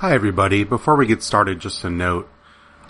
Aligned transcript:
Hi 0.00 0.14
everybody. 0.14 0.64
Before 0.64 0.96
we 0.96 1.06
get 1.06 1.22
started, 1.22 1.60
just 1.60 1.84
a 1.84 1.90
note. 1.90 2.26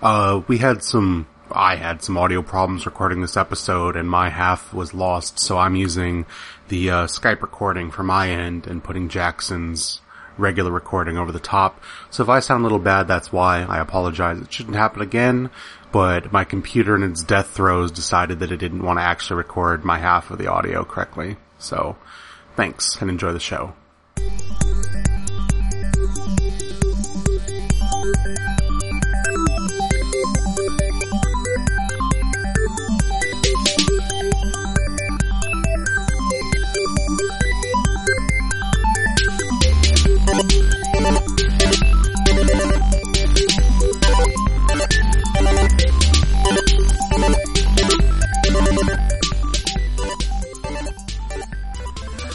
Uh, 0.01 0.43
we 0.47 0.59
had 0.59 0.85
some, 0.85 1.27
I 1.51 1.75
had 1.75 2.05
some 2.05 2.17
audio 2.17 2.41
problems 2.41 2.87
recording 2.87 3.21
this 3.21 3.37
episode 3.37 3.97
and 3.97 4.09
my 4.09 4.31
half 4.31 4.73
was 4.73 4.95
lost, 4.95 5.41
so 5.41 5.59
I'm 5.59 5.75
using 5.75 6.25
the 6.69 6.91
uh, 6.91 7.07
Skype 7.09 7.43
recording 7.43 7.91
for 7.91 8.05
my 8.05 8.31
end 8.31 8.69
and 8.69 8.85
putting 8.85 9.09
Jackson's 9.09 10.01
regular 10.39 10.71
recording 10.71 11.19
over 11.19 11.33
the 11.33 11.41
top. 11.41 11.83
So 12.11 12.23
if 12.23 12.29
I 12.29 12.39
sound 12.39 12.61
a 12.61 12.63
little 12.63 12.79
bad, 12.79 13.09
that's 13.09 13.33
why. 13.33 13.65
I 13.65 13.81
apologize. 13.81 14.41
It 14.41 14.53
shouldn't 14.53 14.77
happen 14.77 15.03
again, 15.03 15.51
but 15.91 16.31
my 16.31 16.45
computer 16.45 16.95
in 16.95 17.03
its 17.03 17.25
death 17.25 17.51
throes 17.51 17.91
decided 17.91 18.39
that 18.39 18.53
it 18.53 18.59
didn't 18.59 18.85
want 18.85 19.01
to 19.01 19.03
actually 19.03 19.39
record 19.39 19.85
my 19.85 19.99
half 19.99 20.31
of 20.31 20.39
the 20.39 20.47
audio 20.47 20.85
correctly. 20.85 21.39
So, 21.59 21.97
thanks 22.55 23.03
and 23.03 23.11
enjoy 23.11 23.33
the 23.33 23.41
show. 23.41 23.75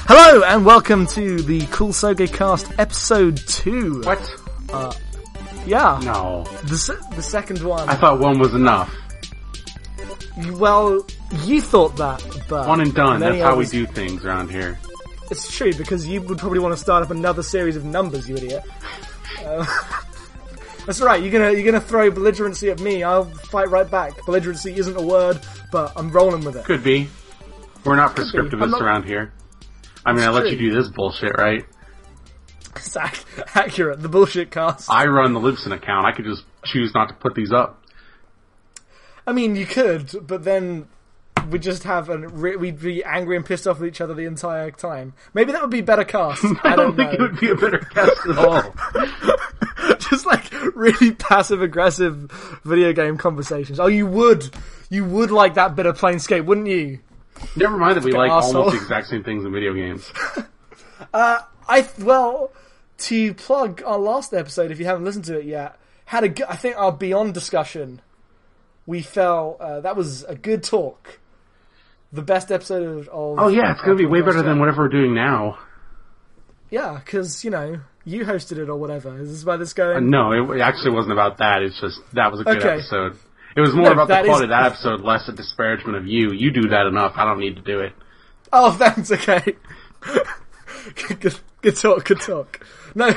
Hello 0.08 0.44
and 0.44 0.66
welcome 0.66 1.08
to 1.08 1.42
the 1.42 1.62
Kusoge 1.62 2.32
Cast 2.32 2.72
episode 2.80 3.38
2. 3.38 4.02
What? 4.02 4.20
Yeah. 5.66 6.00
No. 6.04 6.44
The, 6.66 6.78
se- 6.78 6.94
the 7.16 7.22
second 7.24 7.64
one. 7.64 7.88
I 7.90 7.96
thought 7.96 8.20
one 8.20 8.38
was 8.40 8.54
enough. 8.54 8.94
well, 10.54 11.06
you 11.44 11.62
thought 11.62 11.96
that, 11.98 12.24
but... 12.50 12.68
One 12.68 12.82
and 12.82 12.94
done. 12.94 13.20
many 13.20 13.38
That's 13.38 13.44
how 13.50 13.56
we 13.56 13.64
others- 13.66 13.72
do 13.72 13.86
things 13.88 14.26
around 14.26 14.52
here. 14.52 14.78
It's 15.32 15.56
true, 15.56 15.74
because 15.74 16.06
you 16.06 16.22
would 16.22 16.38
probably 16.38 16.60
want 16.60 16.74
to 16.74 16.78
start 16.82 17.04
up 17.04 17.10
another 17.10 17.42
series 17.42 17.76
of 17.76 17.84
numbers, 17.84 18.30
you 18.30 18.36
idiot. 18.36 18.64
Uh, 19.44 19.66
that's 20.86 21.02
right, 21.02 21.22
you're 21.22 21.32
gonna, 21.32 21.52
you're 21.52 21.66
gonna 21.66 21.82
throw 21.82 22.10
belligerency 22.10 22.72
at 22.72 22.80
me, 22.80 23.04
I'll 23.04 23.26
fight 23.26 23.70
right 23.70 23.90
back. 23.90 24.14
Belligerency 24.20 24.78
isn't 24.78 24.96
a 24.96 25.02
word, 25.02 25.40
but 25.74 25.92
I'm 25.98 26.10
rolling 26.10 26.44
with 26.46 26.56
it. 26.56 26.64
Could 26.64 26.84
be. 26.84 27.10
We're 27.84 27.98
not 27.98 28.16
prescriptivists 28.16 28.62
I'm 28.64 28.72
not- 28.72 28.82
around 28.82 29.04
here. 29.04 29.34
I 30.06 30.14
mean, 30.14 30.24
I 30.24 30.30
let 30.30 30.50
you 30.52 30.58
do 30.58 30.74
this 30.74 30.88
bullshit, 30.90 31.36
right? 31.38 31.66
It's 32.76 32.96
ac- 32.96 33.24
accurate, 33.56 34.02
the 34.02 34.10
bullshit 34.10 34.52
cast. 34.52 34.90
I 34.90 35.06
run 35.06 35.34
the 35.34 35.40
Libsyn 35.40 35.72
account. 35.74 36.06
I 36.06 36.12
could 36.12 36.26
just 36.26 36.44
choose 36.64 36.94
not 36.94 37.10
to 37.10 37.16
put 37.16 37.34
these 37.36 37.52
up. 37.52 37.82
I 39.26 39.32
mean, 39.34 39.56
you 39.56 39.66
could, 39.66 40.12
but 40.28 40.44
then 40.44 40.88
we'd 41.50 41.62
just 41.62 41.84
have 41.84 42.10
an 42.10 42.28
re- 42.28 42.56
we'd 42.56 42.80
be 42.80 43.04
angry 43.04 43.36
and 43.36 43.46
pissed 43.46 43.68
off 43.68 43.80
with 43.80 43.88
each 43.88 44.02
other 44.02 44.14
the 44.14 44.26
entire 44.26 44.72
time. 44.72 45.14
Maybe 45.34 45.52
that 45.52 45.62
would 45.62 45.72
be 45.72 45.82
better 45.82 46.04
cast. 46.04 46.44
I, 46.64 46.74
I 46.74 46.76
don't 46.76 46.96
think 46.96 47.10
know. 47.12 47.26
it 47.26 47.32
would 47.32 47.40
be 47.40 47.50
a 47.50 47.56
better 47.56 47.80
cast 47.80 48.28
at 48.28 48.38
all. 48.38 48.76
just 50.10 50.26
like 50.26 50.52
really 50.76 51.12
passive 51.14 51.62
aggressive 51.62 52.32
video 52.64 52.94
game 52.94 53.18
conversations. 53.18 53.80
Oh, 53.80 53.88
you 53.88 54.06
would, 54.06 54.50
you 54.90 55.06
would 55.06 55.32
like 55.32 55.56
that 55.56 55.76
bit 55.76 55.86
of 55.86 56.00
Planescape, 56.00 56.46
wouldn't 56.46 56.68
you? 56.68 57.00
Never 57.56 57.78
mind 57.78 57.98
that 57.98 58.04
we 58.04 58.12
like 58.12 58.32
arsehole. 58.32 58.56
almost 58.56 58.72
the 58.76 58.82
exact 58.82 59.08
same 59.08 59.24
things 59.24 59.46
in 59.46 59.52
video 59.52 59.74
games. 59.74 60.12
I 61.14 61.88
well, 62.00 62.52
to 63.00 63.34
plug 63.34 63.82
our 63.86 63.98
last 63.98 64.34
episode, 64.34 64.72
if 64.72 64.80
you 64.80 64.86
haven't 64.86 65.04
listened 65.06 65.26
to 65.26 65.40
it 65.40 65.46
yet, 65.46 65.78
had 66.06 66.24
a 66.24 66.52
I 66.52 66.56
think 66.56 66.78
our 66.78 66.92
Beyond 66.92 67.34
discussion. 67.34 68.02
We 68.86 69.02
felt 69.02 69.60
uh, 69.60 69.80
that 69.82 69.96
was 69.96 70.24
a 70.26 70.36
good 70.36 70.64
talk. 70.64 71.20
The 72.14 72.22
best 72.22 72.52
episode 72.52 73.08
of. 73.08 73.10
Oh 73.40 73.48
yeah, 73.48 73.72
it's 73.72 73.82
gonna 73.82 73.96
be 73.96 74.06
way 74.06 74.22
better 74.22 74.42
than 74.42 74.60
whatever 74.60 74.84
we're 74.84 74.90
doing 74.90 75.14
now. 75.14 75.58
Yeah, 76.70 77.00
because 77.04 77.44
you 77.44 77.50
know 77.50 77.80
you 78.06 78.26
hosted 78.26 78.58
it 78.60 78.70
or 78.70 78.76
whatever. 78.78 79.20
Is 79.20 79.32
this 79.32 79.44
where 79.44 79.58
this 79.58 79.74
going? 79.74 80.10
No, 80.10 80.52
it 80.52 80.62
actually 80.62 80.92
wasn't 80.92 81.14
about 81.14 81.40
that. 81.40 81.64
It's 81.64 81.80
just 81.82 82.00
that 82.14 82.32
was 82.32 82.42
a 82.42 82.44
good 82.44 82.58
Okay. 82.58 82.74
episode. 82.76 83.18
It 83.56 83.62
was 83.62 83.74
more 83.74 83.86
No, 83.86 83.92
about 83.94 84.08
the 84.10 84.16
quality 84.16 84.32
is- 84.34 84.42
of 84.44 84.50
that 84.50 84.66
episode, 84.66 85.02
less 85.02 85.28
a 85.28 85.32
disparagement 85.32 85.98
of 85.98 86.08
you. 86.08 86.32
You 86.32 86.52
do 86.52 86.70
that 86.70 86.88
enough. 86.88 87.14
I 87.16 87.24
don't 87.26 87.40
need 87.40 87.56
to 87.56 87.62
do 87.62 87.80
it. 87.80 87.94
Oh, 88.52 88.72
thanks. 88.78 89.12
Okay. 89.12 89.56
good, 91.20 91.36
good 91.62 91.76
talk. 91.78 92.04
Good 92.06 92.22
talk. 92.22 92.66
No, 92.94 93.08
uh, 93.12 93.14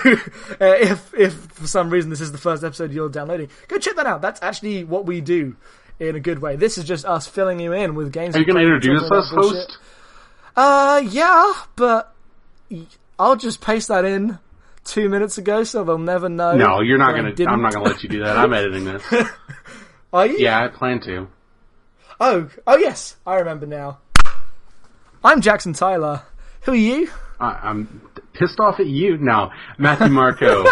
if 0.60 1.12
if 1.14 1.34
for 1.34 1.66
some 1.66 1.90
reason 1.90 2.10
this 2.10 2.20
is 2.20 2.32
the 2.32 2.38
first 2.38 2.64
episode 2.64 2.92
you're 2.92 3.08
downloading, 3.08 3.48
go 3.68 3.78
check 3.78 3.96
that 3.96 4.06
out. 4.06 4.22
That's 4.22 4.42
actually 4.42 4.84
what 4.84 5.06
we 5.06 5.20
do 5.20 5.56
in 6.00 6.16
a 6.16 6.20
good 6.20 6.40
way. 6.40 6.56
This 6.56 6.78
is 6.78 6.84
just 6.84 7.04
us 7.04 7.26
filling 7.26 7.60
you 7.60 7.72
in 7.72 7.94
with 7.94 8.12
games. 8.12 8.34
Are 8.34 8.40
you 8.40 8.44
going 8.46 8.56
to 8.58 8.62
introduce 8.74 9.02
us, 9.10 9.30
host? 9.30 9.78
Uh, 10.56 11.02
yeah, 11.08 11.52
but 11.76 12.12
I'll 13.18 13.36
just 13.36 13.60
paste 13.60 13.88
that 13.88 14.04
in 14.04 14.38
two 14.84 15.08
minutes 15.08 15.38
ago, 15.38 15.62
so 15.62 15.84
they'll 15.84 15.98
never 15.98 16.28
know. 16.28 16.56
No, 16.56 16.80
you're 16.80 16.98
not 16.98 17.14
going 17.14 17.32
to. 17.34 17.44
I'm 17.46 17.62
not 17.62 17.72
going 17.74 17.84
to 17.84 17.90
let 17.92 18.02
you 18.02 18.08
do 18.08 18.20
that. 18.24 18.36
I'm 18.36 18.52
editing 18.52 18.84
this. 18.84 19.02
Are 20.12 20.26
you? 20.26 20.38
Yeah, 20.38 20.64
I 20.64 20.68
plan 20.68 21.00
to. 21.00 21.28
Oh, 22.20 22.48
oh 22.66 22.76
yes, 22.76 23.16
I 23.26 23.36
remember 23.36 23.66
now. 23.66 23.98
I'm 25.22 25.40
Jackson 25.40 25.72
Tyler. 25.72 26.22
Who 26.62 26.72
are 26.72 26.76
you? 26.76 27.10
I, 27.38 27.58
I'm 27.62 28.00
pissed 28.32 28.58
off 28.58 28.80
at 28.80 28.86
you 28.86 29.18
now, 29.18 29.52
Matthew 29.76 30.08
Marco. 30.08 30.62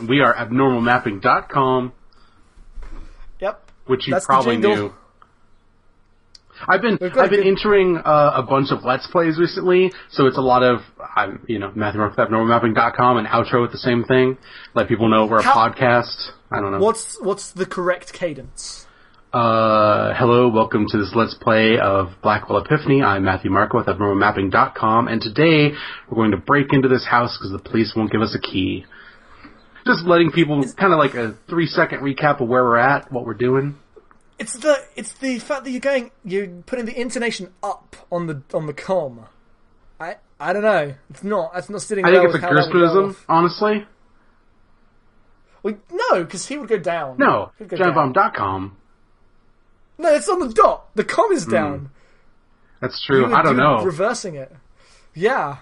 we 0.06 0.20
are 0.20 0.34
abnormalmapping.com, 0.34 1.92
Yep. 3.40 3.70
which 3.86 4.06
you 4.06 4.14
That's 4.14 4.26
probably 4.26 4.56
knew. 4.56 4.94
I've 6.68 6.82
been 6.82 6.98
I've 7.00 7.30
been 7.30 7.46
entering 7.46 7.98
uh, 7.98 8.32
a 8.34 8.42
bunch 8.42 8.70
of 8.70 8.84
Let's 8.84 9.06
Plays 9.06 9.38
recently, 9.38 9.92
so 10.10 10.26
it's 10.26 10.38
a 10.38 10.42
lot 10.42 10.62
of 10.62 10.80
I'm 11.14 11.44
you 11.48 11.58
know 11.58 11.72
Matthew 11.74 12.02
at 12.02 12.16
abnormalmapping.com 12.16 13.18
and 13.18 13.26
outro 13.26 13.62
with 13.62 13.72
the 13.72 13.78
same 13.78 14.04
thing. 14.04 14.38
Let 14.74 14.88
people 14.88 15.08
know 15.08 15.26
we're 15.26 15.38
a 15.38 15.42
How- 15.42 15.68
podcast. 15.68 16.30
I 16.50 16.60
don't 16.60 16.72
know. 16.72 16.78
What's 16.78 17.18
what's 17.20 17.52
the 17.52 17.66
correct 17.66 18.12
cadence? 18.12 18.86
Uh, 19.32 20.14
hello, 20.14 20.48
welcome 20.48 20.86
to 20.88 20.96
this 20.96 21.12
Let's 21.14 21.34
Play 21.34 21.78
of 21.78 22.12
Blackwell 22.22 22.58
Epiphany. 22.64 23.02
I'm 23.02 23.24
Matthew 23.24 23.50
Marco 23.50 23.76
with 23.76 23.86
abnormalmapping.com, 23.86 25.08
and 25.08 25.20
today 25.20 25.72
we're 26.08 26.16
going 26.16 26.30
to 26.30 26.38
break 26.38 26.72
into 26.72 26.88
this 26.88 27.04
house 27.04 27.36
because 27.36 27.52
the 27.52 27.58
police 27.58 27.92
won't 27.94 28.10
give 28.10 28.22
us 28.22 28.34
a 28.34 28.40
key. 28.40 28.86
Just 29.84 30.06
letting 30.06 30.30
people 30.30 30.64
kind 30.78 30.92
of 30.92 30.98
like 30.98 31.14
a 31.14 31.36
three 31.48 31.66
second 31.66 32.00
recap 32.00 32.40
of 32.40 32.48
where 32.48 32.64
we're 32.64 32.78
at, 32.78 33.12
what 33.12 33.26
we're 33.26 33.34
doing. 33.34 33.76
It's 34.38 34.52
the 34.54 34.76
it's 34.96 35.12
the 35.14 35.38
fact 35.38 35.64
that 35.64 35.70
you're 35.70 35.80
going 35.80 36.10
you're 36.24 36.46
putting 36.46 36.84
the 36.84 36.98
intonation 37.00 37.52
up 37.62 37.96
on 38.12 38.26
the 38.26 38.42
on 38.52 38.66
the 38.66 38.74
com. 38.74 39.26
I 39.98 40.16
I 40.38 40.52
don't 40.52 40.62
know. 40.62 40.94
It's 41.10 41.24
not. 41.24 41.52
It's 41.54 41.70
not 41.70 41.80
sitting. 41.82 42.04
I 42.04 42.10
well 42.10 42.22
think 42.22 42.34
it's 42.34 42.34
a 42.34 42.36
with 42.36 42.42
how 42.42 42.48
that 42.54 42.66
would 42.66 42.72
go 42.72 42.78
Gerstmanism, 42.80 43.10
off. 43.10 43.24
honestly. 43.28 43.86
Well, 45.62 45.74
no, 45.90 46.22
because 46.24 46.46
he 46.46 46.58
would 46.58 46.68
go 46.68 46.78
down. 46.78 47.16
No, 47.18 47.50
go 47.58 47.64
giantbomb.com. 47.76 48.76
No, 49.98 50.14
it's 50.14 50.28
on 50.28 50.40
the 50.40 50.52
dot. 50.52 50.94
The 50.94 51.04
com 51.04 51.32
is 51.32 51.46
down. 51.46 51.90
That's 52.80 53.02
true. 53.06 53.26
Hmm. 53.26 53.34
I 53.34 53.42
don't 53.42 53.56
do 53.56 53.62
know, 53.62 53.82
Reversing 53.82 54.34
it. 54.34 54.54
Yeah, 55.14 55.56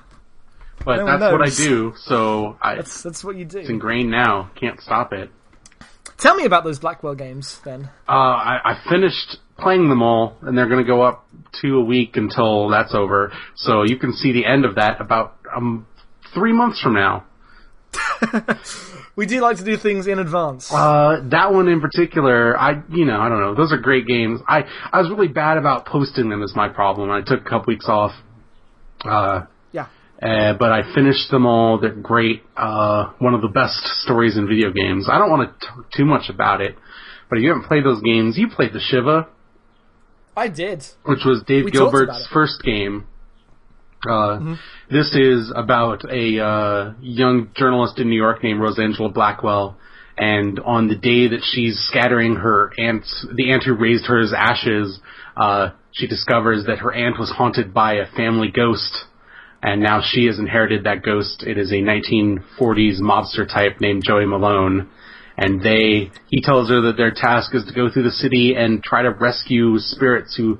but 0.84 0.96
no 0.96 1.06
that's 1.06 1.32
what 1.32 1.42
I 1.46 1.50
do. 1.50 1.94
So 1.96 2.58
I, 2.60 2.74
that's 2.74 3.02
that's 3.04 3.22
what 3.22 3.36
you 3.36 3.44
do. 3.44 3.58
it's 3.60 3.70
ingrained 3.70 4.10
now. 4.10 4.50
Can't 4.56 4.80
stop 4.80 5.12
it. 5.12 5.30
Tell 6.18 6.34
me 6.34 6.44
about 6.44 6.64
those 6.64 6.78
Blackwell 6.78 7.14
games 7.14 7.60
then. 7.64 7.90
Uh, 8.08 8.12
I, 8.12 8.60
I 8.64 8.88
finished 8.88 9.36
playing 9.58 9.88
them 9.88 10.02
all, 10.02 10.36
and 10.42 10.56
they're 10.56 10.68
going 10.68 10.84
to 10.84 10.88
go 10.88 11.02
up 11.02 11.26
two 11.60 11.76
a 11.76 11.84
week 11.84 12.16
until 12.16 12.68
that's 12.68 12.94
over. 12.94 13.32
So 13.56 13.82
you 13.82 13.98
can 13.98 14.12
see 14.12 14.32
the 14.32 14.46
end 14.46 14.64
of 14.64 14.76
that 14.76 15.00
about 15.00 15.36
um 15.54 15.86
three 16.34 16.52
months 16.52 16.80
from 16.80 16.94
now. 16.94 17.24
We 19.16 19.26
do 19.26 19.40
like 19.40 19.58
to 19.58 19.64
do 19.64 19.76
things 19.76 20.06
in 20.08 20.18
advance. 20.18 20.72
Uh, 20.72 21.20
that 21.30 21.52
one 21.52 21.68
in 21.68 21.80
particular, 21.80 22.58
I 22.58 22.82
you 22.90 23.04
know 23.04 23.20
I 23.20 23.28
don't 23.28 23.40
know. 23.40 23.54
Those 23.54 23.72
are 23.72 23.78
great 23.78 24.06
games. 24.06 24.40
I 24.48 24.64
I 24.92 25.00
was 25.00 25.08
really 25.08 25.28
bad 25.28 25.56
about 25.56 25.86
posting 25.86 26.30
them. 26.30 26.42
Is 26.42 26.52
my 26.56 26.68
problem. 26.68 27.10
I 27.10 27.20
took 27.20 27.40
a 27.40 27.44
couple 27.44 27.66
weeks 27.68 27.88
off. 27.88 28.12
Uh. 29.04 29.42
Uh, 30.24 30.54
but 30.54 30.72
I 30.72 30.94
finished 30.94 31.30
them 31.30 31.44
all. 31.44 31.78
They're 31.78 31.90
great. 31.92 32.42
Uh, 32.56 33.12
one 33.18 33.34
of 33.34 33.42
the 33.42 33.48
best 33.48 33.84
stories 34.02 34.38
in 34.38 34.48
video 34.48 34.70
games. 34.72 35.06
I 35.10 35.18
don't 35.18 35.28
want 35.30 35.60
to 35.60 35.66
talk 35.66 35.90
too 35.92 36.06
much 36.06 36.30
about 36.30 36.62
it, 36.62 36.76
but 37.28 37.36
if 37.38 37.42
you 37.42 37.50
haven't 37.50 37.66
played 37.68 37.84
those 37.84 38.00
games, 38.00 38.38
you 38.38 38.48
played 38.48 38.72
the 38.72 38.78
Shivah. 38.80 39.26
I 40.36 40.48
did. 40.48 40.84
which 41.04 41.24
was 41.24 41.42
Dave 41.46 41.66
We 41.66 41.70
Gilbert's 41.70 42.26
first 42.32 42.62
game. 42.62 43.06
Uh, 44.08 44.56
This 44.90 45.14
is 45.14 45.52
about 45.54 46.04
a 46.10 46.42
uh, 46.44 46.92
young 47.00 47.50
journalist 47.54 47.98
in 47.98 48.08
New 48.08 48.16
York 48.16 48.42
named 48.42 48.60
Rosangela 48.60 49.12
Blackwell, 49.12 49.76
and 50.18 50.58
on 50.60 50.88
the 50.88 50.96
day 50.96 51.28
that 51.28 51.40
she's 51.42 51.78
scattering 51.90 52.36
her 52.36 52.72
aunt, 52.78 53.04
the 53.34 53.52
aunt 53.52 53.62
who 53.64 53.74
raised 53.74 54.06
her 54.06 54.20
as 54.20 54.32
ashes, 54.36 54.98
uh, 55.36 55.70
she 55.92 56.06
discovers 56.06 56.66
that 56.66 56.78
her 56.78 56.92
aunt 56.92 57.18
was 57.18 57.30
haunted 57.30 57.72
by 57.72 57.94
a 57.94 58.06
family 58.16 58.50
ghost, 58.50 59.04
and 59.64 59.82
now 59.82 60.02
she 60.04 60.26
has 60.26 60.38
inherited 60.38 60.84
that 60.84 61.02
ghost. 61.02 61.42
It 61.42 61.56
is 61.56 61.72
a 61.72 61.76
1940s 61.76 63.00
mobster 63.00 63.48
type 63.48 63.80
named 63.80 64.02
Joey 64.06 64.26
Malone, 64.26 64.90
and 65.38 65.62
they 65.62 66.10
he 66.28 66.42
tells 66.42 66.68
her 66.68 66.82
that 66.82 66.98
their 66.98 67.10
task 67.10 67.54
is 67.54 67.64
to 67.64 67.72
go 67.72 67.90
through 67.90 68.02
the 68.02 68.10
city 68.10 68.54
and 68.54 68.84
try 68.84 69.00
to 69.00 69.10
rescue 69.10 69.78
spirits 69.78 70.36
who 70.36 70.58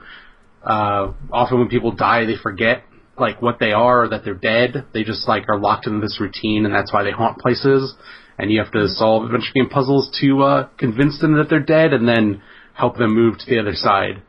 uh, 0.65 1.13
often 1.31 1.59
when 1.59 1.69
people 1.69 1.93
die 1.93 2.25
they 2.25 2.37
forget 2.43 2.85
like 3.19 3.43
what 3.43 3.59
they 3.61 3.73
are 3.73 4.05
or 4.05 4.09
that 4.09 4.25
they're 4.25 4.35
dead. 4.35 4.87
They 4.95 5.05
just 5.05 5.29
like 5.29 5.51
are 5.51 5.61
locked 5.61 5.87
into 5.87 6.01
this 6.01 6.19
routine, 6.19 6.65
and 6.65 6.75
that's 6.75 6.91
why 6.91 7.05
they 7.05 7.11
haunt 7.11 7.39
places. 7.39 7.95
And 8.39 8.51
you 8.51 8.59
have 8.59 8.73
to 8.73 8.89
solve 8.89 9.27
adventure 9.27 9.53
game 9.55 9.69
puzzles 9.69 10.17
to 10.23 10.43
uh, 10.43 10.69
convince 10.79 11.21
them 11.21 11.37
that 11.37 11.51
they're 11.51 11.61
dead, 11.61 11.93
and 11.93 12.09
then 12.09 12.41
help 12.73 12.97
them 12.97 13.15
move 13.15 13.37
to 13.39 13.47
the 13.47 13.61
other 13.61 13.75
side. 13.75 14.23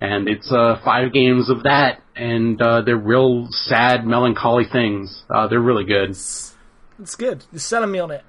And 0.00 0.28
it's 0.28 0.52
uh, 0.52 0.78
five 0.84 1.12
games 1.12 1.48
of 1.48 1.62
that, 1.62 2.02
and 2.14 2.60
uh, 2.60 2.82
they're 2.82 2.96
real 2.96 3.48
sad, 3.50 4.06
melancholy 4.06 4.64
things. 4.70 5.22
Uh, 5.30 5.48
they're 5.48 5.60
really 5.60 5.84
good. 5.84 6.10
It's 6.10 7.14
good. 7.16 7.44
You're 7.50 7.60
selling 7.60 7.90
me 7.92 7.98
on 7.98 8.10
it. 8.10 8.22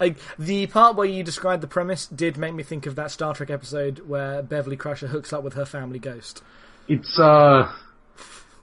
Like 0.00 0.16
the 0.36 0.66
part 0.66 0.96
where 0.96 1.06
you 1.06 1.22
described 1.22 1.62
the 1.62 1.68
premise 1.68 2.06
did 2.06 2.36
make 2.36 2.54
me 2.54 2.64
think 2.64 2.86
of 2.86 2.96
that 2.96 3.12
Star 3.12 3.34
Trek 3.34 3.50
episode 3.50 4.00
where 4.00 4.42
Beverly 4.42 4.76
Crusher 4.76 5.06
hooks 5.06 5.32
up 5.32 5.44
with 5.44 5.54
her 5.54 5.64
family 5.64 6.00
ghost. 6.00 6.42
It's 6.88 7.18
uh, 7.20 7.72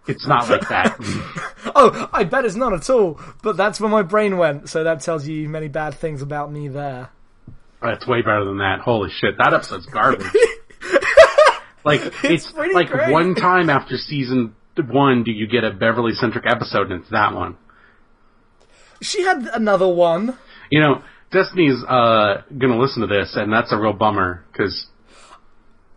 it's 0.08 0.28
not 0.28 0.50
like 0.50 0.68
that. 0.70 0.98
Oh, 1.76 2.10
I 2.12 2.24
bet 2.24 2.46
it's 2.46 2.56
not 2.56 2.74
at 2.74 2.90
all. 2.90 3.20
But 3.44 3.56
that's 3.56 3.80
where 3.80 3.90
my 3.90 4.02
brain 4.02 4.38
went. 4.38 4.70
So 4.70 4.84
that 4.84 5.02
tells 5.02 5.28
you 5.28 5.48
many 5.48 5.68
bad 5.68 5.94
things 5.94 6.22
about 6.22 6.52
me 6.52 6.68
there. 6.68 7.10
That's 7.82 8.08
way 8.08 8.22
better 8.22 8.44
than 8.44 8.58
that. 8.58 8.80
Holy 8.80 9.10
shit, 9.10 9.38
that 9.38 9.54
episode's 9.54 9.86
garbage. 9.86 10.26
like 11.84 12.02
it's, 12.24 12.52
pretty 12.52 12.74
like 12.74 12.90
great. 12.90 13.12
one 13.12 13.36
time 13.36 13.70
after 13.70 13.98
season 13.98 14.56
one 14.88 15.24
do 15.24 15.32
you 15.32 15.48
get 15.48 15.64
a 15.64 15.72
Beverly 15.72 16.14
centric 16.14 16.46
episode, 16.48 16.92
and 16.92 17.02
it's 17.02 17.12
that 17.12 17.34
one. 17.34 17.58
She 19.02 19.24
had 19.24 19.50
another 19.54 19.88
one. 19.88 20.38
You 20.70 20.82
know, 20.82 21.04
Destiny's 21.32 21.84
uh 21.84 22.44
gonna 22.58 22.80
listen 22.80 23.02
to 23.02 23.08
this, 23.08 23.36
and 23.36 23.52
that's 23.52 23.72
a 23.72 23.78
real 23.78 23.94
bummer 23.94 24.46
because 24.52 24.88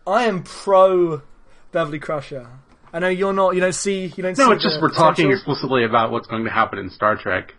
I 0.06 0.24
am 0.24 0.42
pro 0.42 1.22
Beverly 1.70 1.98
Crusher. 1.98 2.48
I 2.92 2.98
know 2.98 3.08
you're 3.08 3.32
not. 3.32 3.54
You 3.54 3.60
don't 3.60 3.74
see. 3.74 4.12
You 4.16 4.22
don't 4.22 4.36
see. 4.36 4.42
no, 4.42 4.52
it's 4.52 4.62
just 4.62 4.80
we're 4.80 4.90
talking 4.90 5.30
explicitly 5.30 5.84
about 5.84 6.10
what's 6.10 6.26
going 6.26 6.44
to 6.44 6.50
happen 6.50 6.78
in 6.78 6.90
Star 6.90 7.16
Trek. 7.16 7.54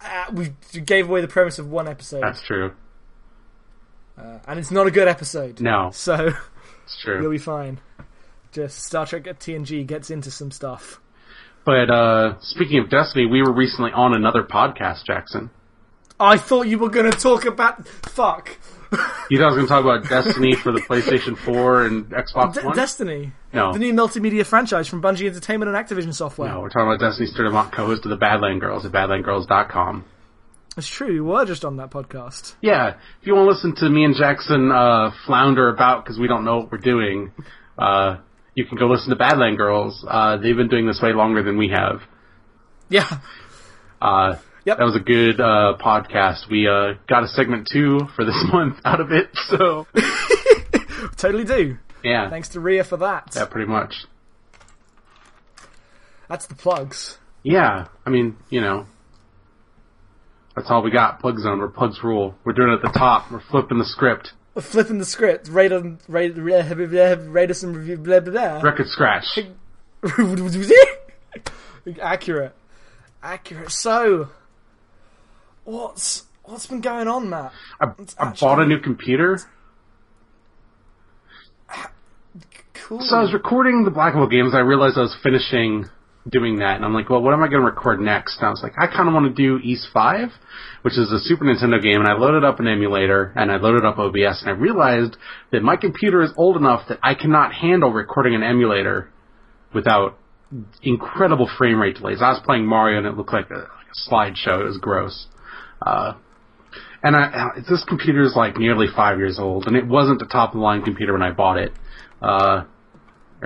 Uh, 0.00 0.26
we 0.32 0.52
gave 0.80 1.08
away 1.08 1.20
the 1.20 1.28
premise 1.28 1.58
of 1.58 1.68
one 1.68 1.88
episode, 1.88 2.22
That's 2.22 2.42
true. 2.42 2.72
uh, 4.18 4.38
and 4.46 4.58
it's 4.58 4.70
not 4.70 4.86
a 4.86 4.90
good 4.90 5.08
episode. 5.08 5.60
No, 5.60 5.90
So 5.92 6.32
it's 6.86 6.98
true. 7.02 7.20
you'll 7.20 7.30
be 7.30 7.38
fine. 7.38 7.78
Just 8.52 8.78
Star 8.84 9.04
Trek 9.04 9.26
at 9.26 9.38
TNG 9.38 9.86
gets 9.86 10.10
into 10.10 10.30
some 10.30 10.50
stuff. 10.50 11.00
But 11.66 11.90
uh 11.90 12.38
speaking 12.40 12.78
of 12.78 12.88
Destiny, 12.88 13.26
we 13.26 13.42
were 13.42 13.52
recently 13.52 13.92
on 13.92 14.14
another 14.14 14.42
podcast, 14.42 15.04
Jackson. 15.04 15.50
I 16.18 16.38
thought 16.38 16.62
you 16.66 16.78
were 16.78 16.88
going 16.88 17.10
to 17.10 17.18
talk 17.18 17.44
about 17.44 17.86
fuck 17.86 18.56
You 19.30 19.38
guys 19.38 19.54
going 19.54 19.66
to 19.66 19.68
talk 19.68 19.82
about 19.84 20.08
Destiny 20.08 20.54
for 20.54 20.72
the 20.72 20.80
PlayStation 20.80 21.36
4 21.36 21.84
and 21.86 22.06
Xbox 22.06 22.54
De- 22.54 22.64
One? 22.64 22.76
Destiny, 22.76 23.32
no, 23.52 23.72
the 23.72 23.78
new 23.80 23.92
multimedia 23.92 24.46
franchise 24.46 24.86
from 24.88 25.02
Bungie 25.02 25.26
Entertainment 25.26 25.74
and 25.74 25.76
Activision 25.86 26.14
Software. 26.14 26.50
no, 26.50 26.60
we're 26.60 26.68
talking 26.70 26.86
about 26.86 27.00
Destiny 27.00 27.28
Sturdivant 27.28 27.72
co-host 27.72 28.04
of 28.06 28.10
the 28.10 28.16
Badland 28.16 28.60
Girls 28.60 28.86
at 28.86 28.92
badlandgirls.com. 28.92 30.04
It's 30.76 30.88
true. 30.88 31.12
You 31.12 31.24
were 31.24 31.44
just 31.46 31.64
on 31.64 31.76
that 31.78 31.90
podcast. 31.90 32.54
Yeah, 32.60 32.96
if 33.20 33.26
you 33.26 33.34
want 33.34 33.46
to 33.46 33.52
listen 33.52 33.74
to 33.76 33.88
me 33.88 34.04
and 34.04 34.14
Jackson 34.14 34.70
uh, 34.70 35.10
flounder 35.26 35.68
about 35.70 36.04
because 36.04 36.18
we 36.18 36.28
don't 36.28 36.44
know 36.44 36.58
what 36.58 36.72
we're 36.72 36.78
doing, 36.78 37.32
uh, 37.78 38.18
you 38.54 38.66
can 38.66 38.76
go 38.76 38.86
listen 38.86 39.08
to 39.10 39.16
Badland 39.16 39.56
Girls. 39.56 40.04
Uh, 40.06 40.36
they've 40.36 40.56
been 40.56 40.68
doing 40.68 40.86
this 40.86 41.00
way 41.02 41.12
longer 41.14 41.42
than 41.42 41.56
we 41.56 41.68
have. 41.70 42.02
Yeah. 42.90 43.08
Uh, 44.00 44.36
Yep. 44.66 44.78
That 44.78 44.84
was 44.84 44.96
a 44.96 44.98
good 44.98 45.40
uh, 45.40 45.76
podcast. 45.78 46.50
We 46.50 46.66
uh, 46.66 46.94
got 47.06 47.22
a 47.22 47.28
segment 47.28 47.68
two 47.72 48.00
for 48.16 48.24
this 48.24 48.34
month 48.52 48.80
out 48.84 49.00
of 49.00 49.12
it, 49.12 49.28
so 49.48 49.86
Totally 51.16 51.44
do. 51.44 51.78
yeah, 52.02 52.28
Thanks 52.28 52.48
to 52.48 52.58
Ria 52.58 52.82
for 52.82 52.96
that. 52.96 53.32
yeah, 53.36 53.44
pretty 53.44 53.70
much. 53.70 54.06
That's 56.28 56.46
the 56.46 56.56
plugs. 56.56 57.18
Yeah, 57.44 57.86
I 58.04 58.10
mean, 58.10 58.38
you 58.50 58.60
know, 58.60 58.86
that's 60.56 60.70
all 60.70 60.82
we 60.82 60.90
got. 60.90 61.20
Plug 61.20 61.38
zone, 61.38 61.70
plugs 61.72 62.00
rule. 62.02 62.34
We're 62.44 62.54
doing 62.54 62.70
it 62.70 62.84
at 62.84 62.92
the 62.92 62.98
top. 62.98 63.30
We're 63.30 63.42
flipping 63.50 63.78
the 63.78 63.84
script. 63.84 64.32
We're 64.54 64.62
flipping 64.62 64.98
the 64.98 65.04
script. 65.04 65.48
Rate 65.48 65.70
on 65.70 65.98
rate, 66.08 66.32
rate, 66.36 66.72
rate 66.72 67.50
us 67.50 67.62
and 67.62 67.76
review 67.76 67.98
blah 67.98 68.20
blah 68.20 68.32
blah. 68.32 68.60
Record 68.62 68.86
scratch. 68.88 69.38
Accurate. 72.02 72.54
Accurate. 73.22 73.70
So, 73.70 74.30
what's 75.64 76.22
what's 76.44 76.66
been 76.66 76.80
going 76.80 77.06
on, 77.06 77.28
Matt? 77.28 77.52
I, 77.78 77.86
I 78.18 78.34
bought 78.40 78.60
a 78.60 78.66
new 78.66 78.80
computer. 78.80 79.38
Cool. 82.72 83.00
So 83.00 83.16
I 83.16 83.22
was 83.22 83.32
recording 83.32 83.84
the 83.84 83.90
Blackwell 83.90 84.28
games. 84.28 84.54
I 84.54 84.60
realized 84.60 84.96
I 84.96 85.00
was 85.00 85.16
finishing 85.22 85.86
doing 86.28 86.58
that, 86.58 86.76
and 86.76 86.84
I'm 86.84 86.92
like, 86.92 87.08
well, 87.08 87.22
what 87.22 87.32
am 87.32 87.42
I 87.42 87.48
going 87.48 87.60
to 87.60 87.66
record 87.66 88.00
next? 88.00 88.38
And 88.38 88.46
I 88.46 88.50
was 88.50 88.60
like, 88.62 88.74
I 88.78 88.86
kind 88.86 89.08
of 89.08 89.14
want 89.14 89.34
to 89.34 89.42
do 89.42 89.58
East 89.62 89.88
Five, 89.92 90.28
which 90.82 90.94
is 90.94 91.12
a 91.12 91.18
Super 91.20 91.44
Nintendo 91.44 91.80
game, 91.80 92.00
and 92.00 92.08
I 92.08 92.14
loaded 92.14 92.44
up 92.44 92.60
an 92.60 92.66
emulator 92.66 93.32
and 93.36 93.50
I 93.50 93.56
loaded 93.56 93.84
up 93.84 93.98
OBS, 93.98 94.42
and 94.42 94.50
I 94.50 94.52
realized 94.52 95.16
that 95.52 95.62
my 95.62 95.76
computer 95.76 96.22
is 96.22 96.32
old 96.36 96.56
enough 96.56 96.88
that 96.88 96.98
I 97.02 97.14
cannot 97.14 97.52
handle 97.52 97.92
recording 97.92 98.34
an 98.34 98.42
emulator 98.42 99.10
without 99.72 100.18
incredible 100.82 101.48
frame 101.58 101.80
rate 101.80 101.96
delays. 101.96 102.18
I 102.20 102.30
was 102.30 102.40
playing 102.44 102.66
Mario, 102.66 102.98
and 102.98 103.06
it 103.06 103.16
looked 103.16 103.32
like 103.32 103.50
a, 103.50 103.54
like 103.54 103.64
a 103.64 104.10
slideshow. 104.10 104.60
It 104.60 104.64
was 104.64 104.78
gross. 104.80 105.26
Uh, 105.80 106.14
and 107.02 107.14
I, 107.14 107.50
this 107.68 107.84
computer 107.86 108.22
is 108.22 108.34
like 108.34 108.56
nearly 108.56 108.86
five 108.94 109.18
years 109.18 109.38
old, 109.38 109.66
and 109.66 109.76
it 109.76 109.86
wasn't 109.86 110.18
the 110.18 110.26
top 110.26 110.50
of 110.50 110.54
the 110.54 110.60
line 110.60 110.82
computer 110.82 111.12
when 111.12 111.22
I 111.22 111.30
bought 111.30 111.58
it. 111.58 111.72
Uh, 112.20 112.64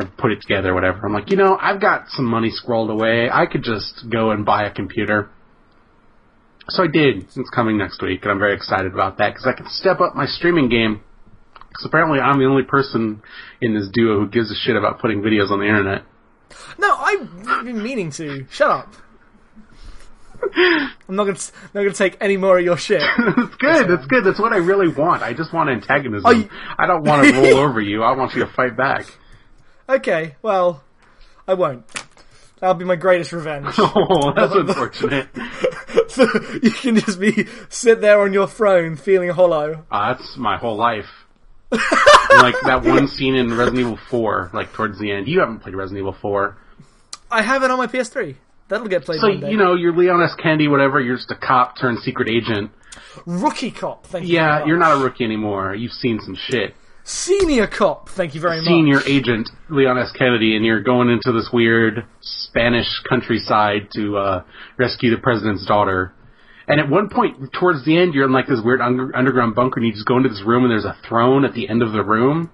or 0.01 0.07
put 0.19 0.33
it 0.33 0.41
together, 0.41 0.71
or 0.71 0.75
whatever. 0.75 1.07
I'm 1.07 1.13
like, 1.13 1.31
you 1.31 1.37
know, 1.37 1.57
I've 1.61 1.81
got 1.81 2.09
some 2.09 2.25
money 2.25 2.51
scrolled 2.51 2.91
away. 2.91 3.29
I 3.31 3.47
could 3.47 3.63
just 3.63 4.05
go 4.11 4.31
and 4.31 4.45
buy 4.45 4.65
a 4.65 4.71
computer. 4.73 5.31
So 6.69 6.85
I 6.85 6.87
did. 6.87 7.27
It's 7.37 7.51
coming 7.55 7.79
next 7.79 8.01
week, 8.03 8.23
and 8.23 8.31
I'm 8.31 8.39
very 8.39 8.55
excited 8.55 8.93
about 8.93 9.19
that 9.19 9.31
because 9.31 9.47
I 9.47 9.53
can 9.53 9.67
step 9.69 10.01
up 10.01 10.15
my 10.15 10.27
streaming 10.27 10.69
game. 10.69 11.01
Because 11.69 11.85
apparently, 11.85 12.19
I'm 12.21 12.39
the 12.39 12.47
only 12.47 12.65
person 12.65 13.23
in 13.61 13.75
this 13.75 13.89
duo 13.93 14.19
who 14.21 14.29
gives 14.29 14.51
a 14.51 14.55
shit 14.55 14.77
about 14.77 15.01
putting 15.01 15.21
videos 15.23 15.51
on 15.51 15.61
the 15.61 15.67
internet. 15.67 16.03
No, 16.79 16.95
I've 16.97 17.65
been 17.65 17.83
meaning 17.83 18.11
to. 18.13 18.47
Shut 18.51 18.71
up. 18.71 18.93
I'm 20.57 21.17
not 21.17 21.25
gonna 21.25 21.39
not 21.75 21.83
gonna 21.83 21.93
take 21.93 22.17
any 22.21 22.37
more 22.37 22.59
of 22.59 22.65
your 22.65 22.77
shit. 22.79 23.03
It's 23.19 23.57
good. 23.57 23.89
That's 23.89 24.07
good. 24.07 24.25
That's 24.25 24.41
what 24.41 24.53
I 24.53 24.57
really 24.57 24.89
want. 24.93 25.23
I 25.23 25.33
just 25.35 25.53
want 25.53 25.71
antagonism. 25.71 26.31
You- 26.43 26.49
I 26.79 26.87
don't 26.87 27.05
want 27.05 27.27
to 27.27 27.33
roll 27.35 27.59
over 27.59 27.81
you. 27.81 28.03
I 28.03 28.17
want 28.17 28.35
you 28.35 28.45
to 28.45 28.53
fight 28.53 28.77
back. 28.77 29.05
Okay, 29.97 30.37
well, 30.43 30.83
I 31.49 31.55
won't. 31.55 31.85
That'll 32.61 32.75
be 32.75 32.85
my 32.85 32.97
greatest 32.97 33.33
revenge. 33.33 33.75
Oh, 33.79 34.33
that's 34.37 34.55
unfortunate. 34.55 35.29
so 36.09 36.23
you 36.63 36.71
can 36.71 36.97
just 36.97 37.19
be 37.19 37.47
sit 37.71 38.01
there 38.01 38.21
on 38.21 38.33
your 38.33 38.47
throne 38.47 38.97
feeling 38.97 39.31
hollow. 39.31 39.85
Uh, 39.91 40.13
that's 40.13 40.37
my 40.37 40.59
whole 40.59 40.77
life. 40.77 41.07
like 41.73 42.55
that 42.65 42.83
one 42.85 43.09
scene 43.09 43.35
in 43.35 43.49
Resident 43.57 43.79
Evil 43.81 43.99
4, 44.11 44.51
like 44.53 44.73
towards 44.73 44.99
the 45.01 45.11
end. 45.11 45.27
You 45.29 45.41
haven't 45.41 45.61
played 45.61 45.75
Resident 45.75 46.01
Evil 46.01 46.17
4. 46.21 46.57
I 47.31 47.43
have 47.43 47.63
it 47.63 47.71
on 47.71 47.79
my 47.79 47.87
PS3. 47.87 48.35
That'll 48.69 48.89
get 48.89 49.05
played 49.05 49.21
So, 49.21 49.29
one 49.29 49.41
day. 49.41 49.51
you 49.51 49.57
know, 49.57 49.75
you're 49.75 49.97
Leon 49.97 50.23
S. 50.23 50.35
Kennedy, 50.41 50.69
whatever, 50.69 51.01
you're 51.01 51.17
just 51.17 51.31
a 51.31 51.37
cop 51.37 51.79
turned 51.79 51.99
secret 52.01 52.29
agent. 52.29 52.71
Rookie 53.27 53.71
cop, 53.71 54.07
thank 54.07 54.27
you. 54.27 54.35
Yeah, 54.35 54.65
you're 54.67 54.79
not 54.79 55.01
a 55.01 55.03
rookie 55.03 55.25
anymore. 55.25 55.75
You've 55.75 55.93
seen 55.93 56.21
some 56.21 56.37
shit. 56.37 56.75
Senior 57.05 57.67
cop, 57.67 58.09
thank 58.11 58.35
you 58.35 58.41
very 58.41 58.59
much. 58.59 58.67
Senior 58.67 59.01
agent, 59.07 59.49
Leon 59.69 59.99
S. 59.99 60.13
Kennedy, 60.13 60.57
and 60.57 60.65
you're 60.65 60.83
going 60.83 61.09
into 61.09 61.33
this 61.33 61.49
weird 61.53 62.05
Spanish 62.21 62.87
countryside 63.09 63.89
to, 63.95 64.17
uh, 64.17 64.43
rescue 64.77 65.11
the 65.11 65.21
president's 65.21 65.65
daughter. 65.67 66.13
And 66.69 66.79
at 66.79 66.89
one 66.89 67.09
point, 67.09 67.53
towards 67.53 67.85
the 67.85 67.99
end, 67.99 68.15
you're 68.15 68.27
in 68.27 68.33
like 68.33 68.47
this 68.47 68.61
weird 68.63 68.81
under- 68.81 69.15
underground 69.17 69.55
bunker, 69.55 69.81
and 69.81 69.87
you 69.87 69.93
just 69.93 70.07
go 70.07 70.19
into 70.19 70.29
this 70.29 70.43
room, 70.43 70.63
and 70.63 70.71
there's 70.71 70.85
a 70.85 70.97
throne 71.09 71.45
at 71.45 71.55
the 71.55 71.69
end 71.69 71.83
of 71.83 71.93
the 71.93 72.05
room. 72.05 72.51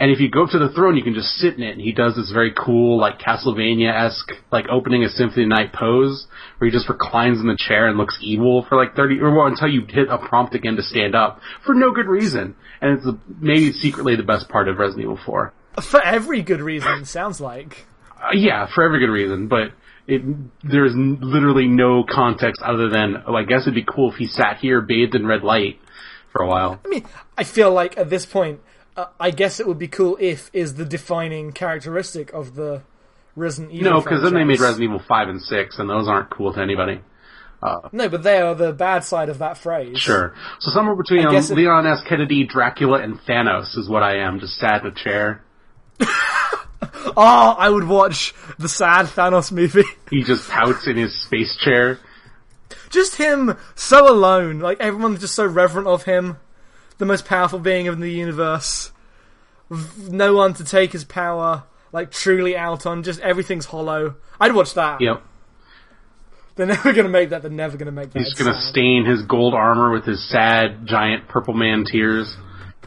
And 0.00 0.10
if 0.10 0.18
you 0.18 0.28
go 0.28 0.42
up 0.42 0.50
to 0.50 0.58
the 0.58 0.70
throne, 0.70 0.96
you 0.96 1.04
can 1.04 1.14
just 1.14 1.36
sit 1.36 1.54
in 1.54 1.62
it, 1.62 1.70
and 1.70 1.80
he 1.80 1.92
does 1.92 2.16
this 2.16 2.32
very 2.32 2.52
cool, 2.52 2.98
like 2.98 3.20
Castlevania-esque, 3.20 4.32
like 4.50 4.66
opening 4.68 5.04
a 5.04 5.08
Symphony 5.08 5.46
Night 5.46 5.72
pose, 5.72 6.26
where 6.58 6.68
he 6.68 6.76
just 6.76 6.88
reclines 6.88 7.38
in 7.40 7.46
the 7.46 7.56
chair 7.56 7.86
and 7.86 7.96
looks 7.96 8.18
evil 8.20 8.66
for 8.68 8.76
like 8.76 8.96
30, 8.96 9.20
or 9.20 9.32
well, 9.32 9.46
until 9.46 9.68
you 9.68 9.86
hit 9.88 10.08
a 10.10 10.18
prompt 10.18 10.54
again 10.56 10.74
to 10.76 10.82
stand 10.82 11.14
up, 11.14 11.40
for 11.64 11.76
no 11.76 11.92
good 11.92 12.06
reason. 12.06 12.56
And 12.80 12.98
it's 12.98 13.06
maybe 13.40 13.72
secretly 13.72 14.16
the 14.16 14.22
best 14.22 14.48
part 14.48 14.68
of 14.68 14.78
Resident 14.78 15.04
Evil 15.04 15.18
4. 15.24 15.52
For 15.82 16.02
every 16.02 16.42
good 16.42 16.60
reason, 16.60 17.04
sounds 17.04 17.40
like. 17.40 17.86
Uh, 18.10 18.30
yeah, 18.34 18.66
for 18.74 18.84
every 18.84 19.00
good 19.00 19.12
reason, 19.12 19.48
but 19.48 19.72
it, 20.06 20.22
there's 20.62 20.92
literally 20.94 21.66
no 21.66 22.04
context 22.08 22.62
other 22.62 22.88
than, 22.88 23.22
oh, 23.26 23.34
I 23.34 23.44
guess 23.44 23.62
it'd 23.62 23.74
be 23.74 23.84
cool 23.84 24.12
if 24.12 24.16
he 24.16 24.26
sat 24.26 24.58
here 24.58 24.80
bathed 24.80 25.14
in 25.14 25.26
red 25.26 25.42
light 25.42 25.80
for 26.32 26.42
a 26.42 26.48
while. 26.48 26.80
I 26.84 26.88
mean, 26.88 27.06
I 27.38 27.44
feel 27.44 27.72
like 27.72 27.96
at 27.96 28.10
this 28.10 28.26
point, 28.26 28.60
uh, 28.96 29.06
I 29.18 29.30
guess 29.30 29.60
it 29.60 29.66
would 29.66 29.78
be 29.78 29.88
cool 29.88 30.16
if 30.20 30.50
is 30.52 30.74
the 30.74 30.84
defining 30.84 31.52
characteristic 31.52 32.32
of 32.32 32.54
the 32.54 32.82
Resident 33.36 33.72
Evil. 33.72 33.92
No, 33.92 34.00
because 34.00 34.22
then 34.22 34.34
they 34.34 34.44
made. 34.44 34.60
Resident 34.60 34.84
Evil 34.84 35.02
5 35.06 35.28
and 35.28 35.42
6, 35.42 35.78
and 35.78 35.90
those 35.90 36.06
aren't 36.08 36.30
cool 36.30 36.52
to 36.52 36.60
anybody. 36.60 37.00
No, 37.92 38.08
but 38.08 38.22
they 38.22 38.38
are 38.40 38.54
the 38.54 38.72
bad 38.72 39.04
side 39.04 39.28
of 39.28 39.38
that 39.38 39.56
phrase. 39.58 39.98
Sure. 39.98 40.34
So 40.58 40.70
somewhere 40.70 40.96
between 40.96 41.26
um, 41.26 41.34
Leon 41.34 41.86
S. 41.86 42.02
Kennedy, 42.06 42.44
Dracula, 42.44 43.00
and 43.02 43.18
Thanos 43.20 43.76
is 43.78 43.88
what 43.88 44.02
I 44.02 44.18
am, 44.18 44.38
just 44.40 44.56
sat 44.56 44.82
in 44.82 44.88
a 44.88 44.94
chair. 44.94 45.42
Oh, 46.00 47.14
I 47.58 47.68
would 47.70 47.84
watch 47.88 48.34
the 48.58 48.68
sad 48.68 49.06
Thanos 49.06 49.50
movie. 49.52 49.84
He 50.10 50.22
just 50.22 50.48
pouts 50.48 50.86
in 50.86 50.96
his 50.96 51.12
space 51.24 51.56
chair. 51.56 51.98
just 52.90 53.16
him 53.16 53.56
so 53.74 54.08
alone. 54.12 54.60
Like 54.60 54.78
everyone's 54.80 55.20
just 55.20 55.34
so 55.34 55.44
reverent 55.46 55.88
of 55.88 56.04
him, 56.04 56.36
the 56.98 57.06
most 57.06 57.24
powerful 57.24 57.58
being 57.58 57.86
in 57.86 57.98
the 58.00 58.12
universe. 58.12 58.92
No 59.98 60.34
one 60.34 60.54
to 60.54 60.64
take 60.64 60.92
his 60.92 61.04
power 61.04 61.64
like 61.92 62.10
truly 62.10 62.56
out 62.56 62.86
on. 62.86 63.02
Just 63.02 63.20
everything's 63.20 63.66
hollow. 63.66 64.16
I'd 64.38 64.52
watch 64.52 64.74
that. 64.74 65.00
Yep. 65.00 65.22
They're 66.56 66.66
never 66.66 66.92
gonna 66.92 67.08
make 67.08 67.30
that. 67.30 67.42
They're 67.42 67.50
never 67.50 67.76
gonna 67.76 67.90
make 67.92 68.12
that. 68.12 68.18
He's 68.20 68.30
It's 68.32 68.38
gonna 68.40 68.54
sad. 68.54 68.70
stain 68.70 69.04
his 69.04 69.22
gold 69.22 69.54
armor 69.54 69.90
with 69.92 70.04
his 70.04 70.22
sad, 70.30 70.86
giant 70.86 71.26
purple 71.28 71.54
man 71.54 71.84
tears. 71.84 72.36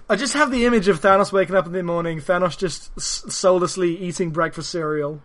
I 0.10 0.16
just 0.16 0.34
have 0.36 0.52
the 0.52 0.66
image 0.66 0.88
of 0.88 1.02
Thanos 1.02 1.34
waking 1.34 1.56
up 1.56 1.66
in 1.66 1.74
the 1.74 1.84
morning. 1.84 2.20
Thanos 2.22 2.58
just 2.58 2.92
s- 2.98 3.26
soullessly 3.28 3.94
eating 3.98 4.30
breakfast 4.32 4.70
cereal. 4.70 5.22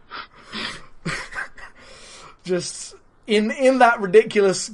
just 2.45 2.95
in 3.29 3.51
in 3.53 3.79
that 3.79 4.01
ridiculous 4.01 4.73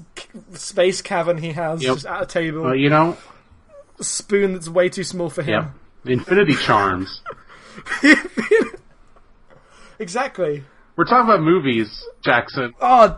space 0.55 1.03
cavern 1.03 1.37
he 1.39 1.53
has, 1.53 1.83
Yep. 1.83 1.95
just 1.95 2.07
at 2.07 2.23
a 2.23 2.27
table, 2.27 2.75
you 2.75 2.89
know, 2.89 3.19
spoon 4.01 4.55
that's 4.55 4.69
way 4.69 4.89
too 4.89 5.05
small 5.05 5.29
for 5.29 5.43
him. 5.43 5.73
yep. 6.07 6.19
Infinity 6.19 6.55
Charms. 6.55 7.21
Exactly. 10.01 10.63
We're 10.97 11.05
talking 11.07 11.25
about 11.29 11.43
movies, 11.43 12.05
Jackson. 12.25 12.73
Oh, 12.81 13.17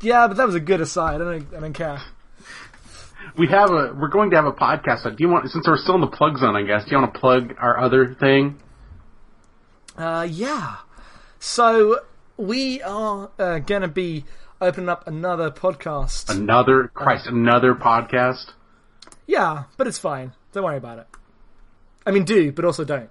yeah, 0.00 0.26
but 0.28 0.36
that 0.36 0.46
was 0.46 0.54
a 0.54 0.60
good 0.60 0.80
aside. 0.80 1.16
I 1.16 1.24
don't, 1.24 1.54
I 1.54 1.60
don't 1.60 1.72
care. 1.72 2.00
We 3.36 3.48
have 3.48 3.70
a, 3.70 3.94
we're 3.94 4.08
going 4.08 4.30
to 4.30 4.36
have 4.36 4.46
a 4.46 4.52
podcast. 4.52 5.04
Do 5.04 5.16
you 5.18 5.28
want, 5.28 5.50
since 5.50 5.66
we're 5.66 5.78
still 5.78 5.94
in 5.94 6.00
the 6.00 6.06
plug 6.06 6.38
zone, 6.38 6.56
I 6.56 6.62
guess, 6.62 6.84
do 6.84 6.92
you 6.92 6.98
want 6.98 7.14
to 7.14 7.20
plug 7.20 7.54
our 7.58 7.78
other 7.78 8.14
thing? 8.14 8.58
Uh, 9.96 10.26
yeah. 10.28 10.76
So 11.40 12.00
we 12.36 12.82
are 12.82 13.30
uh, 13.38 13.58
gonna 13.58 13.88
be 13.88 14.24
opening 14.60 14.88
up 14.88 15.06
another 15.06 15.50
podcast. 15.50 16.30
Another, 16.30 16.88
Christ, 16.94 17.26
another 17.26 17.74
podcast? 17.74 18.52
Yeah, 19.26 19.64
but 19.76 19.86
it's 19.86 19.98
fine. 19.98 20.32
Don't 20.52 20.64
worry 20.64 20.78
about 20.78 21.00
it. 21.00 21.06
I 22.06 22.12
mean, 22.12 22.24
do, 22.24 22.52
but 22.52 22.64
also 22.64 22.84
don't. 22.84 23.10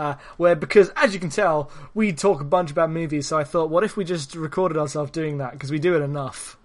Uh, 0.00 0.14
where 0.38 0.56
because 0.56 0.88
as 0.96 1.12
you 1.12 1.20
can 1.20 1.28
tell, 1.28 1.70
we 1.92 2.12
talk 2.12 2.40
a 2.40 2.44
bunch 2.44 2.70
about 2.70 2.90
movies. 2.90 3.26
So 3.28 3.36
I 3.36 3.44
thought, 3.44 3.68
what 3.68 3.84
if 3.84 3.96
we 3.98 4.04
just 4.04 4.34
recorded 4.34 4.78
ourselves 4.78 5.10
doing 5.10 5.38
that 5.38 5.52
because 5.52 5.70
we 5.70 5.78
do 5.78 5.94
it 5.94 6.00
enough 6.00 6.56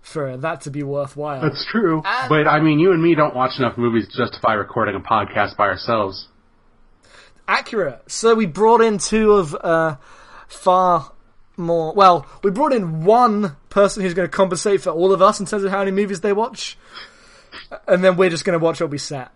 for 0.00 0.36
that 0.36 0.60
to 0.62 0.70
be 0.70 0.82
worthwhile. 0.82 1.40
That's 1.40 1.64
true. 1.70 2.02
And- 2.04 2.28
but 2.28 2.48
I 2.48 2.60
mean, 2.60 2.78
you 2.78 2.92
and 2.92 3.02
me 3.02 3.14
don't 3.14 3.34
watch 3.34 3.52
enough 3.58 3.76
movies 3.78 4.08
to 4.08 4.16
justify 4.24 4.54
recording 4.54 4.94
a 4.96 5.00
podcast 5.00 5.56
by 5.56 5.68
ourselves. 5.68 6.28
accurate. 7.46 8.02
So 8.10 8.34
we 8.34 8.46
brought 8.46 8.80
in 8.80 8.98
two 8.98 9.32
of 9.32 9.54
uh, 9.54 9.96
far 10.48 11.12
more. 11.56 11.92
Well, 11.94 12.26
we 12.42 12.50
brought 12.50 12.72
in 12.72 13.04
one 13.04 13.56
person 13.70 14.02
who's 14.02 14.14
going 14.14 14.28
to 14.28 14.36
compensate 14.36 14.82
for 14.82 14.90
all 14.90 15.12
of 15.12 15.22
us 15.22 15.40
in 15.40 15.46
terms 15.46 15.64
of 15.64 15.70
how 15.70 15.78
many 15.78 15.90
movies 15.92 16.20
they 16.20 16.32
watch, 16.32 16.76
and 17.86 18.02
then 18.04 18.16
we're 18.16 18.30
just 18.30 18.44
going 18.44 18.58
to 18.58 18.64
watch 18.64 18.80
what 18.80 18.90
we 18.90 18.98
set. 18.98 19.30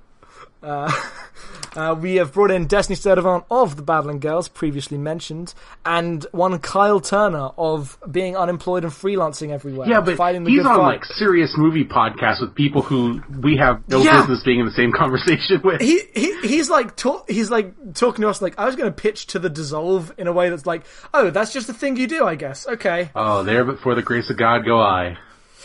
Uh, 0.62 0.91
uh, 1.76 1.95
we 1.99 2.17
have 2.17 2.33
brought 2.33 2.50
in 2.50 2.67
Destiny 2.67 2.97
Sturdivant 2.97 3.45
of 3.50 3.76
the 3.76 3.83
Badland 3.83 4.21
Girls, 4.21 4.49
previously 4.49 4.99
mentioned, 4.99 5.55
and 5.87 6.25
one 6.33 6.59
Kyle 6.59 7.00
Turner 7.00 7.50
of 7.57 7.99
being 8.11 8.37
unemployed 8.37 8.85
and 8.85 8.93
freelancing 8.93 9.50
everywhere. 9.50 9.88
Yeah, 9.88 10.00
but 10.00 10.17
fighting 10.17 10.45
the 10.45 10.50
he's 10.50 10.61
on 10.67 10.76
fight. 10.76 10.83
like 10.83 11.05
serious 11.05 11.55
movie 11.57 11.85
podcasts 11.85 12.41
with 12.41 12.55
people 12.55 12.83
who 12.83 13.23
we 13.41 13.57
have 13.57 13.83
no 13.88 14.02
Yeah. 14.02 14.21
business 14.21 14.43
being 14.45 14.61
in 14.61 14.67
the 14.67 14.73
same 14.73 14.93
conversation 14.97 15.61
with. 15.64 15.81
he, 15.81 16.00
he 16.14 16.38
he's 16.47 16.69
like 16.71 16.97
talk, 16.97 17.31
he's 17.31 17.50
like 17.50 17.95
talking 17.95 18.23
to 18.23 18.29
us 18.29 18.43
like 18.43 18.59
I 18.59 18.67
was 18.67 18.76
going 18.76 18.93
to 18.93 18.95
pitch 18.95 19.26
to 19.29 19.38
the 19.38 19.49
dissolve 19.50 20.12
in 20.19 20.26
a 20.26 20.33
way 20.33 20.50
that's 20.50 20.67
like 20.67 20.83
oh 21.14 21.31
that's 21.31 21.52
just 21.52 21.67
the 21.67 21.75
thing 21.75 21.97
you 21.97 22.07
do 22.07 22.26
I 22.26 22.35
guess 22.35 22.67
okay 22.67 23.11
oh, 23.14 23.43
there 23.43 23.64
but 23.64 23.79
for 23.81 23.95
the 23.95 24.02
grace 24.02 24.29
of 24.31 24.37
God 24.37 24.64
go 24.64 24.81
I. 24.81 25.17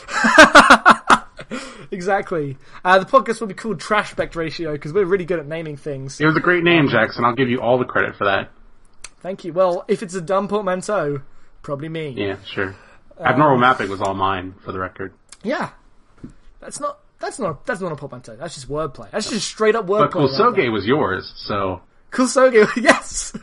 exactly. 1.91 2.57
Uh, 2.83 2.99
the 2.99 3.05
podcast 3.05 3.39
will 3.39 3.47
be 3.47 3.53
called 3.53 3.79
Trashback 3.79 4.35
Ratio 4.35 4.73
because 4.73 4.93
we're 4.93 5.05
really 5.05 5.25
good 5.25 5.39
at 5.39 5.47
naming 5.47 5.77
things. 5.77 6.19
It 6.19 6.25
was 6.25 6.35
a 6.37 6.41
great 6.41 6.63
name, 6.63 6.87
Jackson. 6.89 7.23
I'll 7.25 7.35
give 7.35 7.49
you 7.49 7.61
all 7.61 7.77
the 7.77 7.85
credit 7.85 8.15
for 8.15 8.25
that. 8.25 8.51
thank 9.21 9.43
you. 9.45 9.53
Well 9.53 9.85
if 9.87 10.03
it's 10.03 10.13
a 10.13 10.21
dumb 10.21 10.47
portmanteau 10.47 11.21
probably 11.61 11.89
me. 11.89 12.09
Yeah, 12.17 12.37
sure. 12.45 12.75
Uh, 13.19 13.23
Abnormal 13.23 13.57
mapping 13.57 13.89
was 13.89 14.01
all 14.01 14.13
mine, 14.13 14.53
for 14.63 14.71
the 14.71 14.79
record. 14.79 15.13
yeah. 15.43 15.71
That's 16.59 16.79
not 16.79 16.99
that's 17.19 17.39
not 17.39 17.65
that's 17.65 17.81
not 17.81 17.91
a 17.91 17.95
portmanteau. 17.95 18.35
That's 18.35 18.55
just 18.55 18.67
wordplay. 18.69 19.09
That's 19.11 19.29
just 19.29 19.47
straight 19.47 19.75
up 19.75 19.85
wordplay 19.87 20.11
But 20.37 20.55
right 20.57 20.71
was 20.71 20.85
yours, 20.85 21.31
so. 21.35 21.81
Kusoge, 22.11 22.67
yes, 22.81 23.33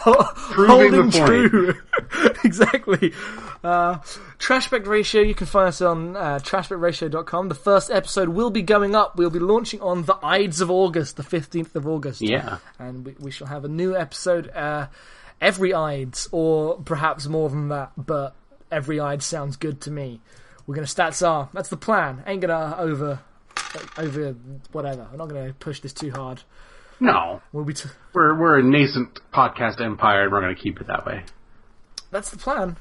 Proving 0.00 0.92
holding 0.92 1.10
true. 1.10 1.74
exactly. 2.44 3.12
Uh, 3.62 3.98
Trashback 4.38 4.86
Ratio. 4.86 5.20
You 5.22 5.34
can 5.34 5.46
find 5.46 5.68
us 5.68 5.80
on 5.82 6.16
uh, 6.16 6.38
trashbackratio.com. 6.42 7.48
The 7.48 7.54
first 7.54 7.90
episode 7.90 8.30
will 8.30 8.50
be 8.50 8.62
going 8.62 8.94
up. 8.94 9.16
We'll 9.16 9.30
be 9.30 9.38
launching 9.38 9.80
on 9.82 10.04
the 10.04 10.16
Ides 10.22 10.60
of 10.60 10.70
August, 10.70 11.16
the 11.16 11.22
fifteenth 11.22 11.76
of 11.76 11.86
August. 11.86 12.22
yeah. 12.22 12.58
and 12.78 13.04
we, 13.04 13.14
we 13.18 13.30
shall 13.30 13.48
have 13.48 13.64
a 13.64 13.68
new 13.68 13.94
episode 13.96 14.48
uh, 14.50 14.86
every 15.40 15.74
Ides, 15.74 16.28
or 16.32 16.78
perhaps 16.78 17.26
more 17.26 17.50
than 17.50 17.68
that. 17.68 17.92
But 17.96 18.34
every 18.70 18.98
Ides 19.00 19.26
sounds 19.26 19.56
good 19.56 19.80
to 19.82 19.90
me. 19.90 20.20
We're 20.66 20.76
gonna 20.76 20.86
stats 20.86 21.26
are. 21.26 21.48
That's 21.52 21.68
the 21.68 21.76
plan. 21.76 22.22
Ain't 22.26 22.40
gonna 22.40 22.76
over 22.78 23.20
over 23.98 24.34
whatever. 24.72 25.06
I'm 25.12 25.18
not 25.18 25.28
gonna 25.28 25.52
push 25.58 25.80
this 25.80 25.92
too 25.92 26.10
hard. 26.10 26.42
No, 27.00 27.40
We'll 27.52 27.64
be. 27.64 27.72
T- 27.74 27.88
we're 28.12 28.34
we're 28.38 28.58
a 28.58 28.62
nascent 28.62 29.18
podcast 29.32 29.80
empire, 29.80 30.24
and 30.24 30.32
we're 30.32 30.40
going 30.42 30.54
to 30.54 30.60
keep 30.62 30.80
it 30.80 30.86
that 30.88 31.06
way. 31.06 31.24
that's 32.10 32.30
the 32.30 32.36
plan. 32.36 32.76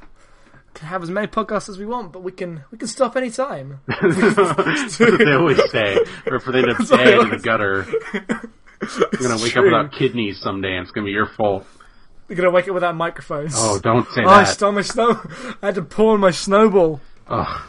Can 0.74 0.88
have 0.88 1.02
as 1.02 1.10
many 1.10 1.26
podcasts 1.28 1.68
as 1.70 1.78
we 1.80 1.86
want, 1.86 2.12
but 2.12 2.22
we 2.22 2.32
can 2.32 2.64
we 2.72 2.78
can 2.78 2.88
stop 2.88 3.16
any 3.16 3.32
time. 3.32 3.80
That's 3.88 5.00
what 5.00 5.18
they 5.18 5.32
always 5.34 5.72
say. 5.72 5.98
Or 6.28 6.36
if 6.36 6.46
they 6.46 6.60
up 6.64 6.78
dead 6.90 7.20
in 7.20 7.30
the 7.30 7.40
gutter, 7.42 7.86
you're 8.14 9.22
going 9.28 9.38
to 9.38 9.44
wake 9.44 9.58
up 9.58 9.64
without 9.64 9.92
kidneys 9.94 10.40
someday, 10.42 10.74
and 10.76 10.84
it's 10.84 10.92
going 10.92 11.06
to 11.06 11.10
be 11.10 11.14
your 11.14 11.26
fault. 11.38 11.66
You're 12.28 12.36
gonna 12.36 12.52
wake 12.52 12.68
up 12.68 12.76
without 12.76 12.96
microphones. 12.96 13.56
Oh, 13.58 13.80
don't 13.80 14.08
say 14.10 14.22
Oh, 14.24 14.30
I 14.30 14.44
that. 14.44 14.54
stole 14.54 14.72
my 14.72 14.84
snow. 14.84 15.20
I 15.64 15.66
had 15.68 15.76
to 15.76 15.82
pawn 15.82 16.20
my 16.20 16.30
snowball. 16.30 17.02
Ugh. 17.28 17.62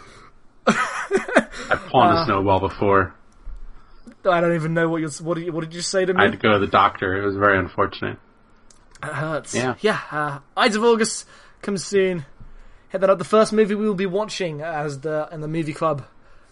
I've 0.66 1.80
pawned 1.90 2.18
Uh, 2.18 2.20
a 2.20 2.24
snowball 2.26 2.60
before. 2.60 3.14
I 4.24 4.40
don't 4.40 4.54
even 4.54 4.74
know 4.74 4.88
what 4.88 5.00
you 5.00 5.08
what 5.22 5.34
did 5.36 5.46
you, 5.46 5.52
what 5.52 5.62
did 5.62 5.74
you 5.74 5.80
say 5.82 6.04
to 6.04 6.12
me? 6.12 6.20
I 6.20 6.24
had 6.24 6.32
to 6.32 6.38
go 6.38 6.52
to 6.52 6.58
the 6.58 6.66
doctor. 6.66 7.16
It 7.16 7.24
was 7.24 7.36
very 7.36 7.58
unfortunate. 7.58 8.18
It 9.02 9.06
hurts. 9.12 9.54
Yeah. 9.54 9.76
Yeah. 9.80 10.00
Uh, 10.10 10.38
Ides 10.56 10.76
of 10.76 10.84
August 10.84 11.26
comes 11.62 11.84
soon. 11.84 12.26
Hit 12.90 13.00
that 13.00 13.08
up. 13.10 13.18
The 13.18 13.24
first 13.24 13.52
movie 13.52 13.74
we 13.74 13.86
will 13.86 13.94
be 13.94 14.06
watching 14.06 14.60
as 14.62 15.00
the 15.00 15.28
in 15.32 15.40
the 15.40 15.48
movie 15.48 15.72
club, 15.72 16.04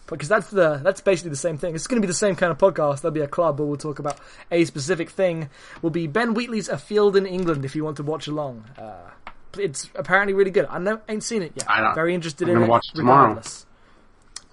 because 0.07 0.27
that's 0.29 0.49
the 0.49 0.77
that's 0.83 1.01
basically 1.01 1.29
the 1.31 1.35
same 1.35 1.57
thing. 1.57 1.75
It's 1.75 1.85
going 1.85 2.01
to 2.01 2.05
be 2.05 2.09
the 2.11 2.13
same 2.17 2.35
kind 2.35 2.51
of 2.51 2.57
podcast. 2.57 3.01
There'll 3.01 3.13
be 3.13 3.19
a 3.21 3.27
club 3.27 3.59
where 3.59 3.67
we'll 3.67 3.77
talk 3.77 3.99
about 3.99 4.17
a 4.49 4.65
specific 4.65 5.09
thing. 5.11 5.49
Will 5.81 5.89
be 5.91 6.07
Ben 6.07 6.33
Wheatley's 6.33 6.69
A 6.69 6.77
Field 6.77 7.15
in 7.15 7.25
England. 7.25 7.65
If 7.65 7.75
you 7.75 7.83
want 7.83 7.97
to 7.97 8.03
watch 8.03 8.27
along, 8.27 8.63
uh, 8.77 9.11
it's 9.57 9.89
apparently 9.95 10.33
really 10.33 10.49
good. 10.51 10.65
I 10.69 10.79
know 10.79 11.01
ain't 11.09 11.23
seen 11.23 11.41
it 11.43 11.51
yet. 11.55 11.69
I 11.69 11.81
don't- 11.81 11.93
Very 11.95 12.15
interested 12.15 12.49
I'm 12.49 12.55
in 12.57 12.63
it. 12.63 12.67
watch 12.67 12.85
it 12.93 12.97
tomorrow. 12.97 13.27
regardless. 13.27 13.65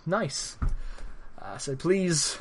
Nice. 0.05 0.59
Uh, 1.41 1.57
so 1.59 1.77
please 1.77 2.39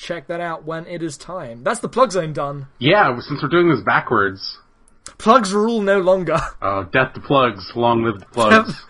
check 0.00 0.26
that 0.28 0.40
out 0.40 0.64
when 0.64 0.86
it 0.86 1.02
is 1.02 1.16
time. 1.16 1.62
That's 1.62 1.80
the 1.80 1.88
plug 1.88 2.12
zone 2.12 2.32
done. 2.32 2.66
Yeah, 2.78 3.18
since 3.20 3.42
we're 3.42 3.48
doing 3.48 3.68
this 3.68 3.80
backwards. 3.84 4.58
Plugs 5.18 5.52
rule 5.52 5.80
no 5.82 6.00
longer. 6.00 6.38
Oh, 6.62 6.84
death 6.84 7.14
to 7.14 7.20
plugs. 7.20 7.72
Long 7.74 8.02
live 8.04 8.20
the 8.20 8.26
plugs. 8.26 8.84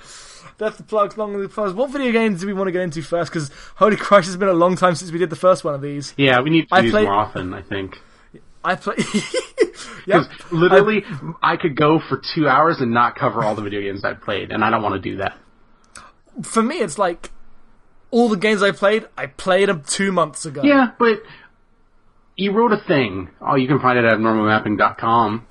death 0.59 0.76
to 0.76 0.83
plugs, 0.83 1.17
long 1.17 1.33
with 1.35 1.43
the 1.43 1.49
plugs. 1.49 1.73
What 1.73 1.90
video 1.90 2.12
games 2.12 2.40
do 2.40 2.47
we 2.47 2.52
want 2.52 2.69
to 2.69 2.73
get 2.73 2.83
into 2.83 3.00
first? 3.02 3.31
Because 3.33 3.50
holy 3.76 3.97
Christ, 3.97 4.29
it's 4.29 4.37
been 4.37 4.49
a 4.49 4.52
long 4.52 4.76
time 4.76 4.95
since 4.95 5.11
we 5.11 5.19
did 5.19 5.31
the 5.31 5.37
first 5.37 5.64
one 5.64 5.75
of 5.75 5.81
these. 5.83 6.14
yeah, 6.17 6.40
we 6.40 6.50
need 6.50 6.62
to 6.62 6.67
do 6.69 6.75
I 6.76 6.81
these 6.83 6.90
played- 6.90 7.05
more 7.05 7.14
often, 7.14 7.55
I 7.55 7.62
think. 7.62 7.97
I 8.62 8.75
play. 8.75 8.97
yep. 10.07 10.29
Because 10.29 10.29
literally, 10.52 11.02
I 11.43 11.57
could 11.57 11.76
go 11.76 11.99
for 11.99 12.21
two 12.35 12.47
hours 12.47 12.76
and 12.81 12.93
not 12.93 13.17
cover 13.17 13.43
all 13.43 13.55
the 13.55 13.62
video 13.62 13.81
games 13.81 14.05
I 14.05 14.12
played, 14.12 14.50
and 14.52 14.62
I 14.62 14.71
don't 14.71 14.83
want 14.83 15.00
to 15.02 15.11
do 15.11 15.17
that. 15.17 15.38
For 16.43 16.62
me, 16.62 16.76
it's 16.76 16.99
like 16.99 17.31
all 18.11 18.29
the 18.29 18.37
games 18.37 18.62
I 18.62 18.73
played. 18.73 19.07
I 19.17 19.26
played 19.26 19.69
them 19.69 19.83
two 19.87 20.12
months 20.12 20.47
ago. 20.47 20.62
Yeah, 20.64 20.90
but 20.99 21.23
you 22.37 22.52
wrote 22.52 22.73
a 22.73 22.81
thing. 22.87 23.31
Oh, 23.40 23.55
you 23.57 23.69
can 23.69 23.81
find 23.81 23.99
it 23.99 24.05
at 24.05 24.19
normalmapping.com 24.19 25.47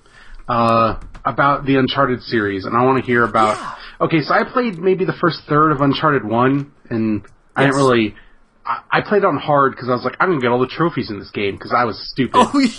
uh, 0.47 0.99
about 1.25 1.65
the 1.65 1.75
Uncharted 1.77 2.21
series, 2.23 2.65
and 2.65 2.75
I 2.75 2.83
want 2.83 2.99
to 2.99 3.05
hear 3.05 3.23
about. 3.23 3.57
Yeah. 3.57 3.75
Okay, 4.05 4.21
so 4.21 4.33
I 4.33 4.43
played 4.43 4.79
maybe 4.79 5.05
the 5.05 5.13
first 5.19 5.41
third 5.47 5.71
of 5.71 5.81
Uncharted 5.81 6.23
One, 6.23 6.71
and 6.89 7.25
I 7.55 7.63
didn't 7.65 7.75
really. 7.75 8.15
I, 8.65 8.81
I 8.91 9.01
played 9.01 9.25
on 9.25 9.37
hard 9.37 9.73
because 9.73 9.89
I 9.89 9.93
was 9.93 10.03
like, 10.03 10.15
I'm 10.19 10.29
gonna 10.29 10.41
get 10.41 10.51
all 10.51 10.59
the 10.59 10.67
trophies 10.67 11.09
in 11.11 11.19
this 11.19 11.31
game 11.31 11.55
because 11.55 11.73
I 11.75 11.85
was 11.85 11.99
stupid. 12.11 12.35
Oh, 12.35 12.51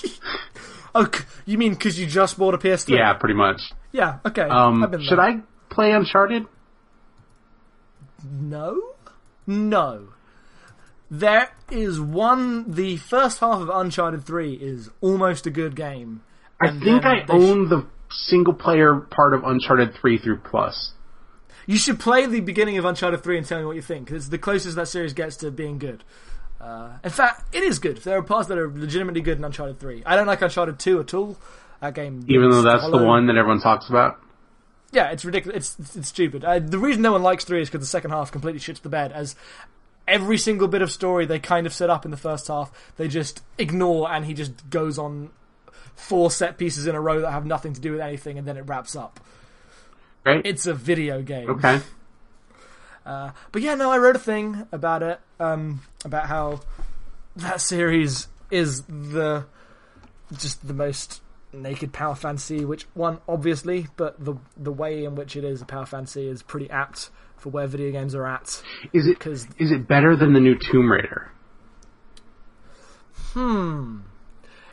Oh, 0.93 1.09
you 1.47 1.57
mean 1.57 1.73
because 1.75 1.99
you 2.01 2.07
just 2.07 2.37
bought 2.37 2.55
a 2.55 2.59
PS3? 2.59 2.97
Yeah, 2.97 3.13
pretty 3.15 3.35
much. 3.37 3.61
Yeah. 3.93 4.19
Okay. 4.27 4.43
Um, 4.43 4.93
should. 5.03 5.21
I 5.21 5.39
play 5.69 5.93
Uncharted? 5.93 6.47
No. 8.29 8.95
No. 9.51 10.11
There 11.11 11.51
is 11.73 12.01
one. 12.01 12.71
The 12.71 12.97
first 12.99 13.41
half 13.41 13.61
of 13.61 13.69
Uncharted 13.69 14.25
Three 14.25 14.55
is 14.55 14.91
almost 15.01 15.45
a 15.45 15.51
good 15.51 15.75
game. 15.75 16.23
I 16.61 16.71
think 16.71 17.05
I 17.05 17.25
they 17.27 17.27
sh- 17.27 17.31
own 17.31 17.69
the 17.69 17.85
single 18.11 18.55
player 18.55 18.95
part 18.97 19.35
of 19.35 19.43
Uncharted 19.45 19.95
3 19.95 20.19
through 20.19 20.39
Plus. 20.39 20.93
You 21.67 21.79
should 21.79 21.99
play 21.99 22.27
the 22.27 22.41
beginning 22.41 22.79
of 22.79 22.85
Uncharted 22.85 23.23
3 23.23 23.39
and 23.39 23.47
tell 23.47 23.59
me 23.59 23.65
what 23.65 23.77
you 23.77 23.83
think. 23.83 24.11
It's 24.11 24.29
the 24.29 24.39
closest 24.39 24.77
that 24.77 24.89
series 24.89 25.13
gets 25.13 25.37
to 25.37 25.51
being 25.51 25.79
good. 25.79 26.05
Uh, 26.61 26.91
in 27.03 27.11
fact, 27.11 27.55
it 27.55 27.63
is 27.63 27.79
good. 27.79 27.97
There 27.99 28.19
are 28.19 28.23
parts 28.23 28.49
that 28.49 28.59
are 28.59 28.69
legitimately 28.69 29.23
good 29.23 29.39
in 29.39 29.45
Uncharted 29.45 29.81
3. 29.81 30.03
I 30.05 30.17
don't 30.17 30.27
like 30.27 30.43
Uncharted 30.43 30.79
2 30.79 31.01
at 31.01 31.15
all. 31.15 31.39
That 31.81 31.95
game. 31.95 32.25
Even 32.29 32.51
though 32.51 32.63
that's 32.63 32.89
the 32.91 33.03
one 33.03 33.27
that 33.29 33.37
everyone 33.37 33.61
talks 33.61 33.89
about. 33.89 34.21
Yeah, 34.93 35.11
it's 35.11 35.25
ridiculous. 35.25 35.77
It's, 35.79 35.97
it's, 35.97 36.09
stupid. 36.09 36.45
Uh, 36.45 36.59
the 36.59 36.79
reason 36.79 37.03
no 37.03 37.13
one 37.13 37.23
likes 37.23 37.45
3 37.45 37.63
is 37.63 37.69
because 37.69 37.81
the 37.81 37.91
second 37.91 38.11
half 38.11 38.33
completely 38.33 38.61
shits 38.61 38.83
the 38.83 38.89
bed, 38.89 39.13
as 39.13 39.37
every 40.09 40.37
single 40.37 40.67
bit 40.67 40.83
of 40.83 40.91
story 40.91 41.27
they 41.27 41.39
kind 41.39 41.67
of 41.67 41.73
set 41.73 41.91
up 41.91 42.05
in 42.05 42.11
the 42.11 42.17
first 42.17 42.49
half, 42.49 42.73
they 42.97 43.07
just 43.07 43.43
ignore, 43.59 44.11
and 44.11 44.25
he 44.25 44.35
just 44.35 44.69
goes 44.69 44.99
on 44.99 45.31
four 45.95 46.31
set 46.31 46.59
pieces 46.59 46.87
in 46.87 46.95
a 46.95 47.01
row 47.01 47.21
that 47.21 47.31
have 47.31 47.47
nothing 47.47 47.73
to 47.75 47.81
do 47.81 47.93
with 47.93 48.01
anything, 48.01 48.39
and 48.39 48.47
then 48.47 48.57
it 48.57 48.63
wraps 48.63 48.97
up. 48.97 49.21
Right? 50.25 50.43
It's 50.45 50.67
a 50.67 50.75
video 50.75 51.23
game. 51.23 51.51
okay. 51.51 51.81
Uh, 53.07 53.31
but 53.53 53.63
yeah, 53.63 53.75
no, 53.75 53.91
I 53.91 53.99
wrote 53.99 54.17
a 54.17 54.21
thing 54.21 54.67
about 54.73 55.03
it, 55.03 55.21
um, 55.39 55.81
about 56.05 56.27
how 56.27 56.61
that 57.37 57.61
series 57.61 58.29
is 58.51 58.83
the 58.83 59.47
just 60.37 60.67
the 60.67 60.75
most 60.75 61.21
naked 61.53 61.93
power 61.93 62.15
fantasy. 62.15 62.65
Which 62.65 62.87
one, 62.95 63.19
obviously, 63.29 63.89
but 63.97 64.25
the 64.25 64.37
the 64.57 64.73
way 64.73 65.05
in 65.05 65.15
which 65.15 65.37
it 65.37 65.45
is 65.45 65.63
a 65.63 65.67
power 65.67 65.87
fantasy 65.87 66.29
is 66.29 66.43
pretty 66.43 66.71
apt 66.71 67.11
for 67.37 67.51
where 67.51 67.67
video 67.67 67.91
games 67.91 68.15
are 68.15 68.27
at. 68.27 68.63
Is 68.93 69.07
it 69.07 69.19
Because 69.19 69.45
is 69.59 69.71
it 69.71 69.89
better 69.89 70.17
than 70.17 70.33
the 70.33 70.41
new 70.41 70.57
Tomb 70.71 70.91
Raider? 70.91 71.31
Hmm. 73.33 74.01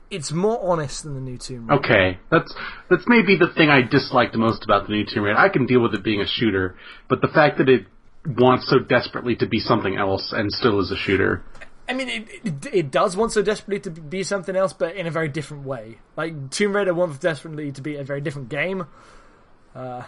It's 0.10 0.32
more 0.32 0.60
honest 0.72 1.04
than 1.04 1.16
the 1.16 1.22
new 1.22 1.38
Tomb 1.38 1.68
Raider. 1.68 1.84
Okay, 1.84 2.20
that's 2.32 2.54
that's 2.90 3.04
maybe 3.08 3.38
the 3.38 3.50
thing 3.56 3.70
I 3.70 3.82
disliked 3.82 4.36
most 4.36 4.64
about 4.64 4.88
the 4.88 4.94
new 4.94 5.06
Tomb 5.06 5.24
Raider. 5.24 5.38
I 5.38 5.50
can 5.50 5.66
deal 5.66 5.82
with 5.82 5.94
it 5.94 6.04
being 6.04 6.22
a 6.22 6.28
shooter, 6.28 6.76
but 7.10 7.22
the 7.22 7.28
fact 7.28 7.58
that 7.58 7.70
it 7.70 7.86
wants 8.26 8.70
so 8.70 8.80
desperately 8.80 9.36
to 9.38 9.48
be 9.48 9.60
something 9.60 9.96
else 9.96 10.34
and 10.36 10.52
still 10.52 10.80
is 10.82 10.92
a 10.92 10.98
shooter. 10.98 11.44
I 11.90 11.94
mean, 11.94 12.10
it, 12.10 12.28
it, 12.44 12.74
it 12.74 12.92
does 12.92 13.16
want 13.16 13.32
so 13.32 13.42
desperately 13.42 13.80
to 13.82 13.92
be 13.92 14.24
something 14.24 14.56
else, 14.56 14.74
but 14.74 14.96
in 14.96 15.08
a 15.08 15.12
very 15.12 15.30
different 15.30 15.66
way. 15.66 16.00
Like 16.16 16.50
Tomb 16.52 16.76
Raider 16.76 16.94
wants 16.94 17.20
desperately 17.20 17.72
to 17.72 17.82
be 17.82 17.96
a 17.96 18.04
very 18.04 18.20
different 18.20 18.50
game. 18.50 18.86
Uh, 19.74 20.04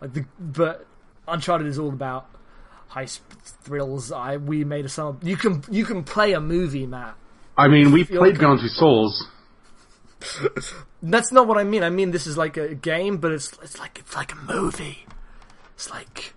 like 0.00 0.14
the, 0.14 0.24
but 0.38 0.86
Uncharted 1.28 1.66
is 1.66 1.78
all 1.78 1.90
about 1.90 2.28
heist 2.90 3.20
thrills. 3.62 4.12
I 4.12 4.38
we 4.38 4.64
made 4.64 4.84
a 4.84 4.88
song. 4.88 5.20
You 5.22 5.36
can 5.36 5.62
you 5.70 5.84
can 5.84 6.04
play 6.04 6.32
a 6.32 6.40
movie, 6.40 6.86
Matt. 6.86 7.16
I 7.56 7.68
mean, 7.68 7.92
we 7.92 8.04
played 8.04 8.38
Beyond 8.38 8.60
Two 8.60 8.68
Souls. 8.68 9.28
That's 11.02 11.32
not 11.32 11.46
what 11.46 11.58
I 11.58 11.64
mean. 11.64 11.82
I 11.82 11.90
mean 11.90 12.10
this 12.10 12.26
is 12.26 12.36
like 12.36 12.56
a 12.56 12.74
game, 12.74 13.18
but 13.18 13.32
it's 13.32 13.52
it's 13.62 13.78
like 13.78 13.98
it's 13.98 14.14
like 14.14 14.32
a 14.32 14.36
movie. 14.36 15.06
It's 15.74 15.90
like 15.90 16.34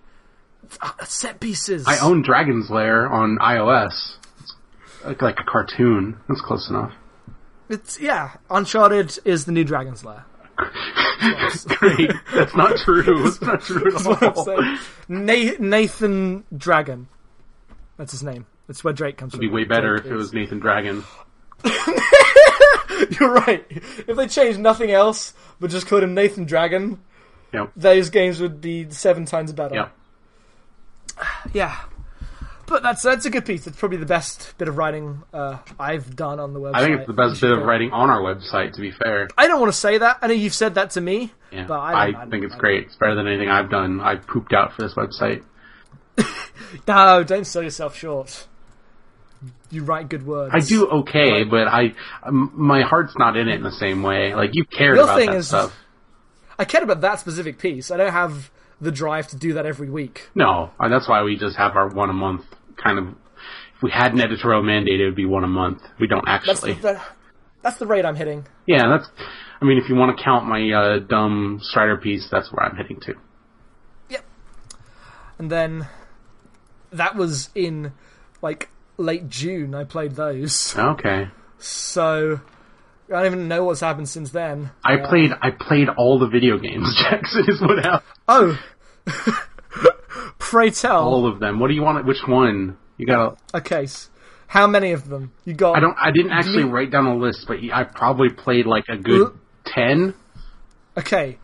uh, 0.80 1.04
set 1.04 1.40
pieces. 1.40 1.84
I 1.86 1.98
own 1.98 2.22
Dragon's 2.22 2.70
Lair 2.70 3.10
on 3.10 3.38
iOS. 3.38 4.16
Like, 5.04 5.38
a 5.40 5.44
cartoon. 5.44 6.18
That's 6.28 6.40
close 6.40 6.68
enough. 6.70 6.92
It's 7.68 8.00
yeah. 8.00 8.32
Uncharted 8.50 9.18
is 9.24 9.44
the 9.44 9.52
new 9.52 9.64
Dragon's 9.64 10.04
Lair. 10.04 10.24
Great. 11.66 12.10
That's 12.32 12.54
not 12.54 12.76
true. 12.78 13.22
That's 13.24 13.40
not 13.42 13.62
true 13.62 13.96
at 13.96 14.36
all. 14.36 14.76
Nathan 15.08 16.44
Dragon. 16.56 17.08
That's 17.96 18.12
his 18.12 18.22
name. 18.22 18.46
That's 18.66 18.82
where 18.84 18.92
Drake 18.92 19.16
comes 19.16 19.32
from. 19.32 19.40
It'd 19.40 19.50
be 19.50 19.54
way 19.54 19.64
better 19.64 19.96
Drake 19.96 20.06
if 20.06 20.12
it 20.12 20.16
was 20.16 20.32
Nathan 20.32 20.58
Dragon. 20.58 21.04
You're 23.20 23.32
right. 23.32 23.64
If 23.70 24.16
they 24.16 24.26
changed 24.28 24.58
nothing 24.58 24.90
else 24.90 25.34
but 25.60 25.70
just 25.70 25.86
called 25.86 26.02
him 26.02 26.14
Nathan 26.14 26.44
Dragon, 26.44 27.00
Yep. 27.52 27.72
those 27.76 28.10
games 28.10 28.40
would 28.40 28.60
be 28.60 28.90
seven 28.90 29.24
times 29.26 29.52
better. 29.52 29.74
Yep. 29.74 29.92
Yeah. 31.52 31.76
But 32.66 32.82
that's 32.82 33.02
that's 33.02 33.26
a 33.26 33.30
good 33.30 33.44
piece. 33.44 33.66
It's 33.66 33.76
probably 33.78 33.98
the 33.98 34.06
best 34.06 34.56
bit 34.58 34.68
of 34.68 34.76
writing 34.78 35.22
uh, 35.32 35.58
I've 35.78 36.16
done 36.16 36.40
on 36.40 36.54
the 36.54 36.60
website. 36.60 36.74
I 36.74 36.84
think 36.84 36.98
it's 36.98 37.06
the 37.06 37.12
best 37.12 37.40
bit 37.40 37.50
of 37.52 37.62
writing 37.62 37.90
on 37.92 38.08
our 38.10 38.20
website, 38.22 38.72
to 38.74 38.80
be 38.80 38.90
fair. 38.90 39.28
I 39.36 39.46
don't 39.46 39.60
want 39.60 39.72
to 39.72 39.78
say 39.78 39.98
that. 39.98 40.18
I 40.22 40.26
know 40.28 40.34
you've 40.34 40.54
said 40.54 40.74
that 40.76 40.90
to 40.92 41.00
me, 41.00 41.32
Yeah. 41.52 41.66
but 41.66 41.78
I, 41.78 41.92
I, 42.10 42.22
I, 42.22 42.26
think 42.26 42.44
it's 42.44 42.54
I- 42.54 42.58
great. 42.58 42.84
It's 42.86 42.96
better 42.96 43.14
than 43.14 43.26
anything 43.26 43.48
I've 43.50 43.70
done. 43.70 44.00
I 44.00 44.16
pooped 44.16 44.52
out 44.52 44.72
for 44.74 44.82
this 44.82 44.94
website. 44.94 45.42
No, 46.88 47.22
don't 47.24 47.46
sell 47.46 47.62
yourself 47.62 47.96
short. 47.96 48.46
You 49.70 49.84
write 49.84 50.08
good 50.08 50.26
words. 50.26 50.52
I 50.54 50.60
do 50.60 50.86
okay, 50.88 51.44
but 51.44 51.66
I 51.68 51.94
my 52.30 52.82
heart's 52.82 53.14
not 53.18 53.36
in 53.36 53.48
it 53.48 53.56
in 53.56 53.62
the 53.62 53.72
same 53.72 54.02
way. 54.02 54.34
Like 54.34 54.50
you 54.54 54.64
cared 54.64 54.96
Your 54.96 55.04
about 55.04 55.18
thing 55.18 55.30
that 55.30 55.36
is- 55.38 55.48
stuff. 55.48 55.76
I 56.58 56.64
cared 56.64 56.84
about 56.84 57.00
that 57.00 57.18
specific 57.18 57.58
piece. 57.58 57.90
I 57.90 57.96
don't 57.96 58.12
have 58.12 58.50
the 58.84 58.92
drive 58.92 59.28
to 59.28 59.36
do 59.36 59.54
that 59.54 59.66
every 59.66 59.90
week. 59.90 60.28
No, 60.34 60.70
uh, 60.78 60.88
that's 60.88 61.08
why 61.08 61.22
we 61.22 61.36
just 61.36 61.56
have 61.56 61.76
our 61.76 61.88
one 61.88 62.10
a 62.10 62.14
month 62.14 62.44
kind 62.82 62.98
of. 62.98 63.08
If 63.76 63.82
we 63.82 63.90
had 63.90 64.12
an 64.12 64.20
editorial 64.20 64.62
mandate, 64.62 65.00
it 65.00 65.04
would 65.06 65.16
be 65.16 65.26
one 65.26 65.42
a 65.44 65.48
month. 65.48 65.82
We 65.98 66.06
don't 66.06 66.24
That's 66.24 66.48
actually. 66.48 66.74
the, 66.74 67.00
that's 67.62 67.78
the 67.78 67.86
rate 67.86 68.04
I'm 68.04 68.14
hitting. 68.16 68.46
Yeah, 68.66 68.86
that's. 68.88 69.08
I 69.60 69.64
mean, 69.64 69.78
if 69.78 69.88
you 69.88 69.94
want 69.96 70.16
to 70.16 70.22
count 70.22 70.46
my 70.46 70.70
uh, 70.70 70.98
dumb 71.00 71.58
Strider 71.62 71.96
piece, 71.96 72.28
that's 72.30 72.52
where 72.52 72.64
I'm 72.66 72.76
hitting 72.76 73.00
to. 73.00 73.14
Yep. 74.10 74.24
And 75.38 75.50
then 75.50 75.88
that 76.92 77.16
was 77.16 77.50
in 77.54 77.92
like 78.42 78.68
late 78.96 79.28
June. 79.28 79.74
I 79.74 79.84
played 79.84 80.12
those, 80.12 80.74
Okay. 80.76 81.28
so 81.58 82.40
I 83.08 83.12
don't 83.12 83.26
even 83.26 83.48
know 83.48 83.64
what's 83.64 83.80
happened 83.80 84.08
since 84.08 84.30
then. 84.30 84.70
I 84.84 84.96
played. 84.98 85.30
I 85.42 85.50
played 85.50 85.88
all 85.88 86.18
the 86.18 86.28
video 86.28 86.58
games. 86.58 86.94
Jackson 87.10 87.44
is 87.48 87.60
what 87.60 87.78
happened. 87.84 88.02
Oh, 88.28 88.58
pray 90.38 90.70
tell. 90.70 91.02
All 91.02 91.26
of 91.26 91.40
them. 91.40 91.58
What 91.60 91.68
do 91.68 91.74
you 91.74 91.82
want? 91.82 92.04
Which 92.06 92.26
one? 92.26 92.76
You 92.96 93.06
got 93.06 93.38
a, 93.54 93.56
Okay, 93.58 93.84
s- 93.84 94.08
how 94.46 94.66
many 94.66 94.92
of 94.92 95.08
them 95.08 95.32
you 95.44 95.54
got? 95.54 95.76
I 95.76 95.80
don't. 95.80 95.96
I 96.00 96.10
didn't 96.10 96.32
actually 96.32 96.64
me- 96.64 96.70
write 96.70 96.90
down 96.90 97.06
a 97.06 97.16
list, 97.16 97.44
but 97.48 97.58
I 97.72 97.84
probably 97.84 98.30
played 98.30 98.66
like 98.66 98.84
a 98.88 98.96
good 98.96 99.32
ten. 99.64 100.14
Okay, 100.96 101.38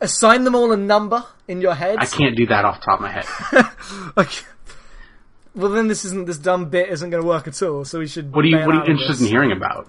assign 0.00 0.44
them 0.44 0.54
all 0.54 0.72
a 0.72 0.76
number 0.76 1.24
in 1.46 1.60
your 1.60 1.74
head. 1.74 1.96
I 1.98 2.06
can't 2.06 2.36
do 2.36 2.46
that 2.46 2.64
off 2.64 2.80
the 2.80 2.84
top 2.86 3.00
of 3.00 3.02
my 3.02 3.10
head. 3.12 3.66
Okay. 4.18 4.46
Well, 5.54 5.70
then 5.70 5.88
this 5.88 6.04
isn't 6.04 6.26
this 6.26 6.36
dumb 6.36 6.68
bit 6.68 6.90
isn't 6.90 7.08
going 7.08 7.22
to 7.22 7.26
work 7.26 7.48
at 7.48 7.62
all. 7.62 7.84
So 7.86 7.98
we 8.00 8.06
should. 8.06 8.34
What 8.34 8.44
are 8.44 8.48
you? 8.48 8.58
What 8.58 8.68
are 8.68 8.74
you 8.74 8.90
interested 8.92 9.14
this. 9.14 9.20
in 9.22 9.26
hearing 9.28 9.52
about? 9.52 9.88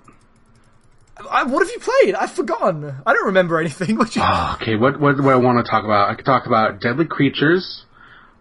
I, 1.29 1.43
what 1.43 1.59
have 1.65 1.69
you 1.71 1.79
played? 1.79 2.15
I've 2.15 2.31
forgotten. 2.31 2.93
I 3.05 3.13
don't 3.13 3.25
remember 3.27 3.59
anything. 3.59 3.97
What 3.97 4.15
you, 4.15 4.21
Oh, 4.23 4.57
okay, 4.61 4.75
what 4.75 4.99
what 4.99 5.17
do 5.17 5.29
I 5.29 5.35
want 5.35 5.63
to 5.65 5.69
talk 5.69 5.83
about? 5.83 6.09
I 6.09 6.15
could 6.15 6.25
talk 6.25 6.45
about 6.45 6.79
Deadly 6.81 7.05
Creatures. 7.05 7.83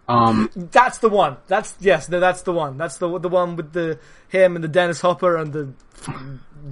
Um, 0.07 0.49
That's 0.55 0.99
the 0.99 1.09
one. 1.09 1.37
That's 1.47 1.73
yes. 1.79 2.07
No, 2.07 2.19
that's 2.21 2.41
the 2.43 2.53
one. 2.53 2.77
That's 2.77 2.97
the 2.97 3.19
the 3.19 3.27
one 3.27 3.55
with 3.57 3.73
the 3.73 3.99
him 4.29 4.55
and 4.55 4.63
the 4.63 4.69
Dennis 4.69 5.01
Hopper 5.01 5.35
and 5.35 5.51
the 5.51 5.73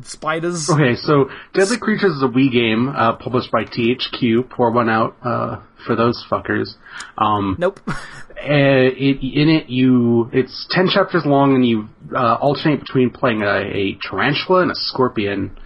spiders. 0.03 0.69
okay, 0.69 0.95
so 0.95 1.29
Deadly 1.53 1.77
Creatures 1.77 2.13
is 2.15 2.23
a 2.23 2.27
Wii 2.27 2.51
game 2.51 2.87
uh, 2.89 3.15
published 3.17 3.51
by 3.51 3.63
THQ. 3.65 4.49
Pour 4.49 4.71
one 4.71 4.89
out 4.89 5.15
uh, 5.23 5.61
for 5.85 5.95
those 5.95 6.23
fuckers. 6.31 6.75
Um, 7.17 7.55
Nope. 7.59 7.79
uh, 7.87 7.93
it, 8.37 9.19
in 9.21 9.49
it, 9.49 9.69
you 9.69 10.29
it's 10.31 10.67
ten 10.71 10.87
chapters 10.87 11.23
long, 11.25 11.55
and 11.55 11.65
you 11.67 11.89
uh, 12.15 12.35
alternate 12.35 12.79
between 12.81 13.09
playing 13.09 13.41
a, 13.41 13.57
a 13.57 13.97
tarantula 14.09 14.61
and 14.61 14.71
a 14.71 14.75
scorpion, 14.75 15.57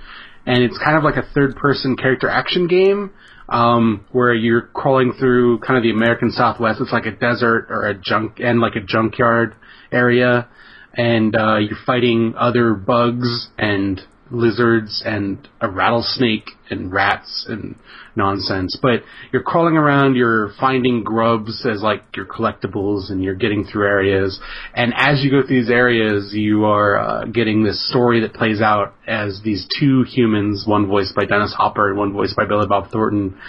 and 0.50 0.64
it's 0.64 0.80
kind 0.80 0.98
of 0.98 1.04
like 1.04 1.16
a 1.16 1.22
third-person 1.36 1.96
character 1.96 2.28
action 2.28 2.68
game 2.68 3.12
um, 3.50 4.04
where 4.12 4.34
you're 4.34 4.64
crawling 4.64 5.14
through 5.14 5.60
kind 5.60 5.78
of 5.78 5.84
the 5.84 5.92
American 5.92 6.32
Southwest. 6.32 6.82
It's 6.82 6.92
like 6.92 7.06
a 7.06 7.12
desert 7.12 7.68
or 7.70 7.86
a 7.86 7.94
junk 7.94 8.40
and 8.40 8.60
like 8.60 8.76
a 8.76 8.80
junkyard 8.80 9.56
area, 9.92 10.50
and 10.96 11.36
uh, 11.36 11.58
you're 11.58 11.78
fighting 11.86 12.34
other 12.36 12.74
bugs 12.74 13.50
and 13.60 14.02
lizards 14.32 15.04
and 15.06 15.48
a 15.62 15.70
rattlesnake 15.70 16.50
and 16.72 16.92
rats 16.92 17.46
and 17.48 17.76
nonsense. 18.20 18.78
But 18.80 19.02
you're 19.34 19.42
crawling 19.42 19.78
around, 19.78 20.16
you're 20.16 20.54
finding 20.60 21.04
grubs 21.04 21.66
as 21.66 21.82
like 21.82 22.04
your 22.16 22.28
collectibles 22.28 23.10
and 23.10 23.24
you're 23.24 23.34
getting 23.34 23.66
through 23.66 23.88
areas. 23.88 24.40
And 24.76 24.94
as 24.96 25.24
you 25.24 25.32
go 25.32 25.42
through 25.42 25.62
these 25.62 25.72
areas, 25.72 26.32
you 26.34 26.66
are 26.66 26.98
uh, 26.98 27.26
getting 27.26 27.64
this 27.64 27.90
story 27.90 28.22
that 28.22 28.36
plays 28.36 28.62
out 28.62 28.94
as 29.08 29.42
these 29.44 29.68
two 29.80 30.04
humans, 30.04 30.66
one 30.68 30.86
voiced 30.86 31.16
by 31.16 31.26
Dennis 31.26 31.56
Hopper 31.58 31.90
and 31.90 31.98
one 31.98 32.14
voiced 32.14 32.36
by 32.36 32.46
Billy 32.46 32.68
Bob 32.68 32.92
Thornton, 32.92 33.40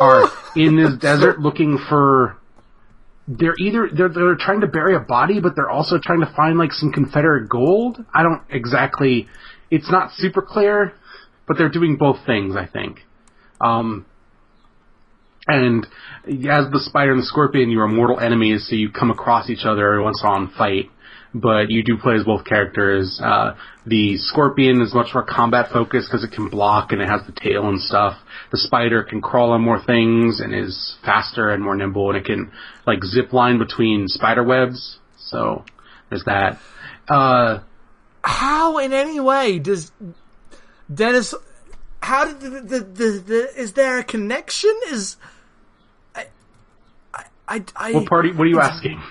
are 0.00 0.24
in 0.56 0.76
this 0.76 0.94
desert 0.98 1.38
looking 1.40 1.78
for 1.90 2.38
they're 3.26 3.54
either 3.58 3.88
they're 3.94 4.08
they're 4.08 4.36
trying 4.36 4.60
to 4.60 4.66
bury 4.66 4.94
a 4.94 5.00
body, 5.00 5.40
but 5.40 5.56
they're 5.56 5.70
also 5.70 5.98
trying 6.02 6.20
to 6.20 6.32
find 6.36 6.58
like 6.58 6.72
some 6.72 6.92
Confederate 6.92 7.48
gold. 7.48 8.04
I 8.14 8.22
don't 8.22 8.42
exactly. 8.50 9.28
It's 9.70 9.90
not 9.90 10.12
super 10.12 10.42
clear. 10.42 10.92
but 11.46 11.58
they're 11.58 11.70
doing 11.70 11.96
both 11.96 12.18
things. 12.26 12.56
I 12.56 12.66
think. 12.66 13.00
Um, 13.64 14.06
and 15.46 15.86
as 16.28 16.70
the 16.70 16.80
spider 16.80 17.12
and 17.12 17.20
the 17.20 17.26
scorpion, 17.26 17.70
you 17.70 17.80
are 17.80 17.88
mortal 17.88 18.18
enemies, 18.18 18.66
so 18.68 18.76
you 18.76 18.90
come 18.90 19.10
across 19.10 19.50
each 19.50 19.64
other 19.64 19.86
every 19.86 20.02
once 20.02 20.20
in 20.22 20.26
a 20.26 20.30
while 20.30 20.40
and 20.42 20.52
fight. 20.52 20.90
But 21.36 21.68
you 21.68 21.82
do 21.82 21.98
play 21.98 22.14
as 22.14 22.24
both 22.24 22.44
characters. 22.44 23.20
Uh, 23.22 23.56
the 23.84 24.16
scorpion 24.18 24.80
is 24.80 24.94
much 24.94 25.08
more 25.12 25.24
combat 25.24 25.70
focused 25.72 26.08
because 26.08 26.22
it 26.22 26.30
can 26.30 26.48
block 26.48 26.92
and 26.92 27.02
it 27.02 27.08
has 27.08 27.22
the 27.26 27.32
tail 27.32 27.68
and 27.68 27.80
stuff. 27.80 28.16
The 28.52 28.58
spider 28.58 29.02
can 29.02 29.20
crawl 29.20 29.50
on 29.50 29.60
more 29.60 29.82
things 29.84 30.38
and 30.38 30.54
is 30.54 30.96
faster 31.04 31.50
and 31.50 31.62
more 31.62 31.74
nimble, 31.74 32.10
and 32.10 32.18
it 32.18 32.24
can 32.24 32.52
like 32.86 33.02
zip 33.04 33.32
line 33.32 33.58
between 33.58 34.06
spider 34.06 34.44
webs. 34.44 34.98
So 35.18 35.64
there's 36.08 36.24
that. 36.24 36.60
Uh, 37.08 37.64
How 38.22 38.78
in 38.78 38.92
any 38.92 39.18
way 39.18 39.58
does 39.58 39.90
Dennis? 40.92 41.34
How 42.04 42.26
did 42.26 42.40
the 42.40 42.50
the, 42.50 42.80
the, 42.80 43.08
the 43.30 43.60
is 43.60 43.72
there 43.72 43.98
a 43.98 44.04
connection? 44.04 44.74
Is 44.90 45.16
I 46.14 46.26
I 47.14 47.24
I, 47.48 47.64
I 47.76 47.92
what 47.92 48.06
party? 48.06 48.30
What 48.32 48.44
are 48.44 48.52
you 48.54 48.60
asking? 48.60 49.02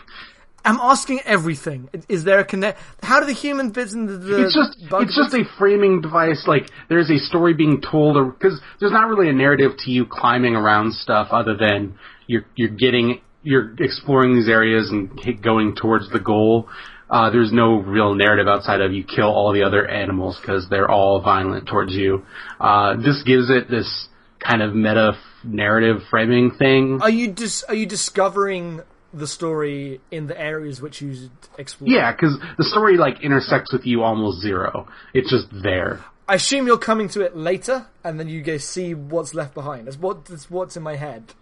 I'm 0.65 0.79
asking 0.79 1.19
everything. 1.25 1.89
Is 2.07 2.23
there 2.23 2.39
a 2.39 2.45
connect? 2.45 2.79
How 3.01 3.19
do 3.19 3.25
the 3.25 3.33
human 3.33 3.71
bits 3.71 3.93
and 3.93 4.07
the, 4.07 4.17
the 4.17 4.45
it's 4.45 4.55
just 4.55 4.77
it's 4.79 5.15
just 5.15 5.33
a 5.33 5.43
framing 5.57 6.01
device. 6.01 6.45
Like 6.47 6.69
there's 6.87 7.09
a 7.09 7.17
story 7.17 7.53
being 7.53 7.81
told, 7.81 8.15
because 8.33 8.61
there's 8.79 8.93
not 8.93 9.09
really 9.09 9.29
a 9.29 9.33
narrative 9.33 9.71
to 9.79 9.91
you 9.91 10.05
climbing 10.05 10.55
around 10.55 10.93
stuff 10.93 11.29
other 11.31 11.57
than 11.57 11.97
you're 12.27 12.45
you're 12.55 12.69
getting 12.69 13.21
you're 13.41 13.73
exploring 13.79 14.35
these 14.35 14.47
areas 14.47 14.89
and 14.89 15.19
going 15.41 15.75
towards 15.75 16.09
the 16.11 16.19
goal. 16.19 16.69
Uh, 17.13 17.29
there's 17.29 17.53
no 17.53 17.75
real 17.75 18.15
narrative 18.15 18.47
outside 18.47 18.81
of 18.81 18.91
you 18.91 19.03
kill 19.03 19.27
all 19.27 19.53
the 19.53 19.61
other 19.61 19.87
animals 19.87 20.35
because 20.41 20.67
they're 20.71 20.89
all 20.89 21.21
violent 21.21 21.67
towards 21.67 21.93
you. 21.93 22.25
Uh, 22.59 22.95
this 22.95 23.21
gives 23.23 23.51
it 23.51 23.69
this 23.69 24.07
kind 24.39 24.63
of 24.63 24.73
meta 24.73 25.11
narrative 25.43 26.01
framing 26.09 26.49
thing. 26.57 26.97
Are 27.03 27.11
you 27.11 27.31
dis- 27.31 27.63
Are 27.69 27.75
you 27.75 27.85
discovering 27.85 28.81
the 29.13 29.27
story 29.27 30.01
in 30.09 30.25
the 30.25 30.39
areas 30.41 30.81
which 30.81 31.03
you 31.03 31.29
explore? 31.59 31.87
yeah, 31.87 32.11
because 32.11 32.35
the 32.57 32.63
story 32.63 32.97
like 32.97 33.21
intersects 33.21 33.71
with 33.71 33.85
you 33.85 34.01
almost 34.01 34.41
zero. 34.41 34.87
It's 35.13 35.29
just 35.29 35.45
there. 35.61 36.03
I 36.27 36.35
assume 36.35 36.65
you're 36.65 36.79
coming 36.79 37.09
to 37.09 37.21
it 37.21 37.37
later, 37.37 37.85
and 38.03 38.19
then 38.19 38.27
you 38.27 38.41
go 38.41 38.57
see 38.57 38.95
what's 38.95 39.35
left 39.35 39.53
behind. 39.53 39.85
That's 39.85 39.97
what 39.97 40.25
that's 40.25 40.49
what's 40.49 40.75
in 40.75 40.81
my 40.81 40.95
head. 40.95 41.33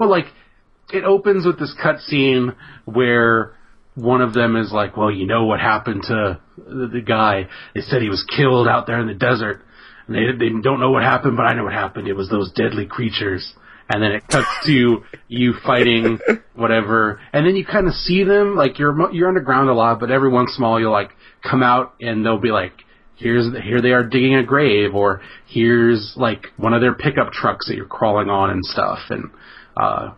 Well, 0.00 0.10
like, 0.10 0.26
it 0.92 1.04
opens 1.04 1.46
with 1.46 1.60
this 1.60 1.76
cutscene 1.80 2.56
where 2.86 3.54
one 3.94 4.20
of 4.20 4.32
them 4.32 4.56
is 4.56 4.72
like, 4.72 4.96
well, 4.96 5.10
you 5.10 5.26
know 5.26 5.44
what 5.44 5.60
happened 5.60 6.02
to 6.04 6.40
the, 6.56 6.88
the 6.92 7.00
guy. 7.00 7.48
They 7.74 7.82
said 7.82 8.02
he 8.02 8.08
was 8.08 8.24
killed 8.36 8.68
out 8.68 8.86
there 8.86 9.00
in 9.00 9.06
the 9.06 9.14
desert. 9.14 9.62
And 10.06 10.16
they, 10.16 10.46
they 10.46 10.52
don't 10.62 10.80
know 10.80 10.90
what 10.90 11.02
happened, 11.02 11.36
but 11.36 11.44
I 11.44 11.54
know 11.54 11.64
what 11.64 11.72
happened. 11.72 12.08
It 12.08 12.14
was 12.14 12.28
those 12.28 12.52
deadly 12.52 12.86
creatures. 12.86 13.54
And 13.88 14.02
then 14.02 14.12
it 14.12 14.26
cuts 14.26 14.48
to 14.66 15.02
you 15.28 15.54
fighting 15.64 16.18
whatever. 16.54 17.20
And 17.32 17.46
then 17.46 17.56
you 17.56 17.66
kind 17.66 17.86
of 17.86 17.94
see 17.94 18.24
them, 18.24 18.56
like, 18.56 18.78
you're, 18.78 18.92
mo- 18.92 19.10
you're 19.12 19.28
underground 19.28 19.68
a 19.68 19.74
lot, 19.74 20.00
but 20.00 20.10
every 20.10 20.30
once 20.30 20.54
in 20.56 20.64
a 20.64 20.68
while 20.68 20.80
you'll, 20.80 20.92
like, 20.92 21.10
come 21.42 21.62
out 21.62 21.94
and 22.00 22.24
they'll 22.24 22.38
be 22.40 22.50
like, 22.50 22.72
here's 23.16 23.46
here 23.62 23.80
they 23.80 23.90
are 23.90 24.02
digging 24.02 24.34
a 24.34 24.42
grave 24.42 24.94
or 24.94 25.20
here's 25.46 26.14
like 26.16 26.46
one 26.56 26.74
of 26.74 26.80
their 26.80 26.94
pickup 26.94 27.32
trucks 27.32 27.68
that 27.68 27.76
you're 27.76 27.86
crawling 27.86 28.28
on 28.28 28.50
and 28.50 28.64
stuff 28.64 28.98
and 29.10 29.30
uh 29.76 30.12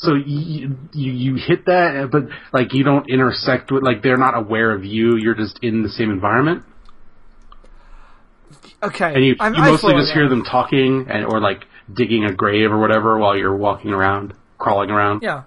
so 0.00 0.14
you, 0.14 0.76
you 0.92 1.12
you 1.12 1.34
hit 1.36 1.66
that 1.66 1.96
uh, 1.96 2.06
but 2.06 2.24
like 2.52 2.72
you 2.72 2.82
don't 2.84 3.08
intersect 3.10 3.70
with 3.70 3.82
like 3.82 4.02
they're 4.02 4.16
not 4.16 4.36
aware 4.36 4.72
of 4.72 4.84
you 4.84 5.16
you're 5.16 5.34
just 5.34 5.58
in 5.62 5.82
the 5.82 5.88
same 5.88 6.10
environment? 6.10 6.64
Okay, 8.82 9.12
and 9.14 9.24
you, 9.24 9.36
I'm- 9.40 9.54
you 9.54 9.62
mostly 9.62 9.92
just 9.94 10.12
hear 10.12 10.28
them 10.28 10.42
talking 10.42 11.06
and 11.10 11.24
or 11.26 11.40
like 11.40 11.64
digging 11.92 12.24
a 12.24 12.32
grave 12.32 12.72
or 12.72 12.78
whatever 12.78 13.18
while 13.18 13.36
you're 13.36 13.56
walking 13.56 13.90
around 13.92 14.32
crawling 14.58 14.90
around? 14.90 15.22
Yeah, 15.22 15.42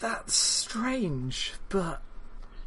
that's 0.00 0.34
strange, 0.34 1.52
but 1.68 2.00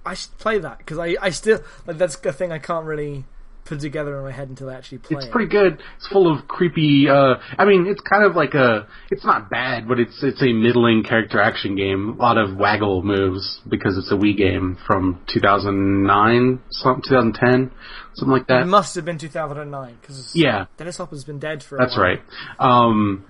I 0.05 0.13
should 0.13 0.37
play 0.37 0.59
that 0.59 0.77
because 0.79 0.99
I 0.99 1.15
I 1.19 1.29
still 1.31 1.61
like 1.87 1.97
that's 1.97 2.17
a 2.23 2.31
thing 2.33 2.51
I 2.51 2.59
can't 2.59 2.85
really 2.85 3.25
put 3.65 3.79
together 3.79 4.17
in 4.17 4.23
my 4.23 4.31
head 4.31 4.49
until 4.49 4.69
I 4.69 4.73
actually 4.75 4.97
play 4.99 5.17
It's 5.17 5.25
it. 5.27 5.31
pretty 5.31 5.49
good. 5.49 5.81
It's 5.97 6.07
full 6.07 6.31
of 6.31 6.47
creepy. 6.47 7.07
Uh, 7.09 7.35
I 7.57 7.65
mean, 7.65 7.87
it's 7.87 8.01
kind 8.01 8.23
of 8.25 8.35
like 8.35 8.53
a. 8.53 8.87
It's 9.09 9.25
not 9.25 9.49
bad, 9.49 9.87
but 9.87 9.99
it's 9.99 10.21
it's 10.23 10.41
a 10.41 10.51
middling 10.53 11.03
character 11.03 11.39
action 11.41 11.75
game. 11.75 12.09
A 12.19 12.21
lot 12.21 12.37
of 12.37 12.57
waggle 12.57 13.03
moves 13.03 13.61
because 13.69 13.97
it's 13.97 14.11
a 14.11 14.15
Wii 14.15 14.35
game 14.37 14.77
from 14.85 15.21
2009, 15.33 16.61
some 16.71 17.01
2010, 17.07 17.71
something 18.15 18.31
like 18.31 18.47
that. 18.47 18.61
It 18.61 18.65
must 18.67 18.95
have 18.95 19.05
been 19.05 19.17
2009 19.17 19.97
because 20.01 20.31
Yeah, 20.35 20.65
Dennis 20.77 20.97
Hopper's 20.97 21.23
been 21.23 21.39
dead 21.39 21.63
for. 21.63 21.77
A 21.77 21.79
that's 21.79 21.97
right. 21.97 22.19
Um, 22.59 23.25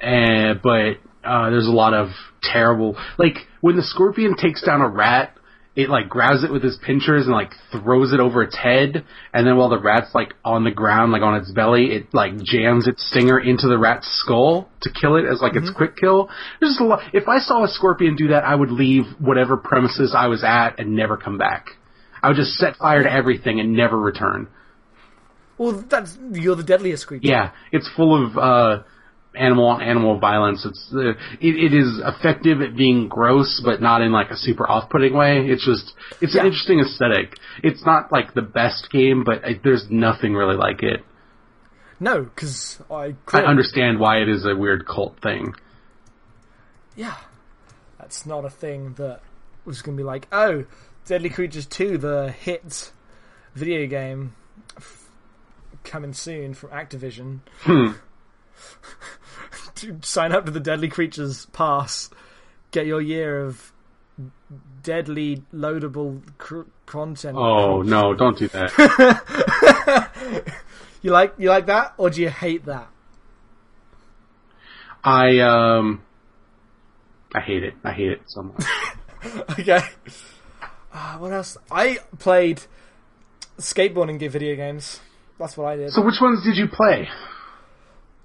and, 0.00 0.60
but 0.62 0.98
uh, 1.24 1.50
there's 1.50 1.66
a 1.66 1.70
lot 1.72 1.94
of 1.94 2.08
terrible. 2.42 2.96
Like 3.18 3.36
when 3.60 3.76
the 3.76 3.82
scorpion 3.82 4.36
takes 4.36 4.62
down 4.62 4.80
a 4.80 4.88
rat. 4.88 5.32
It 5.76 5.90
like 5.90 6.08
grabs 6.08 6.42
it 6.42 6.50
with 6.50 6.62
his 6.62 6.78
pinchers 6.82 7.26
and 7.26 7.34
like 7.34 7.52
throws 7.70 8.14
it 8.14 8.18
over 8.18 8.42
its 8.42 8.56
head, 8.56 9.04
and 9.34 9.46
then 9.46 9.56
while 9.58 9.68
the 9.68 9.78
rat's 9.78 10.14
like 10.14 10.32
on 10.42 10.64
the 10.64 10.70
ground, 10.70 11.12
like 11.12 11.20
on 11.22 11.36
its 11.36 11.52
belly, 11.52 11.92
it 11.92 12.14
like 12.14 12.32
jams 12.42 12.88
its 12.88 13.06
stinger 13.10 13.38
into 13.38 13.68
the 13.68 13.76
rat's 13.76 14.08
skull 14.22 14.70
to 14.80 14.90
kill 14.90 15.16
it 15.16 15.26
as 15.30 15.42
like 15.42 15.54
its 15.54 15.70
quick 15.70 15.96
kill. 15.96 16.30
There's 16.58 16.72
just 16.72 16.80
a 16.80 16.84
lot. 16.84 17.00
If 17.12 17.28
I 17.28 17.38
saw 17.40 17.62
a 17.62 17.68
scorpion 17.68 18.16
do 18.16 18.28
that, 18.28 18.42
I 18.42 18.54
would 18.54 18.70
leave 18.70 19.04
whatever 19.18 19.58
premises 19.58 20.14
I 20.16 20.28
was 20.28 20.42
at 20.42 20.80
and 20.80 20.96
never 20.96 21.18
come 21.18 21.36
back. 21.36 21.66
I 22.22 22.28
would 22.28 22.36
just 22.36 22.54
set 22.54 22.76
fire 22.76 23.02
to 23.02 23.12
everything 23.12 23.60
and 23.60 23.74
never 23.74 23.98
return. 23.98 24.48
Well, 25.58 25.84
that's 25.88 26.16
you're 26.32 26.56
the 26.56 26.62
deadliest 26.62 27.06
creature. 27.06 27.28
Yeah, 27.28 27.52
it's 27.70 27.88
full 27.96 28.26
of 28.26 28.36
uh, 28.36 28.82
animal 29.36 29.66
on 29.66 29.82
animal 29.82 30.18
violence. 30.18 30.64
It's 30.64 30.90
uh, 30.94 31.10
it, 31.40 31.54
it 31.56 31.74
is 31.74 32.00
effective 32.04 32.60
at 32.62 32.76
being 32.76 33.08
gross, 33.08 33.60
but 33.64 33.80
not 33.80 34.02
in 34.02 34.12
like 34.12 34.30
a 34.30 34.36
super 34.36 34.68
off-putting 34.68 35.14
way. 35.14 35.46
It's 35.46 35.64
just 35.64 35.92
it's 36.20 36.34
Yeah. 36.34 36.40
an 36.42 36.46
interesting 36.46 36.80
aesthetic. 36.80 37.34
It's 37.62 37.84
not 37.84 38.10
like 38.10 38.34
the 38.34 38.42
best 38.42 38.90
game, 38.90 39.24
but 39.24 39.42
there's 39.62 39.86
nothing 39.90 40.34
really 40.34 40.56
like 40.56 40.82
it. 40.82 41.04
No, 41.98 42.22
because 42.24 42.78
I. 42.90 43.14
I 43.32 43.40
understand 43.42 43.98
why 43.98 44.18
it 44.18 44.28
is 44.28 44.44
a 44.44 44.54
weird 44.54 44.86
cult 44.86 45.20
thing. 45.22 45.54
Yeah, 46.94 47.16
that's 47.98 48.26
not 48.26 48.44
a 48.44 48.50
thing 48.50 48.94
that 48.98 49.20
was 49.64 49.82
going 49.82 49.96
to 49.96 50.00
be 50.02 50.06
like, 50.06 50.28
oh, 50.32 50.64
Deadly 51.06 51.30
Creatures 51.30 51.66
2, 51.66 51.98
the 51.98 52.32
hit 52.32 52.90
video 53.54 53.86
game 53.86 54.34
coming 55.84 56.12
soon 56.12 56.52
from 56.54 56.70
Activision. 56.70 57.40
Hmm. 57.60 57.92
to 59.76 59.98
sign 60.02 60.32
up 60.32 60.44
to 60.46 60.50
the 60.50 60.60
Deadly 60.60 60.88
Creatures 60.88 61.46
pass, 61.46 62.10
get 62.70 62.86
your 62.86 63.00
year 63.00 63.44
of 63.44 63.72
deadly 64.82 65.42
loadable 65.54 66.22
cr- 66.38 66.62
content. 66.86 67.36
Oh 67.36 67.82
no, 67.82 68.14
don't 68.14 68.38
do 68.38 68.48
that. 68.48 68.72
You 71.02 71.12
like 71.12 71.34
you 71.38 71.50
like 71.50 71.66
that, 71.66 71.94
or 71.98 72.10
do 72.10 72.20
you 72.20 72.30
hate 72.30 72.64
that? 72.64 72.88
I 75.04 75.38
um, 75.38 76.02
I 77.32 77.40
hate 77.40 77.62
it. 77.62 77.74
I 77.84 77.92
hate 77.92 78.10
it 78.10 78.22
so 78.26 78.42
much. 78.42 78.64
Okay. 79.58 79.80
Uh, 80.92 81.16
what 81.18 81.32
else? 81.32 81.56
I 81.70 81.98
played 82.18 82.62
skateboarding 83.58 84.18
video 84.30 84.54
games. 84.56 85.00
That's 85.38 85.56
what 85.56 85.66
I 85.66 85.76
did. 85.76 85.90
so 85.92 86.02
which 86.02 86.20
ones 86.20 86.44
did 86.44 86.56
you 86.56 86.68
play? 86.68 87.08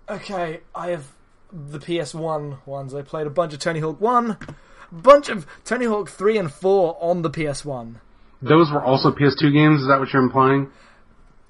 Okay, 0.09 0.61
I 0.75 0.89
have 0.89 1.05
the 1.51 1.79
PS1 1.79 2.65
ones. 2.65 2.93
I 2.93 3.01
played 3.01 3.27
a 3.27 3.29
bunch 3.31 3.53
of 3.53 3.59
Tony 3.59 3.79
Hawk 3.79 3.99
1, 3.99 4.37
bunch 4.91 5.29
of 5.29 5.45
Tony 5.65 5.85
Hawk 5.85 6.09
3 6.09 6.37
and 6.37 6.51
4 6.51 6.97
on 7.01 7.21
the 7.21 7.29
PS1. 7.29 7.95
Those 8.41 8.71
were 8.71 8.83
also 8.83 9.11
PS2 9.11 9.53
games. 9.53 9.81
Is 9.81 9.87
that 9.87 9.99
what 9.99 10.11
you're 10.13 10.23
implying? 10.23 10.69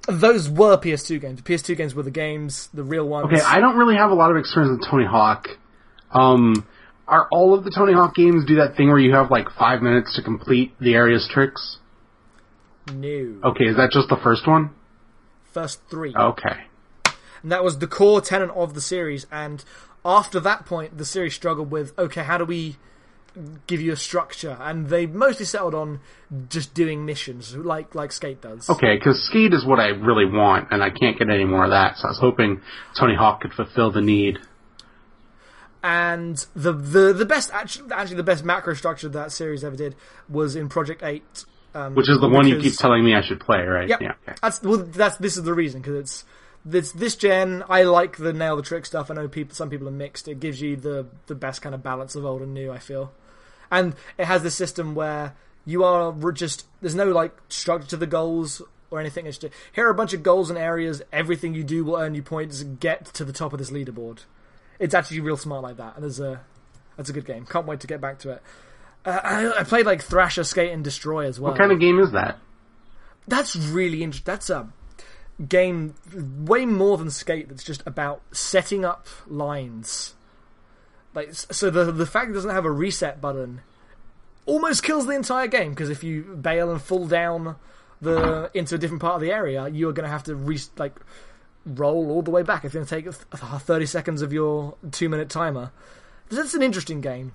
Those 0.08 0.50
were 0.50 0.78
PS2 0.78 1.22
games. 1.22 1.42
The 1.42 1.54
PS2 1.54 1.78
games 1.78 1.96
were 1.96 2.04
the 2.04 2.12
games, 2.12 2.70
the 2.74 2.84
real 2.84 3.08
ones. 3.08 3.28
Okay, 3.32 3.42
I 3.42 3.60
don't 3.60 3.78
really 3.78 3.96
have 3.96 4.12
a 4.12 4.16
lot 4.16 4.32
of 4.32 4.38
experience 4.38 4.80
with 4.80 4.90
Tony 4.90 5.06
Hawk. 5.06 5.48
Um, 6.12 6.68
are 7.08 7.28
all 7.32 7.54
of 7.54 7.64
the 7.64 7.72
Tony 7.72 7.94
Hawk 7.94 8.16
games 8.16 8.46
do 8.46 8.56
that 8.56 8.76
thing 8.76 8.90
where 8.90 9.00
you 9.00 9.14
have 9.14 9.30
like 9.30 9.50
five 9.58 9.82
minutes 9.82 10.16
to 10.16 10.24
complete 10.24 10.74
the 10.80 10.96
area's 10.96 11.30
tricks? 11.32 11.78
No. 12.92 13.40
Okay, 13.44 13.66
is 13.66 13.78
that 13.78 13.92
just 13.92 14.10
the 14.10 14.18
first 14.24 14.48
one? 14.48 14.72
First 15.54 15.82
three. 15.90 16.16
Okay. 16.16 16.66
And 17.44 17.52
that 17.52 17.64
was 17.64 17.80
the 17.80 17.88
core 17.88 18.22
tenet 18.22 18.50
of 18.52 18.74
the 18.74 18.82
series. 18.82 19.26
And 19.32 19.64
after 20.04 20.40
that 20.40 20.66
point, 20.66 20.98
the 20.98 21.06
series 21.06 21.34
struggled 21.34 21.72
with, 21.72 21.98
okay, 21.98 22.24
how 22.24 22.38
do 22.38 22.46
we 22.46 22.78
give 23.68 23.82
you 23.82 23.94
a 23.94 23.98
structure? 23.98 24.58
And 24.60 24.88
they 24.88 25.06
mostly 25.06 25.46
settled 25.46 25.76
on 25.76 26.00
just 26.50 26.74
doing 26.74 27.06
missions, 27.06 27.56
like 27.56 27.96
like 27.96 28.12
Skate 28.12 28.42
does. 28.42 28.70
Okay, 28.70 28.98
because 28.98 29.24
Skate 29.24 29.54
is 29.54 29.66
what 29.66 29.80
I 29.80 29.88
really 29.90 30.26
want, 30.26 30.70
and 30.72 30.84
I 30.84 30.90
can't 30.90 31.18
get 31.18 31.30
any 31.30 31.46
more 31.46 31.64
of 31.64 31.72
that, 31.72 31.98
so 31.98 32.08
I 32.08 32.12
was 32.12 32.20
hoping 32.20 32.62
Tony 32.98 33.16
Hawk 33.16 33.42
could 33.42 33.54
fulfill 33.54 33.92
the 33.92 34.02
need. 34.02 34.40
And 35.84 36.46
the 36.56 36.74
the 36.74 37.14
the 37.14 37.26
best 37.26 37.52
actually, 37.54 37.92
actually 37.92 38.18
the 38.18 38.24
best 38.24 38.44
macro 38.44 38.76
structure 38.76 39.10
that 39.10 39.32
series 39.32 39.64
ever 39.64 39.76
did 39.76 39.96
was 40.30 40.56
in 40.56 40.70
Project 40.70 41.02
Eight 41.02 41.46
Um, 41.74 41.96
Which 41.96 42.10
is 42.10 42.20
the 42.20 42.28
one 42.28 42.48
you 42.48 42.60
keep 42.60 42.76
telling 42.76 43.04
me 43.04 43.16
I 43.16 43.22
should 43.22 43.40
play, 43.40 43.62
right? 43.62 43.88
Yep. 43.88 44.02
Yeah. 44.02 44.14
Okay. 44.28 44.38
That's 44.42 44.62
well. 44.62 44.78
That's 44.78 45.18
this 45.18 45.38
is 45.38 45.44
the 45.44 45.54
reason 45.54 45.82
because 45.82 45.96
it's 45.96 46.26
this 46.66 46.92
this 46.92 47.16
gen. 47.16 47.64
I 47.70 47.84
like 47.84 48.18
the 48.18 48.34
nail 48.34 48.56
the 48.56 48.62
trick 48.62 48.86
stuff. 48.86 49.10
I 49.10 49.16
know 49.16 49.28
people. 49.28 49.56
Some 49.56 49.70
people 49.70 49.88
are 49.88 49.92
mixed. 49.92 50.28
It 50.28 50.40
gives 50.40 50.62
you 50.62 50.76
the 50.76 51.08
the 51.28 51.36
best 51.36 51.62
kind 51.62 51.76
of 51.76 51.84
balance 51.84 52.16
of 52.16 52.26
old 52.26 52.42
and 52.42 52.54
new. 52.54 52.72
I 52.72 52.80
feel, 52.80 53.12
and 53.70 53.96
it 54.18 54.26
has 54.26 54.44
this 54.44 54.56
system 54.56 54.96
where 54.96 55.36
you 55.66 55.84
are 55.84 56.14
just 56.32 56.66
there's 56.82 56.96
no 56.96 57.06
like 57.06 57.36
structure 57.50 57.88
to 57.90 57.98
the 57.98 58.08
goals 58.08 58.62
or 58.90 59.00
anything. 59.00 59.26
It's 59.26 59.38
just 59.38 59.54
here 59.74 59.88
are 59.88 59.92
a 59.92 59.96
bunch 59.96 60.14
of 60.14 60.24
goals 60.24 60.50
and 60.50 60.58
areas. 60.58 61.02
Everything 61.12 61.54
you 61.54 61.64
do 61.64 61.84
will 61.84 61.96
earn 61.96 62.16
you 62.16 62.24
points. 62.24 62.64
Get 62.64 63.06
to 63.14 63.26
the 63.26 63.34
top 63.34 63.54
of 63.54 63.60
this 63.60 63.72
leaderboard. 63.72 64.26
It's 64.80 64.94
actually 64.94 65.20
real 65.22 65.38
smart 65.38 65.64
like 65.64 65.78
that, 65.78 65.96
and 65.96 66.04
there's 66.04 66.20
a 66.20 66.42
that's 66.98 67.10
a 67.10 67.14
good 67.14 67.26
game. 67.26 67.46
Can't 67.46 67.66
wait 67.66 67.80
to 67.82 67.88
get 67.88 68.02
back 68.02 68.20
to 68.20 68.32
it. 68.32 68.44
Uh, 69.04 69.20
I, 69.24 69.62
I 69.62 69.64
played 69.64 69.88
like 69.88 70.04
Thrasher, 70.04 70.44
Skate, 70.44 70.72
and 70.72 70.84
Destroy 70.84 71.26
as 71.26 71.40
well 71.40 71.52
What 71.52 71.60
kind 71.60 71.72
of 71.72 71.80
game 71.80 72.00
is 72.00 72.12
that? 72.12 72.38
that's 73.28 73.56
really 73.56 74.04
interesting. 74.04 74.32
That's 74.32 74.50
a 74.50 74.68
game 75.48 75.96
way 76.14 76.66
more 76.66 76.98
than 76.98 77.10
skate. 77.10 77.50
That's 77.50 77.64
just 77.64 77.84
about 77.86 78.22
setting 78.32 78.86
up 78.86 79.08
lines. 79.28 80.16
Like 81.14 81.34
so, 81.34 81.70
the 81.70 81.92
the 81.92 82.06
fact 82.06 82.30
it 82.30 82.34
doesn't 82.34 82.52
have 82.52 82.66
a 82.66 82.72
reset 82.72 83.20
button 83.20 83.62
almost 84.46 84.84
kills 84.84 85.06
the 85.06 85.14
entire 85.14 85.48
game 85.48 85.72
because 85.72 85.90
if 85.90 86.04
you 86.04 86.24
bail 86.42 86.72
and 86.72 86.82
fall 86.82 87.06
down 87.06 87.56
the 88.02 88.50
into 88.54 88.76
a 88.76 88.78
different 88.78 89.02
part 89.02 89.16
of 89.16 89.22
the 89.22 89.32
area, 89.32 89.68
you 89.68 89.90
are 89.90 89.94
going 89.94 90.06
to 90.06 90.12
have 90.12 90.24
to 90.24 90.36
re- 90.36 90.60
like 90.78 90.96
roll 91.66 92.12
all 92.12 92.22
the 92.22 92.32
way 92.32 92.44
back. 92.44 92.64
It's 92.64 92.74
going 92.74 92.86
to 92.86 92.90
take 92.90 93.14
thirty 93.14 93.86
seconds 93.86 94.22
of 94.22 94.34
your 94.34 94.76
two 94.92 95.10
minute 95.10 95.30
timer. 95.30 95.72
That's 96.30 96.54
an 96.54 96.64
interesting 96.64 97.02
game. 97.02 97.34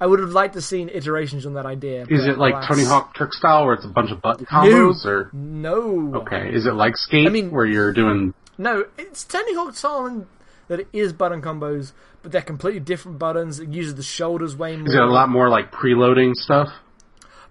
I 0.00 0.06
would 0.06 0.20
have 0.20 0.30
liked 0.30 0.54
to 0.54 0.60
seen 0.60 0.88
iterations 0.90 1.46
on 1.46 1.54
that 1.54 1.66
idea. 1.66 2.06
Is 2.08 2.26
it 2.26 2.38
like 2.38 2.54
alas- 2.54 2.68
Tony 2.68 2.84
Hawk 2.84 3.14
Trick 3.14 3.32
Style 3.32 3.64
where 3.64 3.74
it's 3.74 3.84
a 3.84 3.88
bunch 3.88 4.10
of 4.10 4.20
button 4.20 4.44
combos 4.44 5.04
or 5.06 5.30
No. 5.32 6.12
Okay. 6.16 6.50
Is 6.52 6.66
it 6.66 6.74
like 6.74 6.96
Skate 6.96 7.26
I 7.26 7.30
mean- 7.30 7.50
where 7.50 7.64
you're 7.64 7.92
doing 7.92 8.34
No, 8.58 8.84
it's 8.98 9.24
Tony 9.24 9.54
Hawk 9.54 9.74
style 9.74 10.26
that 10.68 10.80
it 10.80 10.88
is 10.92 11.12
button 11.12 11.40
combos, 11.40 11.92
but 12.22 12.32
they're 12.32 12.42
completely 12.42 12.80
different 12.80 13.18
buttons. 13.18 13.60
It 13.60 13.68
uses 13.68 13.94
the 13.94 14.02
shoulders 14.02 14.56
way 14.56 14.76
more. 14.76 14.88
is 14.88 14.94
it 14.94 15.00
a 15.00 15.06
lot 15.06 15.28
more 15.28 15.48
like 15.48 15.72
preloading 15.72 16.34
stuff? 16.34 16.68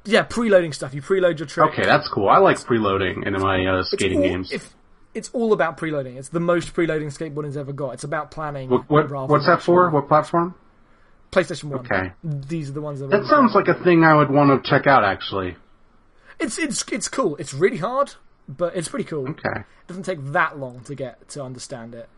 Yeah, 0.03 0.23
preloading 0.23 0.73
stuff. 0.73 0.93
You 0.93 1.01
preload 1.01 1.39
your 1.39 1.47
trick. 1.47 1.71
Okay, 1.71 1.83
that's 1.83 2.07
cool. 2.09 2.29
I 2.29 2.37
like 2.37 2.57
preloading 2.57 3.25
in 3.25 3.33
my 3.41 3.65
uh, 3.65 3.83
skating 3.83 4.19
all, 4.19 4.23
games. 4.23 4.51
If, 4.51 4.75
it's 5.15 5.29
all 5.33 5.53
about 5.53 5.77
preloading. 5.77 6.17
It's 6.17 6.29
the 6.29 6.39
most 6.39 6.73
preloading 6.75 7.07
skateboarding's 7.07 7.57
ever 7.57 7.73
got. 7.73 7.91
It's 7.91 8.03
about 8.03 8.29
planning. 8.29 8.69
What, 8.69 8.89
what 8.89 9.29
what's 9.29 9.47
that 9.47 9.63
for? 9.63 9.89
What 9.89 10.07
platform? 10.07 10.53
PlayStation 11.35 11.65
One. 11.65 11.79
Okay. 11.81 12.11
These 12.23 12.69
are 12.69 12.73
the 12.73 12.81
ones 12.81 12.99
that. 12.99 13.09
That 13.09 13.25
sounds 13.29 13.53
like 13.53 13.67
a 13.67 13.83
thing 13.83 14.03
I 14.03 14.15
would 14.15 14.29
want 14.31 14.63
to 14.63 14.69
check 14.69 14.87
out 14.87 15.03
actually. 15.03 15.55
It's 16.39 16.57
it's 16.57 16.83
it's 16.91 17.07
cool. 17.07 17.35
It's 17.37 17.53
really 17.53 17.77
hard, 17.77 18.13
but 18.47 18.75
it's 18.75 18.87
pretty 18.87 19.05
cool. 19.05 19.29
Okay. 19.29 19.59
It 19.59 19.87
doesn't 19.87 20.03
take 20.03 20.23
that 20.31 20.57
long 20.57 20.83
to 20.85 20.95
get 20.95 21.29
to 21.29 21.43
understand 21.43 21.95
it. 21.95 22.09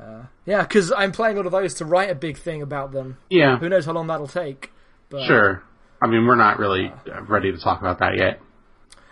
Uh, 0.00 0.24
yeah, 0.46 0.62
because 0.62 0.92
I'm 0.96 1.12
playing 1.12 1.36
all 1.36 1.44
of 1.44 1.52
those 1.52 1.74
to 1.74 1.84
write 1.84 2.10
a 2.10 2.14
big 2.14 2.38
thing 2.38 2.62
about 2.62 2.92
them. 2.92 3.18
Yeah. 3.28 3.58
Who 3.58 3.68
knows 3.68 3.84
how 3.84 3.92
long 3.92 4.06
that'll 4.06 4.28
take? 4.28 4.72
But, 5.10 5.26
Sure. 5.26 5.62
I 6.00 6.06
mean, 6.06 6.26
we're 6.26 6.36
not 6.36 6.58
really 6.58 6.90
uh, 7.12 7.22
ready 7.24 7.52
to 7.52 7.58
talk 7.58 7.80
about 7.80 7.98
that 7.98 8.16
yet. 8.16 8.40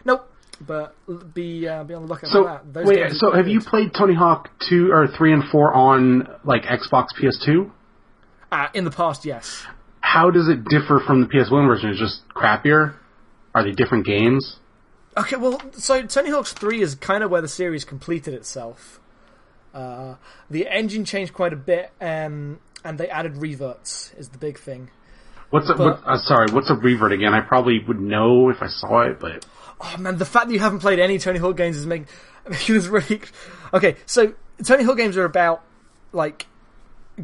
Nope. 0.07 0.31
But 0.67 0.95
be 1.35 1.69
uh, 1.69 1.85
be 1.85 1.95
on 1.95 2.03
the 2.03 2.09
lookout 2.09 2.31
So 2.31 2.45
for 2.45 2.49
that. 2.49 2.73
Those 2.73 2.87
wait, 2.87 3.13
so 3.13 3.33
have 3.33 3.47
you 3.47 3.61
played 3.61 3.93
Tony 3.95 4.15
Hawk 4.15 4.49
two 4.69 4.91
or 4.91 5.07
three 5.07 5.33
and 5.33 5.45
four 5.53 5.73
on 5.73 6.27
like 6.45 6.63
Xbox 6.63 7.09
PS2? 7.21 7.71
Uh, 8.51 8.69
in 8.75 8.85
the 8.85 8.91
past, 8.91 9.25
yes. 9.25 9.65
How 10.01 10.31
does 10.31 10.49
it 10.49 10.65
differ 10.65 11.01
from 11.07 11.21
the 11.21 11.27
PS1 11.27 11.67
version? 11.67 11.91
Is 11.91 11.97
it 11.97 12.01
just 12.01 12.29
crappier? 12.31 12.95
Are 13.55 13.63
they 13.63 13.73
different 13.73 14.07
games? 14.07 14.57
Okay, 15.17 15.37
well, 15.37 15.61
so 15.73 16.03
Tony 16.03 16.31
Hawk's 16.31 16.53
3 16.53 16.81
is 16.81 16.95
kind 16.95 17.25
of 17.25 17.31
where 17.31 17.41
the 17.41 17.49
series 17.49 17.85
completed 17.85 18.35
itself. 18.35 19.01
Uh, 19.75 20.15
the 20.49 20.67
engine 20.69 21.05
changed 21.05 21.33
quite 21.33 21.53
a 21.53 21.57
bit, 21.57 21.91
um, 22.01 22.61
and 22.85 22.99
they 22.99 23.09
added 23.09 23.37
reverts, 23.37 24.13
is 24.17 24.29
the 24.31 24.39
big 24.39 24.59
thing. 24.59 24.91
What's 25.51 25.69
a, 25.71 25.75
what, 25.75 26.03
uh, 26.07 26.19
sorry? 26.19 26.47
What's 26.53 26.71
a 26.71 26.75
revert 26.75 27.13
again? 27.13 27.35
I 27.35 27.41
probably 27.41 27.83
would 27.87 28.01
know 28.01 28.51
if 28.51 28.59
I 28.61 28.69
saw 28.69 29.03
it, 29.03 29.19
but 29.19 29.45
Oh 29.81 29.97
man, 29.99 30.19
the 30.19 30.25
fact 30.25 30.49
that 30.49 30.55
you 30.55 30.61
haven't 30.61 30.81
played 30.81 30.99
any 30.99 31.19
Tony 31.19 31.39
Hawk 31.39 31.57
games 31.57 31.77
is 31.77 31.87
making, 31.87 32.09
making 32.49 32.75
this 32.75 32.87
really. 32.89 33.21
Okay, 33.73 33.97
so 34.07 34.35
Tony 34.65 34.85
Hawk 34.85 34.97
games 34.97 35.17
are 35.17 35.25
about, 35.25 35.63
like, 36.13 36.47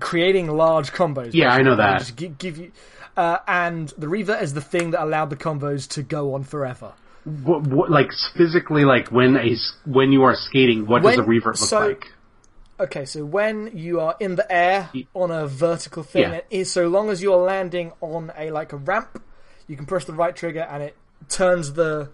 creating 0.00 0.48
large 0.48 0.92
combos. 0.92 1.30
Yeah, 1.35 1.50
I 1.52 1.62
know 1.62 1.76
that. 1.76 1.98
Just 2.00 2.16
gi- 2.16 2.28
give 2.38 2.59
you. 2.59 2.72
Uh, 3.16 3.38
and 3.46 3.88
the 3.96 4.09
revert 4.09 4.42
is 4.42 4.54
the 4.54 4.61
thing 4.61 4.90
that 4.90 5.02
allowed 5.02 5.30
the 5.30 5.37
combos 5.37 5.88
to 5.90 6.02
go 6.02 6.35
on 6.35 6.42
forever. 6.44 6.92
what, 7.24 7.62
what 7.66 7.90
like 7.90 8.11
physically, 8.37 8.85
like 8.85 9.09
when 9.09 9.37
a 9.37 9.57
when 9.87 10.12
you 10.12 10.24
are 10.24 10.35
skating, 10.35 10.87
what 10.87 11.02
does 11.02 11.18
a 11.18 11.22
revert 11.22 11.61
look 11.61 11.68
so- 11.68 11.87
like? 11.88 12.12
Okay, 12.80 13.04
so 13.04 13.24
when 13.24 13.70
you 13.72 14.00
are 14.00 14.16
in 14.18 14.35
the 14.35 14.50
air 14.52 14.90
on 15.14 15.30
a 15.30 15.46
vertical 15.46 16.02
thing, 16.02 16.22
Yeah. 16.22 16.33
it 16.33 16.46
is 16.50 16.72
so 16.72 16.88
long 16.88 17.09
as 17.09 17.22
you're 17.22 17.37
landing 17.37 17.92
on 18.00 18.33
a 18.37 18.50
like 18.50 18.72
a 18.72 18.76
ramp, 18.76 19.22
you 19.68 19.76
can 19.76 19.87
press 19.87 20.04
the 20.07 20.12
right 20.12 20.35
trigger 20.35 20.62
and 20.68 20.83
it 20.83 20.96
turns 21.28 21.74
the. 21.74 22.11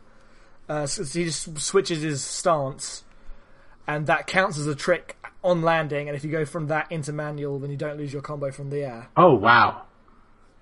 Uh, 0.68 0.86
so 0.86 1.02
he 1.02 1.24
just 1.24 1.58
switches 1.58 2.02
his 2.02 2.22
stance, 2.22 3.04
and 3.88 4.06
that 4.06 4.26
counts 4.26 4.58
as 4.58 4.66
a 4.66 4.74
trick 4.74 5.16
on 5.42 5.62
landing. 5.62 6.08
And 6.08 6.16
if 6.16 6.24
you 6.24 6.30
go 6.30 6.44
from 6.44 6.66
that 6.68 6.90
into 6.92 7.12
manual, 7.12 7.58
then 7.58 7.70
you 7.70 7.76
don't 7.76 7.96
lose 7.96 8.12
your 8.12 8.22
combo 8.22 8.50
from 8.50 8.70
the 8.70 8.84
air. 8.84 9.08
Oh 9.16 9.34
wow, 9.34 9.82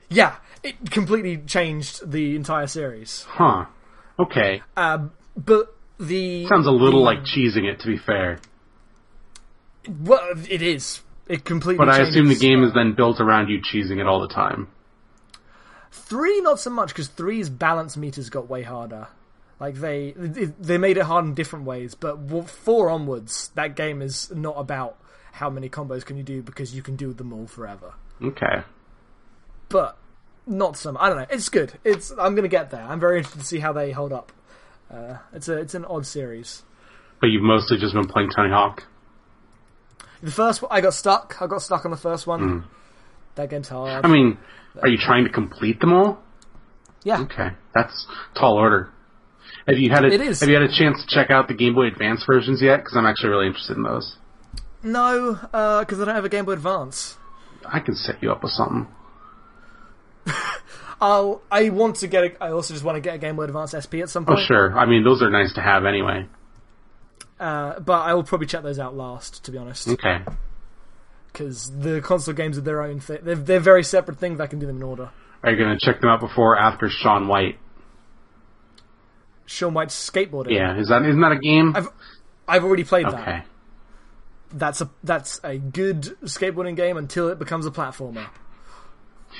Yeah, 0.08 0.36
it 0.62 0.90
completely 0.90 1.36
changed 1.38 2.10
the 2.10 2.36
entire 2.36 2.66
series. 2.66 3.24
huh? 3.28 3.66
Okay, 4.18 4.62
Um, 4.76 5.12
but 5.36 5.74
the 6.00 6.46
sounds 6.48 6.66
a 6.66 6.70
little 6.70 7.00
the- 7.00 7.06
like 7.06 7.18
cheesing 7.24 7.64
it. 7.64 7.80
To 7.80 7.86
be 7.86 7.96
fair, 7.98 8.38
well, 10.00 10.20
it 10.48 10.62
is. 10.62 11.00
It 11.28 11.44
completely. 11.44 11.84
but 11.84 11.88
I 11.92 12.00
assume 12.00 12.28
the 12.28 12.34
game 12.34 12.62
uh, 12.62 12.68
is 12.68 12.74
then 12.74 12.94
built 12.94 13.20
around 13.20 13.48
you 13.48 13.60
cheesing 13.60 13.98
it 14.00 14.06
all 14.06 14.20
the 14.20 14.32
time. 14.32 14.68
Three, 15.90 16.40
not 16.40 16.58
so 16.58 16.70
much 16.70 16.88
because 16.88 17.08
three's 17.08 17.50
balance 17.50 17.96
meters 17.96 18.30
got 18.30 18.48
way 18.48 18.62
harder. 18.62 19.08
Like 19.60 19.74
they 19.76 20.12
they 20.12 20.78
made 20.78 20.96
it 20.98 21.04
hard 21.04 21.24
in 21.24 21.34
different 21.34 21.64
ways, 21.64 21.94
but 21.94 22.16
four 22.48 22.90
onwards, 22.90 23.50
that 23.54 23.74
game 23.74 24.00
is 24.02 24.30
not 24.34 24.54
about 24.56 24.96
how 25.32 25.50
many 25.50 25.68
combos 25.68 26.04
can 26.04 26.16
you 26.16 26.22
do 26.22 26.42
because 26.42 26.74
you 26.74 26.82
can 26.82 26.96
do 26.96 27.12
them 27.12 27.32
all 27.32 27.46
forever. 27.46 27.94
Okay, 28.22 28.62
But 29.68 29.96
not 30.46 30.76
some. 30.76 30.96
I 30.98 31.08
don't 31.08 31.18
know. 31.18 31.26
It's 31.30 31.48
good. 31.48 31.72
It's 31.84 32.10
I'm 32.12 32.34
gonna 32.36 32.48
get 32.48 32.70
there. 32.70 32.82
I'm 32.82 33.00
very 33.00 33.18
interested 33.18 33.40
to 33.40 33.46
see 33.46 33.58
how 33.58 33.72
they 33.72 33.90
hold 33.92 34.12
up. 34.12 34.32
Uh, 34.90 35.18
it's 35.32 35.48
a 35.48 35.58
it's 35.58 35.74
an 35.74 35.84
odd 35.84 36.06
series. 36.06 36.62
but 37.20 37.26
you've 37.26 37.42
mostly 37.42 37.78
just 37.78 37.94
been 37.94 38.06
playing 38.06 38.30
Tony 38.34 38.50
Hawk. 38.50 38.84
The 40.22 40.30
first 40.30 40.62
one, 40.62 40.70
I 40.72 40.80
got 40.80 40.94
stuck. 40.94 41.36
I 41.40 41.46
got 41.46 41.62
stuck 41.62 41.84
on 41.84 41.90
the 41.90 41.96
first 41.96 42.26
one. 42.26 42.64
That 43.36 43.50
game's 43.50 43.68
hard. 43.68 44.04
I 44.04 44.08
mean, 44.08 44.38
are 44.82 44.88
you 44.88 44.98
trying 44.98 45.24
to 45.24 45.30
complete 45.30 45.80
them 45.80 45.92
all? 45.92 46.22
yeah. 47.04 47.20
Okay, 47.22 47.50
that's 47.74 48.06
tall 48.34 48.54
order. 48.54 48.90
Have 49.68 49.78
you 49.78 49.90
had 49.90 50.04
a 50.04 50.08
It 50.12 50.20
is. 50.20 50.40
Have 50.40 50.48
you 50.48 50.54
had 50.54 50.64
a 50.64 50.72
chance 50.72 51.04
to 51.04 51.06
check 51.14 51.30
out 51.30 51.46
the 51.46 51.54
Game 51.54 51.74
Boy 51.74 51.86
Advance 51.88 52.24
versions 52.26 52.62
yet? 52.62 52.78
Because 52.78 52.96
I'm 52.96 53.06
actually 53.06 53.30
really 53.30 53.46
interested 53.46 53.76
in 53.76 53.82
those. 53.82 54.16
No, 54.82 55.34
because 55.42 56.00
I 56.00 56.04
don't 56.04 56.14
have 56.14 56.24
a 56.24 56.28
Game 56.30 56.44
Boy 56.46 56.52
Advance. 56.52 57.16
I 57.66 57.80
can 57.80 57.94
set 57.94 58.22
you 58.22 58.32
up 58.32 58.42
with 58.42 58.52
something. 58.52 58.86
I'll. 61.00 61.42
I 61.50 61.68
want 61.70 61.96
to 61.96 62.08
get. 62.08 62.24
A, 62.24 62.44
I 62.44 62.50
also 62.50 62.74
just 62.74 62.84
want 62.84 62.96
to 62.96 63.00
get 63.00 63.14
a 63.14 63.18
Game 63.18 63.36
Boy 63.36 63.44
Advance 63.44 63.74
SP 63.76 63.96
at 64.02 64.08
some 64.10 64.24
point. 64.24 64.38
Oh 64.40 64.44
sure. 64.46 64.78
I 64.78 64.86
mean, 64.86 65.04
those 65.04 65.22
are 65.22 65.30
nice 65.30 65.52
to 65.54 65.60
have 65.60 65.84
anyway. 65.84 66.26
Uh, 67.38 67.78
but 67.80 68.00
I 68.00 68.14
will 68.14 68.24
probably 68.24 68.46
check 68.48 68.62
those 68.62 68.78
out 68.80 68.96
last, 68.96 69.44
to 69.44 69.52
be 69.52 69.58
honest, 69.58 69.86
Okay. 69.86 70.18
because 71.32 71.70
the 71.78 72.00
console 72.00 72.34
games 72.34 72.58
are 72.58 72.62
their 72.62 72.82
own 72.82 72.98
thing. 72.98 73.18
They're, 73.22 73.36
they're 73.36 73.60
very 73.60 73.84
separate 73.84 74.18
things. 74.18 74.40
I 74.40 74.48
can 74.48 74.58
do 74.58 74.66
them 74.66 74.78
in 74.78 74.82
order. 74.82 75.10
Are 75.44 75.52
you 75.52 75.56
going 75.56 75.78
to 75.78 75.84
check 75.86 76.00
them 76.00 76.10
out 76.10 76.18
before 76.18 76.54
or 76.54 76.58
after 76.58 76.88
Shaun 76.90 77.28
White? 77.28 77.56
Shaun 79.48 79.72
White's 79.72 79.94
skateboarding. 80.10 80.52
Yeah. 80.52 80.78
Is 80.78 80.88
that 80.88 81.02
isn't 81.02 81.20
that 81.20 81.32
a 81.32 81.38
game? 81.38 81.72
I've 81.74 81.88
I've 82.46 82.64
already 82.64 82.84
played 82.84 83.06
that. 83.06 83.14
okay. 83.14 83.42
That's 84.52 84.80
a 84.82 84.90
that's 85.02 85.40
a 85.42 85.56
good 85.56 86.02
skateboarding 86.22 86.76
game 86.76 86.96
until 86.96 87.28
it 87.28 87.38
becomes 87.38 87.64
a 87.66 87.70
platformer. 87.70 88.28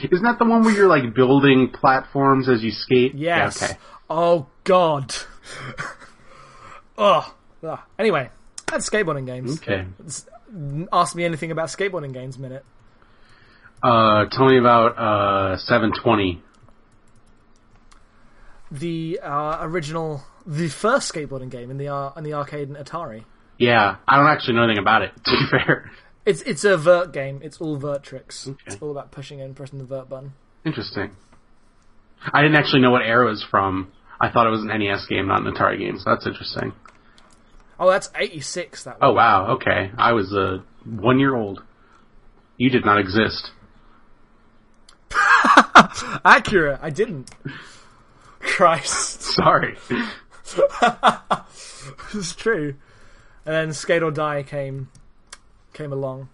Isn't 0.03 0.25
that 0.25 0.39
the 0.39 0.45
one 0.45 0.65
where 0.65 0.75
you're 0.75 0.89
like 0.89 1.15
building 1.15 1.71
platforms 1.71 2.49
as 2.49 2.63
you 2.63 2.71
skate? 2.71 3.15
Yes. 3.15 3.61
Yeah, 3.61 3.67
okay. 3.69 3.79
Oh 4.09 4.47
God. 4.65 5.15
Ugh. 6.99 7.25
Ugh. 7.63 7.79
Anyway, 7.99 8.31
that's 8.67 8.89
skateboarding 8.89 9.27
games. 9.27 9.59
Okay. 9.59 9.87
Ask 10.93 11.15
me 11.17 11.25
anything 11.25 11.51
about 11.51 11.69
skateboarding 11.69 12.13
games, 12.15 12.39
minute. 12.39 12.65
Uh, 13.83 14.25
tell 14.27 14.47
me 14.47 14.59
about 14.59 14.99
uh 14.99 15.57
720. 15.59 16.43
The 18.71 19.21
uh, 19.23 19.59
original, 19.63 20.23
the 20.47 20.69
first 20.69 21.13
skateboarding 21.13 21.51
game 21.51 21.71
in 21.71 21.79
the 21.79 21.89
ar- 21.89 22.13
in 22.17 22.25
the 22.25 22.35
arcade 22.35 22.69
and 22.69 22.77
Atari. 22.77 23.25
Yeah, 23.59 23.97
I 24.07 24.17
don't 24.19 24.27
actually 24.27 24.55
know 24.55 24.65
anything 24.65 24.79
about 24.83 25.03
it. 25.03 25.13
To 25.25 25.31
be 25.31 25.47
fair. 25.51 25.91
It's 26.27 26.43
it's 26.43 26.65
a 26.65 26.77
vert 26.77 27.13
game. 27.13 27.41
It's 27.43 27.59
all 27.61 27.77
vert 27.79 28.03
tricks. 28.03 28.47
Okay. 28.47 28.59
It's 28.67 28.77
all 28.83 28.91
about 28.91 29.11
pushing 29.11 29.41
and 29.41 29.57
pressing 29.57 29.79
the 29.79 29.85
vert 29.87 30.09
button. 30.09 30.35
Interesting. 30.65 31.13
I 32.33 32.43
didn't 32.43 32.57
actually 32.57 32.81
know 32.83 32.91
what 32.91 33.03
era 33.03 33.27
was 33.27 33.43
from. 33.51 33.91
I 34.21 34.29
thought 34.31 34.47
it 34.47 34.51
was 34.51 34.61
an 34.61 34.67
NES 34.69 35.07
game, 35.07 35.29
not 35.29 35.47
an 35.47 35.53
Atari 35.55 35.79
game. 35.79 35.99
So 35.99 36.11
that's 36.11 36.27
interesting. 36.27 36.73
Oh, 37.81 37.89
that's 37.89 38.11
86, 38.17 38.83
that 38.85 38.97
Oh 39.01 39.09
one. 39.09 39.17
wow, 39.17 39.47
okay. 39.55 39.93
I 39.97 40.13
was 40.13 40.33
uh, 40.35 40.59
one 40.85 41.21
year 41.21 41.37
old. 41.37 41.63
You 42.57 42.71
did 42.71 42.85
not 42.85 42.99
exist. 42.99 43.53
Accurate, 46.25 46.81
I 46.83 46.91
didn't. 46.91 47.31
Christ. 48.41 49.23
Sorry. 49.23 49.77
it's 52.15 52.35
true. 52.35 52.75
And 53.45 53.55
then 53.55 53.73
Skate 53.73 54.03
or 54.03 54.11
Die 54.11 54.43
came 54.43 54.89
came 55.73 55.93
along 55.93 56.29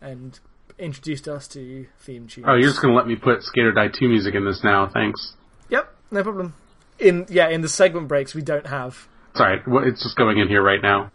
and 0.00 0.38
introduced 0.78 1.28
us 1.28 1.46
to 1.48 1.86
theme 2.00 2.26
tunes. 2.26 2.46
Oh, 2.48 2.54
you're 2.54 2.68
just 2.68 2.80
gonna 2.82 2.94
let 2.94 3.06
me 3.06 3.16
put 3.16 3.42
Skate 3.42 3.64
or 3.64 3.72
Die 3.72 3.88
2 3.88 4.08
music 4.08 4.34
in 4.34 4.44
this 4.44 4.64
now, 4.64 4.88
thanks. 4.92 5.34
Yep, 5.68 5.94
no 6.10 6.22
problem. 6.22 6.54
In 6.98 7.26
yeah, 7.28 7.48
in 7.48 7.60
the 7.60 7.68
segment 7.68 8.08
breaks 8.08 8.34
we 8.34 8.42
don't 8.42 8.66
have. 8.66 9.08
Sorry, 9.34 9.62
it's 9.66 10.02
just 10.02 10.16
going 10.16 10.38
in 10.38 10.48
here 10.48 10.62
right 10.62 10.82
now. 10.82 11.10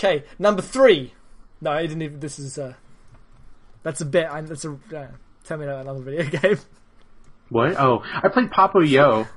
Okay, 0.02 0.24
number 0.38 0.62
three. 0.62 1.14
No, 1.60 1.70
I 1.70 1.82
didn't 1.82 2.02
even. 2.02 2.18
This 2.18 2.40
is 2.40 2.58
uh, 2.58 2.74
that's 3.84 4.00
a 4.00 4.04
bit. 4.04 4.26
I, 4.26 4.40
that's 4.40 4.64
a 4.64 4.72
uh, 4.72 5.06
tell 5.44 5.58
me 5.58 5.64
about 5.64 5.82
another 5.82 6.00
video 6.00 6.24
game. 6.40 6.58
What? 7.50 7.76
Oh, 7.78 8.02
I 8.02 8.28
played 8.28 8.50
Papo 8.50 8.88
Yo 8.88 9.28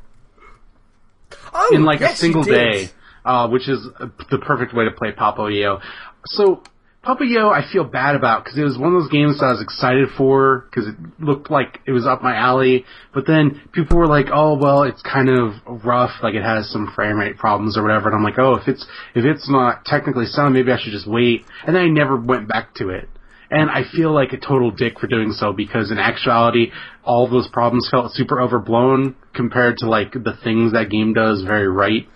Oh, 1.54 1.72
in 1.74 1.84
like 1.84 2.00
yes, 2.00 2.14
a 2.14 2.18
single 2.18 2.44
day, 2.44 2.90
uh, 3.24 3.48
which 3.48 3.68
is 3.70 3.88
uh, 4.00 4.08
the 4.32 4.40
perfect 4.40 4.74
way 4.74 4.86
to 4.86 4.92
play 4.92 5.12
Papo 5.12 5.48
Yo. 5.54 5.82
So 6.26 6.64
Papo 7.06 7.22
Yo, 7.22 7.50
I 7.50 7.62
feel 7.72 7.84
bad 7.84 8.16
about 8.16 8.44
because 8.44 8.58
it 8.58 8.64
was 8.64 8.80
one 8.80 8.96
of 8.96 9.04
those 9.04 9.12
games 9.12 9.40
that 9.40 9.46
I 9.46 9.52
was 9.52 9.62
excited 9.62 10.10
for 10.18 10.66
because 10.68 10.88
it 10.88 10.96
looked 11.20 11.52
like 11.52 11.80
it 11.86 11.92
was 11.92 12.08
up 12.08 12.24
my 12.24 12.36
alley. 12.36 12.84
But 13.14 13.28
then 13.28 13.62
people 13.74 14.00
were 14.00 14.08
like, 14.08 14.26
"Oh, 14.34 14.58
well, 14.58 14.82
it's 14.82 15.04
kind 15.04 15.30
of 15.30 15.54
rough, 15.86 16.24
like 16.24 16.34
it 16.34 16.42
has 16.42 16.68
some 16.72 16.92
frame 16.96 17.18
rate 17.18 17.38
problems 17.38 17.78
or 17.78 17.84
whatever." 17.84 18.10
And 18.10 18.18
I'm 18.18 18.24
like, 18.24 18.40
"Oh, 18.40 18.56
if 18.56 18.68
it's 18.68 18.84
if 19.14 19.24
it's 19.24 19.48
not 19.48 19.86
technically 19.86 20.26
sound, 20.26 20.56
maybe 20.56 20.72
I 20.72 20.80
should 20.80 20.94
just 20.94 21.06
wait." 21.06 21.46
And 21.68 21.76
then 21.76 21.84
I 21.84 21.90
never 21.90 22.18
went 22.18 22.48
back 22.48 22.74
to 22.76 22.90
it. 22.90 23.08
And 23.52 23.70
I 23.70 23.84
feel 23.84 24.12
like 24.12 24.34
a 24.34 24.38
total 24.38 24.72
dick 24.72 25.00
for 25.00 25.06
doing 25.06 25.32
so 25.32 25.54
because 25.54 25.92
in 25.92 26.00
actuality, 26.00 26.72
all 27.04 27.28
those 27.28 27.48
problems 27.50 27.88
felt 27.88 28.14
super 28.14 28.42
overblown 28.42 29.14
compared 29.36 29.78
to 29.78 29.88
like 29.88 30.14
the 30.14 30.36
things 30.44 30.74
that 30.74 30.90
game 30.90 31.14
does 31.14 31.44
very 31.44 31.68
right. 31.68 32.08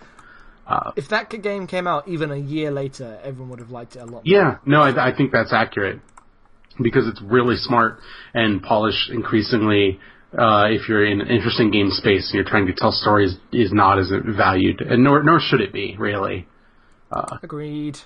If 0.95 1.10
that 1.10 1.29
game 1.29 1.67
came 1.67 1.88
out 1.88 2.08
even 2.08 2.32
a 2.32 2.38
year 2.38 2.71
later, 2.71 3.19
everyone 3.23 3.49
would 3.49 3.60
have 3.60 3.71
liked 3.71 3.95
it 3.95 3.99
a 3.99 4.05
lot. 4.05 4.12
more. 4.12 4.21
Yeah, 4.25 4.58
no, 4.65 4.82
I, 4.82 5.10
I 5.10 5.15
think 5.15 5.32
that's 5.32 5.53
accurate 5.53 5.99
because 6.82 7.08
it's 7.08 7.21
really 7.21 7.55
smart 7.55 7.99
and 8.34 8.62
polished 8.62 9.10
increasingly. 9.10 9.99
Uh, 10.32 10.67
if 10.69 10.88
you're 10.88 11.05
in 11.05 11.21
an 11.21 11.27
interesting 11.27 11.71
game 11.71 11.89
space 11.89 12.29
and 12.29 12.36
you're 12.36 12.49
trying 12.49 12.67
to 12.67 12.73
tell 12.73 12.91
stories, 12.91 13.36
is 13.51 13.73
not 13.73 13.97
as 13.97 14.12
valued, 14.36 14.79
and 14.82 15.03
nor 15.03 15.23
nor 15.23 15.39
should 15.39 15.60
it 15.60 15.73
be 15.73 15.95
really. 15.97 16.47
Agreed. 17.41 17.97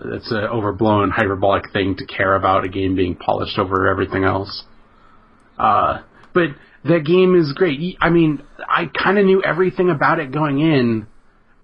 It's 0.00 0.30
an 0.30 0.44
overblown, 0.44 1.10
hyperbolic 1.10 1.72
thing 1.72 1.96
to 1.96 2.06
care 2.06 2.34
about 2.34 2.64
a 2.64 2.68
game 2.68 2.94
being 2.94 3.14
polished 3.14 3.58
over 3.58 3.88
everything 3.88 4.24
else. 4.24 4.64
Uh, 5.58 6.02
but 6.34 6.50
that 6.84 7.04
game 7.04 7.34
is 7.34 7.52
great. 7.52 7.96
I 8.00 8.10
mean, 8.10 8.42
I 8.68 8.86
kind 8.86 9.18
of 9.18 9.24
knew 9.24 9.42
everything 9.42 9.90
about 9.90 10.20
it 10.20 10.32
going 10.32 10.60
in, 10.60 11.06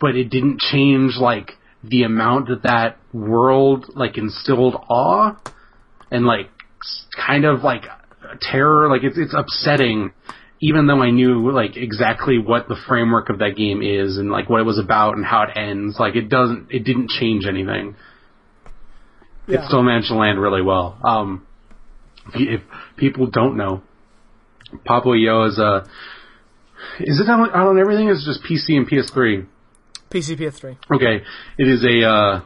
but 0.01 0.17
it 0.17 0.31
didn't 0.31 0.61
change 0.61 1.17
like 1.17 1.53
the 1.83 2.03
amount 2.05 2.49
that 2.49 2.63
that 2.63 2.99
world 3.13 3.87
like 3.95 4.17
instilled 4.17 4.75
awe 4.89 5.37
and 6.11 6.25
like 6.25 6.49
kind 7.27 7.45
of 7.45 7.63
like 7.63 7.83
terror. 8.41 8.89
Like 8.89 9.03
it's 9.05 9.19
it's 9.19 9.35
upsetting, 9.37 10.13
even 10.61 10.87
though 10.87 11.03
I 11.03 11.11
knew 11.11 11.51
like 11.51 11.77
exactly 11.77 12.39
what 12.39 12.69
the 12.69 12.77
framework 12.89 13.29
of 13.29 13.39
that 13.39 13.57
game 13.57 13.83
is 13.83 14.17
and 14.17 14.31
like 14.31 14.49
what 14.49 14.61
it 14.61 14.65
was 14.65 14.79
about 14.79 15.17
and 15.17 15.25
how 15.25 15.43
it 15.43 15.57
ends. 15.57 15.97
Like 15.99 16.17
it 16.17 16.29
doesn't, 16.29 16.69
it 16.71 16.85
didn't 16.85 17.11
change 17.11 17.45
anything 17.47 17.97
Yeah. 19.47 19.61
it 19.61 19.67
still 19.67 19.83
managed 19.83 20.09
to 20.09 20.15
land 20.15 20.41
really 20.41 20.63
well. 20.63 20.99
Um, 21.05 21.47
if, 22.35 22.61
if 22.63 22.67
people 22.97 23.27
don't 23.27 23.57
know, 23.57 23.83
Papo 24.87 25.15
Yo 25.21 25.45
is 25.45 25.59
a. 25.59 25.87
Is 27.01 27.21
it 27.21 27.29
on, 27.31 27.51
on 27.51 27.79
everything? 27.79 28.09
Is 28.09 28.25
just 28.25 28.43
PC 28.43 28.77
and 28.77 28.89
PS3? 28.89 29.47
PC 30.15 30.39
PS3. 30.39 30.77
Okay, 30.95 31.25
it 31.59 31.69
is 31.69 31.85
a 31.85 32.09
uh, 32.09 32.41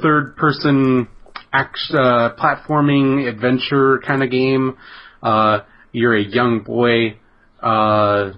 third-person 0.00 1.08
act, 1.52 1.78
uh, 1.90 2.30
platforming 2.38 3.28
adventure 3.28 4.00
kind 4.06 4.22
of 4.22 4.30
game. 4.30 4.76
Uh, 5.22 5.60
you're 5.92 6.16
a 6.16 6.22
young 6.22 6.60
boy. 6.60 7.18
Uh, 7.60 8.32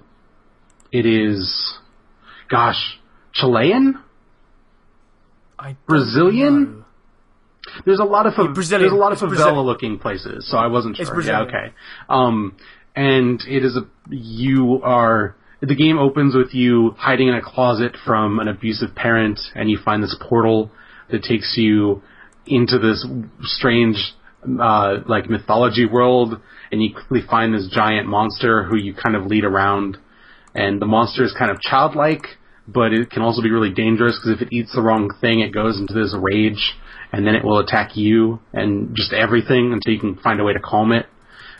it 0.92 1.04
is, 1.04 1.74
gosh, 2.50 2.98
Chilean. 3.34 3.98
Brazilian? 5.86 6.64
know. 6.64 6.82
There's 7.84 7.98
a 7.98 8.04
lot 8.04 8.26
of 8.26 8.34
fa- 8.34 8.48
Brazilian. 8.54 8.82
there's 8.82 8.92
a 8.92 8.96
lot 9.00 9.12
of 9.12 9.20
It's 9.22 9.40
favela 9.40 9.64
looking 9.64 9.98
places, 9.98 10.48
so 10.48 10.56
I 10.56 10.68
wasn't 10.68 10.98
It's 10.98 11.08
sure. 11.10 11.20
Yeah, 11.20 11.42
Brazilian. 11.44 11.48
okay. 11.48 11.74
Um, 12.08 12.56
and 12.94 13.42
it 13.48 13.64
is 13.64 13.76
a 13.76 13.86
you 14.08 14.80
are 14.82 15.34
the 15.60 15.74
game 15.74 15.98
opens 15.98 16.34
with 16.34 16.54
you 16.54 16.94
hiding 16.98 17.28
in 17.28 17.34
a 17.34 17.42
closet 17.42 17.96
from 18.04 18.38
an 18.38 18.48
abusive 18.48 18.94
parent, 18.94 19.40
and 19.54 19.70
you 19.70 19.78
find 19.82 20.02
this 20.02 20.16
portal 20.20 20.70
that 21.10 21.22
takes 21.22 21.54
you 21.56 22.02
into 22.46 22.78
this 22.78 23.06
strange 23.42 23.96
uh, 24.60 24.98
like 25.06 25.30
mythology 25.30 25.86
world, 25.86 26.40
and 26.70 26.82
you 26.82 26.92
quickly 26.92 27.20
find 27.28 27.54
this 27.54 27.68
giant 27.72 28.06
monster 28.06 28.64
who 28.64 28.76
you 28.76 28.94
kind 28.94 29.16
of 29.16 29.26
lead 29.26 29.44
around, 29.44 29.96
and 30.54 30.80
the 30.80 30.86
monster 30.86 31.24
is 31.24 31.34
kind 31.38 31.50
of 31.50 31.60
childlike, 31.60 32.26
but 32.68 32.92
it 32.92 33.10
can 33.10 33.22
also 33.22 33.42
be 33.42 33.50
really 33.50 33.72
dangerous 33.72 34.18
because 34.18 34.40
if 34.40 34.46
it 34.46 34.52
eats 34.52 34.74
the 34.74 34.82
wrong 34.82 35.10
thing, 35.20 35.40
it 35.40 35.52
goes 35.52 35.78
into 35.78 35.94
this 35.94 36.14
rage, 36.18 36.74
and 37.12 37.26
then 37.26 37.34
it 37.34 37.44
will 37.44 37.58
attack 37.58 37.96
you 37.96 38.40
and 38.52 38.94
just 38.94 39.12
everything 39.12 39.72
until 39.72 39.92
you 39.92 40.00
can 40.00 40.16
find 40.16 40.40
a 40.40 40.44
way 40.44 40.52
to 40.52 40.60
calm 40.60 40.92
it. 40.92 41.06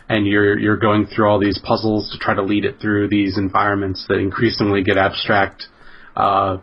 And 0.09 0.25
you're 0.25 0.57
you're 0.57 0.77
going 0.77 1.07
through 1.07 1.27
all 1.27 1.39
these 1.39 1.59
puzzles 1.63 2.11
to 2.11 2.17
try 2.17 2.33
to 2.33 2.41
lead 2.41 2.63
it 2.63 2.79
through 2.79 3.09
these 3.09 3.37
environments 3.37 4.05
that 4.07 4.15
increasingly 4.15 4.83
get 4.83 4.97
abstract. 4.97 5.65
Uh, 6.15 6.57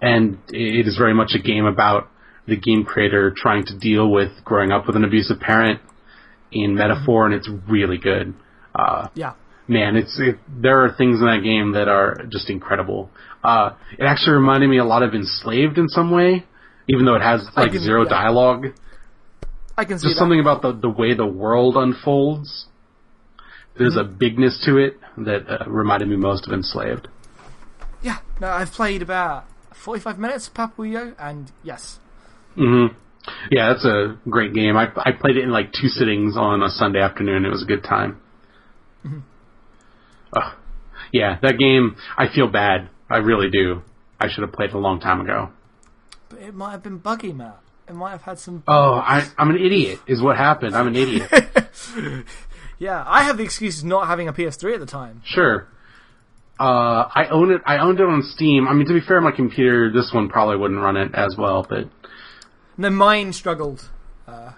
and 0.00 0.38
it 0.48 0.86
is 0.86 0.96
very 0.96 1.12
much 1.14 1.32
a 1.34 1.38
game 1.38 1.66
about 1.66 2.08
the 2.46 2.56
game 2.56 2.84
creator 2.84 3.32
trying 3.36 3.64
to 3.66 3.78
deal 3.78 4.10
with 4.10 4.30
growing 4.44 4.72
up 4.72 4.86
with 4.86 4.96
an 4.96 5.04
abusive 5.04 5.40
parent 5.40 5.80
in 6.52 6.74
metaphor, 6.74 7.26
and 7.26 7.34
it's 7.34 7.48
really 7.68 7.98
good. 7.98 8.34
Uh, 8.74 9.08
Yeah. 9.14 9.34
man, 9.68 9.96
it's 9.96 10.18
it, 10.18 10.38
there 10.48 10.84
are 10.84 10.90
things 10.90 11.20
in 11.20 11.26
that 11.26 11.42
game 11.42 11.72
that 11.72 11.88
are 11.88 12.24
just 12.28 12.50
incredible. 12.50 13.10
Uh, 13.42 13.70
it 13.98 14.04
actually 14.04 14.34
reminded 14.34 14.68
me 14.68 14.78
a 14.78 14.84
lot 14.84 15.02
of 15.02 15.14
Enslaved 15.14 15.78
in 15.78 15.88
some 15.88 16.10
way, 16.10 16.44
even 16.88 17.04
though 17.04 17.14
it 17.14 17.22
has 17.22 17.48
like 17.56 17.72
zero 17.72 18.02
yeah. 18.02 18.08
dialogue. 18.08 18.66
I 19.80 19.84
can 19.84 19.98
see 19.98 20.08
Just 20.08 20.16
that. 20.16 20.20
something 20.20 20.40
about 20.40 20.60
the 20.62 20.72
the 20.72 20.90
way 20.90 21.14
the 21.14 21.26
world 21.26 21.76
unfolds. 21.76 22.66
There's 23.78 23.96
Mm-hmm. 23.96 24.14
a 24.14 24.18
bigness 24.22 24.62
to 24.66 24.76
it 24.76 24.98
that 25.16 25.42
uh, 25.48 25.70
reminded 25.70 26.08
me 26.08 26.16
most 26.16 26.46
of 26.46 26.52
Enslaved. 26.52 27.08
Yeah. 28.02 28.18
No, 28.40 28.48
I've 28.48 28.72
played 28.72 29.00
about 29.02 29.44
45 29.84 30.18
minutes 30.18 30.48
of 30.48 30.54
Papo 30.54 30.84
Yo, 30.90 31.14
and 31.18 31.50
yes. 31.62 31.98
hmm 32.56 32.86
Yeah, 33.50 33.72
that's 33.72 33.84
a 33.86 34.18
great 34.28 34.52
game. 34.54 34.76
I 34.76 34.86
I 34.96 35.12
played 35.12 35.36
it 35.36 35.44
in 35.44 35.50
like 35.50 35.72
two 35.72 35.88
sittings 35.88 36.36
on 36.36 36.62
a 36.62 36.68
Sunday 36.68 37.00
afternoon. 37.00 37.44
It 37.46 37.50
was 37.50 37.62
a 37.62 37.66
good 37.66 37.82
time. 37.84 38.20
Mm-hmm. 39.06 39.20
Ugh. 40.36 40.52
yeah, 41.12 41.38
that 41.42 41.58
game. 41.58 41.96
I 42.18 42.26
feel 42.34 42.48
bad. 42.48 42.88
I 43.08 43.18
really 43.18 43.50
do. 43.50 43.82
I 44.20 44.28
should 44.28 44.42
have 44.42 44.52
played 44.52 44.70
it 44.70 44.76
a 44.76 44.78
long 44.78 45.00
time 45.00 45.20
ago. 45.22 45.48
But 46.28 46.40
it 46.40 46.54
might 46.54 46.72
have 46.72 46.82
been 46.82 46.98
buggy, 46.98 47.32
Matt. 47.32 47.58
It 47.90 47.94
might 47.94 48.12
have 48.12 48.22
had 48.22 48.38
some. 48.38 48.62
Oh, 48.68 48.94
I, 48.94 49.26
I'm 49.36 49.50
an 49.50 49.56
idiot. 49.56 49.98
Is 50.06 50.22
what 50.22 50.36
happened. 50.36 50.76
I'm 50.76 50.86
an 50.86 50.96
idiot. 50.96 51.30
Yeah, 52.78 53.04
I 53.06 53.24
have 53.24 53.36
the 53.36 53.42
excuse 53.44 53.80
of 53.80 53.84
not 53.84 54.06
having 54.06 54.26
a 54.26 54.32
PS3 54.32 54.72
at 54.72 54.80
the 54.80 54.86
time. 54.86 55.20
sure. 55.26 55.68
Uh, 56.58 57.08
I 57.14 57.26
own 57.30 57.50
it. 57.52 57.60
I 57.66 57.76
owned 57.76 58.00
it 58.00 58.06
on 58.06 58.22
Steam. 58.22 58.66
I 58.68 58.72
mean, 58.72 58.86
to 58.86 58.94
be 58.94 59.00
fair, 59.00 59.20
my 59.20 59.32
computer, 59.32 59.92
this 59.92 60.10
one 60.14 60.30
probably 60.30 60.56
wouldn't 60.56 60.80
run 60.80 60.96
it 60.96 61.10
as 61.14 61.36
well. 61.36 61.66
But 61.68 61.90
No, 62.78 62.88
mine 62.88 63.34
struggled. 63.34 63.90
Uh, 64.26 64.52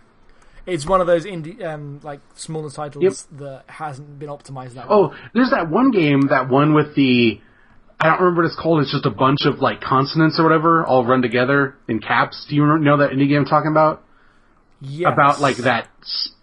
it's 0.66 0.86
one 0.86 1.00
of 1.00 1.08
those 1.08 1.24
indie, 1.24 1.64
um, 1.64 1.98
like 2.04 2.20
smaller 2.36 2.70
titles 2.70 3.26
that 3.32 3.64
hasn't 3.66 4.20
been 4.20 4.28
optimized 4.28 4.74
that 4.74 4.88
well. 4.88 5.12
oh, 5.12 5.14
there's 5.34 5.50
that 5.50 5.68
one 5.68 5.90
game, 5.90 6.20
that 6.28 6.48
one 6.48 6.74
with 6.74 6.94
the 6.94 7.40
I 8.02 8.08
don't 8.08 8.18
remember 8.20 8.42
what 8.42 8.46
it's 8.50 8.60
called. 8.60 8.82
It's 8.82 8.90
just 8.90 9.06
a 9.06 9.10
bunch 9.10 9.46
of 9.46 9.60
like 9.60 9.80
consonants 9.80 10.38
or 10.40 10.42
whatever 10.42 10.84
all 10.84 11.04
run 11.06 11.22
together 11.22 11.76
in 11.88 12.00
caps. 12.00 12.46
Do 12.48 12.56
you 12.56 12.66
know 12.78 12.96
that 12.96 13.10
indie 13.10 13.28
game 13.28 13.38
I'm 13.40 13.44
talking 13.44 13.70
about? 13.70 14.02
Yes. 14.80 15.12
About 15.12 15.40
like 15.40 15.58
that, 15.58 15.86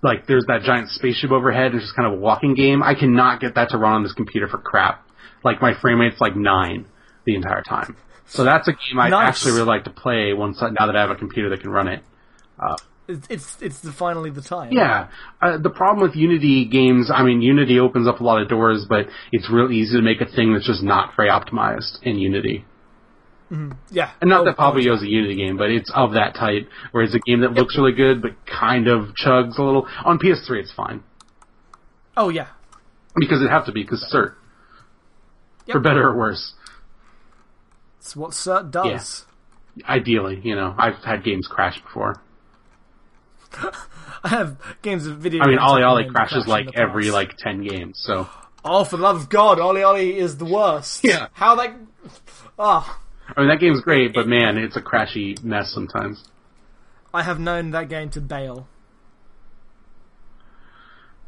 like 0.01 0.26
there's 0.26 0.45
that 0.47 0.62
giant 0.64 0.89
spaceship 0.89 1.32
overhead. 1.32 1.68
And 1.68 1.76
it's 1.76 1.84
just 1.86 1.95
kind 1.97 2.07
of 2.07 2.18
a 2.18 2.22
walking 2.22 2.55
game. 2.55 2.82
I 2.82 2.95
cannot 2.95 3.41
get 3.41 3.55
that 3.55 3.70
to 3.72 3.78
run 3.78 3.91
on 3.91 4.03
this 4.03 4.14
computer 4.14 4.47
for 4.47 4.57
crap. 4.57 5.05
Like 5.43 5.62
my 5.62 5.74
frame 5.82 5.99
rate's 5.99 6.22
like 6.22 6.38
nine 6.38 6.86
the 7.26 7.36
entire 7.36 7.62
time. 7.62 7.97
So 8.28 8.45
that's 8.45 8.68
a 8.70 8.72
game 8.72 8.97
I'd 8.97 9.10
Nice. 9.10 9.28
actually 9.30 9.53
really 9.53 9.66
like 9.66 9.84
to 9.84 9.89
play 9.89 10.34
once 10.34 10.62
now 10.62 10.86
that 10.86 10.95
I 10.95 11.01
have 11.01 11.10
a 11.10 11.16
computer 11.16 11.49
that 11.49 11.60
can 11.60 11.72
run 11.72 11.89
it. 11.89 12.01
It's 12.62 12.84
it's, 13.10 13.57
it's 13.62 13.80
the, 13.82 13.91
finally 13.91 14.30
the 14.30 14.41
time. 14.41 14.72
Yeah, 14.72 15.10
uh, 15.41 15.57
the 15.57 15.70
problem 15.70 16.07
with 16.07 16.16
Unity 16.16 16.66
games, 16.66 17.12
I 17.14 17.24
mean, 17.24 17.41
Unity 17.41 17.80
opens 17.80 18.07
up 18.07 18.20
a 18.20 18.24
lot 18.24 18.41
of 18.41 18.47
doors, 18.47 18.86
but 18.88 19.07
it's 19.32 19.49
real 19.51 19.72
easy 19.72 19.97
to 19.97 20.01
make 20.01 20.22
a 20.22 20.26
thing 20.26 20.53
that's 20.53 20.68
just 20.68 20.84
not 20.84 21.16
very 21.16 21.30
optimized 21.30 22.01
in 22.03 22.18
Unity. 22.18 22.66
yeah. 23.89 24.12
And 24.22 24.30
not 24.30 24.41
Oh, 24.41 24.45
that 24.45 24.57
Pablo 24.57 24.80
is 24.93 25.01
a 25.01 25.07
Unity 25.07 25.36
game, 25.36 25.57
but 25.57 25.72
it's 25.72 25.91
of 25.95 26.14
that 26.14 26.36
type, 26.36 26.70
where 26.91 27.03
it's 27.03 27.16
a 27.16 27.20
game 27.20 27.41
that 27.41 27.53
looks 27.53 27.76
really 27.78 27.93
good, 27.93 28.22
but 28.22 28.32
kind 28.45 28.88
of 28.88 29.10
chugs 29.16 29.57
a 29.57 29.64
little. 29.64 29.88
On 30.05 30.20
PS3, 30.20 30.60
it's 30.62 30.72
fine. 30.74 31.03
Oh 32.16 32.30
yeah. 32.30 32.47
Because 33.16 33.39
it'd 33.39 33.51
have 33.51 33.66
to 33.66 33.72
be, 33.72 33.82
because 33.84 34.07
CERT. 34.14 34.36
Yep. 35.66 35.74
For 35.74 35.80
better 35.80 36.07
or 36.07 36.16
worse. 36.18 36.53
It's 37.99 38.16
what 38.16 38.32
Cert 38.32 38.72
does. 38.72 39.26
Ideally, 39.88 40.41
you 40.43 40.55
know, 40.55 40.74
I've 40.78 40.95
had 41.03 41.24
games 41.24 41.47
crash 41.49 41.82
before. 41.82 42.22
I 44.24 44.30
have 44.30 44.58
games 44.82 45.08
of 45.08 45.18
video. 45.18 45.43
I 45.43 45.47
mean, 45.47 45.60
OlliOlli 45.60 46.10
crashes 46.12 46.47
like 46.47 46.68
every, 46.76 47.10
like, 47.12 47.38
10 47.38 47.64
games, 47.64 48.02
so. 48.04 48.28
Oh, 48.66 48.84
for 48.84 48.97
the 48.97 49.04
love 49.04 49.16
of 49.16 49.30
God, 49.30 49.58
OlliOlli 49.58 50.16
is 50.16 50.38
the 50.38 50.45
worst. 50.45 51.04
Yeah. 51.04 51.28
How 51.34 51.56
that? 51.56 51.76
Ah, 52.58 53.00
I 53.36 53.41
mean, 53.41 53.50
that 53.50 53.60
game's 53.60 53.82
great, 53.82 54.14
but 54.14 54.28
man, 54.28 54.58
it's 54.58 54.76
a 54.76 54.82
crashy 54.82 55.41
mess 55.43 55.72
sometimes. 55.72 56.24
I 57.14 57.24
have 57.24 57.39
known 57.39 57.72
that 57.72 57.89
game 57.89 58.10
to 58.12 58.22
bail, 58.22 58.68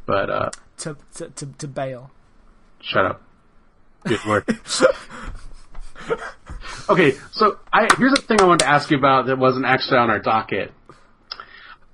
But, 0.06 0.30
uh, 0.30 0.50
to 0.80 0.98
to 1.16 1.30
to, 1.30 1.46
to 1.46 1.68
bail. 1.68 2.12
Shut 2.82 3.06
up. 3.06 3.22
Good 4.04 4.24
word. 4.26 4.44
okay, 6.90 7.14
so 7.32 7.60
I 7.72 7.88
here's 7.98 8.14
a 8.14 8.22
thing 8.22 8.42
I 8.42 8.46
wanted 8.46 8.66
to 8.66 8.70
ask 8.70 8.90
you 8.90 8.98
about 8.98 9.28
that 9.28 9.38
wasn't 9.38 9.66
actually 9.66 9.98
on 9.98 10.10
our 10.10 10.20
docket. 10.20 10.72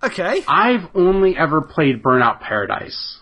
Okay, 0.03 0.43
I've 0.47 0.87
only 0.95 1.35
ever 1.35 1.61
played 1.61 2.03
Burnout 2.03 2.39
Paradise. 2.39 3.19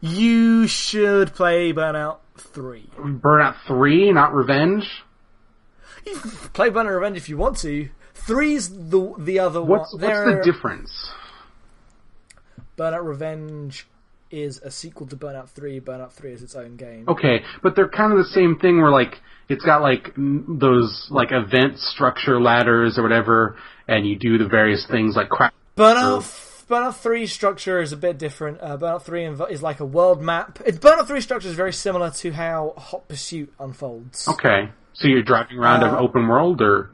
you 0.00 0.66
should 0.66 1.32
play 1.34 1.72
Burnout 1.72 2.18
Three. 2.36 2.88
Burnout 2.98 3.54
3, 3.66 4.12
not 4.12 4.34
Revenge. 4.34 4.84
Play 6.52 6.70
Burnout 6.70 6.94
Revenge 6.94 7.16
if 7.16 7.28
you 7.28 7.36
want 7.36 7.56
to. 7.58 7.88
Three's 8.14 8.68
the 8.70 9.14
the 9.18 9.38
other 9.38 9.62
What's 9.62 9.92
one. 9.94 10.02
what's 10.02 10.24
the 10.24 10.40
difference? 10.52 11.10
Burnout 12.76 13.04
Revenge 13.06 13.86
is 14.30 14.58
a 14.58 14.70
sequel 14.70 15.06
to 15.06 15.16
Burnout 15.16 15.48
Three. 15.48 15.80
Burnout 15.80 16.10
Three 16.12 16.32
is 16.32 16.42
its 16.42 16.54
own 16.56 16.76
game. 16.76 17.04
Okay, 17.08 17.44
but 17.62 17.76
they're 17.76 17.88
kind 17.88 18.12
of 18.12 18.18
the 18.18 18.24
same 18.32 18.58
thing 18.58 18.80
where 18.80 18.90
like 18.90 19.20
it's 19.48 19.64
got 19.64 19.82
like 19.82 20.12
those 20.16 21.08
like 21.10 21.28
event 21.32 21.78
structure 21.78 22.40
ladders 22.40 22.98
or 22.98 23.02
whatever 23.02 23.56
and 23.88 24.06
you 24.06 24.16
do 24.16 24.38
the 24.38 24.46
various 24.48 24.86
things 24.90 25.14
like 25.16 25.28
crap. 25.28 25.52
Burnout 25.76 26.22
Burnout 26.68 26.94
Three 26.96 27.26
structure 27.26 27.80
is 27.82 27.92
a 27.92 27.96
bit 27.96 28.16
different. 28.18 28.58
Uh, 28.62 28.78
Burnout 28.78 29.02
Three 29.02 29.24
inv- 29.24 29.50
is 29.50 29.60
like 29.62 29.80
a 29.80 29.84
world 29.84 30.22
map. 30.22 30.60
It, 30.64 30.76
Burnout 30.80 31.06
Three 31.06 31.20
structure 31.20 31.48
is 31.48 31.54
very 31.54 31.72
similar 31.72 32.10
to 32.10 32.30
how 32.32 32.72
Hot 32.78 33.06
Pursuit 33.08 33.52
unfolds. 33.60 34.26
Okay. 34.28 34.70
So 34.94 35.08
you're 35.08 35.22
driving 35.22 35.58
around 35.58 35.82
Uh, 35.82 35.88
an 35.88 35.94
open 35.96 36.26
world 36.28 36.62
or 36.62 36.90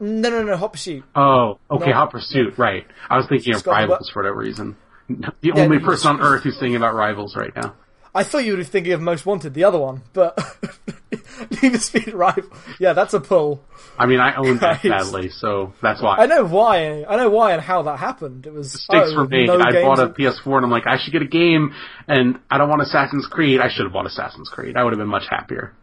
No, 0.00 0.28
no, 0.30 0.42
no. 0.42 0.56
Hot 0.56 0.72
Pursuit. 0.72 1.04
Oh, 1.14 1.58
okay, 1.70 1.90
No. 1.90 1.92
Hot 1.96 2.10
Pursuit, 2.10 2.58
right. 2.58 2.84
I 3.08 3.16
was 3.18 3.26
thinking 3.28 3.52
of 3.52 3.58
It's 3.58 3.64
the 3.64 3.70
Rivals 3.70 4.10
for 4.10 4.22
whatever 4.22 4.38
reason. 4.38 4.76
The 5.42 5.52
only 5.52 5.78
person 5.78 6.16
on 6.16 6.20
earth 6.22 6.42
who's 6.44 6.58
thinking 6.58 6.76
about 6.76 6.94
Rivals 6.94 7.36
right 7.36 7.54
now. 7.54 7.74
I 8.14 8.24
thought 8.24 8.44
you 8.44 8.56
were 8.56 8.64
thinking 8.64 8.92
of 8.92 9.00
Most 9.00 9.26
Wanted, 9.26 9.52
the 9.54 9.64
other 9.64 9.78
one, 9.78 10.02
but 10.12 10.38
Need 11.62 11.72
for 11.72 11.78
Speed 11.78 12.14
Rival. 12.14 12.44
Yeah, 12.78 12.92
that's 12.92 13.14
a 13.14 13.20
pull. 13.20 13.64
I 13.98 14.06
mean, 14.06 14.20
I 14.20 14.34
own 14.36 14.58
that 14.58 14.82
badly, 14.82 15.28
so 15.28 15.72
that's 15.82 16.02
why. 16.02 16.16
I 16.16 16.26
know 16.26 16.44
why. 16.44 17.04
I 17.04 17.16
know 17.16 17.30
why 17.30 17.52
and 17.52 17.62
how 17.62 17.82
that 17.82 17.98
happened. 17.98 18.46
It 18.46 18.52
was 18.52 18.72
Mistakes 18.74 19.10
oh, 19.12 19.16
were 19.16 19.28
made. 19.28 19.46
no 19.46 19.58
I 19.60 19.82
bought 19.82 19.98
a 19.98 20.06
of- 20.06 20.14
PS4 20.14 20.56
and 20.56 20.64
I'm 20.66 20.70
like, 20.70 20.86
I 20.86 20.98
should 20.98 21.12
get 21.12 21.22
a 21.22 21.26
game, 21.26 21.74
and 22.08 22.38
I 22.50 22.58
don't 22.58 22.68
want 22.68 22.82
Assassin's 22.82 23.26
Creed. 23.26 23.60
I 23.60 23.68
should 23.68 23.84
have 23.84 23.92
bought 23.92 24.06
Assassin's 24.06 24.48
Creed. 24.48 24.76
I 24.76 24.84
would 24.84 24.92
have 24.92 24.98
been 24.98 25.08
much 25.08 25.26
happier. 25.28 25.74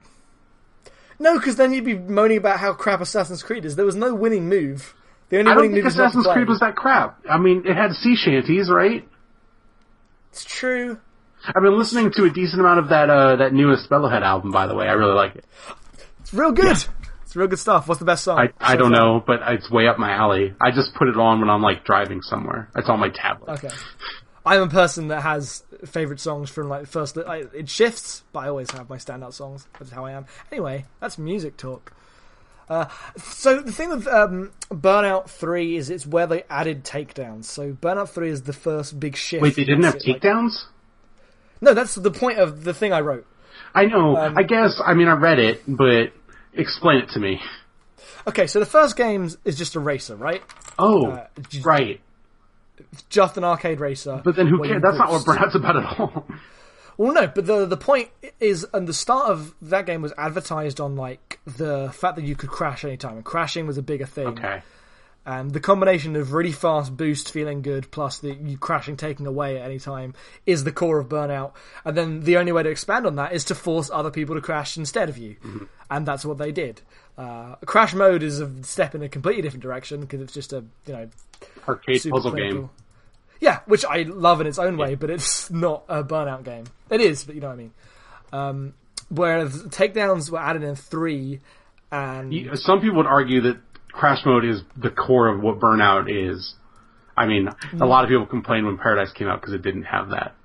No, 1.19 1.37
because 1.37 1.57
then 1.57 1.73
you'd 1.73 1.83
be 1.85 1.95
moaning 1.95 2.37
about 2.37 2.59
how 2.59 2.73
crap 2.73 3.01
Assassin's 3.01 3.43
Creed 3.43 3.65
is. 3.65 3.75
There 3.75 3.85
was 3.85 3.95
no 3.95 4.15
winning 4.15 4.47
move. 4.47 4.95
The 5.29 5.39
only 5.39 5.51
I 5.51 5.53
don't 5.53 5.63
think 5.63 5.73
move 5.73 5.85
is 5.85 5.95
not 5.95 6.07
Assassin's 6.07 6.27
Creed 6.33 6.47
was 6.47 6.59
that 6.61 6.75
crap. 6.75 7.19
I 7.29 7.37
mean, 7.37 7.63
it 7.65 7.75
had 7.75 7.91
sea 7.93 8.15
shanties, 8.15 8.69
right? 8.69 9.07
It's 10.31 10.45
true. 10.45 10.99
I've 11.45 11.63
been 11.63 11.77
listening 11.77 12.11
to 12.13 12.25
a 12.25 12.29
decent 12.29 12.59
amount 12.59 12.79
of 12.79 12.89
that 12.89 13.09
uh, 13.09 13.35
that 13.37 13.53
newest 13.53 13.89
Bellowhead 13.89 14.21
album, 14.21 14.51
by 14.51 14.67
the 14.67 14.75
way. 14.75 14.87
I 14.87 14.93
really 14.93 15.13
like 15.13 15.35
it. 15.35 15.45
It's 16.21 16.33
real 16.33 16.51
good. 16.51 16.77
It's 17.23 17.35
real 17.35 17.47
good 17.47 17.59
stuff. 17.59 17.87
What's 17.87 17.99
the 17.99 18.05
best 18.05 18.23
song? 18.23 18.39
I, 18.39 18.73
I 18.73 18.75
don't 18.75 18.91
know, 18.91 19.23
but 19.25 19.39
it's 19.47 19.69
way 19.69 19.87
up 19.87 19.99
my 19.99 20.11
alley. 20.11 20.53
I 20.59 20.71
just 20.71 20.93
put 20.95 21.07
it 21.07 21.15
on 21.15 21.39
when 21.39 21.49
I'm 21.49 21.61
like 21.61 21.85
driving 21.85 22.21
somewhere. 22.21 22.69
It's 22.75 22.89
on 22.89 22.99
my 22.99 23.09
tablet. 23.09 23.51
Okay. 23.53 23.69
I'm 24.45 24.63
a 24.63 24.67
person 24.67 25.09
that 25.09 25.21
has 25.21 25.63
favorite 25.85 26.19
songs 26.19 26.49
from 26.49 26.69
like 26.69 26.87
first. 26.87 27.17
I, 27.17 27.43
it 27.53 27.69
shifts, 27.69 28.23
but 28.33 28.39
I 28.39 28.47
always 28.49 28.71
have 28.71 28.89
my 28.89 28.97
standout 28.97 29.33
songs. 29.33 29.67
That's 29.77 29.91
how 29.91 30.05
I 30.05 30.13
am. 30.13 30.25
Anyway, 30.51 30.85
that's 30.99 31.17
music 31.17 31.55
talk. 31.57 31.93
Uh, 32.67 32.87
so 33.17 33.61
the 33.61 33.71
thing 33.71 33.89
with 33.89 34.07
um, 34.07 34.51
Burnout 34.71 35.29
Three 35.29 35.75
is 35.75 35.89
it's 35.89 36.05
where 36.07 36.27
they 36.27 36.43
added 36.49 36.83
takedowns. 36.83 37.45
So 37.45 37.73
Burnout 37.73 38.09
Three 38.09 38.29
is 38.29 38.43
the 38.43 38.53
first 38.53 38.99
big 38.99 39.15
shift. 39.15 39.41
Wait, 39.41 39.55
they 39.55 39.65
didn't 39.65 39.83
have 39.83 39.95
like- 39.95 40.21
takedowns? 40.21 40.65
No, 41.61 41.73
that's 41.73 41.95
the 41.95 42.11
point 42.11 42.39
of 42.39 42.63
the 42.63 42.73
thing 42.73 42.93
I 42.93 43.01
wrote. 43.01 43.25
I 43.75 43.85
know. 43.85 44.15
Um, 44.17 44.37
I 44.37 44.43
guess. 44.43 44.81
I 44.83 44.93
mean, 44.93 45.07
I 45.07 45.13
read 45.13 45.39
it, 45.39 45.61
but 45.67 46.11
explain 46.53 46.97
it 46.99 47.09
to 47.09 47.19
me. 47.19 47.39
Okay, 48.27 48.47
so 48.47 48.59
the 48.59 48.65
first 48.65 48.95
game 48.95 49.29
is 49.45 49.57
just 49.57 49.75
a 49.75 49.79
racer, 49.79 50.15
right? 50.15 50.41
Oh, 50.77 51.07
Uh, 51.11 51.27
just- 51.49 51.65
right. 51.65 51.99
Just 53.09 53.37
an 53.37 53.43
arcade 53.43 53.79
racer. 53.79 54.21
But 54.23 54.35
then 54.35 54.47
who 54.47 54.63
cares? 54.65 54.81
That's 54.81 54.97
not 54.97 55.09
what. 55.11 55.23
Burnout's 55.25 55.55
about 55.55 55.75
at 55.77 55.99
all. 55.99 56.25
Well, 56.97 57.13
no, 57.13 57.27
but 57.27 57.45
the 57.45 57.65
the 57.65 57.77
point 57.77 58.09
is, 58.41 58.67
and 58.73 58.85
the 58.85 58.93
start 58.93 59.29
of 59.29 59.55
that 59.61 59.85
game 59.85 60.01
was 60.01 60.11
advertised 60.17 60.81
on 60.81 60.97
like 60.97 61.39
the 61.45 61.89
fact 61.93 62.17
that 62.17 62.25
you 62.25 62.35
could 62.35 62.49
crash 62.49 62.83
anytime, 62.83 63.15
and 63.15 63.23
crashing 63.23 63.65
was 63.65 63.77
a 63.77 63.81
bigger 63.81 64.05
thing. 64.05 64.27
okay. 64.27 64.61
And 65.29 65.51
the 65.51 65.59
combination 65.59 66.15
of 66.15 66.33
really 66.33 66.51
fast 66.51 66.97
boost, 66.97 67.29
feeling 67.31 67.61
good, 67.61 67.91
plus 67.91 68.17
the 68.17 68.33
you 68.33 68.57
crashing, 68.57 68.97
taking 68.97 69.27
away 69.27 69.57
at 69.59 69.65
any 69.65 69.77
time, 69.77 70.15
is 70.47 70.63
the 70.63 70.71
core 70.71 70.97
of 70.97 71.07
Burnout. 71.07 71.51
And 71.85 71.95
then 71.95 72.21
the 72.21 72.37
only 72.37 72.51
way 72.51 72.63
to 72.63 72.69
expand 72.69 73.05
on 73.05 73.15
that 73.17 73.31
is 73.33 73.43
to 73.45 73.53
force 73.55 73.91
other 73.93 74.09
people 74.09 74.33
to 74.33 74.41
crash 74.41 74.75
instead 74.75 75.07
of 75.07 75.17
you, 75.19 75.35
Mm-hmm. 75.43 75.65
and 75.91 76.05
that's 76.07 76.25
what 76.25 76.39
they 76.39 76.51
did. 76.51 76.81
Uh, 77.15 77.55
crash 77.65 77.93
mode 77.93 78.23
is 78.23 78.39
a 78.39 78.49
step 78.63 78.95
in 78.95 79.03
a 79.03 79.09
completely 79.09 79.43
different 79.43 79.61
direction 79.61 80.01
because 80.01 80.19
it's 80.21 80.33
just 80.33 80.51
a 80.51 80.63
you 80.87 80.93
know 80.93 81.09
Arcade 81.67 82.01
puzzle 82.09 82.31
clinical. 82.31 82.61
game. 82.61 82.69
Yeah, 83.39 83.59
which 83.67 83.85
I 83.85 84.01
love 84.03 84.41
in 84.41 84.47
its 84.47 84.57
own 84.57 84.77
way, 84.77 84.95
but 84.95 85.11
it's 85.11 85.51
not 85.65 85.83
a 85.87 86.03
burnout 86.03 86.43
game. 86.43 86.63
It 86.89 87.01
is, 87.01 87.23
but 87.23 87.35
you 87.35 87.41
know 87.41 87.47
what 87.49 87.53
I 87.53 87.57
mean. 87.57 87.71
Um, 88.33 88.73
whereas 89.09 89.61
takedowns 89.65 90.31
were 90.31 90.39
added 90.39 90.63
in 90.63 90.75
three, 90.75 91.39
and 91.91 92.33
Some 92.57 92.81
people 92.81 92.97
would 92.97 93.05
argue 93.05 93.41
that 93.41 93.57
Crash 93.99 94.25
Mode 94.25 94.45
is 94.45 94.61
the 94.77 94.89
core 94.89 95.27
of 95.27 95.41
what 95.41 95.59
Burnout 95.59 96.07
is. 96.09 96.55
I 97.17 97.25
mean, 97.25 97.49
a 97.73 97.85
lot 97.85 98.05
of 98.05 98.09
people 98.09 98.25
complained 98.25 98.65
when 98.65 98.77
Paradise 98.77 99.11
came 99.11 99.27
out 99.27 99.41
because 99.41 99.53
it 99.53 99.61
didn't 99.61 99.83
have 99.83 100.11
that. 100.11 100.35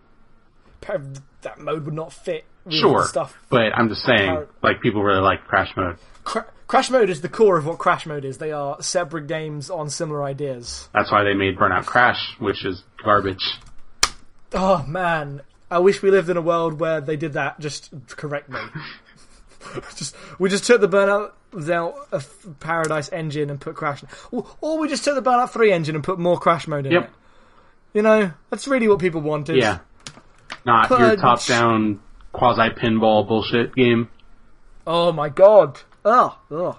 that 0.80 1.60
mode 1.60 1.84
would 1.84 1.94
not 1.94 2.12
fit. 2.12 2.46
Sure, 2.68 3.06
stuff. 3.06 3.36
but 3.50 3.72
I'm 3.76 3.88
just 3.88 4.02
saying, 4.02 4.46
like 4.60 4.80
people 4.80 5.04
really 5.04 5.20
like 5.20 5.44
Crash 5.44 5.70
Mode. 5.76 5.98
Cra- 6.24 6.46
Crash 6.66 6.90
mode 6.90 7.10
is 7.10 7.20
the 7.20 7.28
core 7.28 7.56
of 7.56 7.64
what 7.64 7.78
Crash 7.78 8.06
mode 8.06 8.24
is. 8.24 8.38
They 8.38 8.50
are 8.50 8.82
separate 8.82 9.28
games 9.28 9.70
on 9.70 9.88
similar 9.88 10.24
ideas. 10.24 10.88
That's 10.92 11.12
why 11.12 11.22
they 11.22 11.34
made 11.34 11.56
Burnout 11.56 11.84
Crash, 11.84 12.34
which 12.40 12.64
is 12.64 12.82
garbage. 13.04 13.60
Oh 14.52 14.82
man, 14.88 15.42
I 15.70 15.78
wish 15.78 16.02
we 16.02 16.10
lived 16.10 16.28
in 16.28 16.36
a 16.36 16.42
world 16.42 16.80
where 16.80 17.00
they 17.00 17.16
did 17.16 17.34
that 17.34 17.60
just 17.60 17.92
correctly. 18.08 18.58
just 19.96 20.16
we 20.38 20.48
just 20.48 20.64
took 20.64 20.80
the 20.80 20.88
Burnout 20.88 21.32
out 21.70 21.94
of 22.12 22.58
Paradise 22.60 23.08
engine 23.10 23.50
and 23.50 23.60
put 23.60 23.74
Crash, 23.76 24.02
or, 24.32 24.78
we 24.78 24.88
just 24.88 25.04
took 25.04 25.14
the 25.14 25.22
Burnout 25.22 25.50
Three 25.50 25.72
engine 25.72 25.94
and 25.94 26.02
put 26.04 26.18
more 26.18 26.38
Crash 26.38 26.66
mode 26.66 26.86
in 26.86 26.92
Yep. 26.92 27.04
it. 27.04 27.10
You 27.94 28.02
know, 28.02 28.32
that's 28.50 28.66
really 28.66 28.88
what 28.88 28.98
people 28.98 29.20
wanted. 29.20 29.56
Yeah. 29.56 29.78
Not 30.66 30.90
your 30.90 31.16
top 31.16 31.44
down 31.46 32.00
quasi 32.32 32.70
pinball 32.70 33.26
bullshit 33.26 33.74
game. 33.74 34.08
Oh 34.86 35.12
my 35.12 35.28
god. 35.28 35.80
Ugh. 36.04 36.32
Ugh. 36.50 36.76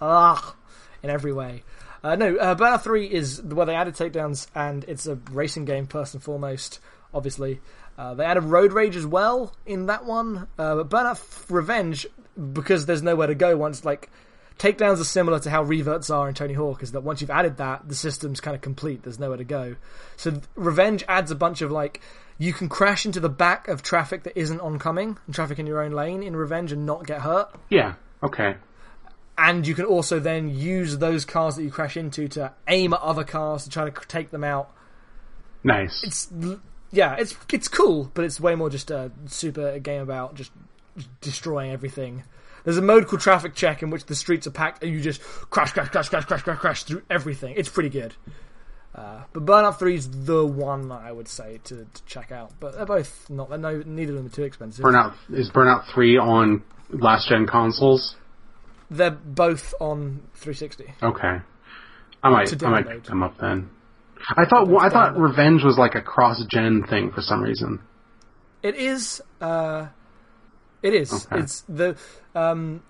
Ugh. 0.00 0.54
In 1.02 1.10
every 1.10 1.32
way. 1.32 1.62
Uh, 2.02 2.16
no, 2.16 2.36
uh, 2.36 2.54
Burnout 2.54 2.82
3 2.82 3.06
is 3.06 3.40
where 3.42 3.64
they 3.64 3.74
added 3.74 3.94
takedowns, 3.94 4.46
and 4.54 4.84
it's 4.84 5.06
a 5.06 5.14
racing 5.30 5.64
game 5.64 5.86
first 5.86 6.12
and 6.12 6.22
foremost 6.22 6.78
obviously. 7.14 7.60
Uh, 7.96 8.14
they 8.14 8.24
added 8.24 8.42
Road 8.44 8.72
Rage 8.72 8.96
as 8.96 9.06
well 9.06 9.54
in 9.66 9.86
that 9.86 10.04
one, 10.04 10.48
uh, 10.58 10.82
but 10.82 10.90
Burnout 10.90 11.50
Revenge 11.50 12.06
because 12.52 12.86
there's 12.86 13.02
nowhere 13.02 13.28
to 13.28 13.34
go 13.36 13.56
once 13.56 13.84
like 13.84 14.10
takedowns 14.58 15.00
are 15.00 15.04
similar 15.04 15.38
to 15.38 15.50
how 15.50 15.62
reverts 15.62 16.10
are 16.10 16.28
in 16.28 16.34
Tony 16.34 16.54
Hawk 16.54 16.82
is 16.82 16.90
that 16.92 17.02
once 17.02 17.20
you've 17.20 17.30
added 17.30 17.58
that 17.58 17.88
the 17.88 17.94
system's 17.94 18.40
kind 18.40 18.54
of 18.56 18.60
complete 18.60 19.04
there's 19.04 19.20
nowhere 19.20 19.36
to 19.36 19.44
go 19.44 19.76
so 20.16 20.40
Revenge 20.56 21.04
adds 21.08 21.30
a 21.30 21.36
bunch 21.36 21.62
of 21.62 21.70
like 21.70 22.00
you 22.38 22.52
can 22.52 22.68
crash 22.68 23.06
into 23.06 23.20
the 23.20 23.28
back 23.28 23.68
of 23.68 23.82
traffic 23.82 24.24
that 24.24 24.36
isn't 24.36 24.58
oncoming 24.60 25.16
and 25.26 25.34
traffic 25.34 25.60
in 25.60 25.66
your 25.68 25.80
own 25.80 25.92
lane 25.92 26.24
in 26.24 26.34
Revenge 26.34 26.72
and 26.72 26.84
not 26.86 27.06
get 27.06 27.20
hurt 27.20 27.54
Yeah. 27.70 27.94
Okay. 28.22 28.56
and 29.38 29.64
you 29.66 29.74
can 29.76 29.84
also 29.84 30.18
then 30.18 30.48
use 30.48 30.98
those 30.98 31.24
cars 31.24 31.54
that 31.54 31.62
you 31.62 31.70
crash 31.70 31.96
into 31.96 32.26
to 32.28 32.52
aim 32.66 32.92
at 32.92 33.00
other 33.00 33.22
cars 33.24 33.62
to 33.64 33.70
try 33.70 33.88
to 33.88 34.06
take 34.08 34.30
them 34.32 34.42
out 34.42 34.72
Nice. 35.62 36.02
it's 36.02 36.58
yeah, 36.94 37.16
it's 37.16 37.36
it's 37.52 37.68
cool, 37.68 38.10
but 38.14 38.24
it's 38.24 38.40
way 38.40 38.54
more 38.54 38.70
just 38.70 38.90
a 38.90 39.10
super 39.26 39.78
game 39.78 40.02
about 40.02 40.34
just 40.34 40.52
destroying 41.20 41.72
everything. 41.72 42.22
There's 42.64 42.78
a 42.78 42.82
mode 42.82 43.06
called 43.06 43.20
traffic 43.20 43.54
check 43.54 43.82
in 43.82 43.90
which 43.90 44.06
the 44.06 44.14
streets 44.14 44.46
are 44.46 44.50
packed 44.50 44.82
and 44.82 44.92
you 44.92 45.00
just 45.00 45.20
crash, 45.22 45.72
crash, 45.72 45.90
crash, 45.90 46.08
crash, 46.08 46.24
crash, 46.24 46.42
crash, 46.42 46.58
crash 46.58 46.82
through 46.84 47.02
everything. 47.10 47.54
It's 47.56 47.68
pretty 47.68 47.90
good. 47.90 48.14
Uh, 48.94 49.24
but 49.32 49.44
Burnout 49.44 49.78
Three 49.78 49.96
is 49.96 50.08
the 50.08 50.46
one 50.46 50.92
I 50.92 51.10
would 51.10 51.28
say 51.28 51.58
to, 51.64 51.84
to 51.84 52.02
check 52.06 52.30
out. 52.30 52.52
But 52.60 52.76
they're 52.76 52.86
both 52.86 53.28
not. 53.28 53.50
They're 53.50 53.58
no, 53.58 53.82
neither 53.84 54.12
of 54.12 54.18
them 54.18 54.26
are 54.26 54.30
too 54.30 54.44
expensive. 54.44 54.84
Burnout 54.84 55.14
is 55.30 55.50
Burnout 55.50 55.92
three 55.92 56.16
on 56.16 56.62
last 56.90 57.28
gen 57.28 57.46
consoles. 57.46 58.16
They're 58.90 59.10
both 59.10 59.74
on 59.80 60.22
360. 60.34 60.94
Okay. 61.02 61.40
I 62.22 62.30
might 62.30 62.62
I 62.62 62.68
might 62.68 62.88
pick 62.88 63.04
them 63.04 63.22
up 63.22 63.38
then. 63.38 63.70
I 64.36 64.44
thought 64.46 64.68
well, 64.68 64.80
I 64.80 64.88
thought. 64.88 65.18
Revenge 65.18 65.62
was 65.62 65.78
like 65.78 65.94
a 65.94 66.02
cross 66.02 66.42
gen 66.46 66.84
thing 66.88 67.12
for 67.12 67.20
some 67.20 67.42
reason. 67.42 67.80
It 68.62 68.76
is. 68.76 69.20
Uh, 69.40 69.88
it 70.82 70.94
is. 70.94 71.12
Okay. 71.12 71.40
It's 71.40 71.62
the 71.68 71.96
um, 72.34 72.82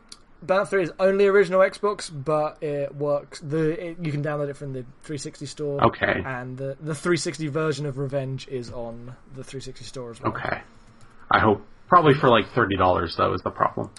Burnout 0.45 0.68
Three 0.68 0.83
is 0.83 0.93
only 0.99 1.27
original 1.27 1.61
Xbox, 1.61 2.11
but 2.12 2.62
it 2.62 2.95
works. 2.95 3.41
The 3.41 3.91
it, 3.91 3.99
you 4.03 4.12
can 4.12 4.22
download 4.22 4.51
it 4.51 4.57
from 4.57 4.72
the 4.72 4.83
360 5.03 5.47
store. 5.47 5.85
Okay. 5.85 6.22
And 6.25 6.57
the 6.57 6.77
the 6.81 6.95
360 6.95 7.49
version 7.49 7.87
of 7.87 7.99
Revenge 7.99 8.49
is 8.49 8.70
on 8.70 9.16
the 9.35 9.45
360 9.45 9.85
store 9.85 10.11
as 10.11 10.20
well. 10.20 10.33
Okay. 10.33 10.62
I 11.31 11.41
hope 11.41 11.66
probably 11.89 12.14
for 12.14 12.29
like 12.29 12.47
thirty 12.55 12.77
dollars 12.77 13.16
though 13.16 13.33
is 13.35 13.43
the 13.43 13.51
problem. 13.51 13.91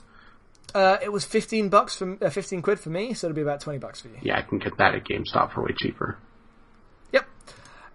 Uh, 0.73 0.97
it 1.01 1.09
was 1.09 1.23
15 1.23 1.69
bucks 1.69 1.95
for 1.95 2.17
uh, 2.21 2.29
15 2.29 2.61
quid 2.61 2.79
for 2.81 2.89
me, 2.89 3.13
so 3.13 3.27
it'll 3.27 3.35
be 3.35 3.41
about 3.41 3.61
20 3.61 3.79
bucks 3.79 4.01
for 4.01 4.09
you. 4.09 4.17
Yeah, 4.21 4.37
I 4.37 4.41
can 4.41 4.59
get 4.59 4.77
that 4.77 4.93
at 4.93 5.05
GameStop 5.05 5.53
for 5.53 5.63
way 5.63 5.73
cheaper. 5.77 6.17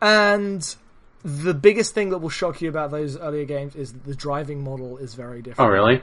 And 0.01 0.77
the 1.23 1.55
biggest 1.55 1.95
thing 1.95 2.11
that 2.11 2.19
will 2.19 2.31
shock 2.31 2.63
you 2.63 2.69
about 2.69 2.91
those 2.91 3.17
earlier 3.17 3.45
games 3.45 3.77
is 3.77 3.93
the 3.93 4.15
driving 4.15 4.65
model 4.65 4.97
is 4.97 5.15
very 5.15 5.43
different. 5.43 5.69
Oh 5.69 5.73
really? 5.73 6.03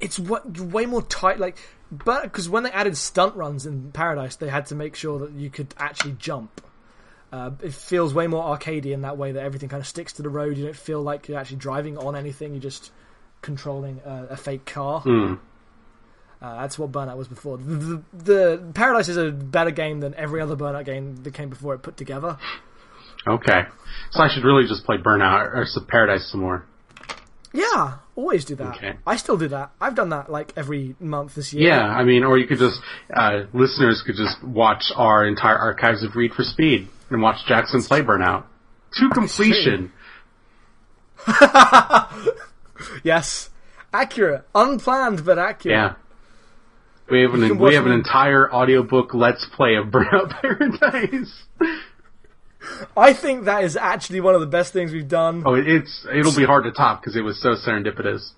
it's 0.00 0.18
what 0.18 0.58
way 0.58 0.86
more 0.86 1.02
tight 1.02 1.38
like 1.38 1.56
but 1.90 2.24
because 2.24 2.48
when 2.48 2.62
they 2.62 2.70
added 2.72 2.96
stunt 2.96 3.34
runs 3.36 3.64
in 3.64 3.90
paradise 3.92 4.36
they 4.36 4.48
had 4.48 4.66
to 4.66 4.74
make 4.74 4.96
sure 4.96 5.18
that 5.20 5.32
you 5.32 5.48
could 5.48 5.74
actually 5.78 6.12
jump 6.18 6.60
uh, 7.32 7.50
it 7.62 7.72
feels 7.72 8.12
way 8.12 8.26
more 8.26 8.44
arcadey 8.44 8.92
in 8.92 9.02
that 9.02 9.16
way 9.16 9.32
that 9.32 9.42
everything 9.42 9.68
kind 9.68 9.80
of 9.80 9.86
sticks 9.86 10.12
to 10.12 10.22
the 10.22 10.28
road 10.28 10.56
you 10.58 10.64
don't 10.64 10.76
feel 10.76 11.00
like 11.00 11.28
you're 11.28 11.38
actually 11.38 11.56
driving 11.56 11.96
on 11.96 12.16
anything 12.16 12.52
you're 12.52 12.60
just 12.60 12.90
controlling 13.40 14.00
a, 14.04 14.26
a 14.30 14.36
fake 14.36 14.64
car 14.66 15.00
Hmm. 15.00 15.34
Uh, 16.42 16.60
that's 16.60 16.78
what 16.78 16.90
burnout 16.92 17.16
was 17.16 17.28
before 17.28 17.56
the, 17.58 17.64
the, 17.64 18.02
the 18.12 18.62
paradise 18.74 19.08
is 19.08 19.16
a 19.16 19.30
better 19.30 19.70
game 19.70 20.00
than 20.00 20.14
every 20.14 20.40
other 20.40 20.56
burnout 20.56 20.84
game 20.84 21.16
that 21.22 21.32
came 21.34 21.48
before 21.48 21.74
it 21.74 21.78
put 21.82 21.96
together 21.96 22.36
Okay. 23.26 23.62
So 24.10 24.22
I 24.22 24.28
should 24.28 24.44
really 24.44 24.66
just 24.68 24.84
play 24.84 24.98
Burnout 24.98 25.54
or 25.54 25.64
some 25.66 25.86
Paradise 25.86 26.28
some 26.30 26.40
more. 26.40 26.66
yeah 27.54 27.98
always 28.16 28.44
do 28.44 28.54
that 28.54 28.76
Okay. 28.76 28.92
i 29.06 29.16
still 29.16 29.36
do 29.38 29.48
that 29.48 29.70
i've 29.80 29.94
done 29.94 30.10
that 30.10 30.30
like 30.30 30.52
every 30.56 30.94
month 31.00 31.34
this 31.34 31.52
year 31.52 31.68
Yeah, 31.68 31.82
I 31.84 32.04
mean, 32.04 32.22
or 32.22 32.36
you 32.38 32.46
could 32.46 32.58
just 32.58 32.78
uh, 33.16 33.44
listeners 33.54 34.02
could 34.06 34.16
just 34.16 34.42
watch 34.44 34.84
our 34.94 35.26
entire 35.26 35.56
archives 35.56 36.02
of 36.04 36.14
Read 36.16 36.32
for 36.34 36.44
Speed 36.44 36.88
and 37.10 37.22
watch 37.22 37.38
Jackson 37.48 37.82
play 37.82 38.02
Burnout 38.02 38.44
to 38.98 39.08
completion. 39.10 39.90
yes 43.02 43.50
accurate 43.92 44.46
unplanned 44.54 45.24
but 45.24 45.38
accurate 45.38 45.74
Yeah. 45.76 45.94
We 47.10 47.22
have 47.22 47.34
an 47.34 47.58
we 47.58 47.74
have 47.74 47.86
an 47.86 47.92
entire 47.92 48.52
audiobook 48.52 49.12
let's 49.12 49.46
play 49.54 49.74
of 49.76 49.86
Burnout 49.88 50.30
Paradise. 50.40 51.44
I 52.96 53.12
think 53.12 53.44
that 53.44 53.64
is 53.64 53.76
actually 53.76 54.20
one 54.20 54.34
of 54.34 54.40
the 54.40 54.46
best 54.46 54.72
things 54.72 54.90
we've 54.92 55.08
done. 55.08 55.42
Oh, 55.44 55.54
it's 55.54 56.06
it'll 56.12 56.34
be 56.34 56.46
hard 56.46 56.64
to 56.64 56.72
top 56.72 57.00
because 57.00 57.14
it 57.14 57.20
was 57.20 57.40
so 57.40 57.50
serendipitous. 57.50 58.30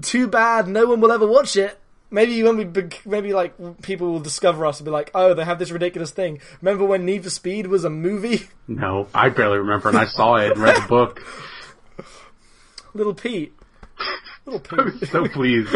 Too 0.00 0.26
bad 0.26 0.68
no 0.68 0.86
one 0.86 1.00
will 1.00 1.12
ever 1.12 1.26
watch 1.26 1.56
it. 1.56 1.78
Maybe 2.10 2.42
when 2.42 2.56
we, 2.58 2.66
maybe 3.06 3.32
like 3.32 3.54
people 3.82 4.12
will 4.12 4.20
discover 4.20 4.66
us 4.66 4.78
and 4.80 4.84
be 4.84 4.90
like, 4.90 5.10
"Oh, 5.14 5.32
they 5.34 5.44
have 5.44 5.58
this 5.58 5.70
ridiculous 5.70 6.10
thing." 6.10 6.40
Remember 6.60 6.84
when 6.84 7.06
Need 7.06 7.24
for 7.24 7.30
Speed 7.30 7.66
was 7.66 7.84
a 7.84 7.90
movie? 7.90 8.42
No, 8.68 9.08
I 9.14 9.28
barely 9.28 9.58
remember, 9.58 9.90
and 9.90 9.98
I 9.98 10.06
saw 10.06 10.36
it 10.36 10.52
and 10.52 10.60
read 10.62 10.76
the 10.82 10.88
book. 10.88 11.20
Little 12.94 13.12
Pete, 13.12 13.52
little 14.46 14.60
Pete. 14.90 15.08
So 15.08 15.26
pleased 15.28 15.74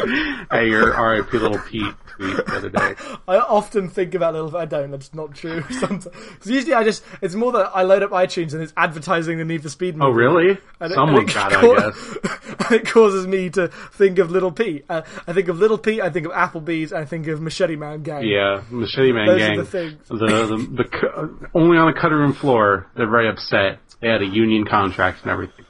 at 0.51 0.67
your 0.67 0.91
RIP 1.11 1.33
little 1.33 1.59
Pete 1.59 1.95
tweet 2.17 2.37
the 2.37 2.55
other 2.57 2.69
day. 2.71 2.95
I 3.29 3.37
often 3.39 3.89
think 3.89 4.15
about 4.15 4.35
little. 4.35 4.57
I 4.57 4.65
don't. 4.65 4.91
That's 4.91 5.13
not 5.15 5.35
true. 5.35 5.63
Sometimes 5.71 6.05
'Cause 6.07 6.47
usually, 6.47 6.75
I 6.75 6.83
just 6.85 7.05
it's 7.23 7.35
more 7.35 7.53
that 7.53 7.71
I 7.75 7.83
load 7.83 8.03
up 8.03 8.11
iTunes 8.11 8.53
and 8.55 8.63
it's 8.63 8.73
advertising 8.77 9.39
the 9.39 9.45
Need 9.45 9.63
for 9.63 9.69
Speed. 9.69 9.97
Movie. 9.97 10.07
Oh, 10.11 10.13
really? 10.15 10.59
And 10.81 10.93
it- 10.93 10.95
Someone 10.95 11.23
it 11.29 11.35
got 11.35 11.53
it, 11.53 11.55
cau- 11.61 11.73
I 11.73 11.81
guess. 11.91 12.71
it 12.73 12.87
causes 12.89 13.27
me 13.27 13.51
to 13.51 13.69
think 13.69 14.19
of 14.19 14.31
Little 14.31 14.53
Pete. 14.53 14.85
Uh, 14.89 15.03
I 15.27 15.33
think 15.33 15.49
of 15.49 15.59
Little 15.59 15.79
Pete. 15.79 16.01
I 16.01 16.11
think 16.11 16.27
of 16.27 16.33
Applebee's. 16.33 16.93
and 16.93 17.01
I 17.01 17.05
think 17.05 17.27
of 17.29 17.41
Machete 17.41 17.77
Man 17.77 18.03
Gang. 18.03 18.25
Yeah, 18.27 18.63
Machete 18.71 19.13
Man 19.13 19.27
Those 19.27 19.43
are 19.43 19.47
Gang. 19.49 19.57
the 19.59 19.65
things. 19.65 20.09
The, 20.09 20.17
the, 20.17 20.57
the, 20.83 21.49
only 21.55 21.77
on 21.79 21.87
the 21.93 21.99
cutting 22.01 22.19
room 22.19 22.33
floor, 22.33 22.87
they're 22.97 23.09
very 23.11 23.29
upset. 23.29 23.79
They 24.01 24.09
had 24.09 24.23
a 24.23 24.27
union 24.27 24.65
contract 24.67 25.23
and 25.23 25.31
everything. 25.33 25.65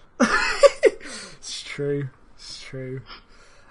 It's 1.38 1.62
true. 1.62 2.08
True. 2.76 3.00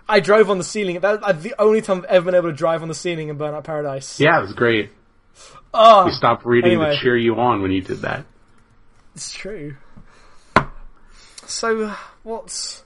I 0.08 0.20
drove 0.20 0.50
on 0.50 0.58
the 0.58 0.64
ceiling. 0.64 1.00
That, 1.00 1.22
that's 1.22 1.42
the 1.44 1.56
only 1.60 1.82
time 1.82 2.00
I've 2.00 2.06
ever 2.06 2.26
been 2.26 2.36
able 2.36 2.50
to 2.50 2.56
drive 2.56 2.82
on 2.82 2.88
the 2.88 2.94
ceiling 2.96 3.30
in 3.30 3.38
Burnout 3.38 3.64
Paradise. 3.64 4.20
Yeah, 4.20 4.40
it 4.40 4.42
was 4.44 4.54
great. 4.54 4.92
Oh, 5.74 6.06
We 6.06 6.12
stopped 6.12 6.46
reading 6.46 6.72
Anyway. 6.74 6.96
to 6.96 7.02
cheer 7.02 7.18
you 7.18 7.36
on 7.36 7.62
when 7.62 7.72
you 7.72 7.82
did 7.82 8.00
that. 8.02 8.26
it's 9.16 9.34
true. 9.34 9.76
So, 11.48 11.94
what's 12.24 12.84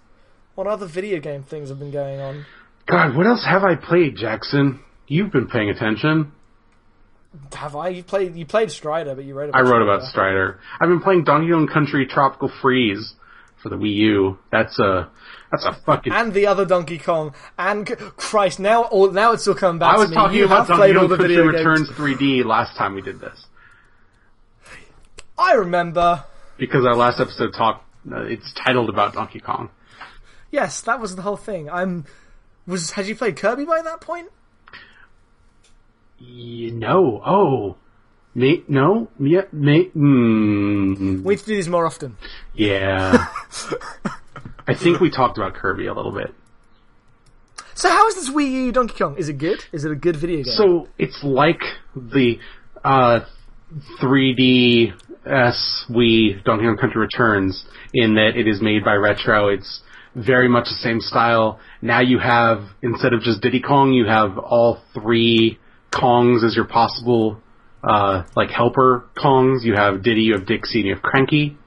what 0.55 0.67
other 0.67 0.85
video 0.85 1.19
game 1.19 1.43
things 1.43 1.69
have 1.69 1.79
been 1.79 1.91
going 1.91 2.19
on? 2.19 2.45
God, 2.87 3.15
what 3.15 3.25
else 3.27 3.45
have 3.45 3.63
I 3.63 3.75
played, 3.75 4.15
Jackson? 4.17 4.79
You've 5.07 5.31
been 5.31 5.47
paying 5.47 5.69
attention. 5.69 6.31
Have 7.53 7.75
I? 7.75 7.89
You 7.89 8.03
played? 8.03 8.35
You 8.35 8.45
played 8.45 8.71
Strider, 8.71 9.15
but 9.15 9.23
you 9.23 9.33
wrote. 9.35 9.53
I 9.53 9.61
About 9.61 9.71
wrote 9.71 9.81
about 9.83 10.01
Strider. 10.09 10.59
I've 10.81 10.89
been 10.89 11.01
playing 11.01 11.23
Donkey 11.25 11.51
Kong 11.51 11.67
Country 11.71 12.05
Tropical 12.07 12.51
Freeze 12.61 13.13
for 13.61 13.69
the 13.69 13.75
Wii 13.77 13.93
U. 13.95 14.39
That's 14.51 14.77
a 14.79 15.09
that's 15.51 15.65
a 15.65 15.73
fucking. 15.73 16.13
and 16.13 16.33
the 16.33 16.47
other 16.47 16.65
Donkey 16.65 16.97
Kong, 16.97 17.33
and 17.57 17.87
Christ, 18.17 18.59
now 18.59 18.83
all 18.83 19.11
now 19.11 19.31
it's 19.33 19.47
all 19.47 19.55
coming 19.55 19.79
back 19.79 19.93
to 19.95 19.97
me. 19.97 19.97
I 19.97 19.99
was 19.99 20.09
to 20.09 20.09
me. 20.11 20.15
talking 20.15 20.37
you 20.37 20.45
about 20.45 20.67
have 20.67 20.77
played 20.77 20.95
all 20.97 21.07
the 21.07 21.17
video 21.17 21.45
Returns 21.45 21.87
games. 21.87 21.99
3D 21.99 22.45
last 22.45 22.77
time 22.77 22.95
we 22.95 23.01
did 23.01 23.19
this 23.19 23.45
I 25.37 25.53
remember. 25.53 26.23
because 26.57 26.85
our 26.85 26.95
last 26.95 27.19
episode 27.19 27.53
talked. 27.53 27.85
Uh, 28.11 28.23
it's 28.23 28.53
titled 28.53 28.89
about 28.89 29.13
Donkey 29.13 29.39
Kong. 29.39 29.69
Yes, 30.51 30.81
that 30.81 30.99
was 30.99 31.15
the 31.15 31.21
whole 31.21 31.37
thing. 31.37 31.69
I'm. 31.69 32.05
Was 32.67 32.91
had 32.91 33.07
you 33.07 33.15
played 33.15 33.37
Kirby 33.37 33.65
by 33.65 33.81
that 33.81 34.01
point? 34.01 34.29
You 36.19 36.71
know, 36.71 37.21
oh, 37.25 37.77
me, 38.35 38.63
no, 38.67 39.07
yeah, 39.19 39.43
me, 39.53 39.89
mm, 39.95 41.23
We 41.23 41.33
need 41.35 41.39
to 41.39 41.45
do 41.45 41.55
these 41.55 41.69
more 41.69 41.85
often. 41.85 42.17
yeah. 42.53 43.27
I 44.69 44.75
think 44.75 44.99
we 44.99 45.09
talked 45.09 45.37
about 45.37 45.55
Kirby 45.55 45.87
a 45.87 45.93
little 45.93 46.11
bit. 46.11 46.33
So 47.73 47.89
how 47.89 48.07
is 48.07 48.15
this 48.15 48.29
Wii 48.29 48.51
U 48.51 48.71
Donkey 48.71 48.95
Kong? 48.97 49.15
Is 49.17 49.29
it 49.29 49.37
good? 49.37 49.63
Is 49.71 49.85
it 49.85 49.91
a 49.91 49.95
good 49.95 50.15
video 50.15 50.43
game? 50.43 50.53
So 50.55 50.87
it's 50.97 51.23
like 51.23 51.61
the 51.95 52.37
uh, 52.83 53.21
3DS 54.01 54.93
Wii 55.89 56.43
Donkey 56.43 56.65
Kong 56.65 56.77
Country 56.79 57.01
Returns 57.01 57.65
in 57.93 58.15
that 58.15 58.31
it 58.35 58.47
is 58.47 58.61
made 58.61 58.83
by 58.83 58.93
Retro. 58.93 59.47
It's 59.47 59.81
very 60.15 60.47
much 60.47 60.65
the 60.65 60.79
same 60.81 60.99
style. 60.99 61.59
Now 61.81 62.01
you 62.01 62.19
have 62.19 62.63
instead 62.81 63.13
of 63.13 63.21
just 63.21 63.41
Diddy 63.41 63.61
Kong, 63.61 63.93
you 63.93 64.05
have 64.05 64.37
all 64.37 64.81
three 64.93 65.57
Kongs 65.91 66.43
as 66.45 66.55
your 66.55 66.65
possible 66.65 67.41
uh, 67.83 68.23
like 68.35 68.49
helper 68.49 69.07
Kongs. 69.17 69.63
You 69.63 69.75
have 69.75 70.03
Diddy, 70.03 70.21
you 70.21 70.33
have 70.33 70.45
Dixie, 70.45 70.79
and 70.79 70.87
you 70.87 70.95
have 70.95 71.03
Cranky. 71.03 71.57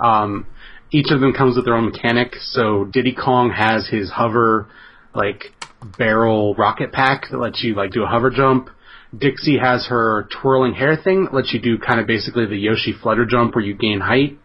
Um, 0.00 0.46
each 0.94 1.10
of 1.10 1.20
them 1.20 1.32
comes 1.32 1.56
with 1.56 1.64
their 1.64 1.74
own 1.74 1.86
mechanic. 1.86 2.36
So 2.40 2.84
Diddy 2.84 3.12
Kong 3.14 3.50
has 3.50 3.88
his 3.88 4.12
hover, 4.12 4.68
like 5.12 5.52
barrel 5.98 6.54
rocket 6.54 6.92
pack 6.92 7.26
that 7.32 7.38
lets 7.38 7.64
you 7.64 7.74
like 7.74 7.90
do 7.90 8.04
a 8.04 8.06
hover 8.06 8.30
jump. 8.30 8.70
Dixie 9.16 9.58
has 9.58 9.86
her 9.88 10.28
twirling 10.40 10.74
hair 10.74 10.96
thing 10.96 11.24
that 11.24 11.34
lets 11.34 11.52
you 11.52 11.60
do 11.60 11.78
kind 11.78 11.98
of 11.98 12.06
basically 12.06 12.46
the 12.46 12.56
Yoshi 12.56 12.92
flutter 12.92 13.26
jump 13.26 13.56
where 13.56 13.64
you 13.64 13.74
gain 13.74 14.00
height. 14.00 14.38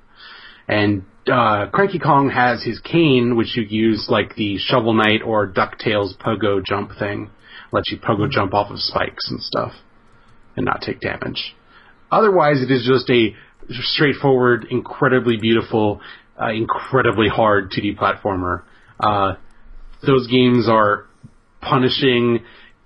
and 0.67 1.03
uh, 1.31 1.67
Cranky 1.71 1.99
Kong 1.99 2.31
has 2.31 2.63
his 2.63 2.79
cane, 2.79 3.35
which 3.35 3.55
you 3.55 3.63
use 3.63 4.07
like 4.09 4.35
the 4.35 4.57
Shovel 4.57 4.93
Knight 4.93 5.21
or 5.23 5.47
Ducktales 5.47 6.17
pogo 6.17 6.63
jump 6.63 6.91
thing, 6.97 7.29
lets 7.71 7.91
you 7.91 7.99
pogo 7.99 8.27
jump 8.27 8.55
off 8.55 8.71
of 8.71 8.79
spikes 8.79 9.29
and 9.29 9.39
stuff, 9.39 9.73
and 10.55 10.65
not 10.65 10.81
take 10.81 10.99
damage. 10.99 11.55
Otherwise, 12.11 12.63
it 12.63 12.71
is 12.71 12.87
just 12.87 13.07
a 13.11 13.35
straightforward, 13.69 14.65
incredibly 14.71 15.37
beautiful, 15.37 16.01
uh, 16.41 16.51
incredibly 16.51 17.27
hard 17.27 17.71
2D 17.71 17.97
platformer. 17.97 18.63
Uh, 18.99 19.35
those 20.05 20.27
games 20.27 20.67
are 20.69 21.05
punishing, 21.61 22.39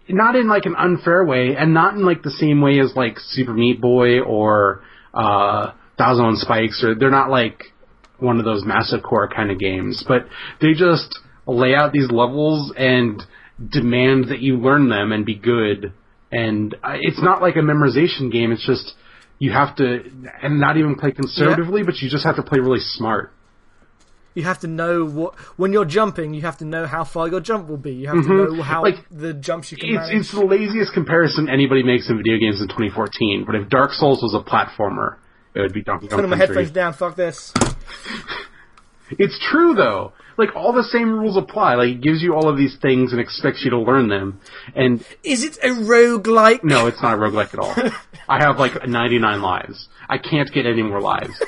not 0.10 0.36
in 0.36 0.48
like 0.48 0.66
an 0.66 0.76
unfair 0.76 1.24
way, 1.24 1.56
and 1.58 1.74
not 1.74 1.94
in 1.94 2.06
like 2.06 2.24
the 2.24 2.32
same 2.32 2.62
way 2.62 2.80
as 2.80 2.96
like 2.96 3.18
Super 3.20 3.54
Meat 3.54 3.80
Boy 3.80 4.22
or 4.22 4.84
uh, 5.14 5.72
Thousand 5.98 6.26
One 6.26 6.36
Spikes, 6.38 6.84
or 6.84 6.96
they're 6.96 7.12
not 7.12 7.30
like 7.30 7.64
one 8.20 8.40
of 8.40 8.46
those 8.46 8.64
massive 8.66 9.04
core 9.04 9.28
kind 9.28 9.52
of 9.52 9.60
games, 9.60 10.04
but 10.08 10.26
they 10.62 10.74
just 10.74 11.20
lay 11.46 11.76
out 11.76 11.92
these 11.92 12.10
levels 12.10 12.74
and 12.78 13.22
demand 13.70 14.30
that 14.30 14.40
you 14.40 14.58
learn 14.58 14.90
them 14.90 15.12
and 15.12 15.26
be 15.26 15.36
good. 15.36 15.94
And 16.32 16.74
uh, 16.84 16.96
it's 17.00 17.22
not 17.22 17.42
like 17.42 17.56
a 17.56 17.60
memorization 17.60 18.32
game. 18.32 18.52
It's 18.52 18.66
just 18.66 18.94
you 19.38 19.52
have 19.52 19.76
to, 19.76 20.00
and 20.42 20.60
not 20.60 20.78
even 20.78 20.96
play 20.96 21.12
conservatively, 21.12 21.82
yeah. 21.82 21.86
but 21.86 21.96
you 21.98 22.10
just 22.10 22.26
have 22.26 22.38
to 22.38 22.44
play 22.44 22.60
really 22.60 22.80
smart. 22.80 23.32
You 24.36 24.44
have 24.44 24.60
to 24.60 24.68
know 24.68 25.06
what 25.06 25.36
when 25.58 25.74
you're 25.74 25.86
jumping. 25.86 26.34
You 26.34 26.42
have 26.42 26.58
to 26.58 26.66
know 26.66 26.86
how 26.86 27.04
far 27.04 27.28
your 27.28 27.40
jump 27.40 27.70
will 27.70 27.78
be. 27.78 27.94
You 27.94 28.08
have 28.08 28.18
mm-hmm. 28.18 28.52
to 28.52 28.56
know 28.56 28.64
how 28.64 28.84
like, 28.84 28.96
the 29.12 29.34
jumps 29.34 29.72
you 29.72 29.78
can. 29.78 29.90
It's, 29.90 29.98
manage. 29.98 30.20
it's 30.22 30.32
the 30.32 30.46
laziest 30.46 30.94
comparison 30.94 31.50
anybody 31.50 31.84
makes 31.84 32.10
in 32.10 32.18
video 32.18 32.38
games 32.38 32.62
in 32.62 32.68
2014. 32.68 33.44
But 33.46 33.56
if 33.56 33.70
Dark 33.70 33.92
Souls 33.92 34.22
was 34.22 34.34
a 34.34 34.44
platformer, 34.44 35.18
it 35.54 35.62
would 35.62 35.74
be 35.74 35.84
Donkey 35.84 36.08
Kong 36.08 36.18
Putting 36.18 36.32
my 36.32 36.38
headphones 36.38 36.72
down. 36.72 36.94
Fuck 36.94 37.16
this. 37.16 37.54
it's 39.12 39.40
true 39.52 39.74
though. 39.76 40.14
Like 40.36 40.56
all 40.56 40.74
the 40.74 40.84
same 40.84 41.12
rules 41.12 41.38
apply. 41.38 41.76
Like 41.76 41.90
it 41.90 42.02
gives 42.02 42.24
you 42.24 42.34
all 42.34 42.50
of 42.50 42.58
these 42.58 42.76
things 42.82 43.12
and 43.12 43.22
expects 43.22 43.64
you 43.64 43.70
to 43.72 43.80
learn 43.80 44.10
them. 44.10 44.42
And 44.76 45.06
is 45.24 45.44
it 45.44 45.58
a 45.62 45.70
roguelike? 45.70 46.64
No, 46.64 46.88
it's 46.88 47.02
not 47.02 47.14
a 47.14 47.18
roguelike 47.18 47.54
at 47.54 47.60
all. 47.60 47.76
I 48.28 48.44
have 48.44 48.58
like 48.58 48.88
99 48.88 49.42
lives. 49.42 49.88
I 50.10 50.18
can't 50.18 50.52
get 50.52 50.66
any 50.66 50.82
more 50.82 51.02
lives. 51.02 51.34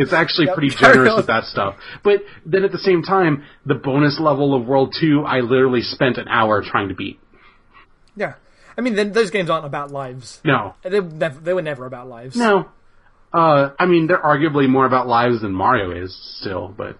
It's 0.00 0.14
actually 0.14 0.46
yep, 0.46 0.54
pretty 0.54 0.74
generous 0.78 1.14
with 1.16 1.26
that 1.26 1.44
stuff. 1.44 1.76
But 2.02 2.22
then 2.46 2.64
at 2.64 2.72
the 2.72 2.78
same 2.78 3.02
time, 3.02 3.44
the 3.66 3.74
bonus 3.74 4.18
level 4.18 4.54
of 4.54 4.66
World 4.66 4.94
2, 4.98 5.24
I 5.26 5.40
literally 5.40 5.82
spent 5.82 6.16
an 6.16 6.26
hour 6.26 6.62
trying 6.62 6.88
to 6.88 6.94
beat. 6.94 7.20
Yeah. 8.16 8.34
I 8.78 8.80
mean, 8.80 8.96
then 8.96 9.12
those 9.12 9.30
games 9.30 9.50
aren't 9.50 9.66
about 9.66 9.90
lives. 9.90 10.40
No. 10.42 10.74
They, 10.82 11.00
they 11.00 11.52
were 11.52 11.62
never 11.62 11.84
about 11.84 12.08
lives. 12.08 12.34
No. 12.34 12.70
Uh, 13.32 13.70
I 13.78 13.86
mean, 13.86 14.06
they're 14.06 14.22
arguably 14.22 14.68
more 14.68 14.86
about 14.86 15.06
lives 15.06 15.42
than 15.42 15.52
Mario 15.52 15.90
is 15.92 16.16
still, 16.40 16.68
but. 16.68 16.98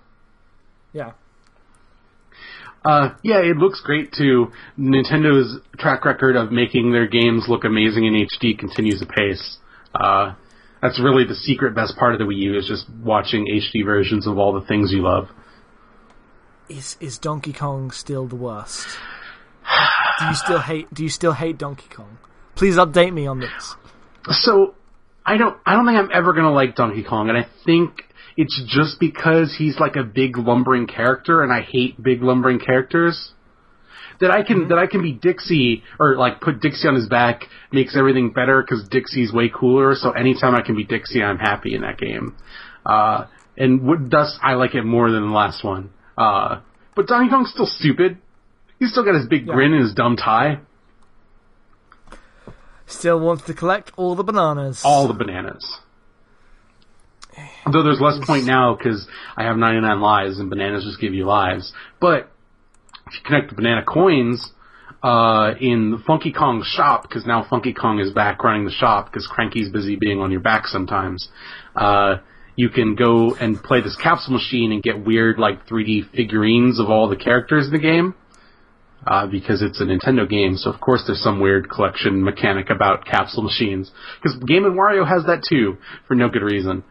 Yeah. 0.92 1.12
Uh, 2.84 3.14
yeah, 3.22 3.38
it 3.38 3.57
looks 3.57 3.80
great 3.80 4.12
too. 4.12 4.53
Nintendo's 4.78 5.59
track 5.78 6.05
record 6.05 6.36
of 6.36 6.53
making 6.53 6.92
their 6.92 7.07
games 7.07 7.46
look 7.48 7.64
amazing 7.64 8.05
in 8.05 8.26
HD 8.26 8.59
continues 8.59 9.03
apace. 9.03 9.59
Uh, 9.94 10.34
that's 10.82 11.00
really 11.00 11.24
the 11.24 11.34
secret 11.34 11.74
best 11.74 11.96
part 11.96 12.14
of 12.14 12.18
the 12.18 12.24
Wii 12.24 12.38
U 12.38 12.58
is 12.58 12.66
just 12.66 12.86
watching 13.02 13.46
HD 13.46 13.84
versions 13.84 14.26
of 14.26 14.38
all 14.38 14.52
the 14.52 14.66
things 14.66 14.92
you 14.92 15.02
love. 15.02 15.28
Is 16.68 16.96
is 17.00 17.18
Donkey 17.18 17.52
Kong 17.52 17.90
still 17.90 18.26
the 18.26 18.36
worst? 18.36 18.86
do 20.18 20.26
you 20.26 20.34
still 20.34 20.60
hate 20.60 20.92
do 20.94 21.02
you 21.02 21.08
still 21.08 21.32
hate 21.32 21.58
Donkey 21.58 21.88
Kong? 21.94 22.18
Please 22.54 22.76
update 22.76 23.12
me 23.12 23.26
on 23.26 23.40
this. 23.40 23.74
So 24.28 24.74
I 25.24 25.36
don't 25.36 25.56
I 25.66 25.74
don't 25.74 25.86
think 25.86 25.98
I'm 25.98 26.10
ever 26.12 26.32
gonna 26.32 26.52
like 26.52 26.76
Donkey 26.76 27.02
Kong, 27.02 27.28
and 27.28 27.36
I 27.36 27.46
think 27.64 28.04
it's 28.36 28.62
just 28.66 29.00
because 29.00 29.54
he's 29.58 29.78
like 29.78 29.96
a 29.96 30.04
big 30.04 30.38
lumbering 30.38 30.86
character, 30.86 31.42
and 31.42 31.52
I 31.52 31.60
hate 31.60 32.02
big 32.02 32.22
lumbering 32.22 32.58
characters. 32.58 33.32
That 34.20 34.30
I 34.30 34.42
can 34.42 34.60
mm-hmm. 34.60 34.68
that 34.68 34.78
I 34.78 34.86
can 34.86 35.02
be 35.02 35.12
Dixie 35.12 35.82
or 35.98 36.16
like 36.16 36.40
put 36.40 36.60
Dixie 36.60 36.86
on 36.86 36.94
his 36.94 37.08
back 37.08 37.44
makes 37.72 37.96
everything 37.96 38.32
better 38.32 38.62
because 38.62 38.86
Dixie's 38.88 39.32
way 39.32 39.48
cooler. 39.48 39.94
So 39.94 40.10
anytime 40.10 40.54
I 40.54 40.62
can 40.62 40.76
be 40.76 40.84
Dixie, 40.84 41.22
I'm 41.22 41.38
happy 41.38 41.74
in 41.74 41.82
that 41.82 41.98
game. 41.98 42.36
Uh, 42.84 43.26
and 43.56 44.10
thus 44.10 44.38
I 44.42 44.54
like 44.54 44.74
it 44.74 44.82
more 44.82 45.10
than 45.10 45.22
the 45.22 45.34
last 45.34 45.64
one. 45.64 45.90
Uh, 46.16 46.60
but 46.94 47.06
Donkey 47.06 47.30
Kong's 47.30 47.50
still 47.50 47.66
stupid. 47.66 48.18
He's 48.78 48.90
still 48.90 49.04
got 49.04 49.14
his 49.14 49.26
big 49.26 49.46
yeah. 49.46 49.54
grin 49.54 49.72
and 49.72 49.82
his 49.82 49.94
dumb 49.94 50.16
tie. 50.16 50.60
Still 52.86 53.20
wants 53.20 53.44
to 53.44 53.54
collect 53.54 53.92
all 53.96 54.16
the 54.16 54.24
bananas. 54.24 54.82
All 54.84 55.06
the 55.06 55.14
bananas. 55.14 55.78
Though 57.72 57.82
there's 57.82 58.00
less 58.00 58.18
point 58.26 58.46
now 58.46 58.74
because 58.76 59.06
I 59.36 59.44
have 59.44 59.56
99 59.56 60.00
lives 60.00 60.38
and 60.40 60.50
bananas 60.50 60.84
just 60.84 61.00
give 61.00 61.14
you 61.14 61.24
lives. 61.24 61.72
But 62.00 62.30
connect 63.24 63.50
the 63.50 63.56
banana 63.56 63.82
coins 63.84 64.52
uh, 65.02 65.52
in 65.61 66.02
Funky 66.06 66.32
Kong's 66.32 66.66
shop, 66.66 67.02
because 67.02 67.26
now 67.26 67.46
Funky 67.48 67.72
Kong 67.72 67.98
is 67.98 68.12
back 68.12 68.42
running 68.44 68.64
the 68.64 68.70
shop 68.70 69.06
because 69.06 69.26
Cranky's 69.26 69.70
busy 69.70 69.96
being 69.96 70.20
on 70.20 70.30
your 70.30 70.40
back 70.40 70.66
sometimes, 70.66 71.28
uh, 71.74 72.16
you 72.56 72.68
can 72.68 72.94
go 72.94 73.34
and 73.34 73.62
play 73.62 73.80
this 73.80 73.96
capsule 73.96 74.34
machine 74.34 74.72
and 74.72 74.82
get 74.82 75.04
weird 75.04 75.38
like 75.38 75.66
3D 75.66 76.11
figurines 76.11 76.78
of 76.78 76.90
all 76.90 77.08
the 77.08 77.16
characters 77.16 77.66
in 77.66 77.72
the 77.72 77.78
game. 77.78 78.14
Uh, 79.06 79.26
because 79.26 79.62
it's 79.62 79.80
a 79.80 79.84
Nintendo 79.84 80.28
game, 80.28 80.58
so 80.58 80.70
of 80.70 80.78
course 80.78 81.02
there's 81.06 81.22
some 81.22 81.40
weird 81.40 81.70
collection 81.70 82.22
mechanic 82.22 82.68
about 82.68 83.06
capsule 83.06 83.42
machines. 83.42 83.90
Because 84.22 84.38
Game 84.44 84.66
and 84.66 84.78
Wario 84.78 85.08
has 85.08 85.24
that 85.24 85.42
too, 85.48 85.78
for 86.06 86.14
no 86.14 86.28
good 86.28 86.42
reason 86.42 86.84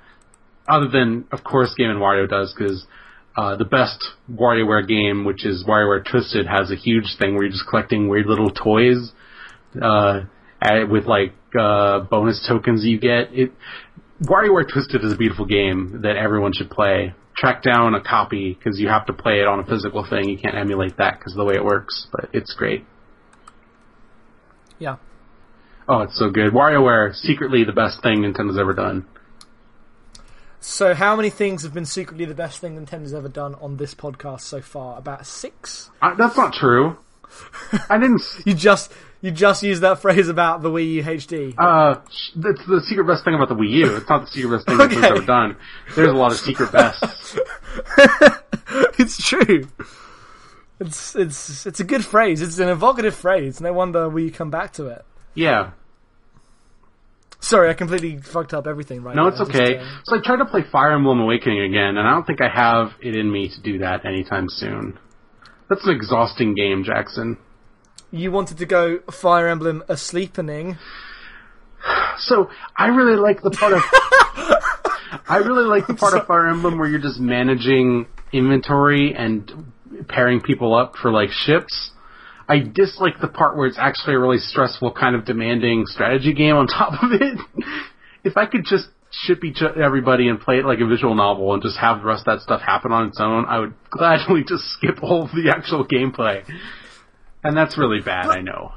other 0.70 0.88
than 0.88 1.26
of 1.32 1.44
course 1.44 1.74
Game 1.76 1.90
and 1.90 2.00
Wario 2.00 2.30
does 2.30 2.54
because 2.58 2.86
uh, 3.40 3.56
the 3.56 3.64
best 3.64 4.04
WarioWare 4.30 4.86
game, 4.86 5.24
which 5.24 5.46
is 5.46 5.64
WarioWare 5.66 6.04
Twisted, 6.06 6.46
has 6.46 6.72
a 6.72 6.76
huge 6.76 7.16
thing 7.18 7.36
where 7.36 7.44
you're 7.44 7.54
just 7.54 7.68
collecting 7.70 8.10
weird 8.10 8.26
little 8.26 8.50
toys 8.50 9.14
uh, 9.82 10.22
with 10.90 11.06
like 11.06 11.34
uh, 11.58 12.02
bonus 12.02 12.46
tokens 12.46 12.84
you 12.84 13.00
get. 13.00 13.30
It 13.32 13.54
WarioWare 14.24 14.70
Twisted 14.70 15.06
is 15.06 15.14
a 15.14 15.16
beautiful 15.16 15.46
game 15.46 16.02
that 16.04 16.18
everyone 16.18 16.52
should 16.52 16.70
play. 16.70 17.14
Track 17.38 17.64
down 17.64 17.96
a 17.96 18.02
copy 18.02 18.54
because 18.54 18.78
you 18.78 18.90
have 18.90 19.06
to 19.06 19.14
play 19.14 19.40
it 19.40 19.48
on 19.48 19.62
a 19.62 19.66
physical 19.66 20.06
thing. 20.10 20.28
You 20.28 20.38
can't 20.38 20.58
emulate 20.58 20.98
that 20.98 21.18
because 21.18 21.32
of 21.32 21.38
the 21.38 21.46
way 21.46 21.56
it 21.56 21.64
works, 21.64 22.08
but 22.12 22.30
it's 22.34 22.54
great. 22.54 22.84
Yeah. 24.80 24.98
Oh, 25.88 26.02
it's 26.02 26.20
so 26.20 26.30
good. 26.30 26.52
WarioWare, 26.52 27.16
secretly 27.16 27.64
the 27.64 27.72
best 27.72 28.04
thing 28.04 28.18
Nintendo's 28.18 28.60
ever 28.60 28.74
done. 28.74 29.08
So, 30.62 30.94
how 30.94 31.16
many 31.16 31.30
things 31.30 31.64
have 31.64 31.74
been 31.74 31.86
secretly 31.86 32.26
the 32.26 32.36
best 32.36 32.60
thing 32.60 32.78
Nintendo's 32.78 33.14
ever 33.14 33.30
done 33.30 33.56
on 33.56 33.78
this 33.78 33.96
podcast 33.96 34.42
so 34.42 34.62
far? 34.62 34.98
About 34.98 35.26
six. 35.26 35.90
Uh, 36.02 36.16
that's 36.16 36.36
not 36.36 36.54
true. 36.54 36.98
I 37.90 37.98
didn't. 37.98 38.22
you 38.46 38.54
just 38.54 38.92
you 39.22 39.32
just 39.32 39.64
used 39.64 39.82
that 39.84 40.00
phrase 40.00 40.28
about 40.28 40.62
the 40.62 40.70
Wii 40.70 40.94
U 40.94 41.04
HD. 41.04 41.54
Uh, 41.58 42.00
that's 42.36 42.66
the 42.66 42.82
secret 42.82 43.06
best 43.06 43.24
thing 43.24 43.36
about 43.36 43.48
the 43.48 43.56
Wii 43.56 43.70
U. 43.70 43.96
It's 43.96 44.10
not 44.10 44.22
the 44.22 44.28
secret 44.28 44.58
best 44.58 44.68
thing 44.68 44.82
okay. 44.82 44.96
Nintendo's 44.96 45.18
ever 45.18 45.26
done. 45.26 45.56
There's 45.96 46.10
a 46.10 46.14
lot 46.14 46.32
of 46.32 46.38
secret 46.38 46.72
bests. 46.72 47.38
it's 49.00 49.24
true. 49.26 49.68
It's 50.80 51.16
it's 51.16 51.66
it's 51.66 51.80
a 51.80 51.86
good 51.86 52.04
phrase. 52.04 52.42
It's 52.42 52.60
an 52.60 52.70
evocative 52.70 53.16
phrase. 53.16 53.62
No 53.62 53.72
wonder 53.72 54.10
we 54.10 54.30
come 54.30 54.50
back 54.50 54.74
to 54.74 54.88
it. 54.88 55.06
Yeah. 55.36 55.72
Sorry, 57.42 57.70
I 57.70 57.74
completely 57.74 58.18
fucked 58.18 58.54
up 58.54 58.68
everything 58.68 59.02
right 59.02 59.16
No, 59.16 59.28
it's 59.28 59.40
okay. 59.40 59.76
Just, 59.76 59.86
uh... 59.86 60.00
So 60.06 60.18
I 60.18 60.22
tried 60.24 60.38
to 60.38 60.46
play 60.46 60.64
Fire 60.72 60.92
Emblem 60.92 61.20
Awakening 61.22 61.62
again, 61.62 61.98
and 61.98 62.00
I 62.00 62.12
don't 62.12 62.28
think 62.28 62.42
I 62.42 62.50
have 62.50 62.92
it 63.02 63.16
in 63.16 63.32
me 63.32 63.50
to 63.50 63.62
do 63.62 63.80
that 63.80 64.06
anytime 64.06 64.46
soon. 64.50 65.00
That's 65.70 65.86
an 65.86 65.96
exhausting 65.96 66.54
game, 66.54 66.84
Jackson. 66.84 67.38
You 68.12 68.32
wanted 68.32 68.58
to 68.58 68.66
go 68.66 69.00
Fire 69.12 69.48
Emblem 69.48 69.84
A 69.88 69.96
Sleepening. 69.96 70.78
So 72.18 72.50
I 72.76 72.88
really 72.88 73.16
like 73.18 73.42
the 73.42 73.52
part 73.52 73.74
of 73.74 73.82
I 75.30 75.38
really 75.38 75.66
like 75.66 75.88
the 75.88 75.94
part 75.94 76.14
of 76.14 76.28
Fire 76.28 76.48
Emblem 76.48 76.78
where 76.78 76.90
you're 76.90 77.00
just 77.00 77.20
managing 77.20 78.08
inventory 78.34 79.16
and 79.16 79.72
pairing 80.08 80.42
people 80.42 80.76
up 80.76 80.96
for 81.02 81.12
like 81.12 81.30
ships. 81.32 81.92
I 82.50 82.60
dislike 82.60 83.22
the 83.22 83.28
part 83.28 83.56
where 83.56 83.68
it's 83.68 83.78
actually 83.78 84.16
a 84.16 84.20
really 84.20 84.40
stressful, 84.40 84.94
kind 84.94 85.16
of 85.16 85.24
demanding 85.24 85.86
strategy 85.86 86.34
game 86.34 86.56
on 86.56 86.66
top 86.68 86.94
of 87.04 87.12
it. 87.14 87.40
if 88.24 88.36
I 88.36 88.48
could 88.48 88.66
just 88.66 88.88
ship 89.12 89.44
each 89.44 89.62
everybody 89.62 90.28
and 90.28 90.40
play 90.40 90.58
it 90.58 90.66
like 90.66 90.80
a 90.80 90.88
visual 90.88 91.16
novel 91.16 91.54
and 91.54 91.62
just 91.64 91.78
have 91.78 92.00
the 92.00 92.06
rest 92.06 92.28
of 92.28 92.38
that 92.38 92.42
stuff 92.42 92.62
happen 92.62 92.92
on 92.92 93.08
its 93.08 93.20
own, 93.22 93.46
I 93.46 93.60
would 93.60 93.74
gladly 93.92 94.44
just 94.48 94.64
skip 94.72 95.04
all 95.04 95.26
of 95.26 95.32
the 95.32 95.54
actual 95.56 95.88
gameplay. 95.88 96.44
And 97.44 97.56
that's 97.56 97.78
really 97.78 98.02
bad, 98.02 98.26
but, 98.26 98.40
I 98.40 98.42
know. 98.42 98.74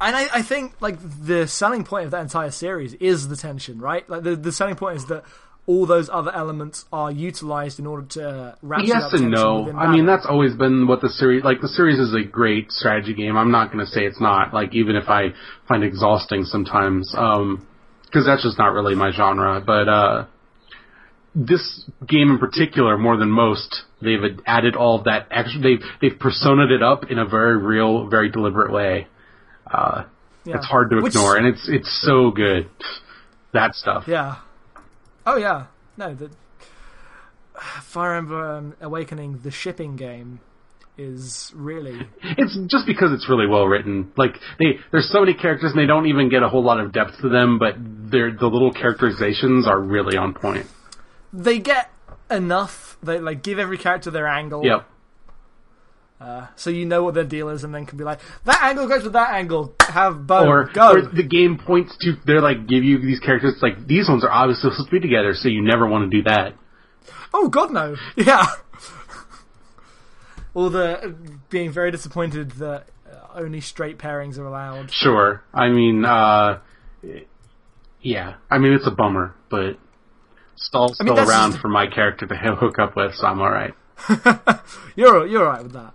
And 0.00 0.14
I, 0.14 0.38
I 0.38 0.42
think 0.42 0.74
like 0.80 0.98
the 1.00 1.46
selling 1.46 1.84
point 1.84 2.04
of 2.04 2.10
that 2.10 2.20
entire 2.20 2.50
series 2.50 2.92
is 2.94 3.28
the 3.28 3.36
tension, 3.36 3.80
right? 3.80 4.08
Like 4.08 4.22
the 4.22 4.36
the 4.36 4.52
selling 4.52 4.76
point 4.76 4.98
is 4.98 5.06
that 5.06 5.24
all 5.66 5.86
those 5.86 6.08
other 6.12 6.32
elements 6.34 6.84
are 6.92 7.10
utilized 7.12 7.78
in 7.78 7.86
order 7.86 8.04
to 8.06 8.56
ratchet 8.62 8.88
yes 8.88 9.02
up 9.04 9.12
Yes 9.12 9.20
and 9.20 9.30
no. 9.30 9.70
I 9.72 9.92
mean, 9.92 10.06
that's 10.06 10.26
always 10.26 10.54
been 10.54 10.86
what 10.88 11.00
the 11.00 11.08
series 11.08 11.44
like. 11.44 11.60
The 11.60 11.68
series 11.68 11.98
is 12.00 12.12
a 12.14 12.22
great 12.24 12.72
strategy 12.72 13.14
game. 13.14 13.36
I'm 13.36 13.50
not 13.52 13.72
going 13.72 13.84
to 13.84 13.90
say 13.90 14.04
it's 14.04 14.20
not. 14.20 14.52
Like 14.52 14.74
even 14.74 14.96
if 14.96 15.08
I 15.08 15.28
find 15.68 15.84
it 15.84 15.86
exhausting 15.86 16.44
sometimes, 16.44 17.10
because 17.12 17.38
um, 17.40 17.66
that's 18.26 18.42
just 18.42 18.58
not 18.58 18.72
really 18.72 18.96
my 18.96 19.12
genre. 19.12 19.62
But 19.64 19.88
uh, 19.88 20.26
this 21.34 21.88
game 22.06 22.30
in 22.32 22.38
particular, 22.38 22.98
more 22.98 23.16
than 23.16 23.30
most, 23.30 23.82
they've 24.00 24.18
added 24.44 24.74
all 24.74 25.02
that 25.04 25.28
extra. 25.30 25.60
They've 25.60 25.82
they've 26.00 26.18
personaed 26.18 26.70
it 26.72 26.82
up 26.82 27.10
in 27.10 27.18
a 27.18 27.24
very 27.26 27.56
real, 27.56 28.08
very 28.08 28.30
deliberate 28.30 28.72
way. 28.72 29.06
Uh, 29.70 30.04
Yeah. 30.44 30.56
It's 30.56 30.66
hard 30.66 30.90
to 30.90 30.96
Which- 31.00 31.14
ignore, 31.14 31.36
and 31.36 31.46
it's 31.46 31.68
it's 31.68 32.02
so 32.04 32.32
good. 32.32 32.68
That 33.52 33.76
stuff. 33.76 34.04
Yeah. 34.08 34.38
Oh 35.26 35.36
yeah. 35.36 35.66
No, 35.96 36.14
the 36.14 36.30
Fire 37.82 38.14
Emblem 38.14 38.40
um, 38.40 38.76
Awakening, 38.80 39.40
the 39.42 39.50
shipping 39.50 39.96
game, 39.96 40.40
is 40.96 41.52
really 41.54 42.00
It's 42.22 42.58
just 42.68 42.86
because 42.86 43.12
it's 43.12 43.28
really 43.28 43.46
well 43.46 43.66
written. 43.66 44.12
Like 44.16 44.36
they, 44.58 44.78
there's 44.90 45.10
so 45.10 45.20
many 45.20 45.34
characters, 45.34 45.72
and 45.72 45.80
they 45.80 45.86
don't 45.86 46.06
even 46.06 46.28
get 46.28 46.42
a 46.42 46.48
whole 46.48 46.64
lot 46.64 46.80
of 46.80 46.92
depth 46.92 47.20
to 47.22 47.28
them. 47.28 47.58
But 47.58 47.74
they're 47.78 48.32
the 48.34 48.46
little 48.46 48.72
characterizations 48.72 49.66
are 49.66 49.80
really 49.80 50.16
on 50.16 50.34
point. 50.34 50.66
they 51.32 51.58
get 51.58 51.90
enough. 52.30 52.96
They 53.02 53.18
like 53.18 53.42
give 53.42 53.58
every 53.58 53.78
character 53.78 54.10
their 54.10 54.26
angle. 54.26 54.64
Yep. 54.64 54.88
Uh, 56.22 56.46
so 56.54 56.70
you 56.70 56.86
know 56.86 57.02
what 57.02 57.14
their 57.14 57.24
deal 57.24 57.48
is, 57.48 57.64
and 57.64 57.74
then 57.74 57.84
can 57.84 57.98
be 57.98 58.04
like, 58.04 58.20
that 58.44 58.62
angle 58.62 58.86
goes 58.86 59.02
with 59.02 59.14
that 59.14 59.34
angle. 59.34 59.74
Have 59.88 60.24
both 60.24 60.46
or, 60.46 60.70
go. 60.72 60.92
or 60.92 61.02
the 61.02 61.24
game 61.24 61.58
points 61.58 61.96
to 62.02 62.14
they're 62.24 62.40
like 62.40 62.68
give 62.68 62.84
you 62.84 63.00
these 63.00 63.18
characters 63.18 63.54
it's 63.54 63.62
like 63.62 63.88
these 63.88 64.08
ones 64.08 64.22
are 64.24 64.30
obviously 64.30 64.70
supposed 64.70 64.88
to 64.88 64.92
be 64.92 65.00
together 65.00 65.34
so 65.34 65.48
you 65.48 65.60
never 65.62 65.84
want 65.86 66.08
to 66.08 66.16
do 66.16 66.22
that 66.22 66.54
Oh 67.34 67.48
God, 67.48 67.72
no! 67.72 67.96
Yeah. 68.16 68.46
All 70.54 70.70
the 70.70 71.16
being 71.50 71.72
very 71.72 71.90
disappointed 71.90 72.52
that 72.52 72.86
uh, 73.10 73.40
only 73.40 73.60
straight 73.60 73.98
pairings 73.98 74.38
are 74.38 74.46
allowed. 74.46 74.90
sure 74.92 75.42
i 75.52 75.68
mean 75.68 76.04
uh 76.04 76.60
yeah 78.00 78.34
i 78.50 78.58
mean 78.58 78.72
it's 78.74 78.86
a 78.86 78.90
bummer 78.90 79.34
but 79.50 79.76
Stall's 80.56 80.98
I 81.00 81.04
mean, 81.04 81.14
still 81.16 81.28
around 81.28 81.50
just- 81.52 81.62
for 81.62 81.68
my 81.68 81.86
character 81.88 82.26
to 82.26 82.36
hook 82.36 82.78
up 82.78 82.94
with 82.96 83.14
so 83.14 83.26
i'm 83.26 83.40
all 83.40 83.50
right 83.50 83.74
You're 84.96 85.26
you're 85.26 85.46
alright 85.46 85.62
with 85.62 85.72
that. 85.74 85.94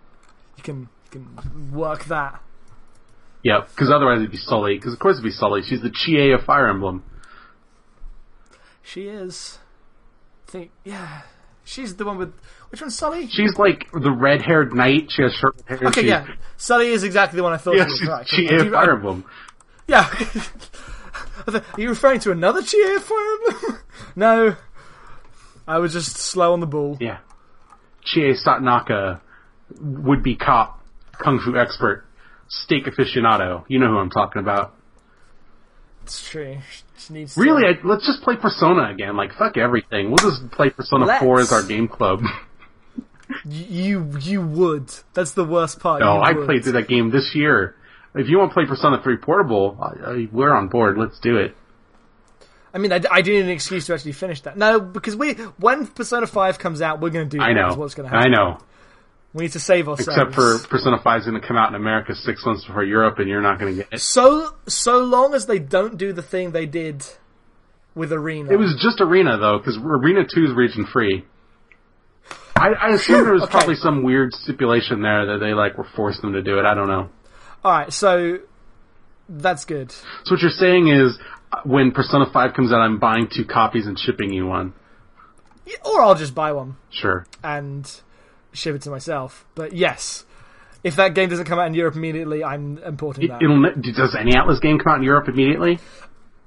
You 0.57 0.63
can 0.63 0.89
you 1.13 1.21
can 1.21 1.71
work 1.71 2.05
that. 2.05 2.41
Yeah, 3.43 3.61
because 3.69 3.89
otherwise 3.91 4.17
it'd 4.19 4.31
be 4.31 4.37
sully 4.37 4.75
because 4.77 4.93
of 4.93 4.99
course 4.99 5.15
it'd 5.15 5.23
be 5.23 5.31
sully 5.31 5.61
she's 5.63 5.81
the 5.81 5.91
chie 5.93 6.31
of 6.31 6.43
fire 6.43 6.67
emblem 6.67 7.03
She 8.83 9.03
is. 9.07 9.59
I 10.47 10.51
think 10.51 10.71
yeah. 10.83 11.21
She's 11.63 11.95
the 11.95 12.05
one 12.05 12.17
with 12.17 12.33
which 12.69 12.81
one's 12.81 12.97
Sully? 12.97 13.27
she's 13.27 13.55
like 13.57 13.89
the 13.91 14.11
red-haired 14.11 14.73
knight 14.73 15.11
she 15.11 15.21
has 15.21 15.33
short 15.33 15.55
hair 15.67 15.77
Okay, 15.87 16.01
she's, 16.01 16.09
yeah. 16.09 16.25
Sully 16.57 16.87
is 16.87 17.03
exactly 17.03 17.37
the 17.37 17.43
one 17.43 17.53
I 17.53 17.57
thought 17.57 17.75
yeah 17.75 17.85
she 17.85 18.07
was. 18.07 18.27
she's 18.27 18.49
Right, 18.49 18.49
chie 18.49 18.55
of 18.67 18.71
fire 18.71 18.93
emblem 18.93 19.25
Yeah. 19.87 20.09
Are 21.47 21.61
you 21.77 21.87
referring 21.89 22.19
to 22.21 22.31
another 22.31 22.61
Chie 22.61 22.81
of 22.95 23.03
Fire 23.03 23.17
Emblem? 23.47 23.79
no. 24.17 24.55
I 25.65 25.77
was 25.79 25.93
just 25.93 26.17
slow 26.17 26.51
on 26.51 26.59
the 26.59 26.67
ball. 26.67 26.97
Yeah. 26.99 27.19
Chie 28.03 28.33
Satonaka, 28.33 29.21
would 29.79 30.23
be 30.23 30.35
cop, 30.35 30.81
kung 31.23 31.39
fu 31.39 31.57
expert, 31.57 32.05
steak 32.47 32.85
aficionado. 32.85 33.63
You 33.67 33.79
know 33.79 33.87
who 33.87 33.97
I'm 33.97 34.09
talking 34.09 34.41
about. 34.41 34.73
It's 36.03 36.29
true. 36.29 36.57
She 36.97 37.13
needs 37.13 37.35
to- 37.35 37.41
Really, 37.41 37.63
I, 37.65 37.77
let's 37.83 38.05
just 38.05 38.21
play 38.21 38.35
Persona 38.37 38.89
again. 38.89 39.17
Like, 39.17 39.33
fuck 39.33 39.57
everything. 39.57 40.07
We'll 40.07 40.17
just 40.17 40.49
play 40.51 40.69
Persona 40.69 41.05
Let's. 41.05 41.23
4 41.23 41.39
as 41.41 41.51
our 41.51 41.63
game 41.63 41.87
club. 41.87 42.21
You 43.43 44.13
you 44.21 44.41
would. 44.41 44.89
That's 45.13 45.31
the 45.31 45.43
worst 45.43 45.81
part. 45.81 45.99
no, 45.99 46.21
I 46.21 46.33
played 46.33 46.63
through 46.63 46.73
that 46.73 46.87
game 46.87 47.11
this 47.11 47.31
year. 47.35 47.75
If 48.15 48.29
you 48.29 48.37
want 48.37 48.51
to 48.51 48.53
play 48.53 48.65
Persona 48.65 49.01
3 49.03 49.17
Portable, 49.17 49.77
I, 49.81 50.11
I, 50.11 50.27
we're 50.31 50.53
on 50.53 50.69
board. 50.69 50.97
Let's 50.97 51.19
do 51.19 51.35
it. 51.37 51.55
I 52.73 52.77
mean, 52.77 52.93
I, 52.93 53.01
I 53.11 53.21
do 53.21 53.33
need 53.33 53.41
an 53.41 53.49
excuse 53.49 53.85
to 53.87 53.93
actually 53.93 54.13
finish 54.13 54.41
that. 54.41 54.57
No, 54.57 54.79
because 54.79 55.15
we 55.15 55.33
when 55.59 55.87
Persona 55.87 56.25
Five 56.25 56.57
comes 56.57 56.81
out, 56.81 57.01
we're 57.01 57.09
going 57.09 57.29
to 57.29 57.37
do. 57.37 57.43
I 57.43 57.53
know. 57.53 57.67
Is 57.71 57.75
what's 57.75 57.95
going 57.95 58.09
to 58.09 58.15
happen. 58.15 58.33
I 58.33 58.35
know. 58.35 58.59
We 59.37 59.43
need 59.45 59.51
to 59.53 59.59
save 59.59 59.87
ourselves. 59.87 60.07
Except 60.07 60.33
for 60.33 60.57
Persona 60.67 60.97
5 61.01 61.19
is 61.19 61.25
going 61.27 61.39
to 61.39 61.47
come 61.47 61.57
out 61.57 61.69
in 61.69 61.75
America 61.75 62.15
six 62.15 62.43
months 62.45 62.65
before 62.65 62.83
Europe, 62.83 63.19
and 63.19 63.29
you're 63.29 63.41
not 63.41 63.59
going 63.59 63.75
to 63.75 63.83
get 63.83 63.93
it. 63.93 63.99
so 64.01 64.55
so 64.67 64.97
long 64.99 65.33
as 65.35 65.45
they 65.45 65.59
don't 65.59 65.95
do 65.97 66.11
the 66.11 66.23
thing 66.23 66.51
they 66.51 66.65
did 66.65 67.05
with 67.93 68.11
Arena. 68.11 68.51
It 68.51 68.57
was 68.57 68.75
just 68.81 68.99
Arena 68.99 69.37
though, 69.37 69.59
because 69.59 69.77
Arena 69.77 70.23
Two 70.27 70.43
is 70.45 70.53
region 70.55 70.85
free. 70.91 71.23
I, 72.55 72.69
I 72.69 72.89
assume 72.95 73.23
there 73.23 73.33
was 73.33 73.43
Okay. 73.43 73.51
probably 73.51 73.75
some 73.75 74.01
weird 74.03 74.33
stipulation 74.33 75.01
there 75.03 75.27
that 75.27 75.37
they 75.39 75.53
like 75.53 75.77
were 75.77 75.87
forced 75.95 76.21
them 76.23 76.33
to 76.33 76.41
do 76.41 76.57
it. 76.57 76.65
I 76.65 76.73
don't 76.73 76.87
know. 76.87 77.09
all 77.63 77.71
right. 77.71 77.93
So 77.93 78.39
that's 79.29 79.65
good. 79.65 79.91
So 79.91 80.33
what 80.33 80.41
you're 80.41 80.49
saying 80.49 80.87
is, 80.87 81.19
uh, 81.51 81.57
when 81.63 81.91
Persona 81.91 82.25
Five 82.33 82.55
comes 82.55 82.71
out, 82.73 82.79
I'm 82.79 82.97
buying 82.97 83.27
two 83.31 83.45
copies 83.45 83.85
and 83.85 83.97
shipping 83.99 84.33
you 84.33 84.47
one. 84.47 84.73
Or 85.85 86.01
I'll 86.01 86.15
just 86.15 86.33
buy 86.33 86.51
one 86.53 86.77
Sure. 86.89 87.27
and 87.43 87.85
ship 88.53 88.75
it 88.75 88.81
to 88.83 88.89
myself. 88.89 89.45
But 89.55 89.73
yes, 89.73 90.25
if 90.83 90.95
that 90.95 91.13
game 91.13 91.29
doesn't 91.29 91.45
come 91.45 91.59
out 91.59 91.67
in 91.67 91.73
Europe 91.73 91.95
immediately, 91.95 92.43
I'm 92.43 92.77
importing 92.79 93.27
that. 93.29 93.41
it'll, 93.41 93.61
does 93.61 94.15
any 94.15 94.33
Atlus 94.33 94.61
game 94.61 94.79
come 94.79 94.93
out 94.93 94.97
in 94.97 95.03
Europe 95.03 95.27
immediately? 95.27 95.79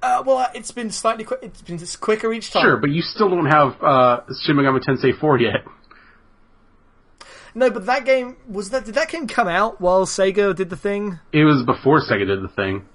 Uh, 0.03 0.23
well, 0.25 0.49
it's 0.55 0.71
been 0.71 0.91
slightly 0.91 1.25
quick. 1.25 1.41
It's 1.43 1.61
been 1.63 1.79
just 1.79 2.01
quicker 2.01 2.33
each 2.33 2.51
time. 2.51 2.63
Sure, 2.63 2.77
but 2.79 2.91
you 2.91 3.03
still 3.03 3.29
don't 3.29 3.47
have 3.47 3.83
uh, 3.83 4.21
Shin 4.43 4.57
Megami 4.57 4.81
Tensei 4.81 5.19
4 5.19 5.39
yet. 5.41 5.65
no, 7.55 7.71
but 7.71 7.87
that 7.87 8.07
game 8.07 8.37
was 8.49 8.71
that. 8.71 8.87
Did 8.87 8.95
that 8.95 9.11
game 9.11 9.27
come 9.27 9.49
out 9.49 9.81
while 9.81 10.07
Sega 10.07 10.57
did 10.57 10.71
the 10.71 10.77
thing? 10.77 11.19
It 11.33 11.45
was 11.45 11.63
before 11.65 12.01
Sega 12.01 12.27
did 12.27 12.43
the 12.43 12.49
thing. 12.49 12.87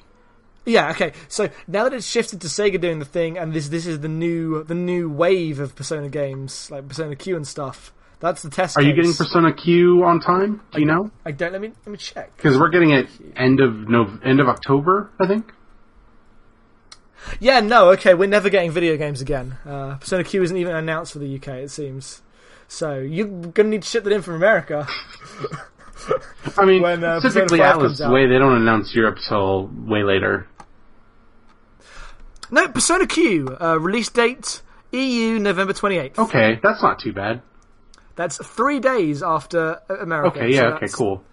Yeah, 0.66 0.89
okay. 0.91 1.14
So 1.28 1.49
now 1.68 1.84
that 1.84 1.93
it's 1.93 2.08
shifted 2.08 2.41
to 2.41 2.47
Sega 2.47 2.82
doing 2.82 2.97
the 2.97 3.06
thing, 3.06 3.38
and 3.38 3.53
this 3.53 3.68
this 3.70 3.86
is 3.86 3.99
the 3.99 4.08
new 4.08 4.64
the 4.64 4.74
new 4.74 5.08
wave 5.08 5.60
of 5.60 5.76
Persona 5.76 6.10
games, 6.10 6.72
like 6.72 6.88
Persona 6.88 7.16
Q 7.16 7.36
and 7.36 7.47
stuff. 7.47 7.93
That's 8.20 8.41
the 8.41 8.49
test. 8.49 8.78
Are 8.78 8.82
you 8.82 8.93
getting 8.93 9.13
Persona 9.13 9.53
Q 9.53 10.03
on 10.05 10.20
time? 10.20 10.61
Do 10.72 10.80
you 10.80 10.86
know? 10.86 11.11
I 11.26 11.32
don't. 11.32 11.51
Let 11.51 11.61
me 11.61 11.72
let 11.86 11.91
me 11.91 11.97
check. 11.97 12.36
Because 12.38 12.57
we're 12.57 12.70
getting 12.70 12.91
it 12.91 13.07
end 13.36 13.59
of 13.59 13.89
Nov- 13.89 14.22
end 14.24 14.39
of 14.39 14.47
October, 14.47 15.11
I 15.20 15.28
think. 15.28 15.51
Yeah, 17.39 17.59
no. 17.59 17.89
Okay, 17.91 18.13
we're 18.13 18.30
never 18.30 18.49
getting 18.49 18.72
video 18.72 18.97
games 18.97 19.22
again. 19.22 19.57
Uh, 19.66 19.95
Persona 19.95 20.24
Q 20.24 20.43
isn't 20.43 20.57
even 20.57 20.76
announced 20.76 21.13
for 21.13 21.20
the 21.20 21.36
UK. 21.36 21.47
It 21.49 21.72
seems. 21.72 22.22
So 22.68 22.99
you're 22.99 23.28
gonna 23.28 23.70
need 23.70 23.82
to 23.84 23.88
ship 23.88 24.03
that 24.05 24.13
in 24.13 24.22
from 24.22 24.36
America. 24.36 24.88
I 26.57 26.66
mean, 26.66 26.82
When, 26.82 27.03
uh, 27.03 27.20
5 27.22 27.32
Atlus 27.34 28.11
way 28.11 28.28
they 28.28 28.38
don't 28.38 28.61
announce 28.61 28.93
Europe 28.95 29.18
till 29.28 29.70
way 29.74 30.03
later. 30.03 30.47
No, 32.51 32.68
Persona 32.68 33.07
Q 33.07 33.57
uh, 33.59 33.80
release 33.80 34.09
date 34.09 34.61
EU 34.91 35.39
November 35.39 35.74
twenty 35.74 35.97
eighth. 35.97 36.18
Okay, 36.20 36.59
that's 36.61 36.82
not 36.82 36.99
too 36.99 37.11
bad. 37.13 37.41
That's 38.16 38.38
three 38.38 38.80
days 38.80 39.22
after 39.22 39.82
America. 39.89 40.39
Okay, 40.39 40.53
so 40.53 40.61
yeah, 40.61 40.74
okay, 40.76 40.88
cool, 40.88 41.24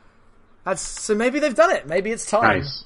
That's 0.64 0.80
so 0.82 1.14
maybe 1.14 1.38
they've 1.38 1.54
done 1.54 1.70
it. 1.70 1.86
Maybe 1.86 2.10
it's 2.10 2.26
time. 2.26 2.58
nice. 2.58 2.84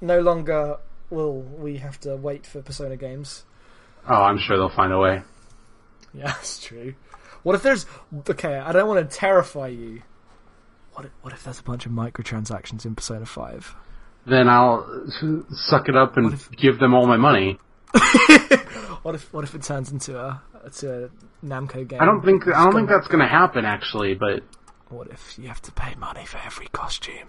no 0.00 0.20
longer 0.20 0.76
will 1.08 1.40
we 1.40 1.78
have 1.78 1.98
to 2.00 2.16
wait 2.16 2.46
for 2.46 2.62
Persona 2.62 2.96
games. 2.96 3.44
Oh, 4.08 4.14
I'm 4.22 4.38
sure 4.38 4.56
they'll 4.56 4.68
find 4.68 4.92
a 4.92 4.98
way. 4.98 5.22
Yeah, 6.14 6.26
that's 6.26 6.62
true. 6.62 6.94
What 7.42 7.54
if 7.54 7.62
there's 7.62 7.86
okay? 8.28 8.56
I 8.58 8.72
don't 8.72 8.86
want 8.88 9.08
to 9.08 9.16
terrify 9.16 9.68
you. 9.68 10.02
What 10.92 11.06
if, 11.06 11.12
what 11.22 11.32
if 11.32 11.44
there's 11.44 11.60
a 11.60 11.62
bunch 11.62 11.86
of 11.86 11.92
microtransactions 11.92 12.84
in 12.84 12.94
Persona 12.94 13.24
Five? 13.24 13.74
Then 14.26 14.48
I'll 14.48 14.86
suck 15.50 15.88
it 15.88 15.96
up 15.96 16.18
and 16.18 16.38
give 16.56 16.78
them 16.78 16.92
all 16.94 17.06
my 17.06 17.16
money. 17.16 17.58
What 19.02 19.14
if 19.14 19.32
what 19.32 19.44
if 19.44 19.54
it 19.54 19.62
turns 19.62 19.90
into 19.90 20.18
a 20.18 20.42
to 20.68 21.04
a 21.04 21.08
Namco 21.44 21.86
game? 21.88 22.00
I 22.00 22.04
don't 22.04 22.22
think 22.24 22.46
I 22.48 22.64
don't 22.64 22.74
think 22.74 22.88
that's 22.88 23.08
going 23.08 23.20
to 23.20 23.26
happen 23.28 23.64
actually, 23.64 24.14
but 24.14 24.42
What 24.88 25.08
if 25.08 25.38
you 25.38 25.48
have 25.48 25.62
to 25.62 25.72
pay 25.72 25.94
money 25.96 26.26
for 26.26 26.38
every 26.38 26.66
costume? 26.68 27.28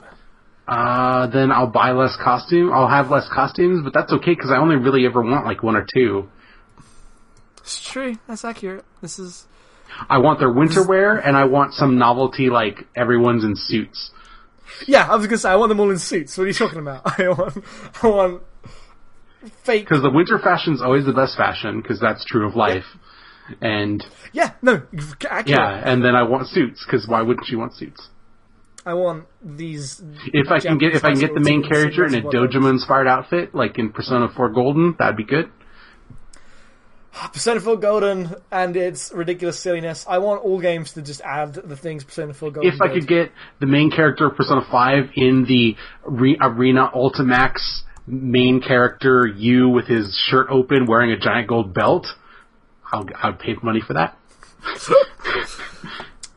uh, 0.68 1.28
then 1.28 1.52
I'll 1.52 1.68
buy 1.68 1.92
less 1.92 2.16
costume. 2.24 2.72
I'll 2.72 2.88
have 2.88 3.10
less 3.10 3.28
costumes, 3.34 3.84
but 3.84 3.94
that's 3.94 4.12
okay 4.14 4.32
because 4.36 4.52
I 4.52 4.58
only 4.58 4.76
really 4.76 5.06
ever 5.06 5.22
want 5.22 5.46
like 5.46 5.64
one 5.64 5.76
or 5.76 5.86
two. 5.94 6.30
It's 7.58 7.82
true. 7.92 8.16
That's 8.28 8.44
accurate. 8.46 8.86
This 9.02 9.20
is 9.20 9.46
I 10.10 10.18
want 10.20 10.40
their 10.40 10.52
winter 10.52 10.86
wear, 10.88 11.18
and 11.18 11.36
I 11.36 11.46
want 11.46 11.74
some 11.74 11.98
novelty 11.98 12.50
like 12.50 12.88
everyone's 12.96 13.44
in 13.44 13.56
suits. 13.56 14.12
yeah. 14.88 15.08
I 15.12 15.16
was 15.16 15.28
gonna 15.28 15.38
say 15.38 15.50
I 15.50 15.56
want 15.58 15.70
them 15.70 15.80
all 15.80 15.92
in 15.92 16.00
suits. 16.00 16.38
What 16.38 16.46
are 16.46 16.48
you 16.48 16.54
talking 16.54 16.80
about? 16.80 17.02
I 17.20 17.28
want 17.30 17.64
I 18.02 18.08
want 18.08 18.44
fake. 19.64 19.86
Because 19.88 20.02
the 20.02 20.10
winter 20.10 20.40
fashion's 20.40 20.82
always 20.82 21.06
the 21.06 21.14
best 21.14 21.36
fashion, 21.38 21.82
because 21.82 22.00
that's 22.00 22.24
true 22.26 22.48
of 22.48 22.56
life. 22.56 22.86
And 23.62 24.06
Yeah, 24.34 24.52
no, 24.62 24.84
accurate. 25.30 25.48
yeah, 25.48 25.82
and 25.86 26.04
then 26.04 26.16
I 26.16 26.24
want 26.24 26.48
suits, 26.48 26.86
because 26.86 27.08
why 27.08 27.22
wouldn't 27.22 27.48
you 27.50 27.60
want 27.60 27.74
suits? 27.74 28.10
I 28.86 28.94
want 28.96 29.26
these. 29.44 30.02
If 30.34 30.50
I 30.50 30.60
can 30.60 30.78
get 30.80 30.96
if 30.96 31.04
I 31.04 31.12
can 31.12 31.20
get 31.20 31.34
the 31.36 31.40
main 31.40 31.62
character 31.64 32.06
in 32.06 32.14
a 32.16 32.22
high 32.22 32.30
school 32.30 32.48
teens, 32.48 32.56
Dojima 32.56 32.70
inspired 32.72 33.08
outfit, 33.08 33.54
like 33.54 33.78
in 33.78 33.92
Persona 33.92 34.28
4 34.36 34.50
Golden, 34.50 34.96
that'd 34.98 35.18
be 35.18 35.24
good. 35.24 35.52
Persona 37.34 37.60
4 37.60 37.78
Golden 37.78 38.34
and 38.52 38.76
its 38.76 39.12
ridiculous 39.14 39.60
silliness. 39.60 40.06
I 40.08 40.18
want 40.20 40.42
all 40.44 40.60
games 40.60 40.94
to 40.94 41.02
just 41.02 41.22
add 41.22 41.54
the 41.54 41.76
things 41.76 42.04
Persona 42.04 42.34
4 42.34 42.52
Golden. 42.52 42.74
If 42.74 42.82
I 42.82 42.88
did. 42.88 43.02
could 43.02 43.08
get 43.08 43.32
the 43.60 43.66
main 43.68 43.92
character 43.92 44.28
of 44.28 44.36
Persona 44.38 44.62
5 44.72 45.12
in 45.16 45.46
the 45.46 45.76
Re- 46.06 46.38
Arena 46.42 46.90
Ultimax 46.96 47.82
main 48.08 48.62
character, 48.62 49.28
you 49.28 49.70
with 49.70 49.86
his 49.88 50.18
shirt 50.30 50.48
open, 50.50 50.86
wearing 50.88 51.12
a 51.12 51.20
giant 51.20 51.48
gold 51.50 51.74
belt, 51.74 52.08
I'll, 52.92 53.08
I'll 53.22 53.34
pay 53.34 53.56
money 53.62 53.82
for 53.82 53.94
that. 53.94 54.18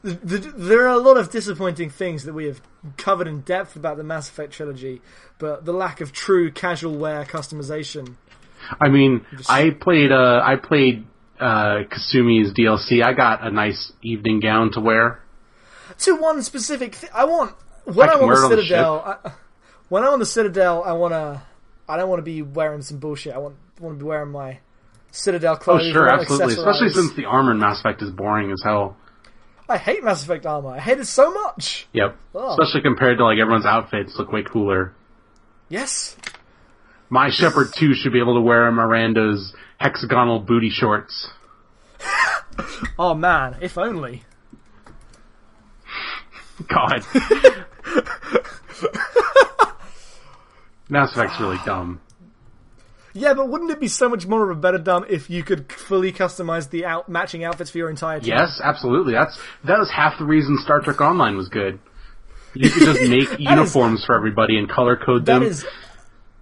The- 0.02 0.12
the- 0.12 0.38
There 0.54 0.82
are 0.86 0.92
a 0.92 0.98
lot 0.98 1.16
of 1.16 1.30
disappointing 1.30 1.88
things 1.88 2.24
that 2.24 2.34
we 2.34 2.44
have 2.44 2.60
covered 2.98 3.26
in 3.26 3.40
depth 3.40 3.74
about 3.74 3.96
the 3.96 4.04
Mass 4.04 4.28
Effect 4.28 4.52
trilogy, 4.52 5.00
but 5.38 5.64
the 5.64 5.72
lack 5.72 6.02
of 6.02 6.12
true 6.12 6.50
casual 6.52 6.94
wear 6.98 7.24
customization. 7.24 8.16
I 8.78 8.88
mean, 8.90 9.24
I 9.48 9.70
played, 9.70 10.12
uh, 10.12 10.42
I 10.44 10.56
played, 10.56 11.06
uh, 11.40 11.84
Kasumi's 11.90 12.52
DLC. 12.52 13.02
I 13.02 13.14
got 13.14 13.46
a 13.46 13.50
nice 13.50 13.92
evening 14.02 14.40
gown 14.40 14.72
to 14.72 14.80
wear. 14.80 15.20
To 16.00 16.16
one 16.16 16.42
specific 16.42 16.94
thing, 16.96 17.10
I 17.14 17.24
want 17.24 17.54
when 17.84 18.08
I 18.10 18.12
I'm 18.12 18.22
on 18.24 18.28
the 18.28 18.34
it 18.34 18.56
the 18.56 18.62
Citadel. 18.62 19.20
I, 19.24 19.30
when 19.88 20.02
I'm 20.04 20.12
on 20.12 20.18
the 20.18 20.26
Citadel, 20.26 20.82
I 20.84 20.92
wanna. 20.92 21.42
I 21.88 21.96
don't 21.96 22.08
want 22.08 22.18
to 22.20 22.24
be 22.24 22.40
wearing 22.42 22.82
some 22.82 22.98
bullshit. 22.98 23.34
I 23.34 23.38
want 23.38 23.56
want 23.80 23.98
to 23.98 24.04
be 24.04 24.08
wearing 24.08 24.30
my 24.32 24.58
Citadel 25.14 25.56
Oh, 25.68 25.78
sure, 25.78 26.08
absolutely. 26.08 26.54
Especially 26.54 26.88
since 26.88 27.14
the 27.14 27.26
armor 27.26 27.52
in 27.52 27.58
Mass 27.60 27.78
Effect 27.78 28.02
is 28.02 28.10
boring 28.10 28.50
as 28.50 28.60
hell. 28.64 28.96
I 29.68 29.78
hate 29.78 30.02
Mass 30.02 30.24
Effect 30.24 30.44
armor. 30.44 30.70
I 30.70 30.80
hate 30.80 30.98
it 30.98 31.06
so 31.06 31.30
much. 31.32 31.86
Yep. 31.92 32.16
Oh. 32.34 32.50
Especially 32.50 32.82
compared 32.82 33.18
to 33.18 33.24
like 33.24 33.38
everyone's 33.38 33.64
outfits 33.64 34.16
look 34.18 34.32
way 34.32 34.42
cooler. 34.42 34.92
Yes. 35.68 36.16
My 37.10 37.30
Shepard 37.30 37.68
too 37.78 37.94
should 37.94 38.12
be 38.12 38.18
able 38.18 38.34
to 38.34 38.40
wear 38.40 38.68
Miranda's 38.72 39.54
hexagonal 39.78 40.40
booty 40.40 40.70
shorts. 40.70 41.28
Oh 42.96 43.14
man, 43.14 43.56
if 43.60 43.76
only. 43.76 44.22
God. 46.68 47.02
Mass 50.88 51.10
Effect's 51.12 51.40
really 51.40 51.58
dumb. 51.66 52.00
Yeah, 53.16 53.32
but 53.34 53.48
wouldn't 53.48 53.70
it 53.70 53.78
be 53.80 53.86
so 53.88 54.08
much 54.08 54.26
more 54.26 54.50
of 54.50 54.56
a 54.56 54.60
better 54.60 54.78
dumb 54.78 55.06
if 55.08 55.30
you 55.30 55.44
could 55.44 55.70
fully 55.72 56.12
customize 56.12 56.68
the 56.70 56.84
out 56.84 57.08
matching 57.08 57.44
outfits 57.44 57.70
for 57.70 57.78
your 57.78 57.88
entire 57.88 58.18
team? 58.18 58.34
Yes, 58.36 58.60
absolutely. 58.62 59.12
That's 59.14 59.38
that 59.64 59.78
was 59.78 59.88
half 59.90 60.18
the 60.18 60.24
reason 60.24 60.58
Star 60.58 60.80
Trek 60.80 61.00
Online 61.00 61.36
was 61.36 61.48
good. 61.48 61.78
You 62.54 62.70
could 62.70 62.82
just 62.82 63.02
make 63.08 63.38
uniforms 63.38 64.04
for 64.04 64.16
everybody 64.16 64.58
and 64.58 64.68
color 64.68 64.96
code 64.96 65.26
That 65.26 65.34
them. 65.40 65.42
is 65.44 65.64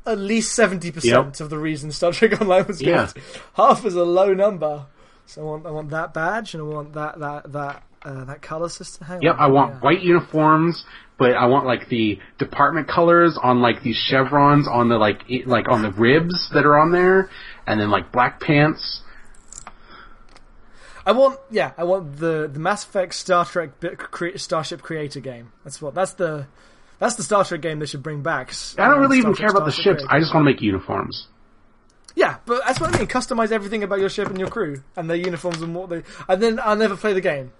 at 0.06 0.18
least 0.18 0.54
seventy 0.54 0.90
percent 0.90 1.40
of 1.40 1.50
the 1.50 1.58
reason 1.58 1.92
Star 1.92 2.10
Trek 2.12 2.40
Online 2.40 2.66
was 2.66 2.78
good. 2.78 2.88
Yeah. 2.88 3.12
Half 3.54 3.84
is 3.84 3.94
a 3.94 4.04
low 4.04 4.32
number. 4.32 4.86
So 5.26 5.42
I 5.42 5.44
want 5.44 5.66
I 5.66 5.70
want 5.70 5.90
that 5.90 6.12
badge 6.14 6.54
and 6.54 6.62
I 6.62 6.66
want 6.66 6.92
that 6.94 7.18
that 7.20 7.52
that 7.52 7.82
uh, 8.04 8.24
that 8.24 8.42
color 8.42 8.68
system. 8.68 9.06
Hang 9.06 9.22
Yep, 9.22 9.34
on, 9.34 9.40
I 9.40 9.46
want 9.48 9.74
yeah. 9.74 9.80
white 9.80 10.00
uniforms, 10.02 10.84
but 11.18 11.32
I 11.34 11.46
want 11.46 11.66
like 11.66 11.88
the 11.88 12.18
department 12.38 12.88
colors 12.88 13.38
on 13.42 13.60
like 13.60 13.82
these 13.82 13.96
chevrons 13.96 14.66
on 14.68 14.88
the 14.88 14.96
like 14.96 15.22
i- 15.30 15.42
like 15.46 15.68
on 15.68 15.82
the 15.82 15.90
ribs 15.92 16.50
that 16.54 16.64
are 16.66 16.78
on 16.78 16.90
there, 16.92 17.30
and 17.66 17.80
then 17.80 17.90
like 17.90 18.10
black 18.12 18.40
pants. 18.40 19.02
I 21.04 21.12
want 21.12 21.38
yeah, 21.50 21.72
I 21.76 21.84
want 21.84 22.18
the 22.18 22.48
the 22.52 22.60
Mass 22.60 22.84
Effect 22.84 23.14
Star 23.14 23.44
Trek 23.44 23.70
cre- 23.98 24.36
Starship 24.36 24.82
Creator 24.82 25.20
game. 25.20 25.52
That's 25.64 25.82
what 25.82 25.94
that's 25.94 26.12
the 26.12 26.46
that's 26.98 27.16
the 27.16 27.24
Star 27.24 27.44
Trek 27.44 27.60
game 27.60 27.80
they 27.80 27.86
should 27.86 28.02
bring 28.02 28.22
back. 28.22 28.52
I 28.78 28.88
don't 28.88 29.00
really 29.00 29.20
Star 29.20 29.30
even 29.32 29.34
Trek 29.34 29.50
care 29.50 29.56
about 29.56 29.66
the 29.66 29.72
ships. 29.72 30.04
Creator. 30.04 30.06
I 30.10 30.20
just 30.20 30.32
want 30.32 30.46
to 30.46 30.52
make 30.52 30.60
uniforms. 30.62 31.26
Yeah, 32.14 32.36
but 32.46 32.62
that's 32.66 32.78
what 32.78 32.94
I 32.94 32.98
mean. 32.98 33.08
Customize 33.08 33.50
everything 33.52 33.82
about 33.82 33.98
your 33.98 34.10
ship 34.10 34.28
and 34.28 34.38
your 34.38 34.48
crew 34.50 34.82
and 34.96 35.08
their 35.08 35.16
uniforms 35.16 35.62
and 35.62 35.74
what 35.74 35.88
they. 35.88 36.02
And 36.28 36.42
then 36.42 36.60
I'll 36.62 36.76
never 36.76 36.96
play 36.96 37.14
the 37.14 37.20
game. 37.22 37.52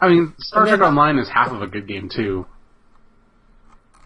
I 0.00 0.08
mean, 0.08 0.34
Star 0.38 0.62
And 0.62 0.70
then- 0.72 0.78
Trek 0.78 0.88
Online 0.88 1.18
is 1.18 1.28
half 1.28 1.50
of 1.52 1.62
a 1.62 1.66
good 1.66 1.86
game 1.86 2.08
too. 2.14 2.46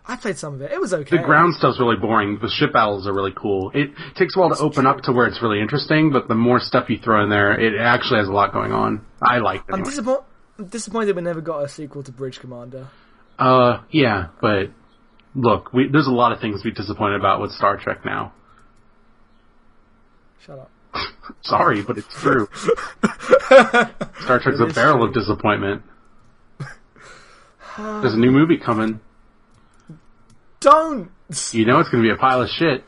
I 0.06 0.16
played 0.16 0.38
some 0.38 0.54
of 0.54 0.62
it. 0.62 0.72
It 0.72 0.80
was 0.80 0.92
okay. 0.92 1.18
The 1.18 1.22
ground 1.22 1.54
stuff's 1.54 1.78
really 1.78 1.94
boring. 1.96 2.38
The 2.42 2.48
ship 2.48 2.72
battles 2.72 3.06
are 3.06 3.12
really 3.12 3.32
cool. 3.36 3.70
It 3.74 3.90
takes 4.16 4.34
a 4.34 4.40
while 4.40 4.48
to 4.50 4.58
open 4.58 4.84
up 4.86 5.02
to 5.02 5.12
where 5.12 5.26
it's 5.26 5.40
really 5.40 5.60
interesting, 5.60 6.10
but 6.10 6.26
the 6.26 6.34
more 6.34 6.58
stuff 6.58 6.90
you 6.90 6.98
throw 6.98 7.22
in 7.22 7.30
there, 7.30 7.52
it 7.52 7.78
actually 7.80 8.18
has 8.18 8.26
a 8.28 8.32
lot 8.32 8.52
going 8.52 8.72
on. 8.72 9.04
I 9.22 9.38
like 9.38 9.60
it. 9.60 9.66
I'm, 9.68 9.74
Anyway. 9.74 9.90
disappoint- 9.90 10.22
I'm 10.58 10.66
disappointed 10.66 11.14
we 11.14 11.22
never 11.22 11.40
got 11.40 11.60
a 11.64 11.68
sequel 11.68 12.02
to 12.02 12.10
Bridge 12.12 12.40
Commander. 12.40 12.88
Uh, 13.38 13.82
yeah, 13.90 14.28
but 14.40 14.70
look, 15.36 15.72
we, 15.72 15.86
there's 15.88 16.08
a 16.08 16.12
lot 16.12 16.32
of 16.32 16.40
things 16.40 16.60
to 16.62 16.68
be 16.68 16.74
disappointed 16.74 17.20
about 17.20 17.40
with 17.40 17.52
Star 17.52 17.76
Trek 17.76 18.04
now. 18.04 18.32
Shut 20.44 20.58
up. 20.58 20.70
Sorry, 21.42 21.82
but 21.82 21.98
it's 21.98 22.20
true. 22.20 22.48
Star 24.22 24.40
Trek's 24.40 24.60
a 24.60 24.66
barrel 24.74 24.98
true. 24.98 25.08
of 25.08 25.14
disappointment. 25.14 25.82
There's 27.76 28.14
a 28.14 28.18
new 28.18 28.30
movie 28.30 28.58
coming. 28.58 29.00
Don't. 30.60 31.10
You 31.52 31.64
know 31.64 31.78
it's 31.78 31.88
going 31.88 32.02
to 32.02 32.08
be 32.08 32.12
a 32.12 32.16
pile 32.16 32.42
of 32.42 32.48
shit. 32.48 32.84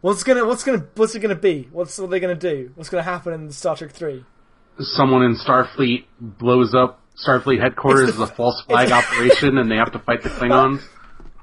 What's 0.00 0.24
gonna? 0.24 0.46
What's 0.46 0.64
gonna? 0.64 0.86
What's 0.94 1.14
it 1.14 1.20
gonna 1.20 1.34
be? 1.34 1.68
What's 1.70 1.98
what 1.98 2.06
are 2.06 2.10
they 2.10 2.20
gonna 2.20 2.34
do? 2.34 2.70
What's 2.74 2.88
gonna 2.88 3.02
happen 3.02 3.34
in 3.34 3.52
Star 3.52 3.76
Trek 3.76 3.90
Three? 3.90 4.24
Someone 4.78 5.22
in 5.22 5.36
Starfleet 5.36 6.04
blows 6.18 6.74
up 6.74 7.02
Starfleet 7.22 7.60
headquarters 7.60 8.08
as 8.08 8.18
a 8.18 8.26
false 8.26 8.62
flag 8.66 8.90
operation, 8.90 9.58
and 9.58 9.70
they 9.70 9.76
have 9.76 9.92
to 9.92 9.98
fight 10.06 10.22
the 10.22 10.30
Klingons. 10.30 10.82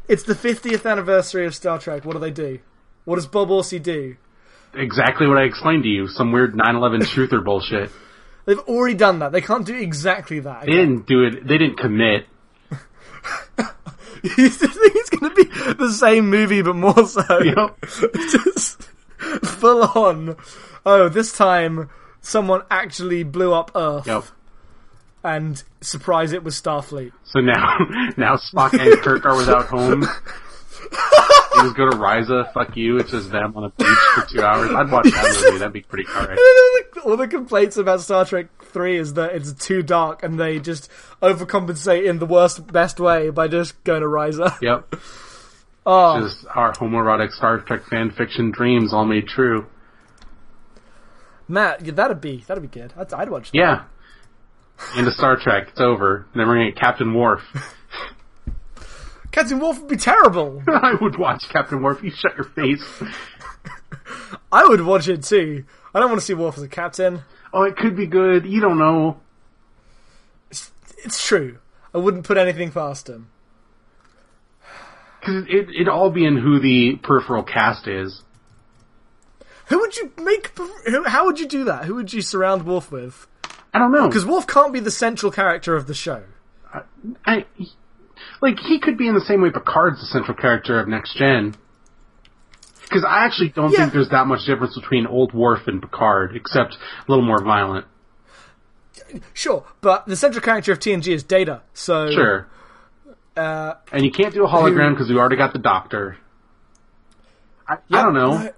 It's 0.08 0.24
the 0.24 0.34
50th 0.34 0.90
anniversary 0.90 1.46
of 1.46 1.54
Star 1.54 1.78
Trek. 1.78 2.04
What 2.04 2.14
do 2.14 2.20
they 2.20 2.32
do? 2.32 2.60
What 3.06 3.16
does 3.18 3.28
Bob 3.28 3.50
Orci 3.50 3.82
do? 3.82 4.16
Exactly 4.74 5.28
what 5.28 5.38
I 5.38 5.44
explained 5.44 5.84
to 5.84 5.90
you. 5.90 6.08
Some 6.08 6.32
weird 6.32 6.54
9/11 6.56 7.00
truther 7.14 7.44
bullshit. 7.44 7.90
They've 8.46 8.60
already 8.60 8.96
done 8.96 9.20
that. 9.20 9.32
They 9.32 9.42
can't 9.42 9.66
do 9.66 9.76
exactly 9.76 10.40
that. 10.42 10.66
They 10.66 10.72
didn't 10.72 11.06
do 11.08 11.24
it. 11.24 11.46
They 11.48 11.58
didn't 11.58 11.78
commit. 11.78 12.28
you 14.24 14.50
think 14.50 14.72
it's 14.76 15.10
going 15.10 15.36
to 15.36 15.36
be 15.36 15.74
the 15.74 15.92
same 15.92 16.30
movie, 16.30 16.62
but 16.62 16.76
more 16.76 17.06
so. 17.08 17.22
Yep. 17.44 17.82
Just 18.32 18.84
full 19.44 19.84
on. 19.84 20.38
Oh, 20.86 21.10
this 21.10 21.34
time 21.34 21.90
someone 22.22 22.62
actually 22.72 23.24
blew 23.24 23.54
up 23.54 23.72
Earth 23.76 24.08
Yep. 24.08 24.24
and 25.24 25.62
surprise 25.82 26.32
it 26.32 26.44
was 26.44 26.60
Starfleet. 26.60 27.12
So 27.26 27.40
now, 27.42 27.78
now 28.16 28.36
Spock 28.38 28.74
and 28.80 29.02
Kirk 29.02 29.26
are 29.26 29.36
without 29.36 29.66
homes. 29.66 30.08
You 31.58 31.64
just 31.64 31.76
go 31.76 31.90
to 31.90 31.98
Risa, 31.98 32.54
fuck 32.54 32.78
you, 32.78 32.98
it's 32.98 33.12
just 33.12 33.32
them 33.32 33.54
on 33.56 33.64
a 33.66 33.70
beach 33.70 33.88
for 34.16 34.26
two 34.30 34.42
hours. 34.42 34.70
I'd 34.70 34.92
watch 34.92 35.06
that 35.06 35.42
movie, 35.46 35.58
that'd 35.58 35.74
be 35.74 35.82
pretty 35.82 36.08
alright. 36.16 36.38
All 37.04 37.18
the 37.18 37.28
complaints 37.28 37.78
about 37.78 38.02
Star 38.02 38.26
Trek 38.26 38.48
3 38.66 38.98
is 38.98 39.14
that 39.16 39.34
it's 39.34 39.54
too 39.54 39.82
dark 39.82 40.24
and 40.24 40.40
they 40.40 40.60
just 40.60 40.90
overcompensate 41.22 42.06
in 42.06 42.20
the 42.20 42.26
worst, 42.26 42.68
best 42.72 43.00
way 43.00 43.30
by 43.32 43.48
just 43.48 43.84
going 43.84 44.02
to 44.02 44.08
Risa. 44.08 44.60
Yep. 44.62 44.96
Oh, 45.86 46.22
Just 46.28 46.46
our 46.54 46.74
homoerotic 46.74 47.32
Star 47.32 47.60
Trek 47.62 47.86
fan 47.90 48.12
fiction 48.12 48.52
dreams 48.52 48.94
all 48.94 49.06
made 49.06 49.28
true. 49.28 49.66
Matt, 51.48 51.86
yeah, 51.86 51.94
that'd 51.94 52.20
be, 52.22 52.44
that'd 52.48 52.62
be 52.62 52.68
good. 52.68 52.94
I'd, 52.98 53.14
I'd 53.14 53.30
watch 53.30 53.52
that. 53.52 53.58
Yeah. 53.58 53.84
Into 54.98 55.12
Star 55.12 55.38
Trek, 55.38 55.70
it's 55.70 55.80
over. 55.80 56.28
Then 56.36 56.48
we're 56.48 56.56
gonna 56.56 56.72
get 56.72 56.80
Captain 56.80 57.14
Worf. 57.14 57.42
Captain 59.32 59.60
Worf 59.60 59.80
would 59.80 59.88
be 59.88 59.98
terrible. 59.98 60.64
I 60.68 60.96
would 61.00 61.18
watch 61.18 61.50
Captain 61.50 61.82
Worf, 61.82 62.04
you 62.04 62.12
shut 62.12 62.36
your 62.36 62.46
face. 62.46 62.84
I 64.52 64.66
would 64.66 64.82
watch 64.82 65.08
it 65.08 65.24
too. 65.24 65.66
I 65.94 66.00
don't 66.00 66.10
want 66.10 66.20
to 66.20 66.26
see 66.26 66.34
Worf 66.34 66.58
as 66.58 66.64
a 66.64 66.68
captain. 66.68 67.22
Oh, 67.54 67.64
it 67.64 67.76
could 67.76 67.96
be 67.96 68.08
good, 68.08 68.46
you 68.46 68.62
don't 68.62 68.78
know. 68.78 69.20
It's 70.50 71.26
true. 71.26 71.60
I 71.94 72.00
wouldn't 72.00 72.26
put 72.26 72.38
anything 72.38 72.72
past 72.72 73.08
him. 73.08 73.30
Cause 75.22 75.44
it, 75.48 75.70
it'd 75.70 75.90
all 75.90 76.10
be 76.10 76.26
in 76.26 76.38
who 76.38 76.60
the 76.60 76.96
peripheral 77.04 77.44
cast 77.44 77.88
is. 77.88 78.24
Who 79.68 79.80
would 79.80 79.98
you 79.98 80.12
make? 80.18 80.58
Who, 80.58 81.04
how 81.04 81.26
would 81.26 81.40
you 81.40 81.48
do 81.48 81.66
that? 81.66 81.86
Who 81.86 81.96
would 81.96 82.14
you 82.14 82.22
surround 82.22 82.66
Worf 82.66 82.92
with? 82.92 83.28
I 83.74 83.80
don't 83.80 83.92
know. 83.92 84.08
Because 84.08 84.26
Worf 84.26 84.48
can't 84.48 84.72
be 84.72 84.80
the 84.80 84.92
central 84.92 85.32
character 85.32 85.76
of 85.76 85.88
the 85.88 85.94
show. 85.94 86.24
I, 87.26 87.46
like 88.42 88.60
he 88.60 88.80
could 88.80 88.98
be 88.98 89.08
in 89.08 89.14
the 89.16 89.22
same 89.22 89.42
way 89.42 89.50
Picard's 89.52 90.00
the 90.00 90.06
central 90.08 90.36
character 90.38 90.80
of 90.80 90.88
Next 90.88 91.16
Gen. 91.18 91.56
Because 92.84 93.04
I 93.04 93.26
actually 93.26 93.50
don't 93.50 93.72
Yeah. 93.72 93.80
think 93.82 93.94
there's 93.94 94.10
that 94.10 94.28
much 94.28 94.46
difference 94.46 94.76
between 94.76 95.06
old 95.08 95.34
Worf 95.34 95.68
and 95.68 95.82
Picard, 95.82 96.36
except 96.36 96.74
a 96.76 97.12
little 97.12 97.26
more 97.26 97.44
violent. 97.44 97.86
Sure, 99.34 99.66
but 99.82 100.06
the 100.06 100.16
central 100.16 100.42
character 100.42 100.72
of 100.72 100.80
TNG 100.80 101.14
is 101.14 101.24
Data. 101.24 101.62
So 101.74 102.12
Sure. 102.12 102.48
Uh, 103.36 103.76
And 103.92 104.04
you 104.04 104.12
can't 104.12 104.34
do 104.34 104.44
a 104.44 104.48
hologram 104.48 104.94
because 104.94 105.10
we 105.10 105.18
already 105.18 105.36
got 105.36 105.54
the 105.54 105.60
Doctor. 105.60 106.18
I, 107.68 107.76
I 107.92 108.02
don't 108.04 108.14
know. 108.14 108.50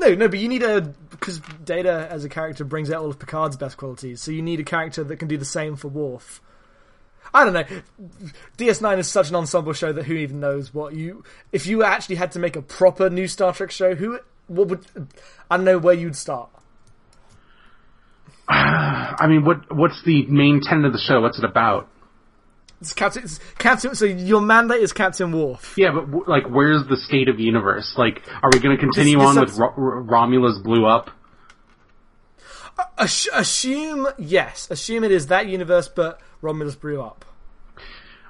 No, 0.00 0.08
no, 0.10 0.14
no, 0.14 0.28
but 0.28 0.38
you 0.38 0.48
need 0.48 0.62
a 0.62 0.80
because 1.10 1.40
Data 1.64 2.06
as 2.10 2.24
a 2.24 2.28
character 2.28 2.64
brings 2.64 2.90
out 2.90 3.02
all 3.02 3.10
of 3.10 3.18
Picard's 3.18 3.56
best 3.56 3.76
qualities. 3.76 4.20
So 4.22 4.30
you 4.30 4.42
need 4.42 4.60
a 4.60 4.64
character 4.64 5.02
that 5.04 5.16
can 5.16 5.26
do 5.28 5.36
the 5.36 5.44
same 5.44 5.74
for 5.76 5.88
Worf. 5.88 6.40
I 7.34 7.44
don't 7.44 7.52
know. 7.52 7.64
DS9 8.56 8.98
is 8.98 9.08
such 9.08 9.28
an 9.28 9.36
ensemble 9.36 9.72
show 9.72 9.92
that 9.92 10.04
who 10.04 10.14
even 10.14 10.40
knows 10.40 10.72
what 10.72 10.94
you. 10.94 11.24
If 11.52 11.66
you 11.66 11.82
actually 11.84 12.16
had 12.16 12.32
to 12.32 12.38
make 12.38 12.56
a 12.56 12.62
proper 12.62 13.10
new 13.10 13.28
Star 13.28 13.52
Trek 13.52 13.70
show, 13.70 13.94
who 13.94 14.18
what 14.46 14.68
would 14.68 14.86
I 15.50 15.56
don't 15.56 15.64
know 15.64 15.78
where 15.78 15.94
you'd 15.94 16.16
start. 16.16 16.48
I 18.48 19.26
mean, 19.28 19.44
what 19.44 19.74
what's 19.74 20.02
the 20.04 20.26
main 20.26 20.60
tenet 20.62 20.86
of 20.86 20.92
the 20.92 20.98
show? 20.98 21.20
What's 21.20 21.38
it 21.38 21.44
about? 21.44 21.88
It's 22.80 22.92
Captain. 22.92 23.24
It's 23.24 23.38
Captain. 23.58 23.94
So 23.94 24.04
your 24.06 24.40
mandate 24.40 24.80
is 24.80 24.92
Captain 24.92 25.32
Worf. 25.32 25.74
Yeah, 25.76 25.90
but 25.92 26.06
w- 26.06 26.24
like, 26.28 26.44
where's 26.48 26.86
the 26.88 26.96
state 26.96 27.28
of 27.28 27.36
the 27.36 27.42
universe? 27.42 27.94
Like, 27.98 28.22
are 28.42 28.50
we 28.52 28.60
going 28.60 28.76
to 28.76 28.80
continue 28.80 29.18
This- 29.18 29.26
on 29.26 29.40
with 29.40 29.58
Ro- 29.58 29.74
Ro- 29.76 30.00
Romulus 30.02 30.58
blew 30.58 30.86
up? 30.86 31.10
Assume 32.96 34.06
yes, 34.18 34.68
assume 34.70 35.02
it 35.02 35.10
is 35.10 35.26
that 35.26 35.48
universe, 35.48 35.88
but 35.88 36.20
Romulus 36.40 36.74
blew 36.74 37.00
up. 37.00 37.24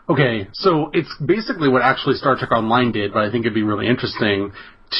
Okay, 0.08 0.48
so 0.54 0.90
it's 0.94 1.14
basically 1.24 1.68
what 1.68 1.82
actually 1.82 2.14
Star 2.14 2.34
Trek 2.36 2.50
Online 2.50 2.92
did, 2.92 3.12
but 3.12 3.24
I 3.24 3.30
think 3.30 3.44
it'd 3.44 3.54
be 3.54 3.62
really 3.62 3.86
interesting 3.86 4.52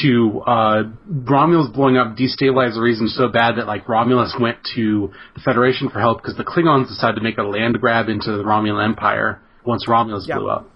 to 0.03 0.41
uh, 0.45 0.83
Romulus 1.07 1.71
blowing 1.73 1.97
up 1.97 2.15
destabilized 2.15 2.75
the 2.75 2.81
region 2.81 3.07
so 3.07 3.27
bad 3.27 3.55
that 3.57 3.65
like 3.65 3.89
Romulus 3.89 4.35
went 4.39 4.57
to 4.75 5.11
the 5.33 5.41
Federation 5.43 5.89
for 5.89 5.99
help 5.99 6.21
because 6.21 6.37
the 6.37 6.43
Klingons 6.43 6.87
decided 6.89 7.15
to 7.15 7.21
make 7.21 7.39
a 7.39 7.43
land 7.43 7.79
grab 7.81 8.07
into 8.07 8.37
the 8.37 8.43
Romulan 8.43 8.85
Empire 8.85 9.41
once 9.65 9.87
Romulus 9.87 10.27
Yeah. 10.27 10.35
blew 10.37 10.49
up. 10.49 10.69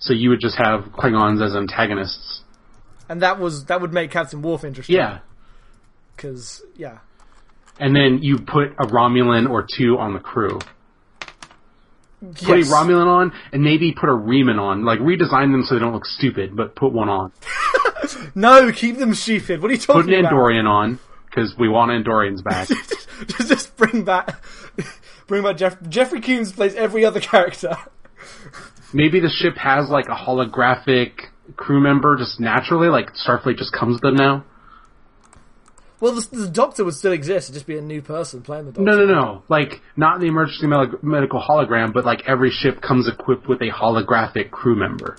So 0.00 0.12
you 0.14 0.30
would 0.30 0.40
just 0.40 0.56
have 0.56 0.86
Klingons 0.92 1.40
as 1.40 1.54
antagonists. 1.54 2.42
And 3.08 3.22
that 3.22 3.38
was 3.38 3.66
that 3.66 3.80
would 3.80 3.92
make 3.92 4.10
Captain 4.10 4.42
Worf 4.42 4.64
interesting. 4.64 4.96
Yeah. 4.96 5.18
because 6.16 6.60
yeah, 6.76 6.98
And 7.78 7.94
then 7.94 8.18
you 8.20 8.38
put 8.38 8.72
a 8.80 8.86
Romulan 8.86 9.48
or 9.48 9.64
two 9.76 9.96
on 9.96 10.12
the 10.12 10.20
crew. 10.20 10.58
Put 12.20 12.58
yes. 12.58 12.70
a 12.70 12.74
Romulan 12.74 13.06
on, 13.06 13.32
and 13.52 13.62
maybe 13.62 13.92
put 13.92 14.10
a 14.10 14.12
Reman 14.12 14.58
on. 14.60 14.84
Like, 14.84 14.98
redesign 14.98 15.52
them 15.52 15.64
so 15.64 15.74
they 15.74 15.80
don't 15.80 15.94
look 15.94 16.04
stupid, 16.04 16.54
but 16.54 16.74
put 16.76 16.92
one 16.92 17.08
on. 17.08 17.32
No, 18.34 18.72
keep 18.72 18.96
them 18.96 19.14
stupid. 19.14 19.60
What 19.60 19.70
are 19.70 19.74
you 19.74 19.78
talking 19.78 19.92
about? 19.92 20.06
Put 20.06 20.14
an 20.14 20.20
about? 20.20 20.32
Andorian 20.32 20.66
on, 20.66 20.98
because 21.26 21.54
we 21.58 21.68
want 21.68 21.90
Andorians 21.90 22.42
back. 22.42 22.66
just, 23.26 23.48
just 23.48 23.76
bring 23.76 24.04
back, 24.04 24.42
bring 25.26 25.44
back 25.44 25.58
Jeff. 25.58 25.76
Jeffrey 25.86 26.22
Combs 26.22 26.50
plays 26.50 26.74
every 26.74 27.04
other 27.04 27.20
character. 27.20 27.76
maybe 28.94 29.20
the 29.20 29.28
ship 29.28 29.54
has, 29.58 29.90
like, 29.90 30.06
a 30.06 30.14
holographic 30.14 31.12
crew 31.56 31.80
member 31.80 32.16
just 32.16 32.40
naturally, 32.40 32.88
like 32.88 33.12
Starfleet 33.14 33.56
just 33.56 33.72
comes 33.72 33.94
with 33.94 34.02
them 34.02 34.16
now. 34.16 34.44
Well, 36.00 36.12
the, 36.14 36.26
the 36.34 36.48
Doctor 36.48 36.84
would 36.84 36.94
still 36.94 37.12
exist. 37.12 37.46
It'd 37.50 37.54
just 37.54 37.66
be 37.66 37.76
a 37.76 37.82
new 37.82 38.00
person 38.02 38.40
playing 38.42 38.66
the 38.66 38.72
Doctor. 38.72 38.84
No, 38.90 39.04
no, 39.04 39.06
no. 39.06 39.42
Like, 39.48 39.82
not 39.96 40.18
the 40.20 40.26
emergency 40.26 40.66
medical 40.66 41.40
hologram, 41.40 41.92
but 41.92 42.04
like 42.06 42.22
every 42.26 42.50
ship 42.50 42.80
comes 42.80 43.06
equipped 43.06 43.46
with 43.46 43.60
a 43.60 43.70
holographic 43.70 44.50
crew 44.50 44.76
member. 44.76 45.16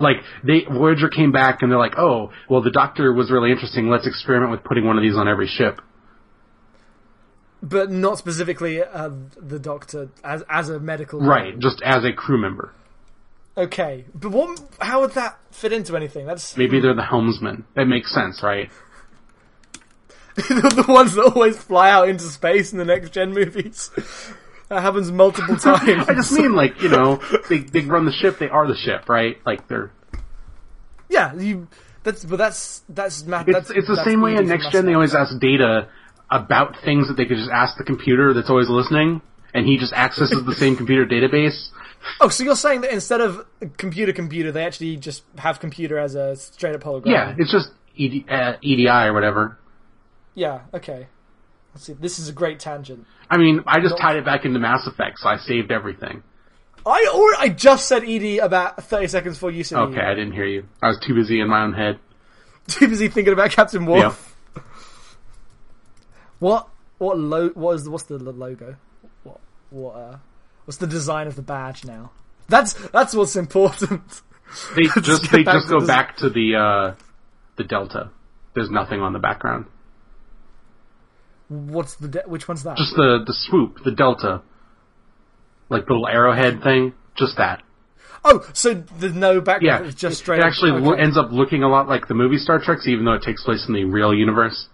Like, 0.00 0.16
they, 0.44 0.64
Voyager 0.70 1.08
came 1.08 1.30
back 1.32 1.62
and 1.62 1.70
they're 1.70 1.78
like, 1.78 1.96
oh, 1.96 2.32
well 2.50 2.60
the 2.60 2.70
Doctor 2.72 3.12
was 3.12 3.30
really 3.30 3.52
interesting, 3.52 3.88
let's 3.88 4.06
experiment 4.06 4.50
with 4.50 4.64
putting 4.64 4.84
one 4.84 4.96
of 4.98 5.02
these 5.02 5.16
on 5.16 5.28
every 5.28 5.46
ship. 5.46 5.80
but 7.62 7.90
not 7.90 8.18
specifically 8.18 8.82
uh, 8.82 9.10
the 9.36 9.58
Doctor 9.58 10.08
as 10.22 10.42
as 10.48 10.68
a 10.68 10.78
medical. 10.78 11.20
Right, 11.20 11.58
just 11.58 11.80
as 11.84 12.04
a 12.04 12.12
crew 12.12 12.38
member. 12.38 12.72
Okay, 13.56 14.04
but 14.14 14.32
what? 14.32 14.60
How 14.80 15.00
would 15.00 15.12
that 15.12 15.38
fit 15.50 15.72
into 15.72 15.96
anything? 15.96 16.26
That's 16.26 16.56
Maybe 16.56 16.80
they're 16.80 16.94
the 16.94 17.02
helmsman. 17.02 17.64
That 17.74 17.86
makes 17.86 18.12
sense, 18.12 18.42
right? 18.42 18.70
the 20.48 20.84
ones 20.86 21.14
that 21.14 21.32
always 21.34 21.56
fly 21.56 21.90
out 21.90 22.08
into 22.08 22.24
space 22.24 22.72
in 22.72 22.78
the 22.78 22.84
next 22.84 23.10
gen 23.10 23.32
movies. 23.32 23.90
That 24.68 24.82
happens 24.82 25.10
multiple 25.10 25.56
times. 25.56 26.04
I 26.08 26.14
just 26.14 26.32
mean, 26.32 26.54
like, 26.54 26.82
you 26.82 26.88
know, 26.88 27.20
they, 27.48 27.58
they 27.58 27.80
run 27.80 28.04
the 28.04 28.12
ship, 28.12 28.38
they 28.38 28.48
are 28.48 28.66
the 28.66 28.76
ship, 28.76 29.08
right? 29.08 29.38
Like, 29.46 29.66
they're, 29.68 29.92
yeah, 31.08 31.34
you. 31.34 31.68
That's 32.02 32.24
but 32.24 32.36
that's 32.36 32.82
that's 32.88 33.24
ma- 33.24 33.42
it's, 33.46 33.52
that's, 33.52 33.70
it's 33.70 33.88
the 33.88 34.04
same 34.04 34.20
way 34.20 34.36
in 34.36 34.46
Next 34.46 34.70
Gen 34.70 34.86
they 34.86 34.94
always 34.94 35.14
ask 35.14 35.36
Data 35.40 35.88
about 36.30 36.76
things 36.84 37.08
that 37.08 37.16
they 37.16 37.24
could 37.24 37.36
just 37.36 37.50
ask 37.50 37.76
the 37.78 37.84
computer 37.84 38.32
that's 38.32 38.50
always 38.50 38.68
listening, 38.68 39.22
and 39.54 39.66
he 39.66 39.76
just 39.76 39.92
accesses 39.92 40.44
the 40.44 40.54
same 40.54 40.76
computer 40.76 41.06
database. 41.06 41.68
Oh, 42.20 42.28
so 42.28 42.44
you're 42.44 42.54
saying 42.54 42.82
that 42.82 42.92
instead 42.92 43.20
of 43.20 43.44
computer 43.78 44.12
computer, 44.12 44.52
they 44.52 44.64
actually 44.64 44.96
just 44.96 45.24
have 45.38 45.58
computer 45.58 45.98
as 45.98 46.14
a 46.14 46.36
straight 46.36 46.76
up 46.76 46.82
hologram? 46.82 47.06
Yeah, 47.06 47.34
it's 47.36 47.50
just 47.50 47.70
ED, 47.98 48.30
uh, 48.30 48.56
EDI 48.62 48.86
or 48.86 49.12
whatever. 49.12 49.58
Yeah. 50.36 50.60
Okay. 50.72 51.08
Let's 51.74 51.86
see. 51.86 51.94
This 51.94 52.20
is 52.20 52.28
a 52.28 52.32
great 52.32 52.60
tangent. 52.60 53.04
I 53.28 53.36
mean, 53.38 53.64
I 53.66 53.80
just 53.80 53.98
tied 53.98 54.16
it 54.16 54.24
back 54.24 54.44
into 54.44 54.60
Mass 54.60 54.86
Effect, 54.86 55.18
so 55.18 55.28
I 55.28 55.36
saved 55.38 55.72
everything. 55.72 56.22
I 56.86 57.10
or 57.12 57.34
I 57.42 57.48
just 57.48 57.88
said 57.88 58.04
ED 58.04 58.38
about 58.38 58.84
30 58.84 59.08
seconds 59.08 59.36
before 59.36 59.50
you 59.50 59.64
said 59.64 59.78
Okay, 59.78 60.00
I 60.00 60.14
didn't 60.14 60.32
hear 60.32 60.44
you. 60.46 60.68
I 60.80 60.86
was 60.86 61.00
too 61.04 61.14
busy 61.14 61.40
in 61.40 61.48
my 61.48 61.62
own 61.64 61.72
head. 61.72 61.98
Too 62.68 62.88
busy 62.88 63.08
thinking 63.08 63.32
about 63.32 63.50
Captain 63.50 63.84
Worf. 63.86 64.34
What 66.38 66.68
what 66.98 67.18
lo- 67.18 67.50
what 67.54 67.76
is 67.76 67.84
the, 67.84 67.90
what's 67.90 68.04
the 68.04 68.18
logo? 68.18 68.76
What 69.22 69.40
what 69.70 69.92
uh 69.92 70.16
what's 70.64 70.78
the 70.78 70.86
design 70.86 71.26
of 71.26 71.36
the 71.36 71.42
badge 71.42 71.84
now? 71.84 72.10
That's 72.48 72.74
that's 72.90 73.14
what's 73.14 73.36
important. 73.36 74.20
They 74.74 74.82
just 75.00 75.30
they 75.30 75.44
just 75.44 75.68
go 75.68 75.80
this- 75.80 75.88
back 75.88 76.16
to 76.18 76.28
the 76.30 76.56
uh, 76.56 76.94
the 77.56 77.64
Delta. 77.64 78.10
There's 78.54 78.70
nothing 78.70 79.00
on 79.00 79.12
the 79.12 79.18
background. 79.18 79.66
What's 81.48 81.94
the 81.96 82.08
de- 82.08 82.22
which 82.26 82.48
one's 82.48 82.64
that? 82.64 82.76
Just 82.76 82.96
the 82.96 83.22
the 83.26 83.32
swoop, 83.32 83.78
the 83.84 83.92
Delta, 83.92 84.42
like 85.68 85.86
the 85.86 85.92
little 85.92 86.08
arrowhead 86.08 86.62
thing. 86.62 86.92
Just 87.16 87.36
that. 87.38 87.62
oh, 88.24 88.44
so 88.52 88.74
there's 88.98 89.14
no 89.14 89.40
background. 89.40 89.84
Yeah, 89.84 89.88
it's 89.88 90.00
just 90.00 90.18
straight. 90.18 90.38
It 90.38 90.42
up- 90.42 90.48
actually 90.48 90.72
lo- 90.72 90.92
okay. 90.92 91.02
ends 91.02 91.16
up 91.16 91.28
looking 91.30 91.62
a 91.62 91.68
lot 91.68 91.88
like 91.88 92.08
the 92.08 92.14
movie 92.14 92.38
Star 92.38 92.60
Trek, 92.60 92.78
even 92.86 93.04
though 93.04 93.14
it 93.14 93.22
takes 93.22 93.42
place 93.42 93.64
in 93.68 93.74
the 93.74 93.84
real 93.84 94.12
universe. 94.12 94.68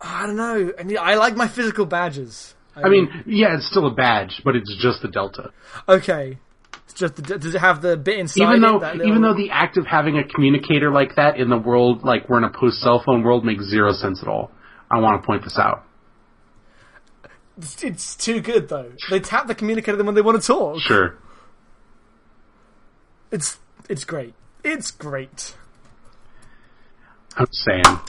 I 0.00 0.26
don't 0.26 0.36
know. 0.36 0.72
I 0.78 0.82
mean, 0.84 0.98
I 0.98 1.16
like 1.16 1.36
my 1.36 1.48
physical 1.48 1.84
badges. 1.84 2.54
I 2.74 2.88
mean, 2.88 3.24
yeah, 3.26 3.56
it's 3.56 3.68
still 3.68 3.86
a 3.86 3.94
badge, 3.94 4.40
but 4.44 4.56
it's 4.56 4.74
just 4.80 5.02
the 5.02 5.08
Delta. 5.08 5.50
okay. 5.88 6.38
It's 6.84 6.98
just 6.98 7.16
the, 7.16 7.22
does 7.38 7.54
it 7.54 7.60
have 7.60 7.82
the 7.82 7.96
bit 7.96 8.18
inside? 8.18 8.42
Even 8.42 8.64
it, 8.64 8.80
though, 8.80 9.04
even 9.04 9.22
though 9.22 9.34
the 9.34 9.50
act 9.50 9.76
of 9.76 9.86
having 9.86 10.18
a 10.18 10.24
communicator 10.24 10.90
like 10.90 11.16
that 11.16 11.36
in 11.36 11.48
the 11.50 11.58
world, 11.58 12.02
like 12.02 12.28
we're 12.28 12.38
in 12.38 12.44
a 12.44 12.50
post 12.50 12.78
cell 12.78 13.02
phone 13.04 13.22
world, 13.22 13.44
makes 13.44 13.64
zero 13.64 13.92
sense 13.92 14.22
at 14.22 14.28
all. 14.28 14.50
I 14.90 14.98
want 14.98 15.22
to 15.22 15.26
point 15.26 15.44
this 15.44 15.58
out. 15.58 15.84
it's, 17.56 17.82
it's 17.82 18.16
too 18.16 18.40
good 18.40 18.68
though. 18.68 18.92
They 19.10 19.20
tap 19.20 19.46
the 19.46 19.54
communicator 19.54 20.02
when 20.02 20.14
they 20.14 20.22
want 20.22 20.40
to 20.40 20.46
talk. 20.46 20.80
Sure. 20.80 21.16
It's 23.30 23.58
it's 23.88 24.04
great. 24.04 24.34
It's 24.64 24.90
great. 24.90 25.54
I'm 27.36 27.46
saying. 27.50 28.00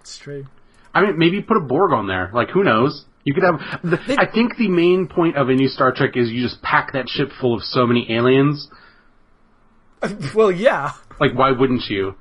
It's 0.00 0.18
true. 0.18 0.46
I 0.94 1.02
mean, 1.02 1.18
maybe 1.18 1.42
put 1.42 1.56
a 1.56 1.60
Borg 1.60 1.92
on 1.92 2.06
there. 2.06 2.30
Like, 2.32 2.48
who 2.50 2.64
knows? 2.64 3.04
You 3.24 3.34
could 3.34 3.42
have. 3.42 3.82
The, 3.82 4.16
I 4.18 4.30
think 4.30 4.56
the 4.56 4.68
main 4.68 5.08
point 5.08 5.36
of 5.36 5.48
a 5.48 5.54
new 5.54 5.68
Star 5.68 5.92
Trek 5.92 6.16
is 6.16 6.30
you 6.30 6.42
just 6.42 6.62
pack 6.62 6.92
that 6.92 7.08
ship 7.08 7.30
full 7.40 7.54
of 7.54 7.62
so 7.62 7.86
many 7.86 8.10
aliens. 8.10 8.68
well, 10.34 10.50
yeah. 10.50 10.92
Like, 11.20 11.34
why 11.34 11.50
wouldn't 11.50 11.82
you? 11.88 12.14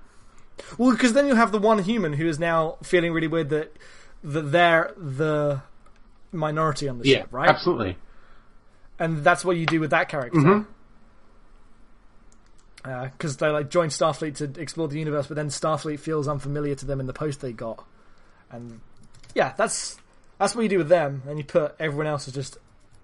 Well, 0.78 0.92
because 0.92 1.14
then 1.14 1.28
you 1.28 1.36
have 1.36 1.52
the 1.52 1.60
one 1.60 1.80
human 1.80 2.14
who 2.14 2.28
is 2.28 2.40
now 2.40 2.78
feeling 2.84 3.12
really 3.14 3.28
weird 3.28 3.50
that 3.50 3.76
that 4.24 4.52
they're 4.52 4.94
the 4.98 5.62
minority 6.32 6.88
on 6.90 7.00
the 7.00 7.08
Yeah, 7.08 7.20
ship, 7.20 7.28
right? 7.32 7.50
absolutely. 7.50 7.98
And 8.98 9.24
that's 9.24 9.44
what 9.44 9.58
you 9.58 9.66
do 9.66 9.80
with 9.80 9.92
that 9.92 10.10
character. 10.10 10.40
Mm-hmm. 10.40 10.72
Because 13.12 13.38
they 13.38 13.48
like 13.50 13.70
join 13.70 13.90
Starfleet 13.90 14.36
to 14.38 14.62
explore 14.62 14.88
the 14.88 15.00
universe, 15.00 15.26
but 15.28 15.36
then 15.36 15.48
Starfleet 15.50 16.00
feels 16.00 16.28
unfamiliar 16.28 16.76
to 16.76 16.86
them 16.86 17.00
in 17.00 17.08
the 17.08 17.14
post 17.14 17.42
they 17.42 17.52
got, 17.52 17.84
and 18.52 18.80
yeah, 19.34 19.54
that's 19.58 19.98
that's 20.38 20.56
what 20.56 20.62
you 20.62 20.70
do 20.70 20.78
with 20.78 20.90
them, 20.90 21.24
and 21.28 21.40
you 21.40 21.44
put 21.44 21.76
everyone 21.80 22.06
else 22.06 22.28
as 22.28 22.36
just 22.36 22.60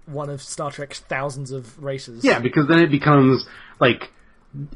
one 0.06 0.30
of 0.30 0.40
Star 0.42 0.72
Trek's 0.72 1.00
thousands 1.00 1.52
of 1.52 1.84
races. 1.84 2.24
Yeah, 2.24 2.38
because 2.40 2.68
then 2.68 2.80
it 2.80 2.92
becomes 2.92 3.44
like 3.80 4.12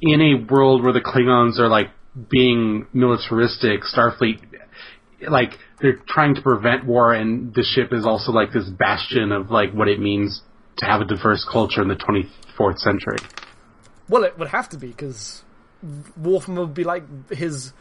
in 0.02 0.22
a 0.22 0.44
world 0.52 0.84
where 0.84 0.94
the 0.94 1.02
Klingons 1.02 1.60
are 1.60 1.68
like 1.68 1.92
being 2.30 2.88
militaristic, 2.94 3.82
Starfleet 3.84 4.40
like 5.30 5.58
they're 5.82 6.00
trying 6.08 6.36
to 6.36 6.42
prevent 6.42 6.86
war 6.86 7.14
and 7.14 7.54
the 7.54 7.64
ship 7.64 7.94
is 7.94 8.06
also 8.06 8.32
like 8.32 8.52
this 8.52 8.70
bastion 8.70 9.32
of 9.32 9.52
like 9.52 9.72
what 9.74 9.88
it 9.88 10.00
means 10.00 10.42
to 10.78 10.86
have 10.86 11.02
a 11.02 11.06
diverse 11.06 11.46
culture 11.50 11.82
in 11.82 11.88
the 11.88 11.96
24th 11.96 12.80
century. 12.80 13.18
Well, 14.10 14.24
it 14.24 14.38
would 14.38 14.50
have 14.50 14.70
to 14.70 14.78
be 14.78 14.88
because 14.88 15.44
Worfman 16.20 16.60
would 16.60 16.74
be 16.74 16.84
like 16.84 17.32
his 17.32 17.74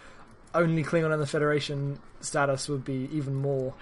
only 0.54 0.84
Klingon 0.84 1.12
in 1.12 1.20
the 1.20 1.26
Federation 1.26 1.98
status 2.20 2.68
would 2.68 2.84
be 2.84 3.08
even 3.12 3.34
more 3.34 3.74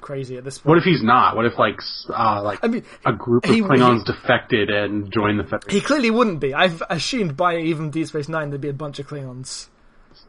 crazy 0.00 0.36
at 0.36 0.44
this 0.44 0.58
point. 0.58 0.68
What 0.68 0.78
if 0.78 0.84
he's 0.84 1.02
not? 1.02 1.36
What 1.36 1.44
if 1.44 1.58
like 1.58 1.78
uh, 2.08 2.42
like 2.42 2.60
I 2.62 2.68
mean, 2.68 2.84
a 3.04 3.12
group 3.12 3.44
of 3.44 3.50
he- 3.50 3.60
Klingons 3.60 4.04
defected 4.04 4.70
and 4.70 5.12
joined 5.12 5.38
the 5.38 5.44
Federation? 5.44 5.70
He 5.70 5.80
clearly 5.80 6.10
wouldn't 6.10 6.40
be. 6.40 6.54
I've 6.54 6.82
assumed 6.88 7.36
by 7.36 7.58
even 7.58 7.90
Deep 7.90 8.06
Space 8.06 8.28
Nine 8.28 8.50
there'd 8.50 8.60
be 8.60 8.68
a 8.68 8.72
bunch 8.72 8.98
of 8.98 9.06
Klingons 9.06 9.68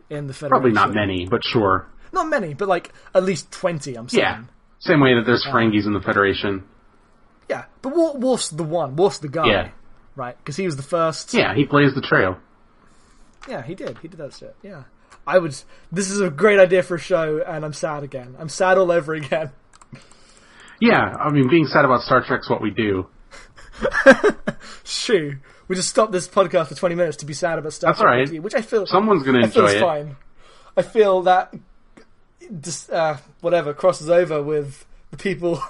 in 0.10 0.28
the 0.28 0.34
Federation. 0.34 0.50
Probably 0.50 0.72
not 0.72 0.94
many, 0.94 1.28
but 1.28 1.44
sure. 1.44 1.88
Not 2.12 2.28
many, 2.28 2.54
but 2.54 2.68
like 2.68 2.94
at 3.14 3.24
least 3.24 3.52
twenty. 3.52 3.96
I'm 3.96 4.10
saying. 4.10 4.24
Yeah. 4.24 4.44
Same 4.80 5.02
way 5.02 5.16
that 5.16 5.24
there's 5.26 5.46
uh, 5.46 5.52
Ferengis 5.52 5.86
in 5.86 5.94
the 5.94 6.02
Federation. 6.02 6.64
Yeah, 7.50 7.66
but 7.82 8.20
Worf's 8.20 8.50
the 8.50 8.64
one. 8.64 8.96
Worf's 8.96 9.20
the 9.20 9.30
guy. 9.30 9.48
Yeah. 9.48 9.70
Right, 10.16 10.38
because 10.38 10.58
he 10.58 10.66
was 10.66 10.76
the 10.76 10.84
first. 10.84 11.34
Yeah, 11.34 11.54
he 11.54 11.66
plays 11.66 11.94
the 11.94 12.02
trail. 12.02 12.38
Yeah, 13.48 13.62
he 13.62 13.76
did. 13.76 14.00
He 14.00 14.08
did 14.08 14.18
that 14.18 14.34
shit. 14.34 14.56
Yeah. 14.64 14.84
I 15.26 15.38
would. 15.38 15.56
This 15.92 16.10
is 16.10 16.22
a 16.22 16.30
great 16.30 16.60
idea 16.60 16.84
for 16.84 16.96
a 16.96 17.00
show, 17.00 17.42
and 17.46 17.64
I'm 17.64 17.74
sad 17.74 18.04
again. 18.04 18.36
I'm 18.40 18.50
sad 18.50 18.78
all 18.78 18.92
over 18.92 19.14
again. 19.14 19.52
Yeah, 20.80 21.00
I 21.00 21.32
mean, 21.32 21.50
being 21.50 21.66
sad 21.66 21.86
about 21.86 22.02
Star 22.02 22.24
Trek's 22.24 22.50
what 22.50 22.62
we 22.62 22.70
do. 22.70 23.08
Shoo. 24.84 25.38
We 25.68 25.76
just 25.76 25.90
stopped 25.90 26.12
this 26.12 26.28
podcast 26.28 26.68
for 26.68 26.76
20 26.76 26.96
minutes 26.96 27.18
to 27.18 27.26
be 27.26 27.34
sad 27.34 27.60
about 27.60 27.74
Star 27.74 27.90
That's 27.92 28.00
Trek 28.02 28.30
right. 28.30 28.42
which 28.44 28.56
I 28.56 28.62
feel 28.62 28.86
Someone's 28.88 29.24
I 29.24 29.26
feel 29.26 29.36
enjoy 29.66 29.78
it. 29.78 29.82
fine. 29.82 30.16
I 30.78 30.82
feel 30.82 31.24
that 31.24 31.54
just 32.62 32.90
uh, 32.90 33.18
whatever 33.42 33.74
crosses 33.74 34.10
over 34.10 34.42
with 34.42 34.86
the 35.12 35.18
people. 35.18 35.62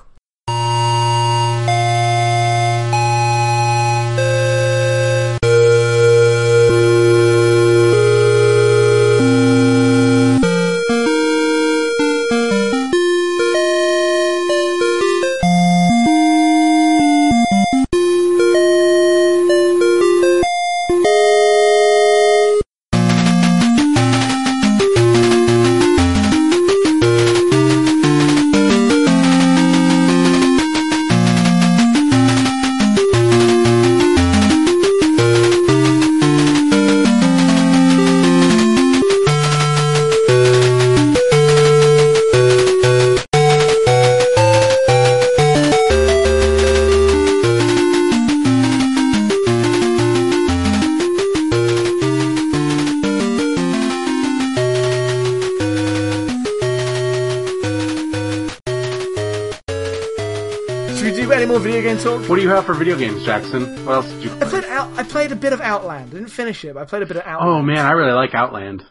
You 62.47 62.53
have 62.53 62.65
for 62.65 62.73
video 62.73 62.97
games, 62.97 63.25
Jackson? 63.25 63.85
What 63.85 63.95
else 63.95 64.05
did 64.05 64.23
you 64.23 64.31
I 64.39 64.45
played 64.45 64.63
out. 64.63 64.97
I 64.97 65.03
played 65.03 65.31
a 65.33 65.35
bit 65.35 65.51
of 65.51 65.59
Outland. 65.59 66.11
I 66.11 66.13
didn't 66.13 66.29
finish 66.29 66.63
it. 66.63 66.75
But 66.75 66.83
I 66.83 66.85
played 66.85 67.01
a 67.01 67.05
bit 67.05 67.17
of 67.17 67.23
Outland. 67.25 67.51
Oh 67.51 67.61
man, 67.61 67.85
I 67.85 67.91
really 67.91 68.13
like 68.13 68.33
Outland. 68.33 68.85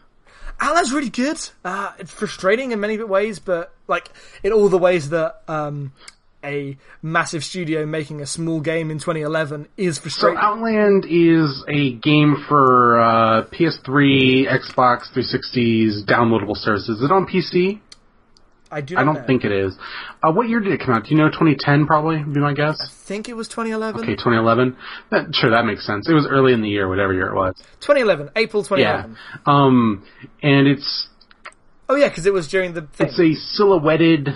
Outland's 0.60 0.92
really 0.92 1.08
good. 1.08 1.38
Uh, 1.64 1.92
it's 1.98 2.10
frustrating 2.10 2.72
in 2.72 2.80
many 2.80 3.02
ways, 3.02 3.38
but 3.38 3.72
like 3.88 4.10
in 4.42 4.52
all 4.52 4.68
the 4.68 4.76
ways 4.76 5.08
that 5.08 5.42
um, 5.48 5.92
a 6.44 6.76
massive 7.00 7.44
studio 7.44 7.86
making 7.86 8.20
a 8.20 8.26
small 8.26 8.60
game 8.60 8.90
in 8.90 8.98
2011 8.98 9.68
is 9.78 9.98
frustrating. 9.98 10.38
So. 10.38 10.46
Outland 10.46 11.06
is 11.08 11.64
a 11.66 11.94
game 11.94 12.36
for 12.48 13.00
uh, 13.00 13.46
PS3, 13.46 14.48
Xbox 14.50 15.10
360s 15.14 16.04
downloadable 16.04 16.56
services. 16.56 16.98
Is 16.98 17.04
it 17.04 17.10
on 17.10 17.26
PC? 17.26 17.80
I 18.70 18.80
do. 18.80 18.96
I 18.96 19.04
don't 19.04 19.14
know. 19.14 19.24
think 19.26 19.44
it 19.44 19.52
is. 19.52 19.76
Uh, 20.22 20.32
what 20.32 20.48
year 20.48 20.60
did 20.60 20.72
it 20.72 20.80
come 20.80 20.94
out? 20.94 21.04
Do 21.04 21.10
you 21.10 21.16
know? 21.16 21.28
2010 21.28 21.86
probably 21.86 22.18
would 22.24 22.32
be 22.34 22.40
my 22.40 22.54
guess. 22.54 22.80
I 22.80 22.88
think 23.06 23.28
it 23.28 23.34
was 23.34 23.48
2011. 23.48 24.00
Okay, 24.02 24.12
2011. 24.16 24.76
That, 25.10 25.34
sure, 25.34 25.50
that 25.50 25.64
makes 25.66 25.86
sense. 25.86 26.08
It 26.08 26.14
was 26.14 26.26
early 26.28 26.52
in 26.52 26.62
the 26.62 26.68
year, 26.68 26.88
whatever 26.88 27.12
year 27.12 27.26
it 27.28 27.34
was. 27.34 27.54
2011, 27.80 28.30
April 28.36 28.62
Yeah. 28.62 29.02
2011. 29.06 29.16
Um, 29.46 30.04
and 30.42 30.66
it's 30.66 31.08
Oh 31.88 31.94
yeah, 31.94 32.08
because 32.08 32.26
it 32.26 32.32
was 32.32 32.48
during 32.48 32.74
the 32.74 32.80
thing. 32.82 33.06
it's 33.08 33.20
a 33.20 33.34
silhouetted 33.54 34.30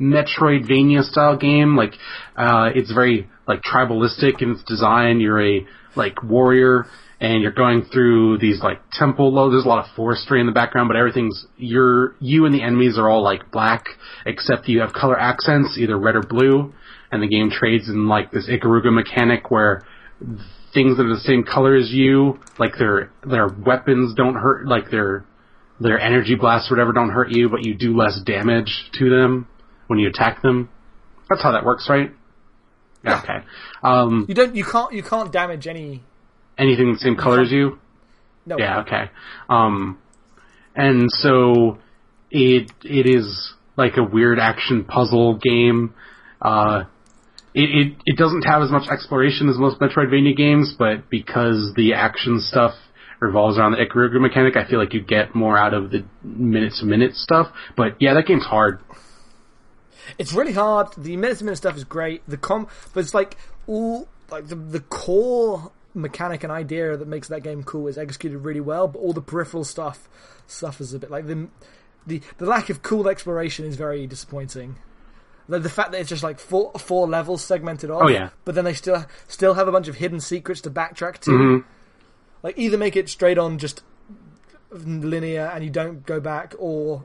Metroidvania 0.00 1.02
style 1.02 1.36
game. 1.36 1.76
Like, 1.76 1.94
uh, 2.36 2.70
it's 2.74 2.92
very 2.92 3.28
like 3.46 3.62
tribalistic 3.62 4.40
in 4.42 4.52
its 4.52 4.62
design. 4.64 5.20
You're 5.20 5.42
a 5.44 5.66
like 5.94 6.22
warrior, 6.22 6.86
and 7.20 7.42
you're 7.42 7.52
going 7.52 7.84
through 7.92 8.38
these 8.38 8.60
like 8.62 8.80
temple. 8.92 9.32
Low. 9.32 9.50
There's 9.50 9.64
a 9.64 9.68
lot 9.68 9.84
of 9.84 9.94
forestry 9.94 10.40
in 10.40 10.46
the 10.46 10.52
background, 10.52 10.88
but 10.88 10.96
everything's 10.96 11.46
you're 11.56 12.14
you 12.20 12.44
and 12.44 12.54
the 12.54 12.62
enemies 12.62 12.98
are 12.98 13.08
all 13.08 13.22
like 13.22 13.50
black, 13.50 13.84
except 14.24 14.68
you 14.68 14.80
have 14.80 14.92
color 14.92 15.18
accents, 15.18 15.76
either 15.78 15.98
red 15.98 16.16
or 16.16 16.22
blue. 16.22 16.72
And 17.10 17.22
the 17.22 17.28
game 17.28 17.50
trades 17.50 17.88
in 17.88 18.08
like 18.08 18.32
this 18.32 18.48
Ikaruga 18.48 18.92
mechanic 18.92 19.50
where 19.50 19.84
things 20.74 20.96
that 20.96 21.04
are 21.04 21.14
the 21.14 21.20
same 21.20 21.44
color 21.44 21.74
as 21.74 21.90
you, 21.90 22.38
like 22.58 22.72
their 22.78 23.10
their 23.24 23.48
weapons 23.48 24.14
don't 24.14 24.34
hurt, 24.34 24.66
like 24.66 24.90
their 24.90 25.24
their 25.80 25.98
energy 25.98 26.34
blasts 26.34 26.70
or 26.70 26.74
whatever 26.74 26.92
don't 26.92 27.10
hurt 27.10 27.30
you, 27.30 27.48
but 27.48 27.64
you 27.64 27.74
do 27.74 27.96
less 27.96 28.20
damage 28.24 28.90
to 28.94 29.08
them 29.08 29.46
when 29.86 29.98
you 29.98 30.08
attack 30.08 30.42
them. 30.42 30.68
That's 31.28 31.42
how 31.42 31.52
that 31.52 31.64
works, 31.64 31.86
right? 31.88 32.10
Yeah. 33.04 33.20
Okay. 33.22 33.46
Um, 33.82 34.26
you 34.28 34.34
don't. 34.34 34.54
You 34.54 34.64
can't. 34.64 34.92
You 34.92 35.02
can't 35.02 35.32
damage 35.32 35.66
any. 35.66 36.02
Anything 36.58 36.92
the 36.92 36.98
same 36.98 37.16
color 37.16 37.40
as 37.40 37.50
you? 37.50 37.78
No. 38.44 38.58
Yeah. 38.58 38.80
Okay. 38.80 39.10
Um, 39.48 39.98
and 40.74 41.08
so 41.10 41.78
it 42.30 42.70
it 42.84 43.06
is 43.06 43.54
like 43.76 43.96
a 43.96 44.02
weird 44.02 44.38
action 44.38 44.84
puzzle 44.84 45.38
game. 45.38 45.94
Uh, 46.40 46.84
it, 47.54 47.60
it 47.70 47.96
it 48.04 48.16
doesn't 48.16 48.42
have 48.42 48.62
as 48.62 48.70
much 48.70 48.88
exploration 48.88 49.48
as 49.48 49.58
most 49.58 49.80
Metroidvania 49.80 50.36
games, 50.36 50.74
but 50.78 51.10
because 51.10 51.72
the 51.76 51.94
action 51.94 52.40
stuff 52.40 52.74
revolves 53.20 53.58
around 53.58 53.72
the 53.72 53.78
Ikaruga 53.78 54.20
mechanic, 54.20 54.56
I 54.56 54.68
feel 54.68 54.78
like 54.78 54.92
you 54.92 55.00
get 55.00 55.34
more 55.34 55.56
out 55.56 55.74
of 55.74 55.90
the 55.90 56.04
minute 56.22 56.74
to 56.80 56.86
minute 56.86 57.14
stuff. 57.14 57.48
But 57.76 57.96
yeah, 58.00 58.14
that 58.14 58.26
game's 58.26 58.44
hard. 58.44 58.80
It's 60.18 60.32
really 60.32 60.52
hard. 60.52 60.88
The 60.96 61.16
minute 61.16 61.38
to 61.38 61.44
minute 61.44 61.56
stuff 61.56 61.76
is 61.76 61.84
great. 61.84 62.22
The 62.28 62.36
com, 62.36 62.68
but 62.94 63.00
it's 63.00 63.14
like 63.14 63.36
all 63.66 64.08
like 64.30 64.48
the 64.48 64.56
the 64.56 64.80
core 64.80 65.72
mechanic 65.96 66.44
and 66.44 66.52
idea 66.52 66.96
that 66.96 67.08
makes 67.08 67.26
that 67.28 67.42
game 67.42 67.64
cool 67.64 67.88
is 67.88 67.98
executed 67.98 68.38
really 68.38 68.60
well. 68.60 68.86
But 68.86 69.00
all 69.00 69.12
the 69.12 69.22
peripheral 69.22 69.64
stuff 69.64 70.08
suffers 70.46 70.92
a 70.94 70.98
bit. 70.98 71.10
Like 71.10 71.26
the 71.26 71.48
the 72.06 72.20
the 72.38 72.46
lack 72.46 72.70
of 72.70 72.82
cool 72.82 73.08
exploration 73.08 73.64
is 73.66 73.74
very 73.76 74.06
disappointing. 74.06 74.76
Like 75.48 75.62
the 75.62 75.70
fact 75.70 75.92
that 75.92 76.00
it's 76.00 76.10
just 76.10 76.22
like 76.22 76.38
four 76.38 76.72
four 76.78 77.08
levels 77.08 77.42
segmented 77.42 77.90
off. 77.90 78.02
Oh, 78.04 78.08
yeah. 78.08 78.30
But 78.44 78.54
then 78.54 78.64
they 78.64 78.74
still 78.74 79.06
still 79.26 79.54
have 79.54 79.66
a 79.66 79.72
bunch 79.72 79.88
of 79.88 79.96
hidden 79.96 80.20
secrets 80.20 80.60
to 80.62 80.70
backtrack 80.70 81.18
to. 81.20 81.30
Mm-hmm. 81.30 81.68
Like 82.42 82.58
either 82.58 82.78
make 82.78 82.94
it 82.96 83.08
straight 83.08 83.38
on 83.38 83.58
just 83.58 83.82
linear 84.70 85.50
and 85.54 85.64
you 85.64 85.70
don't 85.70 86.04
go 86.04 86.20
back, 86.20 86.54
or 86.58 87.04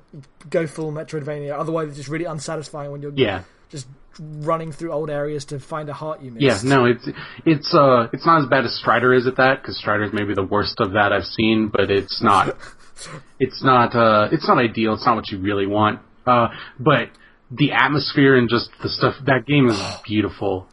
go 0.50 0.68
full 0.68 0.92
Metroidvania. 0.92 1.58
Otherwise, 1.58 1.89
it's 1.89 1.98
just 1.98 2.10
really 2.10 2.26
unsatisfying 2.26 2.92
when 2.92 3.02
you're 3.02 3.14
Yeah. 3.16 3.44
just 3.70 3.88
running 4.22 4.72
through 4.72 4.91
old 4.91 5.09
areas 5.09 5.45
to 5.45 5.59
find 5.59 5.89
a 5.89 5.93
heart 5.93 6.22
you 6.22 6.32
missed. 6.32 6.43
Yeah, 6.63 6.76
no, 6.76 6.86
it's 6.86 7.07
it's 7.45 7.74
uh 7.74 8.07
it's 8.13 8.26
not 8.26 8.41
as 8.43 8.47
bad 8.49 8.65
as 8.65 8.76
Strider 8.80 9.13
is 9.13 9.26
at 9.28 9.38
that 9.38 9.61
because 9.61 9.78
Strider 9.78 10.03
is 10.03 10.11
maybe 10.13 10.34
the 10.36 10.43
worst 10.43 10.76
of 10.80 10.91
that 10.93 11.11
I've 11.11 11.24
seen, 11.26 11.69
but 11.69 11.89
it's 11.89 12.22
not 12.22 12.55
it's 13.39 13.63
not 13.63 13.95
uh 13.95 14.30
it's 14.32 14.47
not 14.47 14.57
ideal. 14.59 14.93
It's 14.93 15.05
not 15.05 15.15
what 15.15 15.30
you 15.30 15.39
really 15.39 15.65
want. 15.67 15.99
Uh, 16.26 16.49
but 16.80 17.09
the 17.49 17.72
atmosphere 17.72 18.36
and 18.38 18.47
just 18.49 18.69
the 18.84 18.89
stuff 18.89 19.15
that 19.26 19.45
game 19.47 19.67
is 19.67 19.82
beautiful. 20.05 20.67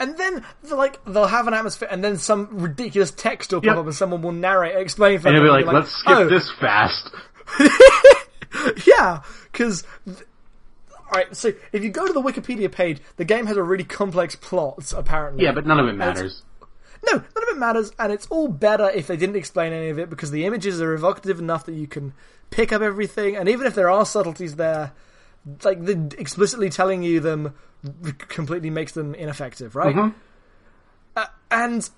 And 0.00 0.18
then, 0.18 0.44
like, 0.72 0.98
they'll 1.04 1.28
have 1.28 1.46
an 1.46 1.54
atmosphere, 1.54 1.86
and 1.88 2.02
then 2.02 2.16
some 2.18 2.58
ridiculous 2.58 3.12
text 3.12 3.52
will 3.52 3.60
pop 3.60 3.66
Yep. 3.66 3.76
up, 3.76 3.84
and 3.86 3.94
someone 3.94 4.22
will 4.22 4.32
narrate, 4.32 4.74
explain 4.76 5.20
for 5.20 5.28
And 5.28 5.36
them. 5.36 5.44
it'll 5.44 5.56
be 5.56 5.62
like, 5.64 5.72
you're 5.72 5.80
let's 5.80 5.92
skip 5.94 6.16
"Oh, 6.16 6.28
this 6.28 6.50
fast. 6.60 7.10
Yeah, 8.86 9.22
because. 9.52 9.84
Alright, 11.14 11.36
so 11.36 11.52
if 11.72 11.84
you 11.84 11.90
go 11.90 12.06
to 12.06 12.12
the 12.12 12.20
Wikipedia 12.20 12.70
page, 12.70 13.00
the 13.16 13.24
game 13.24 13.46
has 13.46 13.56
a 13.56 13.62
really 13.62 13.84
complex 13.84 14.34
plot, 14.34 14.92
apparently. 14.96 15.44
Yeah, 15.44 15.52
but 15.52 15.64
none 15.66 15.78
of 15.78 15.86
it 15.88 15.92
matters. 15.92 16.42
No, 17.06 17.18
none 17.18 17.22
of 17.42 17.48
it 17.48 17.58
matters, 17.58 17.92
and 17.98 18.12
it's 18.12 18.26
all 18.28 18.48
better 18.48 18.90
if 18.90 19.06
they 19.06 19.16
didn't 19.16 19.36
explain 19.36 19.72
any 19.72 19.90
of 19.90 19.98
it 19.98 20.10
because 20.10 20.30
the 20.30 20.44
images 20.44 20.80
are 20.80 20.94
evocative 20.94 21.38
enough 21.38 21.66
that 21.66 21.74
you 21.74 21.86
can 21.86 22.14
pick 22.50 22.72
up 22.72 22.82
everything, 22.82 23.36
and 23.36 23.48
even 23.48 23.66
if 23.66 23.74
there 23.74 23.90
are 23.90 24.04
subtleties 24.06 24.56
there, 24.56 24.92
like 25.62 25.84
the 25.84 26.14
explicitly 26.18 26.70
telling 26.70 27.02
you 27.02 27.20
them 27.20 27.54
completely 28.28 28.70
makes 28.70 28.92
them 28.92 29.14
ineffective, 29.14 29.76
right? 29.76 29.94
Mhm. 29.94 30.14
Uh, 31.16 31.26
and 31.50 31.88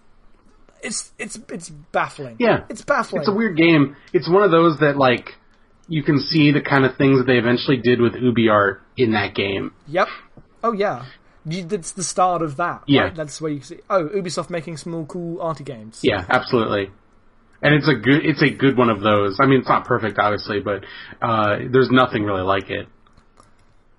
it's 0.83 1.13
it's 1.19 1.39
it's 1.49 1.69
baffling. 1.69 2.37
Yeah. 2.39 2.65
it's 2.69 2.83
baffling. 2.83 3.23
It's 3.23 3.29
a 3.29 3.35
weird 3.35 3.57
game. 3.57 3.97
It's 4.13 4.29
one 4.29 4.43
of 4.43 4.51
those 4.51 4.79
that 4.81 4.97
like 4.97 5.37
you 5.89 6.03
can 6.03 6.19
see 6.21 6.53
the 6.53 6.61
kind 6.61 6.85
of 6.85 6.97
things 6.97 7.19
that 7.19 7.27
they 7.27 7.39
eventually 7.39 7.77
did 7.77 8.01
with 8.01 8.15
UbiArt 8.15 8.81
in 8.97 9.13
that 9.13 9.35
game. 9.35 9.73
Yep. 9.89 10.09
Oh 10.65 10.73
yeah. 10.73 11.07
You, 11.45 11.65
that's 11.65 11.93
the 11.93 12.03
start 12.03 12.43
of 12.43 12.57
that. 12.57 12.83
Yeah. 12.87 13.03
Right? 13.03 13.15
That's 13.15 13.41
where 13.41 13.53
you 13.53 13.63
see. 13.63 13.79
Oh, 13.89 14.09
Ubisoft 14.09 14.51
making 14.51 14.79
small, 14.79 15.07
cool 15.07 15.41
arty 15.41 15.63
games. 15.63 16.01
Yeah, 16.03 16.25
absolutely. 16.29 16.91
And 17.63 17.75
it's 17.75 17.89
a 17.89 17.95
good 17.95 18.25
it's 18.25 18.43
a 18.43 18.51
good 18.51 18.77
one 18.77 18.91
of 18.91 19.01
those. 19.01 19.39
I 19.41 19.47
mean, 19.47 19.61
it's 19.61 19.69
not 19.69 19.85
perfect, 19.85 20.19
obviously, 20.19 20.61
but 20.61 20.85
uh, 21.23 21.59
there's 21.71 21.91
nothing 21.91 22.25
really 22.25 22.43
like 22.43 22.69
it. 22.69 22.89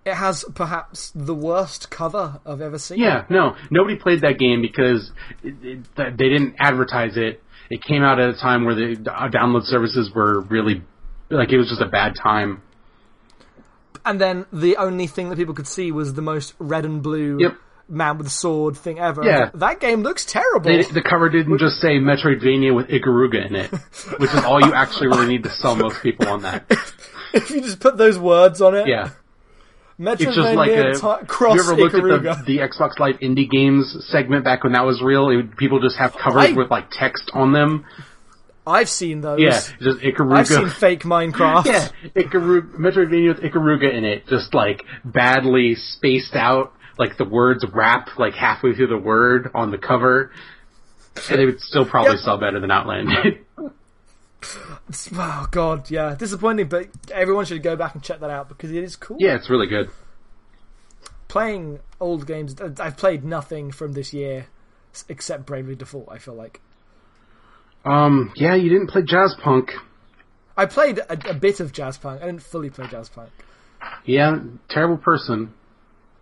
It 0.06 0.14
has 0.14 0.46
perhaps 0.56 1.12
the 1.16 1.34
worst 1.34 1.90
cover 1.90 2.40
I've 2.46 2.62
ever 2.62 2.80
seen. 2.80 3.00
Yeah, 3.00 3.26
no, 3.30 3.56
nobody 3.70 3.98
played 3.98 4.22
that 4.22 4.40
game 4.40 4.62
because 4.62 5.12
it, 5.44 5.56
it, 5.62 6.18
they 6.18 6.30
didn't 6.30 6.56
advertise 6.60 7.18
it. 7.18 7.42
It 7.70 7.84
came 7.84 8.04
out 8.04 8.20
at 8.20 8.30
a 8.30 8.38
time 8.38 8.64
where 8.64 8.76
the 8.76 8.96
download 9.34 9.64
services 9.64 10.10
were 10.14 10.42
really 10.42 10.82
like 11.30 11.52
it 11.52 11.58
was 11.58 11.70
just 11.70 11.82
a 11.82 11.88
bad 11.88 12.16
time. 12.16 12.62
And 14.06 14.22
then 14.22 14.46
the 14.54 14.78
only 14.78 15.08
thing 15.08 15.30
that 15.30 15.36
people 15.38 15.54
could 15.54 15.68
see 15.68 15.92
was 15.92 16.14
the 16.14 16.22
most 16.22 16.54
red 16.60 16.86
and 16.86 17.04
blue 17.04 17.38
Yep. 17.40 17.56
man 17.90 18.18
with 18.18 18.28
a 18.28 18.32
sword 18.32 18.78
thing 18.78 19.00
ever. 19.00 19.24
Yeah. 19.24 19.50
that 19.56 19.80
game 19.82 20.02
looks 20.04 20.24
terrible. 20.26 20.70
They, 20.70 20.84
the 20.84 21.02
cover 21.02 21.30
didn't 21.30 21.58
just 21.60 21.82
say 21.82 22.00
Metroidvania 22.00 22.74
with 22.74 22.88
Ikaruga 22.88 23.48
in 23.48 23.56
it, 23.56 23.72
which 24.20 24.32
is 24.34 24.44
all 24.46 24.62
you 24.66 24.74
actually 24.74 25.08
really 25.08 25.28
need 25.28 25.44
to 25.44 25.50
sell 25.50 25.76
most 25.76 26.02
people 26.02 26.28
on 26.30 26.44
that. 26.44 26.66
if 27.34 27.50
you 27.50 27.62
just 27.62 27.80
put 27.82 27.98
those 27.98 28.18
words 28.18 28.62
on 28.62 28.76
it, 28.76 28.88
Yeah. 28.88 29.10
Metroidvania 30.00 30.22
It's 30.28 30.36
just 30.36 30.56
like 30.56 30.70
a. 30.72 30.94
ti- 30.94 31.26
cross 31.26 31.56
you 31.56 31.62
ever 31.64 31.76
looked 31.76 31.96
Ikaruga. 31.96 32.32
at 32.40 32.46
the, 32.46 32.58
the 32.58 32.68
Xbox 32.68 33.00
Live 33.00 33.20
Indie 33.20 33.50
Games 33.50 34.06
segment 34.10 34.46
back 34.46 34.64
when 34.64 34.74
that 34.74 34.86
was 34.86 35.02
real? 35.02 35.30
It 35.32 35.58
people 35.58 35.80
just 35.82 35.98
have 35.98 36.14
covers 36.16 36.52
I- 36.52 36.54
with 36.54 36.70
like 36.70 36.92
text 36.92 37.30
on 37.34 37.52
them. 37.52 37.84
I've 38.68 38.90
seen 38.90 39.22
those. 39.22 39.40
Yeah, 39.40 39.60
just 39.82 40.00
Ikaruga. 40.00 40.38
I've 40.38 40.48
seen 40.48 40.70
fake 40.70 41.04
Minecraft. 41.04 41.66
Yeah, 41.66 41.88
Ikaruga, 42.16 42.74
Metroidvania 42.76 43.28
with 43.36 43.44
Ikaruga 43.44 43.94
in 43.94 44.04
it, 44.04 44.28
just 44.28 44.54
like 44.54 44.84
badly 45.06 45.76
spaced 45.76 46.36
out, 46.36 46.74
like 47.00 47.18
the 47.18 47.26
words 47.26 47.66
wrap 47.74 48.18
like 48.20 48.34
halfway 48.34 48.74
through 48.76 48.88
the 48.88 48.98
word 48.98 49.50
on 49.56 49.72
the 49.72 49.78
cover, 49.78 50.32
and 51.30 51.40
they 51.40 51.46
would 51.46 51.62
still 51.62 51.86
probably 51.86 52.12
Yep. 52.16 52.20
sell 52.20 52.38
better 52.38 52.60
than 52.60 52.70
Outland. 52.72 53.10
Oh 55.18 55.48
god, 55.52 55.90
yeah, 55.90 56.16
disappointing. 56.16 56.68
But 56.68 56.88
everyone 57.12 57.46
should 57.46 57.64
go 57.64 57.76
back 57.76 57.96
and 57.96 58.04
check 58.04 58.20
that 58.20 58.30
out 58.30 58.48
because 58.48 58.72
it 58.72 58.84
is 58.84 58.96
cool. 58.96 59.18
yeah, 59.20 59.36
it's 59.36 59.50
really 59.50 59.68
good. 59.68 59.90
Playing 61.28 61.80
old 62.00 62.26
games, 62.28 62.56
I've 62.80 62.96
played 62.96 63.26
nothing 63.26 63.72
from 63.72 63.94
this 63.94 64.14
year 64.14 64.48
except 65.10 65.46
Bravely 65.46 65.76
Default. 65.76 66.08
I 66.10 66.20
feel 66.20 66.36
like 66.36 66.62
Um, 67.90 68.32
yeah, 68.36 68.56
you 68.56 68.70
didn't 68.70 68.88
play 68.88 69.02
Jazzpunk. 69.04 69.72
I 70.56 70.66
played 70.66 71.00
a, 71.00 71.30
a 71.30 71.34
bit 71.34 71.60
of 71.60 71.72
Jazzpunk. 71.72 72.22
I 72.22 72.26
didn't 72.26 72.42
fully 72.42 72.70
play 72.70 72.86
Jazzpunk. 72.86 73.30
Yeah, 74.06 74.40
terrible 74.70 74.98
person. 74.98 75.54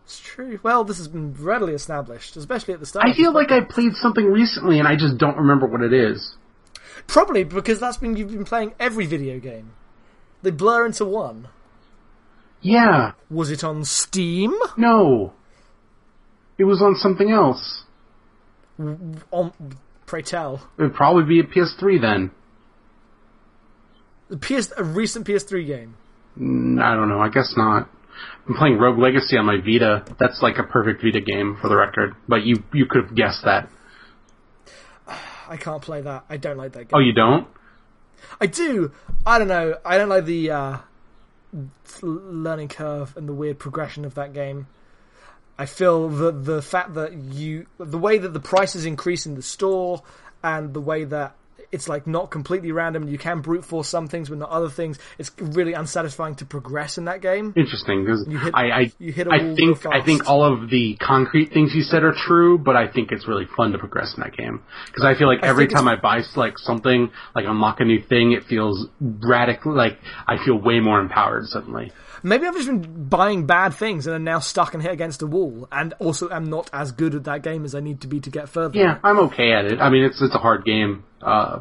It's 0.04 0.20
true. 0.20 0.60
Well, 0.62 0.84
this 0.84 0.98
has 0.98 1.08
been 1.08 1.34
readily 1.34 1.74
established, 1.74 2.36
especially 2.38 2.74
at 2.76 2.80
the 2.80 2.86
start. 2.86 3.06
I 3.08 3.14
feel 3.14 3.34
like 3.34 3.52
I 3.52 3.62
played 3.62 3.94
something 3.96 4.26
recently 4.26 4.78
and 4.78 4.88
I 4.88 4.96
just 4.96 5.18
don't 5.18 5.38
remember 5.38 5.66
what 5.66 5.82
it 5.82 5.94
is. 5.94 6.36
Probably 7.08 7.44
because 7.44 7.80
that's 7.80 7.98
been 7.98 8.16
you've 8.16 8.32
been 8.32 8.46
playing 8.46 8.74
every 8.80 9.06
video 9.06 9.40
game. 9.40 9.72
They 10.44 10.52
blur 10.52 10.86
into 10.86 11.06
one. 11.06 11.48
Yeah, 12.62 13.12
Was 13.30 13.52
it 13.52 13.64
on 13.64 13.84
Steam? 13.86 14.54
no. 14.78 15.34
It 16.58 16.64
was 16.64 16.82
on 16.82 16.96
something 16.96 17.30
else. 17.32 17.84
On 18.80 19.22
pray 20.06 20.22
tell. 20.22 20.68
It 20.78 20.84
would 20.84 20.94
probably 20.94 21.24
be 21.24 21.40
a 21.40 21.44
PS3 21.44 22.02
then. 22.02 22.32
The 24.30 24.38
PS 24.38 24.72
a 24.76 24.84
recent 24.84 25.28
PS3 25.28 25.68
game. 25.68 25.96
Mm, 26.40 26.82
I 26.82 26.96
don't 26.96 27.10
know. 27.10 27.20
I 27.20 27.30
guess 27.30 27.54
not. 27.56 27.90
I'm 28.48 28.56
playing 28.56 28.78
Rogue 28.78 29.00
Legacy 29.00 29.38
on 29.38 29.46
my 29.46 29.58
Vita. 29.58 30.06
That's 30.20 30.42
like 30.42 30.58
a 30.58 30.64
perfect 30.64 31.02
Vita 31.02 31.22
game 31.22 31.58
for 31.62 31.70
the 31.70 31.76
record. 31.76 32.16
But 32.28 32.44
you 32.44 32.64
you 32.74 32.86
could 32.86 33.06
have 33.06 33.16
guessed 33.16 33.44
that. 33.46 33.70
I 35.48 35.58
can't 35.58 35.82
play 35.82 36.02
that. 36.02 36.26
I 36.30 36.38
don't 36.38 36.58
like 36.58 36.74
that 36.74 36.86
game. 36.86 36.92
Oh, 36.94 37.00
you 37.00 37.14
don't? 37.14 37.48
I 38.40 38.48
do. 38.48 38.92
I 39.26 39.38
don't 39.38 39.48
know. 39.48 39.76
I 39.86 39.98
don't 39.98 40.10
like 40.10 40.26
the 40.26 40.52
uh, 40.52 40.78
learning 42.02 42.70
curve 42.70 43.16
and 43.16 43.28
the 43.30 43.34
weird 43.34 43.60
progression 43.60 44.06
of 44.06 44.16
that 44.16 44.34
game. 44.34 44.68
I 45.58 45.66
feel 45.66 46.10
the 46.10 46.32
the 46.32 46.62
fact 46.62 46.96
that 46.96 47.14
you 47.14 47.68
the 47.78 47.98
way 47.98 48.18
that 48.18 48.34
the 48.34 48.40
prices 48.40 48.86
increase 48.86 49.26
in 49.26 49.36
the 49.36 49.42
store 49.42 50.04
and 50.44 50.74
the 50.74 50.82
way 50.82 51.06
that 51.06 51.36
it's 51.72 51.90
like 51.90 52.08
not 52.08 52.32
completely 52.32 52.72
random 52.72 53.04
and 53.04 53.12
you 53.12 53.18
can 53.18 53.42
brute 53.42 53.66
force 53.66 53.88
some 53.88 54.08
things 54.08 54.30
but 54.30 54.38
not 54.38 54.50
other 54.50 54.70
things. 54.70 54.98
It's 55.18 55.32
really 55.40 55.74
unsatisfying 55.74 56.36
to 56.36 56.46
progress 56.46 56.98
in 56.98 57.06
that 57.06 57.22
game. 57.22 57.54
Interesting 57.56 58.06
because 58.06 58.28
I 58.54 58.64
I, 58.70 58.92
you 59.00 59.12
hit 59.12 59.28
I 59.28 59.56
think 59.56 59.86
I 59.86 60.04
think 60.04 60.28
all 60.28 60.44
of 60.44 60.70
the 60.70 60.98
concrete 61.02 61.52
things 61.52 61.74
you 61.74 61.82
said 61.82 62.04
are 62.04 62.14
true, 62.14 62.58
but 62.58 62.76
I 62.76 62.88
think 62.92 63.12
it's 63.12 63.28
really 63.28 63.46
fun 63.58 63.72
to 63.72 63.78
progress 63.78 64.14
in 64.16 64.24
that 64.24 64.36
game 64.36 64.62
because 64.88 65.04
I 65.04 65.18
feel 65.18 65.28
like 65.28 65.44
every 65.44 65.66
it's- 65.66 65.78
time 65.78 65.88
I 65.88 65.96
buy 65.96 66.22
like 66.36 66.58
something 66.58 67.12
like 67.34 67.46
unlock 67.46 67.80
a 67.80 67.86
new 67.86 68.02
thing, 68.02 68.34
it 68.34 68.44
feels 68.44 68.88
radically 69.00 69.74
like 69.74 70.00
I 70.28 70.44
feel 70.44 70.58
way 70.60 70.80
more 70.80 71.00
empowered 71.00 71.46
suddenly. 71.48 71.92
Maybe 72.26 72.48
I've 72.48 72.56
just 72.56 72.66
been 72.66 73.08
buying 73.08 73.46
bad 73.46 73.76
things 73.76 74.08
and 74.08 74.16
am 74.16 74.24
now 74.24 74.40
stuck 74.40 74.74
and 74.74 74.82
hit 74.82 74.92
against 74.92 75.22
a 75.22 75.28
wall 75.28 75.68
and 75.72 75.94
also 76.00 76.28
I'm 76.28 76.50
not 76.50 76.72
as 76.74 76.92
good 76.92 77.14
at 77.14 77.26
that 77.26 77.44
game 77.44 77.66
as 77.66 77.76
I 77.76 77.82
need 77.82 78.02
to 78.02 78.08
be 78.08 78.20
to 78.22 78.32
get 78.32 78.50
further. 78.50 78.76
Yeah, 78.76 78.98
I'm 79.04 79.20
okay 79.28 79.52
at 79.52 79.66
it. 79.66 79.80
I 79.80 79.92
mean, 79.92 80.04
it's 80.04 80.20
it's 80.24 80.34
a 80.34 80.40
hard 80.40 80.66
game. 80.66 81.04
Uh, 81.22 81.60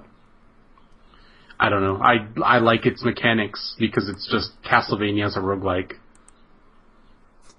I 1.60 1.68
don't 1.68 1.82
know. 1.82 1.98
I 2.02 2.26
I 2.42 2.58
like 2.60 2.86
its 2.86 3.04
mechanics 3.04 3.76
because 3.78 4.08
it's 4.08 4.26
just 4.32 4.52
Castlevania 4.64 5.26
as 5.26 5.36
a 5.36 5.40
roguelike. 5.40 5.92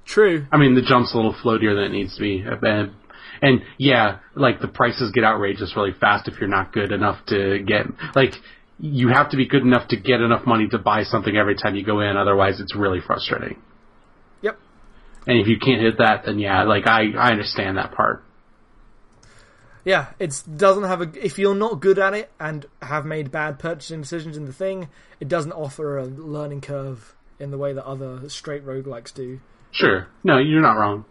True. 0.06 0.48
I 0.52 0.58
mean, 0.58 0.74
the 0.74 0.82
jump's 0.82 1.14
a 1.14 1.18
little 1.18 1.36
floatier 1.36 1.76
than 1.76 1.84
it 1.84 1.92
needs 1.92 2.16
to 2.16 2.22
be. 2.22 2.44
And, 2.44 2.92
and 3.40 3.62
yeah, 3.78 4.18
like 4.34 4.62
the 4.62 4.68
prices 4.68 5.12
get 5.12 5.24
outrageous 5.24 5.76
really 5.76 5.94
fast 5.94 6.28
if 6.28 6.40
you're 6.40 6.50
not 6.50 6.74
good 6.74 6.92
enough 6.92 7.24
to 7.28 7.60
get 7.60 7.86
like 8.16 8.34
you 8.80 9.08
have 9.10 9.30
to 9.30 9.38
be 9.38 9.48
good 9.48 9.62
enough 9.62 9.88
to 9.90 9.98
get 9.98 10.22
enough 10.22 10.46
money 10.46 10.68
to 10.68 10.78
buy 10.78 11.04
something 11.04 11.36
every 11.36 11.56
time 11.56 11.76
you 11.76 11.84
go 11.84 12.02
in. 12.02 12.18
Otherwise, 12.18 12.60
it's 12.60 12.76
really 12.76 13.00
frustrating. 13.00 13.62
Yep. 14.42 14.60
And 15.28 15.40
if 15.40 15.48
you 15.48 15.58
can't 15.60 15.82
hit 15.82 15.98
that, 16.00 16.24
then 16.26 16.40
yeah, 16.40 16.64
like 16.64 16.88
I 16.88 17.12
I 17.18 17.32
understand 17.32 17.78
that 17.78 17.94
part. 17.94 18.24
Yeah, 19.86 20.08
it 20.18 20.42
doesn't 20.58 20.84
have 20.84 21.02
a. 21.02 21.12
If 21.24 21.38
you're 21.38 21.56
not 21.56 21.80
good 21.80 22.00
at 22.00 22.16
it 22.16 22.32
and 22.40 22.66
have 22.82 23.06
made 23.06 23.32
bad 23.32 23.60
purchasing 23.60 24.02
decisions 24.02 24.36
in 24.36 24.46
the 24.46 24.54
thing, 24.54 24.90
it 25.20 25.28
doesn't 25.28 25.52
offer 25.52 26.00
a 26.00 26.06
learning 26.06 26.62
curve 26.62 27.16
in 27.40 27.52
the 27.52 27.58
way 27.58 27.72
that 27.74 27.86
other 27.86 28.28
straight 28.30 28.66
roguelikes 28.66 29.14
do. 29.14 29.40
Sure, 29.72 30.08
no, 30.24 30.40
you're 30.40 30.62
not 30.62 30.74
wrong. 30.74 31.06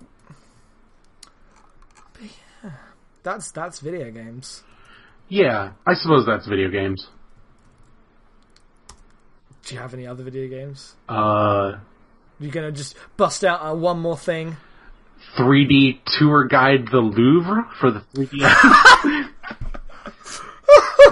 But 2.15 2.23
yeah, 2.63 2.71
That's 3.23 3.53
that's 3.53 3.79
video 3.79 4.11
games. 4.11 4.65
Yeah, 5.29 5.73
I 5.87 5.95
suppose 5.95 6.27
that's 6.27 6.47
video 6.49 6.69
games. 6.69 7.07
Do 9.65 9.75
you 9.75 9.81
have 9.81 9.95
any 9.95 10.07
other 10.07 10.23
video 10.23 10.47
games? 10.49 10.93
Uh, 11.09 11.79
You're 12.39 12.53
gonna 12.53 12.73
just 12.73 12.97
bust 13.17 13.45
out 13.45 13.61
uh, 13.65 13.75
one 13.75 13.99
more 13.99 14.19
thing. 14.19 14.57
3D 15.39 16.01
tour 16.19 16.47
guide 16.47 16.89
the 16.91 16.99
Louvre 16.99 17.71
for 17.81 17.91
the 17.91 18.01
3D. 18.15 18.41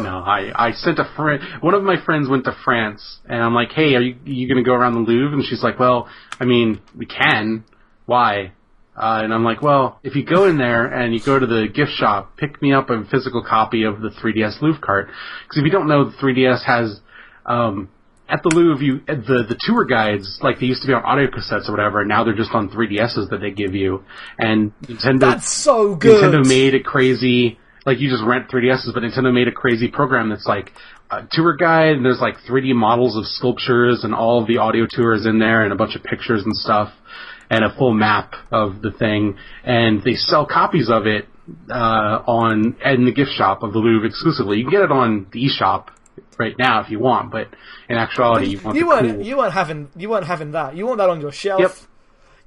no, 0.01 0.19
I 0.19 0.53
I 0.55 0.73
sent 0.73 0.99
a 0.99 1.11
friend. 1.17 1.43
One 1.63 1.73
of 1.73 1.83
my 1.83 1.97
friends 2.05 2.29
went 2.29 2.45
to 2.45 2.55
France, 2.63 3.21
and 3.25 3.43
I'm 3.43 3.55
like, 3.55 3.73
"Hey, 3.73 3.95
are 3.95 4.03
you 4.03 4.17
you 4.25 4.49
gonna 4.49 4.63
go 4.63 4.75
around 4.75 4.95
the 4.95 5.01
Louvre?" 5.01 5.39
And 5.39 5.47
she's 5.47 5.63
like, 5.63 5.79
"Well, 5.79 6.09
I 6.39 6.45
mean, 6.45 6.81
we 6.95 7.07
can. 7.07 7.65
Why?" 8.05 8.53
Uh, 8.95 9.21
and 9.25 9.33
I'm 9.33 9.45
like, 9.45 9.63
"Well, 9.63 9.99
if 10.03 10.15
you 10.15 10.25
go 10.25 10.45
in 10.45 10.59
there 10.59 10.85
and 10.85 11.15
you 11.15 11.21
go 11.21 11.39
to 11.39 11.47
the 11.47 11.69
gift 11.73 11.93
shop, 11.93 12.37
pick 12.37 12.61
me 12.61 12.75
up 12.75 12.91
a 12.91 13.03
physical 13.11 13.43
copy 13.43 13.85
of 13.85 14.03
the 14.03 14.11
3DS 14.11 14.61
Louvre 14.61 14.83
cart. 14.83 15.09
Because 15.45 15.57
if 15.59 15.65
you 15.65 15.71
don't 15.71 15.89
know, 15.89 16.05
the 16.11 16.17
3DS 16.19 16.65
has." 16.65 17.01
Um, 17.47 17.89
at 18.33 18.43
the 18.43 18.49
Louvre, 18.49 18.83
you 18.83 19.01
the 19.07 19.45
the 19.47 19.57
tour 19.61 19.85
guides 19.85 20.39
like 20.41 20.59
they 20.59 20.67
used 20.67 20.81
to 20.81 20.89
be 20.89 20.95
on 20.95 21.03
audio 21.03 21.29
cassettes 21.29 21.69
or 21.69 21.73
whatever. 21.73 22.01
and 22.01 22.09
Now 22.09 22.25
they're 22.25 22.35
just 22.35 22.53
on 22.53 22.71
3DSs 22.71 23.29
that 23.29 23.41
they 23.43 23.51
give 23.51 23.75
you, 23.75 24.05
and 24.39 24.73
Nintendo 24.81 25.21
That's 25.21 25.53
so 25.53 25.95
good. 25.95 26.25
Nintendo 26.25 26.49
made 26.49 26.75
a 26.75 26.83
crazy 26.83 27.59
like 27.85 27.99
you 28.01 28.09
just 28.09 28.25
rent 28.25 28.49
3DSs, 28.49 28.95
but 28.95 29.03
Nintendo 29.03 29.35
made 29.35 29.49
a 29.49 29.53
crazy 29.53 29.89
program 29.89 30.31
that's 30.31 30.47
like 30.47 30.73
a 31.11 31.29
tour 31.31 31.57
guide, 31.57 31.97
and 31.97 32.05
there's 32.05 32.21
like 32.21 32.37
3D 32.49 32.75
models 32.75 33.19
of 33.19 33.27
sculptures, 33.27 34.03
and 34.03 34.15
all 34.15 34.41
of 34.41 34.49
the 34.49 34.57
audio 34.57 34.87
tours 34.91 35.27
in 35.27 35.39
there, 35.39 35.63
and 35.63 35.73
a 35.73 35.77
bunch 35.77 35.95
of 35.95 36.03
pictures 36.03 36.43
and 36.43 36.57
stuff, 36.57 36.91
and 37.51 37.65
a 37.65 37.77
full 37.77 37.93
map 37.93 38.33
of 38.51 38.81
the 38.81 38.93
thing, 38.93 39.37
and 39.63 40.03
they 40.05 40.15
sell 40.15 40.47
copies 40.47 40.89
of 40.89 41.07
it 41.07 41.29
uh, 41.71 42.23
on 42.27 42.77
in 42.83 43.05
the 43.05 43.13
gift 43.13 43.33
shop 43.33 43.63
of 43.63 43.75
the 43.75 43.79
Louvre 43.79 44.09
exclusively. 44.09 44.57
You 44.57 44.65
can 44.65 44.71
get 44.71 44.83
it 44.83 44.93
on 44.93 45.27
the 45.33 45.51
eShop 45.51 45.89
right 46.45 46.57
now 46.59 46.81
if 46.83 46.89
you 46.91 46.99
want, 46.99 47.31
but 47.37 47.47
in 47.89 47.97
actuality, 47.97 48.47
you 48.53 48.59
want 48.65 48.77
you 48.79 48.87
weren't 48.91 49.11
cool- 49.17 49.27
you 49.29 49.37
weren't 49.39 49.53
having 49.63 49.81
you 49.97 50.09
weren't 50.11 50.27
having 50.27 50.51
that. 50.59 50.77
You 50.77 50.85
want 50.87 50.99
that 50.99 51.11
on 51.15 51.21
your 51.21 51.33
shelf. 51.33 51.61
Yep. 51.61 51.73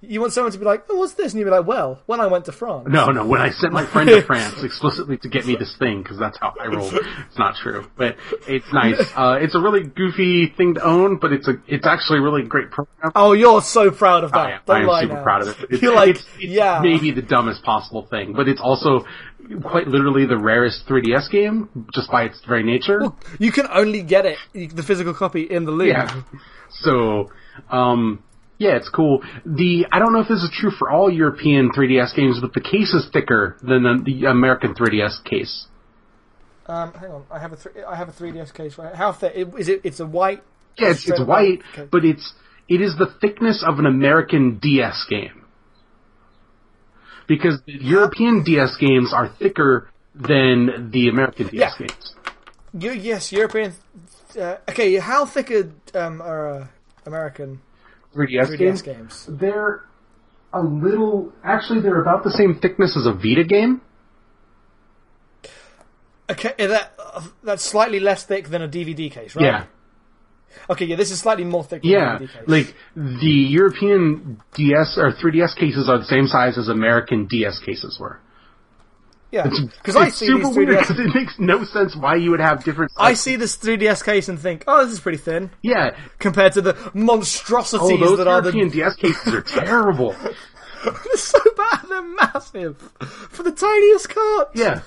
You 0.08 0.20
want 0.22 0.34
someone 0.34 0.52
to 0.52 0.60
be 0.60 0.66
like, 0.66 0.84
"Oh, 0.90 0.98
what's 1.00 1.14
this?" 1.14 1.32
And 1.32 1.40
you'd 1.40 1.46
be 1.46 1.52
like, 1.52 1.66
"Well, 1.66 2.00
when 2.06 2.20
I 2.20 2.28
went 2.28 2.46
to 2.46 2.52
France." 2.52 2.86
No, 2.88 3.06
no. 3.12 3.26
When 3.26 3.42
I 3.42 3.50
sent 3.50 3.74
my 3.74 3.86
friend 3.88 4.08
to 4.10 4.22
France 4.32 4.62
explicitly 4.62 5.18
to 5.24 5.30
get 5.30 5.48
me 5.48 5.56
this 5.56 5.76
thing, 5.80 6.04
because 6.04 6.20
that's 6.20 6.38
how 6.40 6.54
I 6.62 6.68
roll. 6.68 6.92
It's 7.28 7.40
not 7.40 7.56
true, 7.56 7.82
but 7.98 8.16
it's 8.48 8.72
nice. 8.72 9.00
Uh, 9.16 9.40
it's 9.42 9.56
a 9.56 9.60
really 9.60 9.84
goofy 10.02 10.48
thing 10.58 10.76
to 10.76 10.84
own, 10.84 11.18
but 11.18 11.32
it's 11.34 11.48
a 11.48 11.54
it's 11.68 11.88
actually 11.88 12.20
a 12.20 12.22
really 12.22 12.44
great 12.44 12.70
program. 12.70 13.14
Oh, 13.16 13.32
you're 13.34 13.62
so 13.64 13.90
proud 13.90 14.24
of 14.26 14.32
that. 14.34 14.46
I 14.48 14.52
am, 14.52 14.62
Don't 14.68 14.76
I 14.76 14.80
am 14.82 14.88
lie 14.88 15.02
super 15.04 15.14
now. 15.16 15.24
proud 15.24 15.42
of 15.42 15.48
it. 15.48 15.56
It's, 15.72 15.82
You're 15.82 15.96
like, 15.96 16.10
it's, 16.10 16.26
it's 16.40 16.54
yeah. 16.62 16.82
maybe 16.84 17.10
the 17.12 17.24
dumbest 17.24 17.64
possible 17.64 18.04
thing, 18.06 18.34
but 18.34 18.48
it's 18.48 18.62
also 18.62 19.06
quite 19.62 19.88
literally 19.88 20.26
the 20.26 20.38
rarest 20.38 20.88
3DS 20.88 21.30
game, 21.32 21.88
just 21.94 22.10
by 22.12 22.24
its 22.24 22.40
very 22.48 22.64
nature. 22.64 23.02
You 23.40 23.52
can 23.52 23.68
only 23.72 24.02
get 24.02 24.26
it, 24.26 24.38
the 24.54 24.84
physical 24.84 25.14
copy, 25.14 25.44
in 25.44 25.66
the 25.66 25.72
Louvre. 25.72 25.88
Yeah. 25.88 26.22
So, 26.82 27.30
um, 27.70 28.24
yeah, 28.58 28.76
it's 28.76 28.90
cool. 28.90 29.22
The 29.46 29.86
I 29.92 30.00
don't 30.00 30.14
know 30.14 30.20
if 30.22 30.28
this 30.28 30.44
is 30.44 30.52
true 30.54 30.72
for 30.72 30.90
all 30.90 31.12
European 31.12 31.72
3DS 31.72 32.16
games, 32.16 32.40
but 32.42 32.54
the 32.54 32.62
case 32.62 32.94
is 32.94 33.08
thicker 33.12 33.58
than 33.62 33.84
the, 33.84 34.02
the 34.04 34.26
American 34.26 34.74
3DS 34.74 35.24
case. 35.24 35.68
Um, 36.68 36.94
hang 36.94 37.12
on, 37.12 37.26
I 37.30 37.40
have 37.40 37.54
a 37.54 37.58
th- 37.58 37.86
I 37.88 37.96
have 37.96 38.10
a 38.10 38.12
3DS 38.12 38.54
case. 38.54 38.78
Right? 38.78 38.96
How 38.96 39.14
thick 39.14 39.34
is 39.58 39.70
it? 39.70 39.82
It's 39.84 40.00
a 40.00 40.06
white. 40.06 40.44
Yeah, 40.78 40.90
it's, 40.90 41.06
it's 41.08 41.14
straight 41.16 41.28
white, 41.28 41.60
Okay. 41.74 41.88
but 41.92 42.04
it's 42.04 42.34
it 42.68 42.82
is 42.82 42.98
the 42.98 43.08
thickness 43.22 43.64
of 43.66 43.78
an 43.80 43.86
American 43.86 44.58
DS 44.60 45.06
game. 45.10 45.45
Because 47.28 47.62
the 47.66 47.74
European 47.74 48.44
DS 48.44 48.76
games 48.78 49.14
are 49.14 49.28
thicker 49.28 49.90
than 50.14 50.90
the 50.92 51.10
American 51.10 51.48
DS 51.48 51.74
Yeah. 51.80 51.88
games. 51.88 52.16
You, 52.78 52.92
yes, 52.92 53.32
European. 53.32 53.74
Uh, 54.40 54.58
okay, 54.70 54.96
how 54.98 55.26
thick 55.26 55.50
are, 55.52 55.72
um, 55.94 56.22
are 56.22 56.48
uh, 56.50 56.68
American 57.06 57.62
3DS, 58.14 58.50
3DS 58.50 58.58
games. 58.58 58.82
games? 58.82 59.26
They're 59.30 59.86
a 60.54 60.62
little. 60.62 61.32
Actually, 61.44 61.82
they're 61.82 62.02
about 62.02 62.24
the 62.24 62.32
same 62.32 62.60
thickness 62.60 62.98
as 62.98 63.06
a 63.06 63.14
Vita 63.14 63.44
game. 63.46 63.82
Okay, 66.30 66.54
that 66.58 66.94
uh, 66.98 67.22
that's 67.44 67.64
slightly 67.64 68.00
less 68.00 68.26
thick 68.26 68.50
than 68.50 68.62
a 68.62 68.68
DVD 68.68 69.12
case, 69.12 69.36
right? 69.36 69.46
Yeah. 69.46 69.66
Okay, 70.70 70.86
yeah, 70.86 70.96
this 70.96 71.12
is 71.12 71.20
slightly 71.20 71.44
more 71.46 71.64
thick 71.64 71.82
than 71.82 71.92
Yeah, 71.92 72.18
case. 72.20 72.30
like 72.48 72.76
the 72.96 73.28
European 73.60 74.42
DS 74.54 74.98
or 74.98 75.12
3DS 75.12 75.56
cases 75.56 75.90
are 75.90 75.98
the 75.98 76.06
same 76.06 76.28
size 76.28 76.58
as 76.58 76.68
American 76.70 77.26
DS 77.28 77.60
cases 77.60 77.98
were. 78.00 78.20
yeah, 79.32 79.48
because 79.84 79.96
I 79.96 80.10
see 80.10 80.28
super 80.28 80.50
weird 80.50 80.70
because 80.70 81.00
it 81.00 81.14
makes 81.14 81.36
no 81.40 81.64
sense 81.66 81.96
why 81.96 82.16
you 82.16 82.32
would 82.32 82.40
have 82.40 82.64
different. 82.64 82.92
I 82.98 83.14
see 83.16 83.36
this 83.36 83.58
3DS 83.58 84.04
case 84.04 84.30
and 84.30 84.40
think, 84.40 84.64
oh, 84.68 84.84
this 84.86 84.94
is 84.94 85.00
pretty 85.00 85.18
thin 85.18 85.52
yeah. 85.62 85.96
compared 86.20 86.54
to 86.54 86.62
the 86.62 86.92
monstrosities 86.94 87.82
Oh, 87.92 87.98
those 87.98 88.18
that 88.20 88.28
are 88.28 88.42
the 88.42 88.52
European 88.52 88.70
DS 88.70 88.96
cases 88.96 89.34
are 89.34 89.42
terrible. 89.42 90.16
They're 90.86 91.18
so 91.18 91.40
bad. 91.58 91.80
They're 91.90 92.02
massive 92.02 92.78
for 93.30 93.44
the 93.44 93.52
tiniest 93.52 94.10
carts. 94.10 94.52
Yeah, 94.60 94.82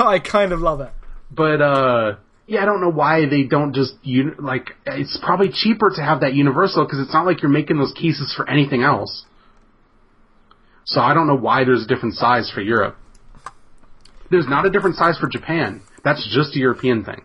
I 0.00 0.18
kind 0.18 0.52
of 0.52 0.60
love 0.60 0.80
it. 0.80 0.90
but 1.30 1.62
uh, 1.62 2.16
yeah, 2.46 2.62
I 2.62 2.64
don't 2.64 2.80
know 2.80 2.90
why 2.90 3.26
they 3.28 3.44
don't 3.44 3.74
just 3.74 3.94
uni- 4.02 4.34
like. 4.38 4.70
It's 4.86 5.18
probably 5.22 5.50
cheaper 5.52 5.90
to 5.90 6.02
have 6.02 6.20
that 6.20 6.34
universal 6.34 6.84
because 6.84 7.00
it's 7.00 7.12
not 7.12 7.26
like 7.26 7.42
you're 7.42 7.50
making 7.50 7.78
those 7.78 7.92
cases 7.92 8.34
for 8.36 8.48
anything 8.48 8.82
else. 8.82 9.24
So 10.84 11.00
I 11.00 11.14
don't 11.14 11.26
know 11.26 11.36
why 11.36 11.64
there's 11.64 11.84
a 11.84 11.86
different 11.86 12.14
size 12.14 12.50
for 12.54 12.60
Europe. 12.60 12.96
There's 14.30 14.46
not 14.46 14.66
a 14.66 14.70
different 14.70 14.96
size 14.96 15.18
for 15.18 15.28
Japan. 15.28 15.82
That's 16.02 16.26
just 16.34 16.54
a 16.56 16.58
European 16.58 17.04
thing. 17.04 17.22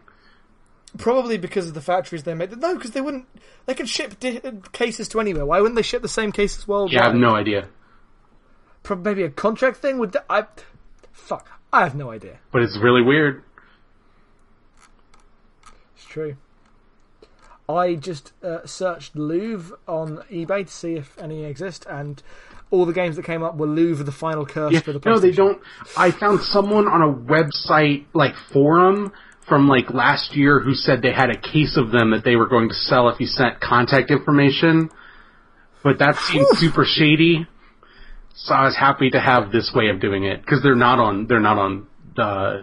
Probably 0.97 1.37
because 1.37 1.67
of 1.67 1.73
the 1.73 1.81
factories 1.81 2.23
they 2.23 2.33
made. 2.33 2.57
No, 2.57 2.75
because 2.75 2.91
they 2.91 3.01
wouldn't. 3.01 3.25
They 3.65 3.75
could 3.75 3.89
ship 3.89 4.19
di- 4.19 4.41
cases 4.71 5.07
to 5.09 5.19
anywhere. 5.19 5.45
Why 5.45 5.59
wouldn't 5.59 5.75
they 5.75 5.83
ship 5.83 6.01
the 6.01 6.07
same 6.07 6.31
cases 6.31 6.67
worldwide? 6.67 6.93
Yeah, 6.93 7.01
I 7.01 7.07
have 7.07 7.15
no 7.15 7.35
idea. 7.35 7.67
Prob- 8.83 9.03
Maybe 9.03 9.23
a 9.23 9.29
contract 9.29 9.77
thing 9.77 9.99
would. 9.99 10.15
I. 10.29 10.45
Fuck. 11.11 11.47
I 11.71 11.83
have 11.83 11.93
no 11.93 12.09
idea. 12.09 12.39
But 12.51 12.63
it's 12.63 12.79
really 12.81 13.03
weird. 13.03 13.43
True. 16.09 16.35
I 17.69 17.93
just 17.93 18.33
uh, 18.43 18.65
searched 18.65 19.15
Louvre 19.15 19.77
on 19.87 20.23
eBay 20.31 20.65
to 20.65 20.71
see 20.71 20.93
if 20.95 21.15
any 21.19 21.43
exist, 21.45 21.85
and 21.87 22.21
all 22.71 22.87
the 22.87 22.93
games 22.93 23.15
that 23.15 23.25
came 23.25 23.43
up 23.43 23.57
were 23.57 23.67
Louvre: 23.67 24.03
The 24.03 24.11
Final 24.11 24.45
Curse 24.45 24.73
Yeah, 24.73 24.79
for 24.81 24.91
the 24.91 24.99
PlayStation. 24.99 25.05
no, 25.05 25.19
they 25.19 25.31
don't. 25.31 25.61
I 25.95 26.09
found 26.09 26.41
someone 26.41 26.87
on 26.87 27.01
a 27.03 27.13
website 27.13 28.05
like 28.13 28.33
forum 28.51 29.13
from 29.47 29.67
like 29.67 29.91
last 29.91 30.35
year 30.35 30.59
who 30.59 30.73
said 30.73 31.03
they 31.03 31.13
had 31.13 31.29
a 31.29 31.39
case 31.39 31.77
of 31.77 31.91
them 31.91 32.09
that 32.11 32.23
they 32.23 32.35
were 32.35 32.47
going 32.47 32.69
to 32.69 32.75
sell 32.75 33.07
if 33.09 33.19
you 33.19 33.27
sent 33.27 33.59
contact 33.59 34.09
information. 34.09 34.89
But 35.83 35.99
that 35.99 36.15
seemed 36.15 36.47
super 36.57 36.85
shady. 36.85 37.47
So 38.33 38.53
I 38.55 38.65
was 38.65 38.75
happy 38.75 39.11
to 39.11 39.19
have 39.19 39.51
this 39.51 39.71
way 39.75 39.89
of 39.89 39.99
doing 39.99 40.23
it 40.23 40.41
because 40.41 40.63
they're 40.63 40.75
not 40.75 40.97
on 40.97 41.27
they're 41.27 41.39
not 41.39 41.57
on 41.59 41.87
uh, 42.17 42.61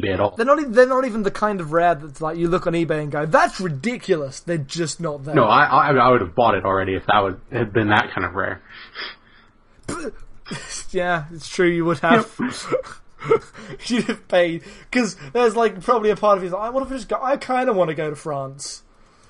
eBay 0.00 0.14
at 0.14 0.20
all. 0.20 0.34
They're 0.36 0.46
not. 0.46 0.60
e- 0.60 0.64
They're 0.68 0.86
not 0.86 1.04
even 1.04 1.22
the 1.22 1.30
kind 1.30 1.60
of 1.60 1.72
rare 1.72 1.94
that's 1.94 2.20
like 2.20 2.36
you 2.36 2.48
look 2.48 2.66
on 2.66 2.72
eBay 2.72 3.00
and 3.02 3.10
go, 3.12 3.26
"That's 3.26 3.60
ridiculous." 3.60 4.40
They're 4.40 4.58
just 4.58 5.00
not 5.00 5.24
there. 5.24 5.34
No, 5.34 5.44
I, 5.44 5.64
I 5.64 5.90
I 5.94 6.10
would 6.10 6.20
have 6.20 6.34
bought 6.34 6.54
it 6.54 6.64
already 6.64 6.94
if 6.94 7.06
that 7.06 7.20
would 7.22 7.40
had 7.50 7.72
been 7.72 7.88
that 7.88 8.10
kind 8.14 8.24
of 8.26 8.34
rare. 8.34 8.62
Yeah, 10.90 11.24
it's 11.32 11.48
true. 11.48 11.68
You 11.68 11.84
would 11.86 12.00
have. 12.00 12.30
You'd 13.86 14.04
have 14.04 14.26
paid 14.28 14.62
because 14.90 15.16
there's 15.32 15.54
like 15.56 15.80
probably 15.82 16.10
a 16.10 16.16
part 16.16 16.38
of 16.38 16.44
you 16.44 16.50
that's 16.50 16.58
like, 16.58 16.66
I 16.66 16.70
want 16.70 16.88
to 16.88 16.94
just 16.94 17.08
go. 17.08 17.18
I 17.22 17.36
kind 17.36 17.68
of 17.70 17.76
want 17.76 17.88
to 17.88 17.94
go 17.94 18.10
to 18.10 18.16
France. 18.16 18.82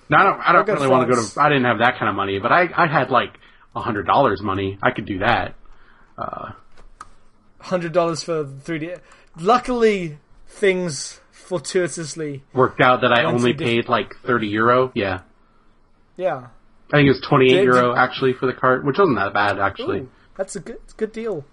No, 0.09 0.17
I 0.17 0.23
don't. 0.25 0.41
I 0.41 0.53
don't 0.53 0.67
to 0.67 0.73
really 0.73 0.89
want 0.89 1.03
to 1.07 1.09
go 1.09 1.15
France. 1.21 1.35
to. 1.35 1.41
I 1.43 1.49
didn't 1.51 1.65
have 1.67 1.79
that 1.79 1.99
kind 1.99 2.09
of 2.09 2.17
money, 2.17 2.39
but 2.39 2.51
I 2.51 2.69
I 2.75 2.87
had 2.87 3.11
like 3.11 3.39
a 3.77 3.81
hundred 3.81 4.07
dollars 4.07 4.41
money. 4.43 4.79
I 4.83 4.91
could 4.91 5.05
do 5.07 5.19
that. 5.19 5.55
Uh, 6.19 6.53
hundred 7.61 7.93
dollars 7.93 8.23
for 8.23 8.45
3D. 8.45 8.99
Luckily, 9.39 10.19
things 10.53 11.21
fortuitously. 11.33 12.43
Worked 12.55 12.81
out 12.81 13.01
that 13.03 13.13
I 13.13 13.25
only 13.25 13.53
paid 13.55 13.89
like 13.89 14.15
thirty 14.25 14.47
euro. 14.49 14.93
Yeah, 14.95 15.21
Yeah, 16.17 16.49
I 16.93 16.97
think 16.97 17.07
it 17.07 17.11
was 17.11 17.21
twenty 17.29 17.53
eight 17.53 17.65
euro 17.65 17.95
actually 17.97 18.33
for 18.35 18.47
the 18.47 18.53
cart, 18.53 18.85
which 18.85 18.99
wasn't 18.99 19.19
that 19.19 19.33
bad 19.35 19.59
actually. 19.59 20.01
Ooh, 20.01 20.11
that's 20.37 20.57
a 20.57 20.61
good, 20.61 20.79
good 20.97 21.13
deal. 21.13 21.45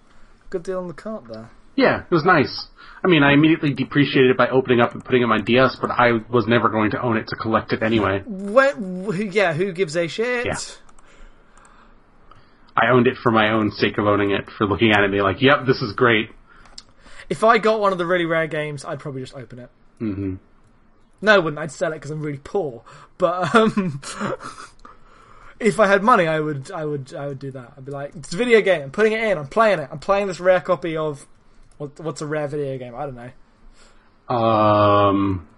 Good 0.50 0.62
deal 0.62 0.78
on 0.78 0.88
the 0.88 0.94
cart 0.94 1.24
there. 1.30 1.50
Yeah, 1.76 2.00
it 2.02 2.10
was 2.10 2.24
nice. 2.24 2.66
I 3.02 3.08
mean, 3.08 3.22
I 3.22 3.32
immediately 3.32 3.72
depreciated 3.72 4.32
it 4.32 4.36
by 4.36 4.48
opening 4.50 4.80
up 4.80 4.92
and 4.92 5.02
putting 5.04 5.22
it 5.22 5.24
on 5.24 5.30
my 5.30 5.38
DS, 5.40 5.76
but 5.80 5.90
I 5.90 6.12
was 6.28 6.46
never 6.46 6.68
going 6.68 6.90
to 6.90 7.00
own 7.00 7.16
it 7.16 7.28
to 7.28 7.36
collect 7.36 7.72
it 7.72 7.82
anyway. 7.82 8.22
Who- 8.26 9.12
yeah, 9.30 9.54
who 9.54 9.72
gives 9.72 9.96
a 9.96 10.06
shit? 10.06 10.44
Yeah. 10.46 10.56
I 12.76 12.90
owned 12.92 13.06
it 13.06 13.16
for 13.22 13.30
my 13.32 13.50
own 13.52 13.70
sake 13.72 13.96
of 13.98 14.06
owning 14.06 14.30
it, 14.32 14.48
for 14.58 14.66
looking 14.66 14.90
at 14.92 14.98
it 15.00 15.04
and 15.04 15.12
being 15.12 15.22
like, 15.24 15.40
"Yep, 15.42 15.66
this 15.66 15.80
is 15.82 15.92
great." 15.94 16.30
If 17.30 17.44
I 17.44 17.58
got 17.58 17.80
one 17.80 17.92
of 17.92 17.98
the 17.98 18.04
really 18.06 18.26
rare 18.26 18.48
games, 18.48 18.84
I'd 18.84 18.98
probably 18.98 19.22
just 19.22 19.34
open 19.34 19.60
it. 19.60 19.70
hmm 19.98 20.34
No, 21.22 21.34
I 21.34 21.38
wouldn't. 21.38 21.58
I'd 21.58 21.70
sell 21.72 21.92
it 21.92 21.96
because 21.96 22.10
I'm 22.10 22.20
really 22.20 22.40
poor. 22.42 22.82
But 23.16 23.54
um, 23.54 24.00
if 25.60 25.78
I 25.80 25.86
had 25.86 26.02
money, 26.02 26.26
I 26.26 26.40
would, 26.40 26.70
I 26.72 26.84
would, 26.84 27.14
I 27.14 27.28
would 27.28 27.38
do 27.38 27.52
that. 27.52 27.74
I'd 27.76 27.84
be 27.84 27.92
like, 27.92 28.16
it's 28.16 28.34
a 28.34 28.36
video 28.36 28.60
game. 28.60 28.82
I'm 28.82 28.90
putting 28.90 29.12
it 29.12 29.22
in. 29.22 29.38
I'm 29.38 29.46
playing 29.46 29.78
it. 29.78 29.88
I'm 29.90 30.00
playing 30.00 30.26
this 30.26 30.40
rare 30.40 30.60
copy 30.60 30.96
of 30.96 31.26
what, 31.78 31.98
what's 32.00 32.20
a 32.20 32.26
rare 32.26 32.48
video 32.48 32.76
game? 32.78 32.94
I 32.94 33.06
don't 33.06 33.14
know. 33.14 33.30
Um, 34.34 35.48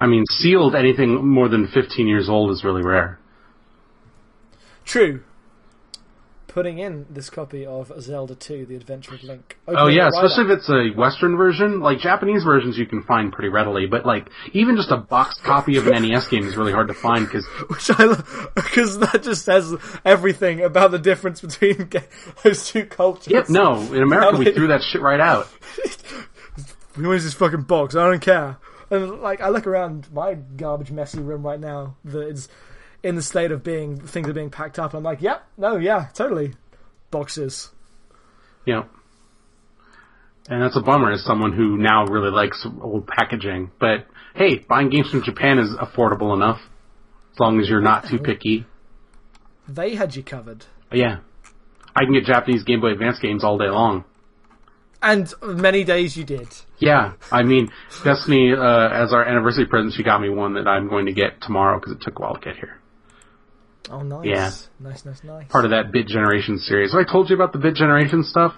I 0.00 0.06
mean, 0.06 0.24
sealed 0.30 0.74
anything 0.74 1.26
more 1.26 1.48
than 1.48 1.66
fifteen 1.66 2.06
years 2.06 2.28
old 2.28 2.50
is 2.50 2.62
really 2.62 2.82
rare. 2.82 3.18
True. 4.84 5.22
Putting 6.54 6.78
in 6.78 7.04
this 7.10 7.30
copy 7.30 7.66
of 7.66 7.90
Zelda 8.00 8.36
2: 8.36 8.66
The 8.66 8.76
Adventure 8.76 9.16
of 9.16 9.24
Link. 9.24 9.58
Oh 9.66 9.88
yeah, 9.88 10.06
especially 10.06 10.44
if 10.44 10.58
it's 10.58 10.70
a 10.70 10.96
Western 10.96 11.36
version. 11.36 11.80
Like 11.80 11.98
Japanese 11.98 12.44
versions, 12.44 12.78
you 12.78 12.86
can 12.86 13.02
find 13.02 13.32
pretty 13.32 13.48
readily, 13.48 13.86
but 13.86 14.06
like 14.06 14.30
even 14.52 14.76
just 14.76 14.92
a 14.92 14.96
boxed 14.96 15.42
copy 15.42 15.78
of 15.78 15.88
an 15.88 16.00
NES 16.00 16.28
game 16.28 16.46
is 16.46 16.56
really 16.56 16.70
hard 16.70 16.86
to 16.86 16.94
find 16.94 17.26
because 17.26 17.44
Which 17.68 17.90
I 17.90 18.06
because 18.54 19.00
that 19.00 19.24
just 19.24 19.44
says 19.44 19.74
everything 20.04 20.60
about 20.60 20.92
the 20.92 21.00
difference 21.00 21.40
between 21.40 21.90
those 22.44 22.70
two 22.70 22.84
cultures. 22.84 23.32
Yep, 23.32 23.48
no. 23.48 23.80
In 23.92 24.04
America, 24.04 24.36
we 24.36 24.52
threw 24.54 24.68
that 24.68 24.82
shit 24.82 25.02
right 25.02 25.18
out. 25.18 25.48
Where's 26.94 27.24
this 27.24 27.34
fucking 27.34 27.62
box? 27.62 27.96
I 27.96 28.08
don't 28.08 28.22
care. 28.22 28.58
And 28.90 29.20
like, 29.20 29.40
I 29.40 29.48
look 29.48 29.66
around 29.66 30.06
my 30.12 30.34
garbage, 30.34 30.92
messy 30.92 31.18
room 31.18 31.44
right 31.44 31.58
now 31.58 31.96
that 32.04 32.28
is 32.28 32.48
in 33.04 33.14
the 33.16 33.22
state 33.22 33.52
of 33.52 33.62
being 33.62 34.00
things 34.00 34.28
are 34.28 34.32
being 34.32 34.50
packed 34.50 34.78
up. 34.78 34.94
I'm 34.94 35.04
like, 35.04 35.20
yep, 35.20 35.46
no, 35.58 35.76
yeah, 35.76 36.08
totally, 36.14 36.54
boxes. 37.10 37.68
Yeah, 38.66 38.84
And 40.48 40.62
that's 40.62 40.76
a 40.76 40.80
bummer 40.80 41.12
as 41.12 41.22
someone 41.22 41.52
who 41.52 41.76
now 41.76 42.06
really 42.06 42.30
likes 42.30 42.66
old 42.80 43.06
packaging. 43.06 43.70
But 43.78 44.06
hey, 44.34 44.56
buying 44.58 44.88
games 44.88 45.10
from 45.10 45.22
Japan 45.22 45.58
is 45.58 45.68
affordable 45.76 46.34
enough. 46.34 46.60
As 47.34 47.40
long 47.40 47.60
as 47.60 47.68
you're 47.68 47.82
not 47.82 48.06
too 48.08 48.18
picky. 48.18 48.64
They 49.68 49.94
had 49.96 50.14
you 50.16 50.22
covered, 50.22 50.64
Yeah. 50.92 51.18
I 51.96 52.04
can 52.04 52.12
get 52.12 52.24
Japanese 52.24 52.64
Game 52.64 52.80
Boy 52.80 52.92
Advance 52.92 53.18
games 53.20 53.44
all 53.44 53.56
day 53.58 53.68
long. 53.68 54.04
and 55.02 55.32
many 55.42 55.84
days 55.84 56.16
you 56.16 56.24
did. 56.24 56.48
Yeah, 56.78 57.12
I 57.30 57.42
mean, 57.42 57.70
Destiny, 58.02 58.52
uh, 58.54 58.88
as 58.88 59.12
our 59.12 59.24
anniversary 59.24 59.66
present, 59.66 59.92
she 59.94 60.02
got 60.02 60.20
me 60.20 60.28
one 60.30 60.54
that 60.54 60.66
I'm 60.66 60.88
going 60.88 61.06
to 61.06 61.12
get 61.12 61.40
tomorrow 61.42 61.78
because 61.78 61.92
it 61.92 62.00
took 62.00 62.18
a 62.18 62.22
while 62.22 62.34
to 62.34 62.40
get 62.40 62.56
here. 62.56 62.78
Oh, 63.90 64.02
nice, 64.02 64.24
Yeah. 64.24 64.50
nice, 64.80 65.04
nice, 65.04 65.22
nice. 65.24 65.46
Part 65.48 65.64
of 65.64 65.70
that 65.72 65.92
Bit 65.92 66.06
Generation 66.06 66.58
series. 66.58 66.92
So 66.92 66.98
I 66.98 67.04
told 67.04 67.28
you 67.28 67.36
about 67.36 67.52
the 67.52 67.58
Bit 67.58 67.74
Generation 67.74 68.22
stuff? 68.24 68.54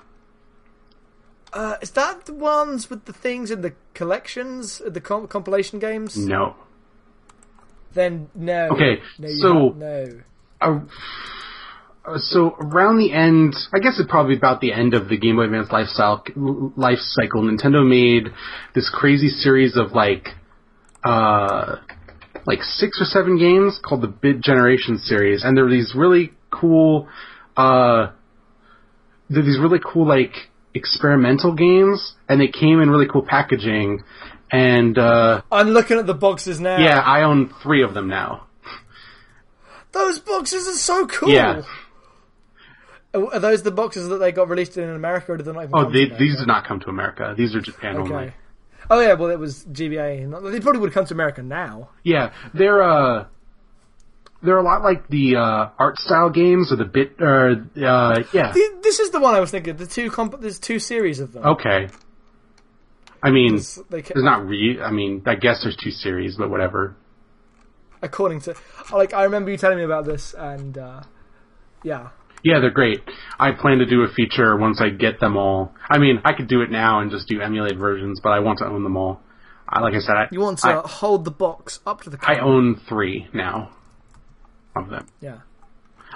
Uh, 1.53 1.77
is 1.81 1.91
that 1.93 2.27
the 2.27 2.35
ones 2.35 2.91
with 2.91 3.07
the 3.07 3.13
things 3.13 3.51
in 3.51 3.63
the 3.63 3.73
collections, 3.95 4.81
the 4.87 5.01
com- 5.01 5.27
compilation 5.27 5.79
games? 5.79 6.17
No. 6.17 6.55
Then 7.95 8.29
no. 8.35 8.69
Okay, 8.73 9.01
no, 9.19 9.29
so- 9.41 9.69
no. 9.71 10.21
Uh, 10.61 10.81
uh, 12.05 12.19
so 12.19 12.57
around 12.61 12.99
the 12.99 13.13
end, 13.13 13.55
I 13.75 13.79
guess 13.79 13.99
it's 13.99 14.09
probably 14.11 14.37
about 14.37 14.61
the 14.61 14.73
end 14.73 14.95
of 14.95 15.09
the 15.09 15.17
Game 15.17 15.37
Boy 15.37 15.45
Advance 15.45 15.73
lifestyle 15.73 16.23
life 16.77 16.99
cycle. 17.01 17.43
Nintendo 17.43 17.87
made 17.89 18.33
this 18.75 18.91
crazy 18.91 19.29
series 19.29 19.77
of 19.77 19.93
like, 19.93 20.29
uh, 21.05 21.77
like 22.47 22.63
six 22.63 23.01
or 23.01 23.05
seven 23.05 23.39
games 23.39 23.79
called 23.83 24.03
the 24.03 24.09
Bit 24.09 24.41
Generation 24.41 24.99
series, 24.99 25.43
and 25.45 25.57
there 25.57 25.65
were 25.65 25.71
these 25.71 25.95
really 25.97 26.33
cool, 26.51 27.09
uh, 27.57 28.13
there 29.29 29.43
these 29.43 29.59
really 29.59 29.81
cool 29.85 30.07
like 30.07 30.35
experimental 30.75 31.55
games, 31.55 32.15
and 32.29 32.41
they 32.41 32.49
came 32.49 32.81
in 32.81 32.89
really 32.91 33.09
cool 33.09 33.23
packaging. 33.23 34.03
And 34.51 34.97
uh, 34.97 35.43
I'm 35.51 35.71
looking 35.71 35.99
at 35.99 36.07
the 36.07 36.15
boxes 36.15 36.61
now. 36.61 36.79
yeah, 36.79 37.01
I 37.01 37.23
own 37.23 37.53
three 37.63 37.83
of 37.83 37.95
them 37.95 38.09
now. 38.09 38.47
Those 39.93 40.21
boxes 40.21 40.69
are 40.69 40.79
so 40.79 41.07
cool. 41.07 41.31
Yeah. 41.31 41.63
Are 43.15 43.41
those 43.41 43.63
the 43.63 43.71
boxes 43.71 44.09
that 44.11 44.19
they 44.19 44.31
got 44.31 44.49
released 44.51 44.77
in 44.77 44.91
America, 44.91 45.33
or 45.33 45.37
did 45.39 45.47
they 45.47 45.53
not 45.53 45.65
even 45.65 45.73
Oh, 45.75 45.91
they, 45.91 46.05
these 46.19 46.37
did 46.37 46.47
not 46.47 46.67
come 46.67 46.81
to 46.81 46.91
America. 46.91 47.35
These 47.37 47.55
are 47.57 47.61
Japan 47.63 47.97
only. 47.97 48.35
Oh 48.91 49.01
yeah, 49.01 49.15
well 49.15 49.31
it 49.31 49.39
was 49.39 49.65
GBA. 49.65 50.31
They 50.53 50.61
probably 50.61 50.81
would 50.81 50.89
have 50.91 50.95
come 50.95 51.07
to 51.07 51.15
America 51.15 51.43
now. 51.43 51.91
Yeah, 52.03 52.33
they're 52.55 52.83
uh, 52.83 53.27
they're 54.43 54.59
a 54.59 54.63
lot 54.63 54.83
like 54.83 55.09
the 55.09 55.37
uh, 55.37 55.69
art 55.79 55.99
style 55.99 56.31
games 56.31 56.71
or 56.73 56.77
the 56.77 56.85
bit. 56.85 57.17
Uh, 57.21 57.85
uh, 57.85 58.23
yeah. 58.33 58.53
Th- 58.53 58.73
This 58.83 59.01
is 59.01 59.11
the 59.11 59.21
one 59.21 59.35
I 59.35 59.41
was 59.41 59.51
thinking. 59.51 59.77
The 59.77 59.87
two 59.87 60.11
comp- 60.11 60.41
there's 60.41 60.59
two 60.59 60.79
series 60.79 61.21
of 61.21 61.33
them. 61.33 61.45
Okay. 61.45 61.89
I 63.23 63.31
mean, 63.31 63.53
There's- 63.57 63.81
they 63.91 64.03
ca- 64.03 64.13
there's 64.15 64.25
not 64.25 64.47
re. 64.47 64.79
I 64.81 64.91
mean, 64.91 65.23
I 65.27 65.35
guess 65.35 65.63
there's 65.63 65.77
two 65.77 65.91
series, 65.91 66.37
but 66.37 66.51
whatever. 66.51 66.95
according 68.03 68.41
to 68.43 68.55
like 68.93 69.15
I 69.15 69.25
remember 69.25 69.51
you 69.51 69.57
telling 69.57 69.79
me 69.79 69.85
about 69.85 70.05
this, 70.05 70.35
and 70.35 70.77
uh, 70.79 71.01
yeah, 71.83 72.11
Yeah, 72.43 72.61
they're 72.61 72.71
great. 72.71 73.01
I 73.39 73.53
plan 73.53 73.79
to 73.79 73.87
do 73.87 74.03
a 74.03 74.09
feature 74.09 74.57
once 74.57 74.81
I 74.81 74.91
get 74.91 75.21
them 75.21 75.37
all. 75.37 75.75
I 75.89 75.99
mean, 75.99 76.21
I 76.25 76.33
could 76.33 76.49
do 76.49 76.63
it 76.63 76.71
now 76.71 77.01
and 77.01 77.11
just 77.11 77.29
do 77.29 77.41
emulated 77.41 77.79
versions, 77.79 78.21
but 78.23 78.31
I 78.31 78.41
want 78.41 78.59
to 78.59 78.67
own 78.67 78.83
them 78.83 78.97
all. 78.97 79.21
I, 79.69 79.81
like 79.81 79.95
I 79.95 79.99
said, 79.99 80.15
I, 80.17 80.29
you 80.31 80.41
want 80.41 80.59
to 80.59 80.69
I, 80.69 80.83
hold 80.87 81.25
the 81.25 81.33
box 81.33 81.81
up 81.87 82.03
to 82.03 82.11
the. 82.11 82.19
I 82.23 82.39
own 82.39 82.81
three 82.89 83.27
now 83.35 83.71
of 84.77 84.91
them. 84.91 85.09
Yeah. 85.21 85.41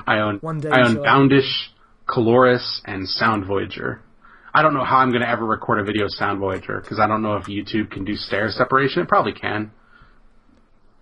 I 0.06 0.20
own 0.20 0.38
One 0.38 0.60
day 0.60 0.70
I 0.70 0.86
own 0.86 1.02
Boundish, 1.02 1.70
Coloris, 2.09 2.80
and 2.84 3.09
Sound 3.09 3.47
Voyager. 3.47 4.01
I 4.52 4.62
don't 4.62 4.74
know 4.74 4.84
how 4.84 4.98
I'm 4.98 5.10
going 5.10 5.22
to 5.22 5.28
ever 5.28 5.44
record 5.44 5.80
a 5.80 5.84
video 5.84 6.05
of 6.05 6.12
Sound 6.12 6.40
Voyager 6.40 6.80
because 6.80 6.98
I 6.98 7.06
don't 7.06 7.22
know 7.22 7.36
if 7.36 7.44
YouTube 7.44 7.90
can 7.90 8.05
do 8.05 8.16
stereo 8.16 8.51
separation. 8.51 9.02
It 9.02 9.09
probably 9.09 9.32
can. 9.32 9.72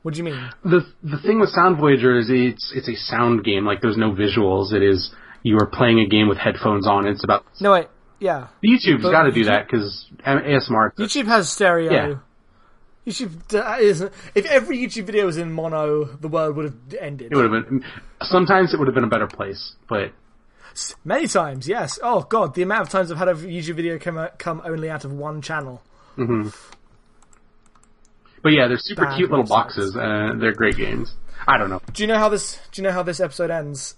What 0.02 0.14
do 0.14 0.18
you 0.18 0.24
mean? 0.24 0.50
the 0.64 0.86
the 1.02 1.18
thing 1.18 1.40
with 1.40 1.50
Sound 1.50 1.78
Voyager 1.78 2.18
is 2.18 2.30
it's 2.30 2.72
it's 2.74 2.88
a 2.88 2.94
sound 2.94 3.44
game. 3.44 3.64
Like 3.66 3.80
there's 3.80 3.96
no 3.96 4.12
visuals. 4.12 4.72
It 4.72 4.82
is 4.82 5.10
you 5.42 5.56
are 5.58 5.66
playing 5.66 6.00
a 6.00 6.06
game 6.06 6.28
with 6.28 6.38
headphones 6.38 6.86
on. 6.86 7.06
It's 7.06 7.24
about 7.24 7.44
No 7.60 7.72
wait. 7.72 7.88
Yeah. 8.20 8.48
YouTube's 8.64 9.02
got 9.02 9.24
to 9.24 9.32
do 9.32 9.44
that 9.44 9.66
because 9.66 10.06
ASMR. 10.26 10.94
YouTube 10.96 11.26
has 11.26 11.50
stereo. 11.50 11.92
Yeah. 11.92 12.14
YouTube 13.06 13.54
uh, 13.54 13.78
isn't. 13.80 14.12
If 14.34 14.44
every 14.46 14.78
YouTube 14.78 15.06
video 15.06 15.26
was 15.26 15.36
in 15.36 15.52
mono, 15.52 16.04
the 16.04 16.28
world 16.28 16.56
would 16.56 16.64
have 16.66 16.74
ended. 17.00 17.32
It 17.32 17.36
would 17.36 17.50
have 17.50 17.68
been. 17.68 17.84
Sometimes 18.22 18.74
it 18.74 18.78
would 18.78 18.88
have 18.88 18.94
been 18.94 19.04
a 19.04 19.08
better 19.08 19.28
place, 19.28 19.74
but 19.88 20.12
Many 21.04 21.26
times, 21.26 21.66
yes. 21.66 21.98
Oh 22.02 22.22
god, 22.22 22.54
the 22.54 22.62
amount 22.62 22.82
of 22.82 22.88
times 22.88 23.10
I've 23.10 23.18
had 23.18 23.28
a 23.28 23.34
YouTube 23.34 23.76
video 23.76 23.98
come 23.98 24.18
out, 24.18 24.38
come 24.38 24.62
only 24.64 24.90
out 24.90 25.04
of 25.04 25.12
one 25.12 25.42
channel. 25.42 25.82
But 28.42 28.50
yeah, 28.50 28.68
they're 28.68 28.78
super 28.78 29.06
cute 29.16 29.30
little 29.30 29.44
boxes. 29.44 29.96
Uh, 29.96 30.32
they're 30.38 30.52
great 30.54 30.76
games. 30.76 31.14
I 31.46 31.56
don't 31.56 31.70
know. 31.70 31.80
Do 31.92 32.02
you 32.02 32.06
know 32.06 32.18
how 32.18 32.28
this? 32.28 32.58
Do 32.72 32.82
you 32.82 32.88
know 32.88 32.92
how 32.92 33.02
this 33.02 33.20
episode 33.20 33.50
ends? 33.50 33.94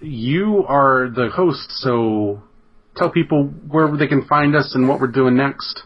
You 0.00 0.64
are 0.66 1.08
the 1.08 1.28
host, 1.28 1.70
so 1.70 2.42
tell 2.96 3.10
people 3.10 3.44
where 3.44 3.94
they 3.96 4.08
can 4.08 4.24
find 4.26 4.56
us 4.56 4.74
and 4.74 4.88
what 4.88 5.00
we're 5.00 5.06
doing 5.06 5.36
next. 5.36 5.84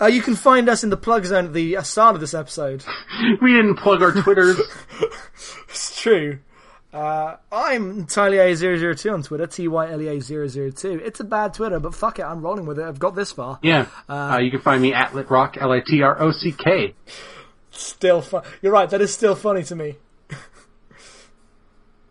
Uh, 0.00 0.06
you 0.06 0.22
can 0.22 0.34
find 0.34 0.68
us 0.68 0.82
in 0.82 0.90
the 0.90 0.96
plug 0.96 1.24
zone 1.24 1.46
at 1.46 1.52
the 1.52 1.76
start 1.82 2.14
of 2.14 2.20
this 2.20 2.34
episode. 2.34 2.84
We 3.40 3.52
didn't 3.52 3.76
plug 3.76 4.02
our 4.02 4.12
Twitters. 4.12 4.60
It's 5.68 6.00
true. 6.00 6.38
Uh, 6.94 7.38
I'm 7.50 8.06
Tylea002 8.06 9.12
on 9.12 9.22
Twitter, 9.24 9.48
T-Y-L-E-A002. 9.48 11.00
It's 11.00 11.18
a 11.18 11.24
bad 11.24 11.52
Twitter, 11.52 11.80
but 11.80 11.92
fuck 11.92 12.20
it, 12.20 12.22
I'm 12.22 12.40
rolling 12.40 12.66
with 12.66 12.78
it. 12.78 12.84
I've 12.84 13.00
got 13.00 13.16
this 13.16 13.32
far. 13.32 13.58
yeah, 13.62 13.86
uh, 14.08 14.38
you 14.40 14.52
can 14.52 14.60
find 14.60 14.80
me 14.80 14.94
at 14.94 15.10
Litrock, 15.10 15.60
L 15.60 15.72
I 15.72 15.80
T 15.80 16.02
R 16.02 16.22
O 16.22 16.30
C 16.30 16.52
K. 16.52 16.94
Still 17.72 18.22
fun. 18.22 18.44
You're 18.62 18.72
right, 18.72 18.88
that 18.90 19.00
is 19.00 19.12
still 19.12 19.34
funny 19.34 19.64
to 19.64 19.74
me. 19.74 19.96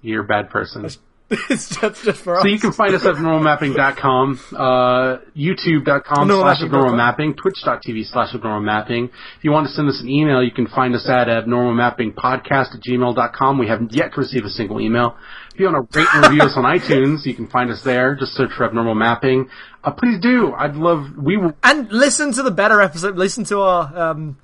You're 0.02 0.26
a 0.26 0.28
bad 0.28 0.50
person. 0.50 0.86
it's 1.50 1.70
just, 1.70 2.04
just 2.04 2.22
for 2.22 2.38
us. 2.38 2.44
So 2.44 2.48
you 2.48 2.60
can 2.60 2.72
find 2.72 2.94
us 2.94 3.06
at 3.06 3.16
normalmapping.com, 3.16 4.40
uh, 4.56 5.18
youtube.com 5.36 6.28
slash 6.30 6.62
Normalmapping.com. 6.62 6.70
abnormalmapping, 6.70 7.38
twitch.tv 7.38 8.06
slash 8.06 8.34
abnormalmapping. 8.34 9.06
If 9.38 9.44
you 9.44 9.52
want 9.52 9.68
to 9.68 9.74
send 9.74 9.90
us 9.90 10.00
an 10.02 10.10
email, 10.10 10.44
you 10.44 10.52
can 10.52 10.68
find 10.68 10.96
us 10.96 11.08
at 11.10 11.28
abnormalmappingpodcast 11.28 12.76
at 12.76 12.82
gmail.com. 12.88 13.58
We 13.58 13.68
haven't 13.68 13.94
yet 13.94 14.16
received 14.18 14.46
a 14.46 14.50
single 14.50 14.80
email. 14.80 15.18
If 15.54 15.60
you 15.60 15.66
want 15.72 15.92
to 15.92 16.00
rate 16.00 16.08
and 16.14 16.26
review 16.26 16.42
us 16.44 16.54
on 16.56 16.64
iTunes, 16.80 17.26
you 17.26 17.34
can 17.34 17.48
find 17.48 17.70
us 17.70 17.84
there. 17.84 18.16
Just 18.16 18.34
search 18.34 18.52
for 18.56 18.66
abnormal 18.66 18.96
mapping. 18.96 19.50
Uh, 19.84 19.92
please 19.92 20.20
do. 20.22 20.54
I'd 20.54 20.76
love, 20.76 21.18
we 21.18 21.38
will, 21.38 21.54
and 21.64 21.92
listen 21.92 22.32
to 22.34 22.44
the 22.44 22.52
better 22.52 22.82
episode. 22.82 23.18
Listen 23.18 23.44
to 23.46 23.60
our 23.62 23.98
um, 24.12 24.38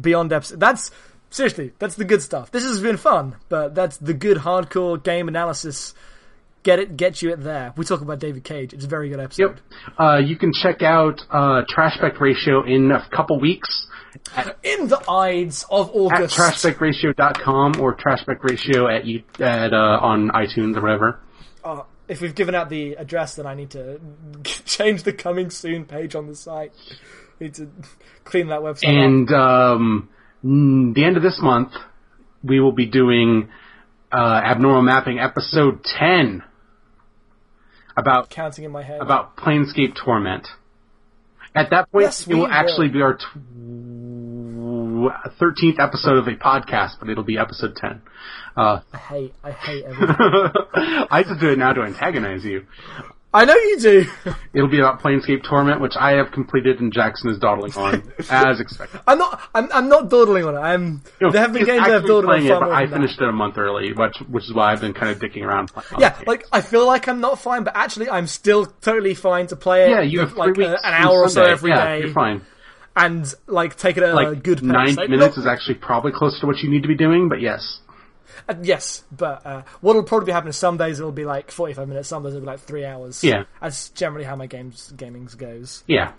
Beyond 0.00 0.32
episode. 0.32 0.60
That's 0.60 0.90
seriously, 1.30 1.72
that's 1.78 1.96
the 1.96 2.04
good 2.04 2.22
stuff. 2.22 2.50
This 2.50 2.64
has 2.64 2.80
been 2.80 2.96
fun, 2.96 3.36
but 3.48 3.74
that's 3.74 3.96
the 3.96 4.14
good 4.14 4.38
hardcore 4.38 5.02
game 5.02 5.28
analysis. 5.28 5.94
Get 6.62 6.78
it, 6.78 6.96
get 6.96 7.22
you 7.22 7.30
it 7.32 7.42
there. 7.42 7.72
We 7.76 7.84
talk 7.84 8.02
about 8.02 8.20
David 8.20 8.44
Cage. 8.44 8.72
It's 8.72 8.84
a 8.84 8.88
very 8.88 9.08
good 9.08 9.18
episode. 9.18 9.60
yep. 9.80 9.98
Uh, 9.98 10.18
you 10.24 10.36
can 10.36 10.52
check 10.52 10.80
out, 10.82 11.20
uh, 11.30 11.62
Trashback 11.74 12.20
Ratio 12.20 12.62
in 12.64 12.92
a 12.92 13.04
couple 13.10 13.40
weeks 13.40 13.88
In 14.62 14.86
the 14.88 15.02
Ides 15.10 15.64
of 15.70 15.90
August. 15.92 16.38
at 16.38 16.44
August. 16.44 16.64
trashbackratio.com 16.64 17.80
or 17.80 17.96
Trashback 17.96 18.44
Ratio 18.44 18.86
at 18.88 19.04
you, 19.06 19.22
at, 19.40 19.72
uh, 19.72 19.76
on 20.02 20.28
iTunes 20.30 20.76
or 20.76 20.82
whatever. 20.82 21.20
Oh, 21.64 21.86
if 22.06 22.20
we've 22.20 22.34
given 22.34 22.54
out 22.54 22.68
the 22.68 22.94
address, 22.94 23.34
then 23.36 23.46
I 23.46 23.54
need 23.54 23.70
to 23.70 24.00
change 24.44 25.02
the 25.02 25.12
coming 25.12 25.50
soon 25.50 25.84
page 25.84 26.14
on 26.14 26.26
the 26.28 26.36
site. 26.36 26.72
need 27.40 27.54
to 27.54 27.70
clean 28.24 28.48
that 28.48 28.60
website. 28.60 28.88
And 28.88 29.32
um, 29.32 30.08
the 30.42 31.04
end 31.04 31.16
of 31.16 31.22
this 31.24 31.40
month, 31.42 31.72
we 32.44 32.60
will 32.60 32.72
be 32.72 32.86
doing 32.86 33.48
uh, 34.12 34.40
abnormal 34.44 34.82
mapping 34.82 35.18
episode 35.18 35.82
ten 35.84 36.42
about 37.96 38.30
Counting 38.30 38.64
in 38.64 38.70
my 38.70 38.82
head. 38.82 39.00
about 39.00 39.36
Planescape 39.36 39.94
Torment. 39.94 40.46
At 41.54 41.70
that 41.70 41.90
point, 41.92 42.04
Yes, 42.04 42.26
it 42.26 42.32
will 42.34 42.40
will. 42.42 42.46
actually 42.48 42.88
be 42.88 43.02
our 43.02 43.18
thirteenth 45.38 45.78
episode 45.78 46.16
of 46.18 46.26
a 46.28 46.32
podcast, 46.36 46.92
but 47.00 47.08
it'll 47.08 47.24
be 47.24 47.38
episode 47.38 47.76
ten. 47.76 48.02
Uh, 48.56 48.80
I 48.92 48.96
hate, 48.96 49.34
I 49.44 49.50
hate 49.50 49.84
everything. 49.84 50.16
I 51.10 51.22
just 51.26 51.40
do 51.40 51.50
it 51.50 51.58
now 51.58 51.72
to 51.72 51.82
antagonize 51.82 52.44
you. 52.44 52.66
I 53.34 53.44
know 53.46 53.54
you 53.54 53.78
do. 53.80 54.04
It'll 54.54 54.68
be 54.68 54.78
about 54.78 55.00
Planescape 55.00 55.42
Torment, 55.48 55.80
which 55.80 55.94
I 55.98 56.12
have 56.12 56.32
completed 56.32 56.80
and 56.80 56.92
Jackson 56.92 57.30
is 57.30 57.38
dawdling 57.38 57.72
on, 57.74 58.12
as 58.30 58.60
expected. 58.60 59.00
I'm 59.06 59.16
not. 59.18 59.40
I'm. 59.54 59.68
I'm 59.72 59.88
not 59.88 60.10
dawdling 60.10 60.44
on 60.44 60.54
it. 60.54 60.58
I'm. 60.58 61.02
No, 61.20 61.30
there 61.30 61.40
have 61.40 61.52
been 61.54 61.64
games 61.64 61.80
I've 61.82 62.02
dawdled 62.02 62.26
on 62.26 62.30
playing 62.30 62.46
it, 62.46 62.60
but 62.60 62.70
I 62.70 62.82
than 62.82 62.90
that. 62.90 62.96
finished 62.96 63.20
it 63.20 63.28
a 63.28 63.32
month 63.32 63.56
early, 63.56 63.92
which 63.94 64.16
which 64.28 64.44
is 64.44 64.52
why 64.52 64.72
I've 64.72 64.80
been 64.82 64.92
kind 64.92 65.10
of 65.10 65.18
dicking 65.18 65.44
around. 65.44 65.68
Playing 65.72 66.00
Yeah, 66.02 66.20
like 66.26 66.44
I 66.52 66.60
feel 66.60 66.86
like 66.86 67.08
I'm 67.08 67.20
not 67.20 67.38
fine, 67.40 67.64
but 67.64 67.74
actually 67.74 68.10
I'm 68.10 68.26
still 68.26 68.66
totally 68.66 69.14
fine 69.14 69.46
to 69.46 69.56
play 69.56 69.84
it. 69.86 69.90
yeah, 69.90 70.02
you 70.02 70.20
have 70.20 70.34
like 70.34 70.54
three 70.54 70.66
uh, 70.66 70.72
an 70.84 70.92
hour 70.92 71.22
or 71.22 71.28
so 71.30 71.42
every 71.42 71.70
yeah, 71.70 71.84
day, 71.86 72.00
You're 72.04 72.12
fine. 72.12 72.42
and 72.96 73.34
like 73.46 73.76
take 73.78 73.96
it 73.96 74.02
at 74.02 74.14
a 74.14 74.36
good 74.36 74.58
pace. 74.58 74.62
ninety 74.66 74.94
Like, 74.96 75.08
minutes 75.08 75.36
look- 75.38 75.44
is 75.44 75.46
actually 75.46 75.76
probably 75.76 76.12
close 76.12 76.38
to 76.40 76.46
what 76.46 76.58
you 76.58 76.68
need 76.68 76.82
to 76.82 76.88
be 76.88 76.96
doing, 76.96 77.30
but 77.30 77.40
yes, 77.40 77.80
uh, 78.48 78.54
yes, 78.62 79.04
but 79.10 79.44
uh, 79.46 79.62
what'll 79.80 80.02
probably 80.02 80.32
happen 80.32 80.48
is 80.48 80.56
Some 80.56 80.76
days 80.76 80.98
it'll 80.98 81.12
be 81.12 81.24
like 81.24 81.50
45 81.50 81.88
minutes. 81.88 82.08
Some 82.08 82.22
days 82.22 82.32
it'll 82.34 82.40
be 82.42 82.46
like 82.46 82.60
three 82.60 82.84
hours. 82.84 83.22
Yeah. 83.24 83.44
that's 83.60 83.88
generally 83.90 84.24
how 84.24 84.36
my 84.36 84.46
games 84.46 84.92
gamings 84.96 85.36
goes. 85.36 85.84
yeah, 85.86 86.12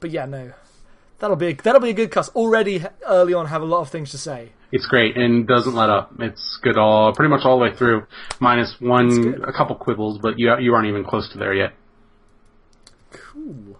But 0.00 0.10
yeah, 0.10 0.26
no, 0.26 0.52
that'll 1.18 1.36
be 1.36 1.48
a, 1.48 1.54
that'll 1.54 1.80
be 1.80 1.90
a 1.90 1.94
good 1.94 2.10
cuss. 2.10 2.28
Already 2.30 2.84
early 3.06 3.34
on, 3.34 3.46
have 3.46 3.62
a 3.62 3.66
lot 3.66 3.80
of 3.80 3.90
things 3.90 4.10
to 4.12 4.18
say. 4.18 4.52
it's 4.72 4.86
great 4.86 5.16
and 5.16 5.46
doesn't 5.46 5.74
let 5.74 5.88
up. 5.90 6.12
It's 6.18 6.58
good 6.62 6.76
all 6.76 7.12
pretty 7.14 7.30
much 7.30 7.44
all 7.44 7.58
the 7.58 7.64
way 7.64 7.76
through, 7.76 8.06
minus 8.40 8.74
one 8.80 9.42
a 9.46 9.52
couple 9.52 9.76
quibbles, 9.76 10.18
but 10.20 10.38
you 10.38 10.52
you 10.58 10.74
aren't 10.74 10.88
even 10.88 11.04
close 11.04 11.30
to 11.32 11.38
there 11.38 11.54
yet. 11.54 11.72
Cool, 13.10 13.78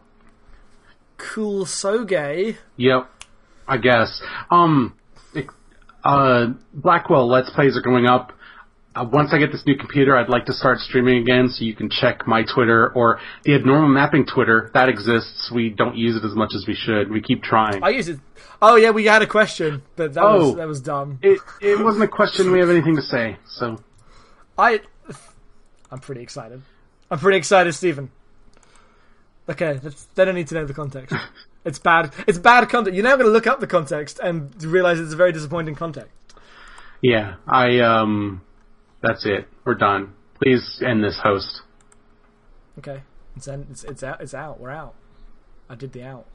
cool, 1.16 1.66
so 1.66 2.04
gay. 2.04 2.56
Yep, 2.76 3.10
I 3.66 3.76
guess. 3.78 4.22
Um, 4.50 4.94
uh, 6.04 6.46
Blackwell 6.72 7.28
Let's 7.28 7.50
Plays 7.50 7.76
are 7.76 7.82
going 7.82 8.06
up. 8.06 8.32
Uh, 8.96 9.04
once 9.12 9.30
I 9.32 9.38
get 9.38 9.50
this 9.50 9.64
new 9.66 9.76
computer, 9.76 10.16
I'd 10.16 10.28
like 10.28 10.46
to 10.46 10.52
start 10.52 10.78
streaming 10.78 11.18
again, 11.20 11.48
so 11.48 11.64
you 11.64 11.74
can 11.74 11.90
check 11.90 12.28
my 12.28 12.44
Twitter 12.44 12.92
or 12.94 13.18
the 13.42 13.54
Abnormal 13.56 13.88
Mapping 13.88 14.24
Twitter. 14.24 14.70
That 14.74 14.88
exists. 14.88 15.50
We 15.52 15.70
don't 15.70 15.96
use 15.96 16.14
it 16.14 16.24
as 16.24 16.34
much 16.36 16.52
as 16.54 16.64
we 16.68 16.74
should. 16.76 17.10
We 17.10 17.20
keep 17.20 17.42
trying. 17.42 17.82
I 17.82 17.88
use 17.88 18.08
it. 18.08 18.20
Oh 18.62 18.76
yeah, 18.76 18.90
we 18.90 19.04
had 19.06 19.20
a 19.22 19.26
question, 19.26 19.82
but 19.96 20.14
that 20.14 20.22
Oh. 20.22 20.48
was 20.50 20.56
that 20.56 20.68
was 20.68 20.80
dumb. 20.80 21.18
it 21.22 21.40
it 21.60 21.82
wasn't 21.84 22.04
a 22.04 22.08
question. 22.08 22.52
We 22.52 22.60
have 22.60 22.70
anything 22.70 22.94
to 22.94 23.02
say. 23.02 23.36
So 23.48 23.82
I, 24.56 24.80
I'm 25.90 25.98
pretty 25.98 26.20
excited. 26.22 26.62
I'm 27.10 27.18
pretty 27.18 27.38
excited, 27.38 27.72
Stephen. 27.74 28.10
Okay, 29.48 29.80
that's, 29.82 30.04
they 30.14 30.24
don't 30.24 30.36
need 30.36 30.46
to 30.48 30.54
know 30.54 30.66
the 30.66 30.72
context. 30.74 31.14
It's 31.64 31.78
bad. 31.78 32.12
It's 32.26 32.38
bad 32.38 32.68
context. 32.68 32.94
You're 32.94 33.04
now 33.04 33.16
going 33.16 33.26
to 33.26 33.32
look 33.32 33.46
up 33.46 33.60
the 33.60 33.66
context 33.66 34.20
and 34.22 34.62
realize 34.62 34.98
it's 35.00 35.12
a 35.12 35.16
very 35.16 35.32
disappointing 35.32 35.74
context. 35.74 36.10
yeah, 37.00 37.36
I 37.48 37.80
um, 37.80 38.42
that's 39.02 39.24
it. 39.26 39.48
We're 39.64 39.74
done. 39.74 40.12
Please 40.42 40.82
end 40.84 41.02
this 41.02 41.18
host. 41.22 41.62
Okay, 42.78 43.02
it's 43.36 43.48
en- 43.48 43.66
it's 43.70 43.84
it's 43.84 44.02
out. 44.02 44.20
It's 44.20 44.34
out. 44.34 44.60
We're 44.60 44.70
out. 44.70 44.94
I 45.70 45.74
did 45.74 45.92
the 45.92 46.02
out. 46.02 46.26